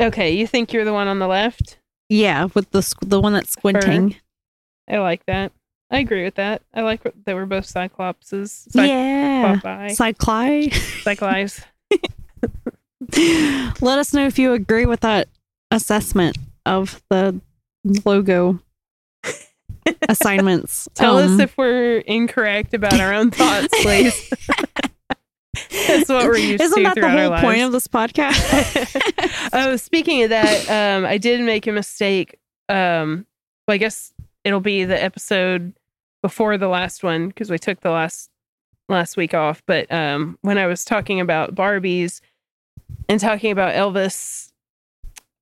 Okay, 0.00 0.32
you 0.32 0.46
think 0.46 0.72
you're 0.72 0.86
the 0.86 0.92
one 0.94 1.06
on 1.06 1.18
the 1.18 1.28
left? 1.28 1.78
yeah 2.08 2.48
with 2.54 2.70
the 2.70 2.80
squ- 2.80 3.08
the 3.08 3.20
one 3.20 3.34
that's 3.34 3.50
squinting 3.52 4.16
I 4.90 4.98
like 4.98 5.24
that. 5.26 5.52
I 5.90 5.98
agree 5.98 6.24
with 6.24 6.36
that. 6.36 6.62
I 6.74 6.80
like 6.80 7.04
what- 7.04 7.14
that 7.26 7.34
we're 7.36 7.44
both 7.46 7.66
Cyclopses. 7.66 8.66
Cyclopi. 8.70 8.88
yeah 8.88 9.56
cycli 9.90 10.72
Cyclives. 11.02 11.62
let 13.82 13.98
us 13.98 14.14
know 14.14 14.26
if 14.26 14.38
you 14.38 14.54
agree 14.54 14.86
with 14.86 15.00
that 15.00 15.28
assessment 15.70 16.38
of 16.64 17.02
the 17.10 17.38
logo 18.06 18.60
assignments 20.08 20.88
Tell 20.94 21.18
Um, 21.18 21.34
us 21.34 21.40
if 21.40 21.56
we're 21.58 21.98
incorrect 21.98 22.72
about 22.74 22.98
our 22.98 23.12
own 23.12 23.30
thoughts, 23.30 23.68
please. 23.82 24.32
That's 25.86 26.08
what 26.08 26.24
we're 26.24 26.38
used 26.38 26.62
Isn't 26.62 26.78
to 26.78 26.82
that 26.84 26.94
the 26.94 27.10
whole 27.10 27.38
point 27.38 27.60
of 27.62 27.72
this 27.72 27.86
podcast? 27.86 29.50
oh, 29.52 29.76
speaking 29.76 30.22
of 30.22 30.30
that, 30.30 30.68
um, 30.70 31.04
I 31.04 31.18
did 31.18 31.40
make 31.42 31.66
a 31.66 31.72
mistake. 31.72 32.38
Um, 32.68 33.26
well, 33.68 33.74
I 33.74 33.78
guess 33.78 34.12
it'll 34.44 34.60
be 34.60 34.84
the 34.84 35.02
episode 35.02 35.74
before 36.22 36.56
the 36.56 36.68
last 36.68 37.02
one 37.02 37.28
because 37.28 37.50
we 37.50 37.58
took 37.58 37.80
the 37.80 37.90
last 37.90 38.30
last 38.88 39.16
week 39.16 39.34
off. 39.34 39.62
But 39.66 39.92
um, 39.92 40.38
when 40.42 40.56
I 40.56 40.66
was 40.66 40.84
talking 40.84 41.20
about 41.20 41.54
Barbies 41.54 42.20
and 43.08 43.20
talking 43.20 43.52
about 43.52 43.74
Elvis, 43.74 44.52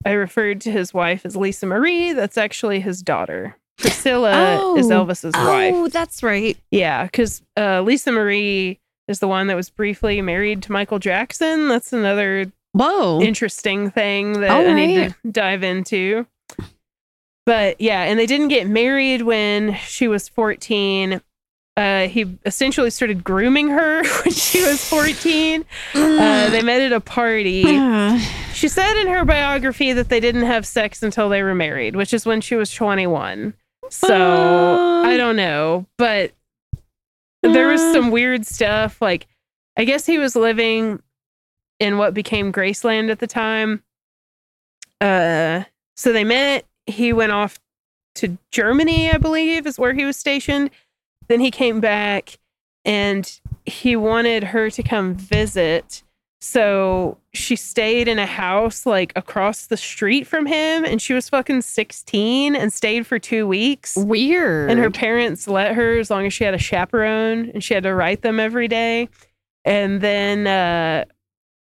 I 0.04 0.12
referred 0.12 0.60
to 0.62 0.72
his 0.72 0.92
wife 0.92 1.24
as 1.24 1.36
Lisa 1.36 1.66
Marie. 1.66 2.14
That's 2.14 2.38
actually 2.38 2.80
his 2.80 3.00
daughter. 3.02 3.56
Priscilla 3.78 4.74
is 4.76 4.90
Oh. 4.90 5.06
Elvis's 5.06 5.34
wife. 5.34 5.72
oh, 5.74 5.88
that's 5.88 6.22
right. 6.22 6.56
Yeah, 6.70 7.04
because 7.04 7.42
uh, 7.56 7.80
Lisa 7.82 8.10
Marie 8.10 8.79
is 9.10 9.18
the 9.18 9.28
one 9.28 9.48
that 9.48 9.56
was 9.56 9.68
briefly 9.68 10.22
married 10.22 10.62
to 10.62 10.72
Michael 10.72 10.98
Jackson. 10.98 11.68
That's 11.68 11.92
another 11.92 12.50
Whoa. 12.72 13.20
interesting 13.20 13.90
thing 13.90 14.40
that 14.40 14.50
All 14.50 14.66
I 14.66 14.72
need 14.72 15.14
to 15.22 15.30
dive 15.30 15.62
into. 15.62 16.26
But 17.44 17.80
yeah, 17.80 18.02
and 18.04 18.18
they 18.18 18.26
didn't 18.26 18.48
get 18.48 18.68
married 18.68 19.22
when 19.22 19.74
she 19.86 20.06
was 20.08 20.28
14. 20.28 21.20
Uh, 21.76 22.08
he 22.08 22.38
essentially 22.44 22.90
started 22.90 23.24
grooming 23.24 23.68
her 23.68 24.02
when 24.24 24.32
she 24.32 24.62
was 24.62 24.84
14. 24.88 25.64
Uh, 25.94 26.50
they 26.50 26.62
met 26.62 26.80
at 26.80 26.92
a 26.92 27.00
party. 27.00 27.64
She 28.52 28.68
said 28.68 29.00
in 29.00 29.08
her 29.08 29.24
biography 29.24 29.94
that 29.94 30.10
they 30.10 30.20
didn't 30.20 30.42
have 30.42 30.66
sex 30.66 31.02
until 31.02 31.30
they 31.30 31.42
were 31.42 31.54
married, 31.54 31.96
which 31.96 32.12
is 32.12 32.26
when 32.26 32.42
she 32.42 32.56
was 32.56 32.70
21. 32.70 33.54
So. 33.88 35.02
I 35.02 35.16
don't 35.16 35.36
know, 35.36 35.86
but 35.96 36.32
there 37.42 37.68
was 37.68 37.80
some 37.92 38.10
weird 38.10 38.46
stuff. 38.46 39.00
Like, 39.00 39.26
I 39.76 39.84
guess 39.84 40.06
he 40.06 40.18
was 40.18 40.36
living 40.36 41.02
in 41.78 41.98
what 41.98 42.14
became 42.14 42.52
Graceland 42.52 43.10
at 43.10 43.18
the 43.18 43.26
time. 43.26 43.82
Uh, 45.00 45.64
so 45.96 46.12
they 46.12 46.24
met. 46.24 46.66
He 46.86 47.12
went 47.12 47.32
off 47.32 47.58
to 48.16 48.36
Germany, 48.50 49.10
I 49.10 49.18
believe, 49.18 49.66
is 49.66 49.78
where 49.78 49.94
he 49.94 50.04
was 50.04 50.16
stationed. 50.16 50.70
Then 51.28 51.40
he 51.40 51.50
came 51.50 51.80
back 51.80 52.38
and 52.84 53.40
he 53.64 53.96
wanted 53.96 54.44
her 54.44 54.70
to 54.70 54.82
come 54.82 55.14
visit. 55.14 56.02
So 56.42 57.18
she 57.34 57.54
stayed 57.54 58.08
in 58.08 58.18
a 58.18 58.26
house 58.26 58.86
like 58.86 59.12
across 59.14 59.66
the 59.66 59.76
street 59.76 60.26
from 60.26 60.46
him 60.46 60.84
and 60.84 61.00
she 61.00 61.12
was 61.12 61.28
fucking 61.28 61.60
16 61.62 62.56
and 62.56 62.72
stayed 62.72 63.06
for 63.06 63.18
two 63.18 63.46
weeks. 63.46 63.94
Weird. 63.96 64.70
And 64.70 64.80
her 64.80 64.90
parents 64.90 65.46
let 65.46 65.74
her 65.74 65.98
as 65.98 66.10
long 66.10 66.26
as 66.26 66.32
she 66.32 66.44
had 66.44 66.54
a 66.54 66.58
chaperone 66.58 67.50
and 67.50 67.62
she 67.62 67.74
had 67.74 67.82
to 67.82 67.94
write 67.94 68.22
them 68.22 68.40
every 68.40 68.68
day. 68.68 69.08
And 69.66 70.00
then 70.00 70.46
uh, 70.46 71.04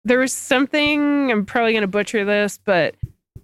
there 0.05 0.19
was 0.19 0.31
something, 0.31 1.29
I'm 1.29 1.45
probably 1.45 1.73
going 1.73 1.81
to 1.81 1.87
butcher 1.87 2.23
this, 2.23 2.57
but 2.63 2.95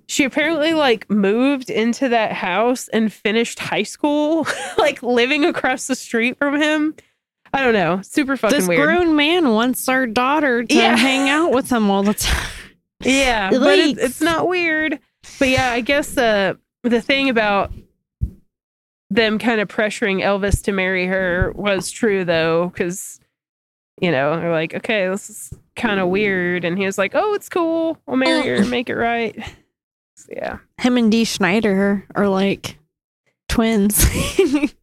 she 0.07 0.23
apparently 0.23 0.73
like 0.73 1.09
moved 1.09 1.69
into 1.69 2.07
that 2.09 2.31
house 2.31 2.87
and 2.87 3.11
finished 3.11 3.59
high 3.59 3.83
school, 3.83 4.47
like 4.77 5.03
living 5.03 5.43
across 5.43 5.87
the 5.87 5.95
street 5.95 6.37
from 6.37 6.61
him. 6.61 6.95
I 7.53 7.63
don't 7.63 7.73
know. 7.73 8.01
Super 8.03 8.37
fucking 8.37 8.57
this 8.57 8.67
weird. 8.67 8.83
grown 8.83 9.15
man 9.15 9.49
wants 9.49 9.87
our 9.89 10.05
daughter 10.05 10.63
to 10.63 10.75
Yeah. 10.75 10.95
hang 10.95 11.29
out 11.29 11.51
with 11.51 11.71
him 11.71 11.89
all 11.89 12.03
the 12.03 12.13
time. 12.13 12.45
Yeah, 13.01 13.49
but 13.49 13.79
it, 13.79 13.95
Yikes. 13.97 14.03
it's 14.03 14.19
not 14.21 14.49
weird. 14.49 14.99
But 15.39 15.47
yeah, 15.47 15.71
I 15.71 15.79
guess 15.79 16.17
uh, 16.17 16.55
the 16.83 16.99
thing 17.01 17.29
about 17.29 17.71
them 19.09 19.39
kind 19.39 19.61
of 19.61 19.69
pressuring 19.69 20.17
Elvis 20.21 20.61
to 20.65 20.73
marry 20.73 21.07
her 21.07 21.53
was 21.55 21.89
true 21.91 22.25
though, 22.25 22.67
because 22.67 23.21
you 24.01 24.11
know, 24.11 24.37
they're 24.37 24.51
like, 24.51 24.73
okay, 24.75 25.07
this 25.07 25.29
is 25.29 25.53
kind 25.77 25.99
of 26.01 26.09
weird. 26.09 26.65
And 26.65 26.77
he 26.77 26.85
was 26.85 26.97
like, 26.97 27.11
oh, 27.15 27.33
it's 27.35 27.47
cool. 27.47 27.97
I'll 28.05 28.17
marry 28.17 28.47
her, 28.57 28.65
make 28.65 28.89
it 28.89 28.95
right. 28.95 29.35
So, 30.15 30.27
yeah. 30.35 30.57
Him 30.77 30.97
and 30.97 31.09
Dee 31.09 31.23
Snider 31.25 32.05
are 32.15 32.27
like 32.27 32.77
twins. 33.47 34.05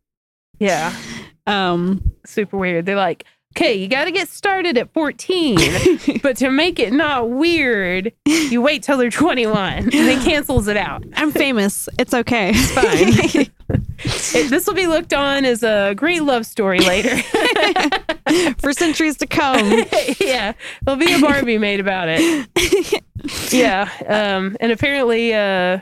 Yeah. 0.58 0.96
Um, 1.46 2.12
Super 2.24 2.56
weird. 2.56 2.86
They're 2.86 2.96
like, 2.96 3.24
okay, 3.56 3.74
you 3.74 3.88
got 3.88 4.04
to 4.04 4.10
get 4.10 4.28
started 4.28 4.76
at 4.76 4.92
14, 4.92 5.56
but 6.22 6.36
to 6.38 6.50
make 6.50 6.78
it 6.78 6.92
not 6.92 7.30
weird, 7.30 8.12
you 8.26 8.60
wait 8.60 8.82
till 8.82 8.98
they're 8.98 9.10
21 9.10 9.72
and 9.72 9.92
then 9.92 10.22
cancels 10.22 10.68
it 10.68 10.76
out. 10.76 11.04
I'm 11.14 11.30
famous. 11.32 11.88
It's 11.98 12.12
okay. 12.12 12.52
It's 12.54 12.70
fine. 12.72 13.46
It, 13.98 14.50
this 14.50 14.66
will 14.66 14.74
be 14.74 14.86
looked 14.86 15.14
on 15.14 15.44
as 15.44 15.62
a 15.62 15.94
great 15.96 16.22
love 16.22 16.44
story 16.44 16.78
later. 16.80 17.16
For 18.58 18.72
centuries 18.72 19.16
to 19.16 19.26
come. 19.26 19.84
yeah, 20.20 20.52
there'll 20.82 21.00
be 21.00 21.12
a 21.12 21.18
Barbie 21.18 21.58
made 21.58 21.80
about 21.80 22.08
it. 22.10 23.02
Yeah, 23.50 23.90
um, 24.06 24.56
and 24.60 24.70
apparently, 24.70 25.34
uh, 25.34 25.80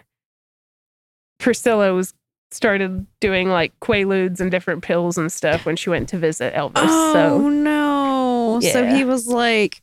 Priscilla 1.38 1.92
was 1.92 2.14
started 2.54 3.06
doing 3.20 3.48
like 3.48 3.78
quaaludes 3.80 4.40
and 4.40 4.50
different 4.50 4.82
pills 4.82 5.18
and 5.18 5.30
stuff 5.30 5.66
when 5.66 5.76
she 5.76 5.90
went 5.90 6.08
to 6.10 6.18
visit 6.18 6.54
Elvis. 6.54 6.72
Oh 6.76 7.12
so 7.12 7.48
no. 7.48 8.60
So 8.62 8.86
he 8.86 9.04
was 9.04 9.26
like, 9.26 9.82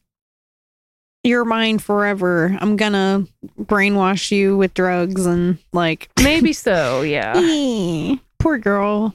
You're 1.24 1.46
mine 1.46 1.80
forever. 1.80 2.58
I'm 2.60 2.78
gonna 2.78 3.26
brainwash 3.60 4.32
you 4.32 4.58
with 4.58 4.74
drugs 4.74 5.26
and 5.26 5.58
like 5.74 6.10
maybe 6.24 6.54
so. 6.54 7.02
Yeah. 7.02 8.16
Poor 8.40 8.58
girl. 8.58 9.14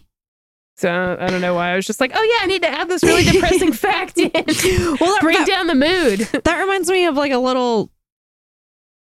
So 0.76 1.16
I 1.18 1.28
don't 1.28 1.40
know 1.40 1.54
why 1.54 1.70
I 1.70 1.76
was 1.76 1.86
just 1.86 2.00
like, 2.00 2.12
oh 2.14 2.22
yeah, 2.22 2.44
I 2.44 2.46
need 2.46 2.60
to 2.60 2.68
add 2.68 2.90
this 2.90 3.02
really 3.02 3.24
depressing 3.24 3.72
fact 3.72 4.18
in. 4.18 4.30
Well 4.34 5.10
that, 5.10 5.18
Bring 5.22 5.38
that, 5.38 5.46
down 5.46 5.68
the 5.68 5.74
mood. 5.74 6.20
that 6.44 6.60
reminds 6.60 6.90
me 6.90 7.06
of 7.06 7.16
like 7.16 7.32
a 7.32 7.38
little 7.38 7.90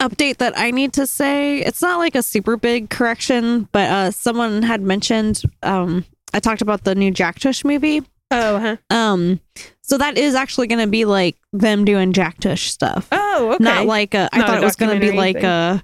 update 0.00 0.38
that 0.38 0.58
I 0.58 0.70
need 0.70 0.92
to 0.94 1.06
say. 1.06 1.58
It's 1.58 1.82
not 1.82 1.98
like 1.98 2.14
a 2.14 2.22
super 2.22 2.56
big 2.56 2.90
correction, 2.90 3.68
but 3.72 3.90
uh 3.90 4.10
someone 4.10 4.62
had 4.62 4.80
mentioned 4.82 5.42
um 5.62 6.04
I 6.34 6.40
talked 6.40 6.62
about 6.62 6.84
the 6.84 6.94
new 6.94 7.10
Jack 7.10 7.38
Tush 7.38 7.64
movie. 7.64 8.02
Oh, 8.30 8.58
huh. 8.58 8.76
Um 8.90 9.40
so 9.82 9.96
that 9.98 10.18
is 10.18 10.34
actually 10.34 10.66
gonna 10.66 10.86
be 10.86 11.04
like 11.04 11.36
them 11.52 11.84
doing 11.84 12.12
Jack 12.12 12.38
Tush 12.40 12.70
stuff. 12.70 13.08
Oh, 13.12 13.52
okay. 13.54 13.64
not 13.64 13.86
like 13.86 14.14
a 14.14 14.28
I 14.32 14.38
Not 14.38 14.46
thought 14.48 14.58
it 14.62 14.64
was 14.64 14.76
gonna 14.76 15.00
be 15.00 15.12
like 15.12 15.42
a 15.42 15.82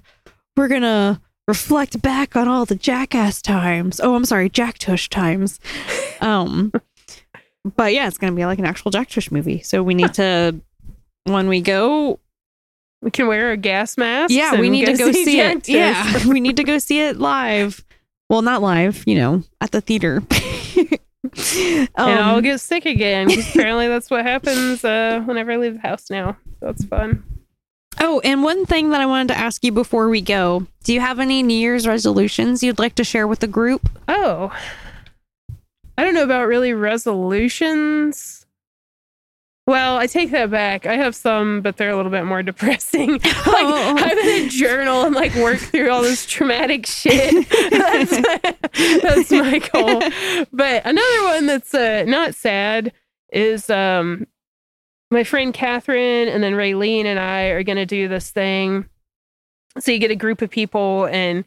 we're 0.55 0.67
gonna 0.67 1.21
reflect 1.47 2.01
back 2.01 2.35
on 2.35 2.47
all 2.47 2.65
the 2.65 2.75
jackass 2.75 3.41
times. 3.41 3.99
Oh, 4.01 4.15
I'm 4.15 4.25
sorry, 4.25 4.49
Jack 4.49 4.77
Tush 4.77 5.09
times. 5.09 5.59
Um 6.21 6.71
but 7.75 7.93
yeah, 7.93 8.07
it's 8.07 8.17
gonna 8.17 8.35
be 8.35 8.45
like 8.45 8.59
an 8.59 8.65
actual 8.65 8.91
Jack 8.91 9.09
Tush 9.09 9.29
movie. 9.31 9.61
So 9.61 9.83
we 9.83 9.93
need 9.93 10.13
to 10.15 10.61
when 11.25 11.47
we 11.49 11.59
go 11.61 12.19
we 13.03 13.11
can 13.11 13.27
wear 13.27 13.51
a 13.51 13.57
gas 13.57 13.97
mask. 13.97 14.33
Yeah, 14.33 14.59
we 14.59 14.69
need 14.69 14.85
to 14.85 14.97
go 14.97 15.11
see 15.11 15.35
Jack 15.35 15.57
it. 15.57 15.69
Yeah. 15.69 16.27
we 16.27 16.39
need 16.39 16.57
to 16.57 16.63
go 16.63 16.79
see 16.79 17.01
it 17.01 17.19
live. 17.19 17.83
Well, 18.29 18.41
not 18.41 18.61
live, 18.61 19.03
you 19.05 19.15
know, 19.15 19.43
at 19.59 19.71
the 19.71 19.81
theater. 19.81 20.23
and 21.57 21.89
I'll 21.97 22.37
um, 22.37 22.43
get 22.43 22.61
sick 22.61 22.85
again. 22.85 23.29
apparently, 23.29 23.89
that's 23.89 24.09
what 24.09 24.25
happens 24.25 24.85
uh, 24.85 25.21
whenever 25.25 25.51
I 25.51 25.57
leave 25.57 25.73
the 25.75 25.87
house 25.87 26.09
now. 26.09 26.37
So 26.61 26.69
it's 26.69 26.85
fun. 26.85 27.23
oh, 27.99 28.21
and 28.21 28.41
one 28.41 28.65
thing 28.65 28.91
that 28.91 29.01
I 29.01 29.05
wanted 29.05 29.33
to 29.33 29.37
ask 29.37 29.63
you 29.63 29.71
before 29.71 30.07
we 30.07 30.21
go 30.21 30.65
do 30.83 30.93
you 30.93 31.01
have 31.01 31.19
any 31.19 31.43
New 31.43 31.53
Year's 31.53 31.85
resolutions 31.85 32.63
you'd 32.63 32.79
like 32.79 32.95
to 32.95 33.03
share 33.03 33.27
with 33.27 33.39
the 33.39 33.47
group? 33.47 33.89
Oh, 34.07 34.51
I 35.97 36.03
don't 36.03 36.13
know 36.13 36.23
about 36.23 36.47
really 36.47 36.73
resolutions. 36.73 38.42
Well, 39.65 39.97
I 39.97 40.07
take 40.07 40.31
that 40.31 40.51
back. 40.51 40.85
I 40.85 40.97
have 40.97 41.15
some, 41.15 41.61
but 41.61 41.77
they're 41.77 41.89
a 41.89 41.95
little 41.95 42.11
bit 42.11 42.25
more 42.25 42.43
depressing. 42.51 43.11
like 43.13 43.23
Oh. 43.25 43.95
I'm 43.97 44.17
in 44.17 44.45
a 44.45 44.49
journal 44.49 45.03
and 45.03 45.15
like 45.15 45.33
work 45.35 45.59
through 45.59 45.89
all 45.89 46.01
this 46.01 46.25
traumatic 46.25 46.85
shit. 46.87 47.47
that's, 47.71 48.41
that's 49.01 49.31
my 49.31 49.59
goal. 49.59 50.01
But 50.51 50.85
another 50.85 51.23
one 51.23 51.45
that's 51.47 51.73
uh, 51.73 52.03
not 52.05 52.35
sad 52.35 52.91
is 53.31 53.69
um, 53.69 54.27
my 55.11 55.23
friend 55.23 55.53
Catherine 55.53 56.27
and 56.27 56.43
then 56.43 56.53
Raylene 56.53 57.05
and 57.05 57.19
I 57.19 57.43
are 57.45 57.63
going 57.63 57.77
to 57.77 57.85
do 57.85 58.07
this 58.09 58.31
thing. 58.31 58.85
So 59.79 59.91
you 59.91 59.99
get 59.99 60.11
a 60.11 60.15
group 60.15 60.41
of 60.41 60.49
people 60.49 61.05
and 61.05 61.45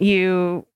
you 0.00 0.66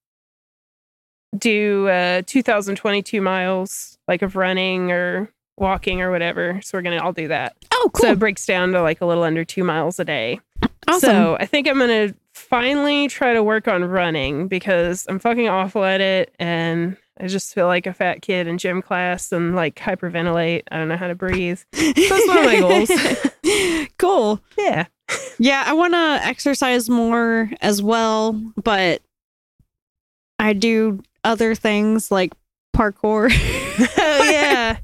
do 1.39 1.87
uh 1.89 2.23
2022 2.27 3.21
miles 3.21 3.97
like 4.09 4.21
of 4.21 4.35
running 4.35 4.91
or 4.91 5.33
walking 5.61 6.01
or 6.01 6.11
whatever. 6.11 6.61
So 6.62 6.77
we're 6.78 6.82
going 6.82 6.99
to 6.99 7.05
all 7.05 7.12
do 7.12 7.28
that. 7.28 7.55
Oh, 7.73 7.91
So 7.97 8.11
it 8.12 8.19
breaks 8.19 8.45
down 8.47 8.73
to 8.73 8.82
like 8.82 9.01
a 9.01 9.07
little 9.07 9.23
under 9.23 9.45
2 9.45 9.62
miles 9.62 10.01
a 10.01 10.05
day. 10.05 10.41
awesome. 10.89 11.01
So 11.01 11.37
I 11.39 11.47
think 11.47 11.69
I'm 11.69 11.78
gonna 11.78 12.15
finally 12.35 13.07
try 13.09 13.32
to 13.35 13.43
work 13.43 13.69
on 13.69 13.85
running 13.85 14.49
because 14.49 15.07
I'm 15.09 15.19
fucking 15.19 15.49
awful 15.49 15.85
at 15.85 16.01
it 16.01 16.35
and 16.39 16.97
I 17.20 17.27
just 17.27 17.55
feel 17.55 17.66
like 17.66 17.87
a 17.87 17.93
fat 17.93 18.23
kid 18.23 18.47
in 18.47 18.57
gym 18.59 18.81
class 18.82 19.31
and 19.31 19.55
like 19.55 19.77
hyperventilate. 19.77 20.62
I 20.70 20.78
don't 20.78 20.89
know 20.89 20.97
how 20.97 21.07
to 21.09 21.15
breathe. 21.15 21.61
That's 21.73 22.27
one 22.28 22.39
of 22.39 22.45
my 22.45 22.59
goals. 22.61 22.91
cool. 23.99 24.41
Yeah. 24.59 24.87
Yeah, 25.39 25.65
I 25.66 25.73
want 25.74 25.93
to 25.95 26.20
exercise 26.27 26.89
more 26.89 27.51
as 27.61 27.82
well, 27.82 28.41
but 28.62 29.03
I 30.39 30.53
do 30.55 31.03
other 31.24 31.55
things 31.55 32.11
like 32.11 32.32
parkour. 32.77 33.31
Oh 33.97 34.31
yeah. 34.31 34.77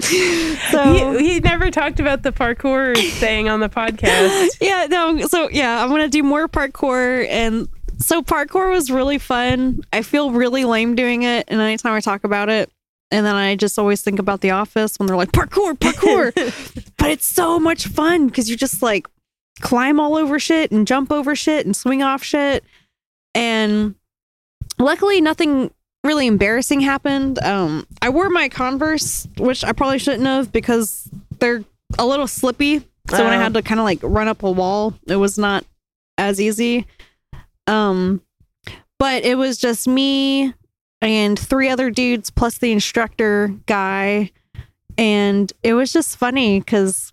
so 0.70 1.16
he, 1.18 1.34
he 1.34 1.40
never 1.40 1.70
talked 1.70 2.00
about 2.00 2.22
the 2.22 2.32
parkour 2.32 2.96
thing 3.18 3.48
on 3.48 3.60
the 3.60 3.68
podcast. 3.68 4.50
yeah, 4.60 4.86
no. 4.88 5.26
So 5.26 5.48
yeah, 5.50 5.82
I'm 5.82 5.88
gonna 5.90 6.08
do 6.08 6.22
more 6.22 6.48
parkour, 6.48 7.26
and 7.28 7.68
so 7.98 8.22
parkour 8.22 8.70
was 8.70 8.90
really 8.90 9.18
fun. 9.18 9.82
I 9.92 10.02
feel 10.02 10.30
really 10.30 10.64
lame 10.64 10.94
doing 10.94 11.22
it, 11.22 11.46
and 11.48 11.60
anytime 11.60 11.92
I 11.92 12.00
talk 12.00 12.24
about 12.24 12.48
it, 12.48 12.70
and 13.10 13.26
then 13.26 13.34
I 13.34 13.56
just 13.56 13.78
always 13.78 14.02
think 14.02 14.18
about 14.18 14.40
The 14.40 14.50
Office 14.50 14.98
when 14.98 15.06
they're 15.06 15.16
like 15.16 15.32
parkour, 15.32 15.74
parkour. 15.78 16.32
but 16.96 17.10
it's 17.10 17.26
so 17.26 17.58
much 17.58 17.86
fun 17.86 18.28
because 18.28 18.48
you 18.48 18.56
just 18.56 18.82
like 18.82 19.06
climb 19.60 20.00
all 20.00 20.16
over 20.16 20.38
shit 20.38 20.70
and 20.70 20.86
jump 20.86 21.12
over 21.12 21.36
shit 21.36 21.66
and 21.66 21.76
swing 21.76 22.02
off 22.02 22.22
shit, 22.22 22.64
and 23.34 23.94
luckily 24.78 25.20
nothing 25.20 25.70
really 26.04 26.26
embarrassing 26.26 26.80
happened. 26.80 27.38
Um, 27.42 27.86
I 28.00 28.08
wore 28.08 28.30
my 28.30 28.48
Converse, 28.48 29.28
which 29.38 29.64
I 29.64 29.72
probably 29.72 29.98
shouldn't 29.98 30.24
have 30.26 30.50
because 30.52 31.08
they're 31.38 31.64
a 31.98 32.06
little 32.06 32.26
slippy. 32.26 32.78
So 33.10 33.24
when 33.24 33.32
I 33.32 33.36
Oh. 33.36 33.40
had 33.40 33.54
to 33.54 33.62
kind 33.62 33.80
of 33.80 33.84
like 33.84 33.98
run 34.02 34.28
up 34.28 34.42
a 34.42 34.50
wall, 34.50 34.94
it 35.06 35.16
was 35.16 35.36
not 35.38 35.64
as 36.16 36.40
easy. 36.40 36.86
Um, 37.66 38.20
but 38.98 39.24
it 39.24 39.36
was 39.36 39.58
just 39.58 39.88
me 39.88 40.54
and 41.00 41.38
three 41.38 41.68
other 41.68 41.90
dudes 41.90 42.30
plus 42.30 42.58
the 42.58 42.72
instructor 42.72 43.54
guy, 43.66 44.30
and 44.98 45.52
it 45.62 45.72
was 45.74 45.92
just 45.92 46.16
funny 46.18 46.60
because 46.60 47.10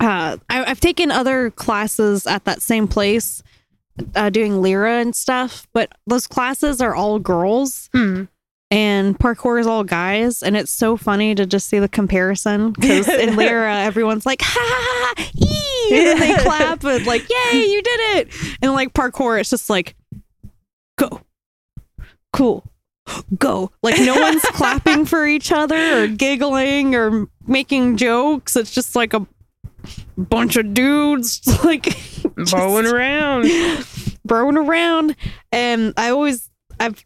uh, 0.00 0.36
I, 0.50 0.64
I've 0.64 0.80
taken 0.80 1.10
other 1.10 1.50
classes 1.50 2.26
at 2.26 2.44
that 2.44 2.60
same 2.62 2.86
place, 2.86 3.42
uh, 4.14 4.30
doing 4.30 4.60
Lyra 4.62 5.00
and 5.00 5.14
stuff, 5.14 5.66
but 5.72 5.90
those 6.06 6.26
classes 6.26 6.80
are 6.80 6.94
all 6.94 7.18
girls 7.18 7.88
Hmm. 7.92 8.24
and 8.70 9.18
parkour 9.18 9.60
is 9.60 9.66
all 9.66 9.84
guys. 9.84 10.42
And 10.42 10.56
it's 10.56 10.72
so 10.72 10.96
funny 10.96 11.34
to 11.34 11.46
just 11.46 11.68
see 11.68 11.78
the 11.78 11.88
comparison 11.88 12.72
because 12.72 13.08
in 13.08 13.36
lyra 13.36 13.76
everyone's 13.76 14.26
like 14.26 14.40
ha 14.42 14.58
ha 14.60 15.14
ha 15.16 15.30
ee, 15.36 15.88
and 15.98 16.06
then 16.06 16.20
they 16.20 16.42
clap 16.42 16.84
and 16.84 17.06
like 17.06 17.28
yay 17.28 17.64
you 17.66 17.82
did 17.82 18.00
it. 18.18 18.28
And 18.62 18.72
like 18.72 18.92
parkour 18.94 19.40
it's 19.40 19.50
just 19.50 19.70
like 19.70 19.94
go 20.98 21.20
cool 22.32 22.64
go. 23.38 23.70
Like 23.82 23.98
no 24.00 24.20
one's 24.20 24.42
clapping 24.52 25.06
for 25.06 25.26
each 25.26 25.50
other 25.50 26.02
or 26.02 26.06
giggling 26.08 26.94
or 26.94 27.26
making 27.46 27.96
jokes. 27.96 28.54
It's 28.54 28.70
just 28.70 28.94
like 28.94 29.14
a 29.14 29.26
bunch 30.18 30.56
of 30.56 30.74
dudes 30.74 31.40
like 31.64 31.96
Bowing 32.50 32.86
around. 32.86 33.48
throwing 34.26 34.56
around. 34.56 35.16
And 35.52 35.94
i 35.96 36.10
always 36.10 36.50
i've 36.80 37.04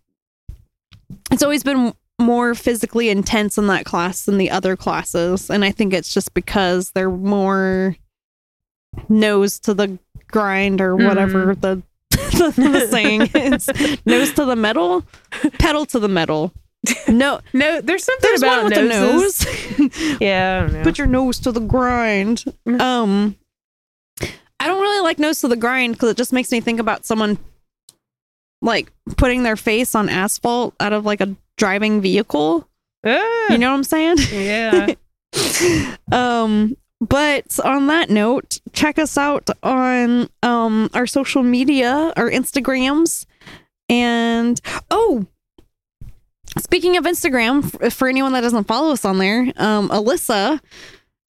it's 1.31 1.43
always 1.43 1.63
been 1.63 1.95
more 2.19 2.55
physically 2.55 3.09
intense 3.09 3.59
in 3.59 3.67
that 3.67 3.85
class 3.85 4.25
than 4.25 4.39
the 4.39 4.51
other 4.51 4.77
classes. 4.77 5.51
And 5.51 5.65
i 5.65 5.71
think 5.71 5.93
it's 5.93 6.13
just 6.13 6.35
because 6.35 6.91
they're 6.91 7.11
more 7.11 7.97
nose 9.09 9.59
to 9.61 9.75
the 9.75 9.99
grind 10.29 10.81
or 10.81 10.97
whatever 10.97 11.55
mm-hmm. 11.55 11.61
the, 11.61 11.83
the, 12.11 12.71
the 12.71 12.89
saying 12.89 13.31
is. 13.35 13.69
Nose 14.07 14.33
to 14.35 14.45
the 14.45 14.57
metal 14.57 15.05
pedal 15.59 15.87
to 15.87 15.99
the 15.99 16.09
metal 16.09 16.53
no 17.09 17.41
No, 17.53 17.81
there's 17.81 18.05
something 18.05 18.29
there's 18.31 18.43
about 18.43 18.65
one 18.65 18.73
with 18.73 18.89
noses. 18.89 19.45
a 19.47 19.83
nose 19.83 20.17
Yeah, 20.21 20.59
I 20.59 20.61
don't 20.67 20.73
know. 20.75 20.83
put 20.83 20.99
your 20.99 21.07
nose 21.07 21.39
to 21.41 21.53
the 21.53 21.61
grind. 21.61 22.45
Mm. 22.67 22.81
Um, 22.81 23.37
I 24.61 24.67
don't 24.67 24.81
really 24.81 25.01
like 25.03 25.19
nose 25.19 25.41
to 25.41 25.49
the 25.49 25.57
grind 25.57 25.95
because 25.95 26.11
it 26.11 26.17
just 26.17 26.33
makes 26.33 26.51
me 26.53 26.61
think 26.61 26.81
about 26.81 27.05
someone 27.05 27.39
like 28.61 28.93
putting 29.17 29.43
their 29.43 29.57
face 29.57 29.95
on 29.95 30.09
asphalt 30.09 30.75
out 30.81 30.93
of 30.93 31.05
like 31.05 31.21
a 31.21 31.35
driving 31.59 32.01
vehicle. 32.01 32.69
Ah, 33.05 33.47
You 33.51 33.59
know 33.59 33.71
what 33.71 33.77
I'm 33.77 33.85
saying? 33.85 34.17
yeah. 34.33 34.95
um, 36.13 36.77
but 37.01 37.59
on 37.65 37.89
that 37.89 38.11
note, 38.11 38.61
check 38.73 38.99
us 38.99 39.19
out 39.19 39.51
on 39.65 40.29
um 40.45 40.89
our 40.95 41.07
social 41.07 41.43
media, 41.43 42.13
our 42.17 42.31
Instagrams, 42.31 43.27
and 43.89 44.61
oh, 44.91 45.27
speaking 46.59 46.97
of 46.97 47.05
Instagram, 47.05 47.93
for 47.93 48.09
anyone 48.09 48.33
that 48.33 48.43
doesn't 48.43 48.65
follow 48.65 48.93
us 48.93 49.05
on 49.05 49.19
there, 49.19 49.53
um, 49.57 49.89
Alyssa 49.91 50.61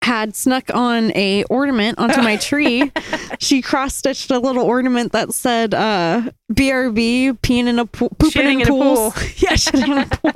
had 0.02 0.34
snuck 0.34 0.64
on 0.74 1.12
a 1.16 1.44
ornament 1.44 1.98
onto 1.98 2.20
my 2.22 2.36
tree. 2.40 2.90
she 3.38 3.62
cross 3.62 3.94
stitched 3.94 4.30
a 4.30 4.38
little 4.38 4.64
ornament 4.64 5.12
that 5.12 5.32
said 5.32 5.74
uh 5.74 6.22
BRB 6.52 7.38
peeing 7.38 7.66
in 7.68 7.78
a 7.78 7.86
pool 7.86 8.10
pooping 8.18 8.60
in, 8.60 8.60
in 8.62 8.66
pools. 8.66 9.14
pool. 9.14 9.22
yeah, 9.36 9.52
shitting 9.52 9.88
in 9.88 9.98
a 9.98 10.06
pool. 10.06 10.32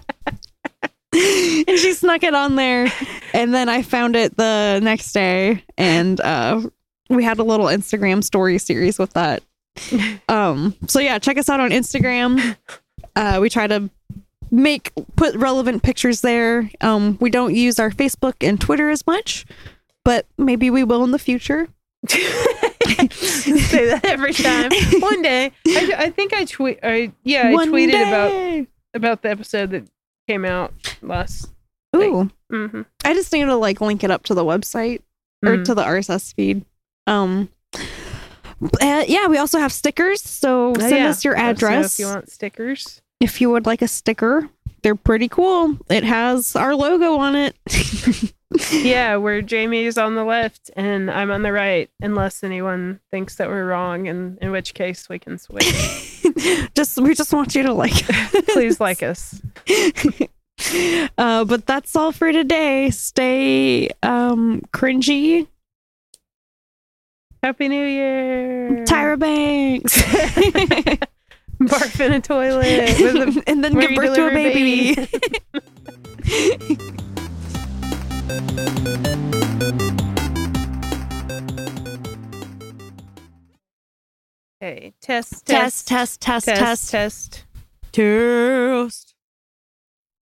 and 1.68 1.78
she 1.78 1.92
snuck 1.94 2.22
it 2.22 2.34
on 2.34 2.56
there. 2.56 2.92
And 3.34 3.52
then 3.52 3.68
I 3.68 3.82
found 3.82 4.14
it 4.16 4.36
the 4.36 4.80
next 4.82 5.12
day 5.12 5.64
and 5.76 6.20
uh 6.20 6.60
we 7.10 7.24
had 7.24 7.38
a 7.38 7.44
little 7.44 7.66
Instagram 7.66 8.22
story 8.22 8.58
series 8.58 8.98
with 8.98 9.12
that. 9.14 9.42
Um 10.28 10.76
so 10.86 11.00
yeah, 11.00 11.18
check 11.18 11.38
us 11.38 11.48
out 11.48 11.58
on 11.60 11.70
Instagram. 11.70 12.56
Uh 13.16 13.38
we 13.40 13.50
try 13.50 13.66
to 13.66 13.90
make 14.56 14.92
put 15.16 15.34
relevant 15.36 15.82
pictures 15.82 16.22
there. 16.22 16.70
Um, 16.80 17.18
we 17.20 17.30
don't 17.30 17.54
use 17.54 17.78
our 17.78 17.90
Facebook 17.90 18.34
and 18.40 18.60
Twitter 18.60 18.90
as 18.90 19.06
much, 19.06 19.44
but 20.04 20.26
maybe 20.38 20.70
we 20.70 20.82
will 20.84 21.04
in 21.04 21.10
the 21.12 21.18
future. 21.18 21.68
Say 22.08 23.86
that 23.86 24.00
every 24.04 24.32
time. 24.32 24.70
One 25.00 25.22
day, 25.22 25.52
I, 25.66 25.94
I 25.98 26.10
think 26.10 26.32
I 26.32 26.44
tweet. 26.44 26.78
I 26.82 27.12
yeah, 27.24 27.48
I 27.48 27.52
One 27.52 27.70
tweeted 27.70 27.88
about 28.08 28.28
day. 28.30 28.66
about 28.94 29.22
the 29.22 29.30
episode 29.30 29.70
that 29.70 29.84
came 30.28 30.44
out 30.44 30.72
last. 31.02 31.50
Ooh, 31.96 32.30
Mm-hmm. 32.52 32.82
I 33.04 33.14
just 33.14 33.32
need 33.32 33.44
to 33.46 33.56
like 33.56 33.80
link 33.80 34.04
it 34.04 34.10
up 34.10 34.22
to 34.24 34.34
the 34.34 34.44
website 34.44 35.02
or 35.44 35.56
Mhm. 35.56 35.64
to 35.64 35.74
the 35.74 35.82
RSS 35.82 36.32
feed. 36.34 36.64
Um, 37.08 37.48
uh, 38.80 39.04
yeah, 39.08 39.26
we 39.26 39.36
also 39.38 39.58
have 39.58 39.72
stickers. 39.72 40.22
So 40.22 40.70
Oh, 40.70 40.74
send 40.78 40.96
yeah. 40.96 41.08
us 41.08 41.24
your 41.24 41.36
address 41.36 41.94
if 41.98 42.00
you 42.00 42.06
want 42.06 42.30
stickers. 42.30 43.02
If 43.20 43.40
you 43.40 43.50
would 43.50 43.66
like 43.66 43.82
a 43.82 43.88
sticker. 43.88 44.48
They're 44.82 44.94
pretty 44.94 45.28
cool. 45.28 45.76
It 45.88 46.04
has 46.04 46.54
our 46.54 46.74
logo 46.74 47.16
on 47.16 47.34
it. 47.34 47.56
Yeah, 48.70 49.16
where 49.16 49.42
Jamie 49.42 49.84
is 49.84 49.98
on 49.98 50.14
the 50.14 50.24
left 50.24 50.70
and 50.76 51.10
I'm 51.10 51.30
on 51.30 51.42
the 51.42 51.52
right, 51.52 51.90
unless 52.00 52.44
anyone 52.44 53.00
thinks 53.10 53.36
that 53.36 53.48
we're 53.48 53.66
wrong, 53.66 54.06
and 54.08 54.38
in 54.40 54.50
which 54.52 54.72
case 54.72 55.08
we 55.08 55.18
can 55.18 55.36
switch. 55.36 55.64
just 56.74 56.96
we 56.98 57.14
just 57.14 57.32
want 57.32 57.54
you 57.54 57.64
to 57.64 57.72
like. 57.72 57.92
Please 58.48 58.80
like 58.80 59.02
us. 59.02 59.42
uh, 61.18 61.44
but 61.44 61.66
that's 61.66 61.96
all 61.96 62.12
for 62.12 62.30
today. 62.32 62.90
Stay 62.90 63.90
um 64.02 64.62
cringy. 64.72 65.48
Happy 67.42 67.68
New 67.68 67.84
Year. 67.84 68.84
Tyra 68.86 69.18
Banks. 69.18 71.06
Barf 71.70 72.00
in 72.00 72.12
a 72.12 72.20
toilet 72.20 72.64
a 72.64 73.42
and 73.46 73.64
then 73.64 73.74
give 73.74 73.94
birth 73.96 74.14
to 74.14 74.26
a 74.26 74.28
a 74.28 74.30
baby. 74.30 75.08
Okay, 84.62 84.94
test, 85.00 85.46
test, 85.46 85.86
test, 85.86 86.20
test, 86.20 86.46
test, 86.46 86.58
test, 86.58 86.90
test. 86.90 87.44
test. 87.92 89.05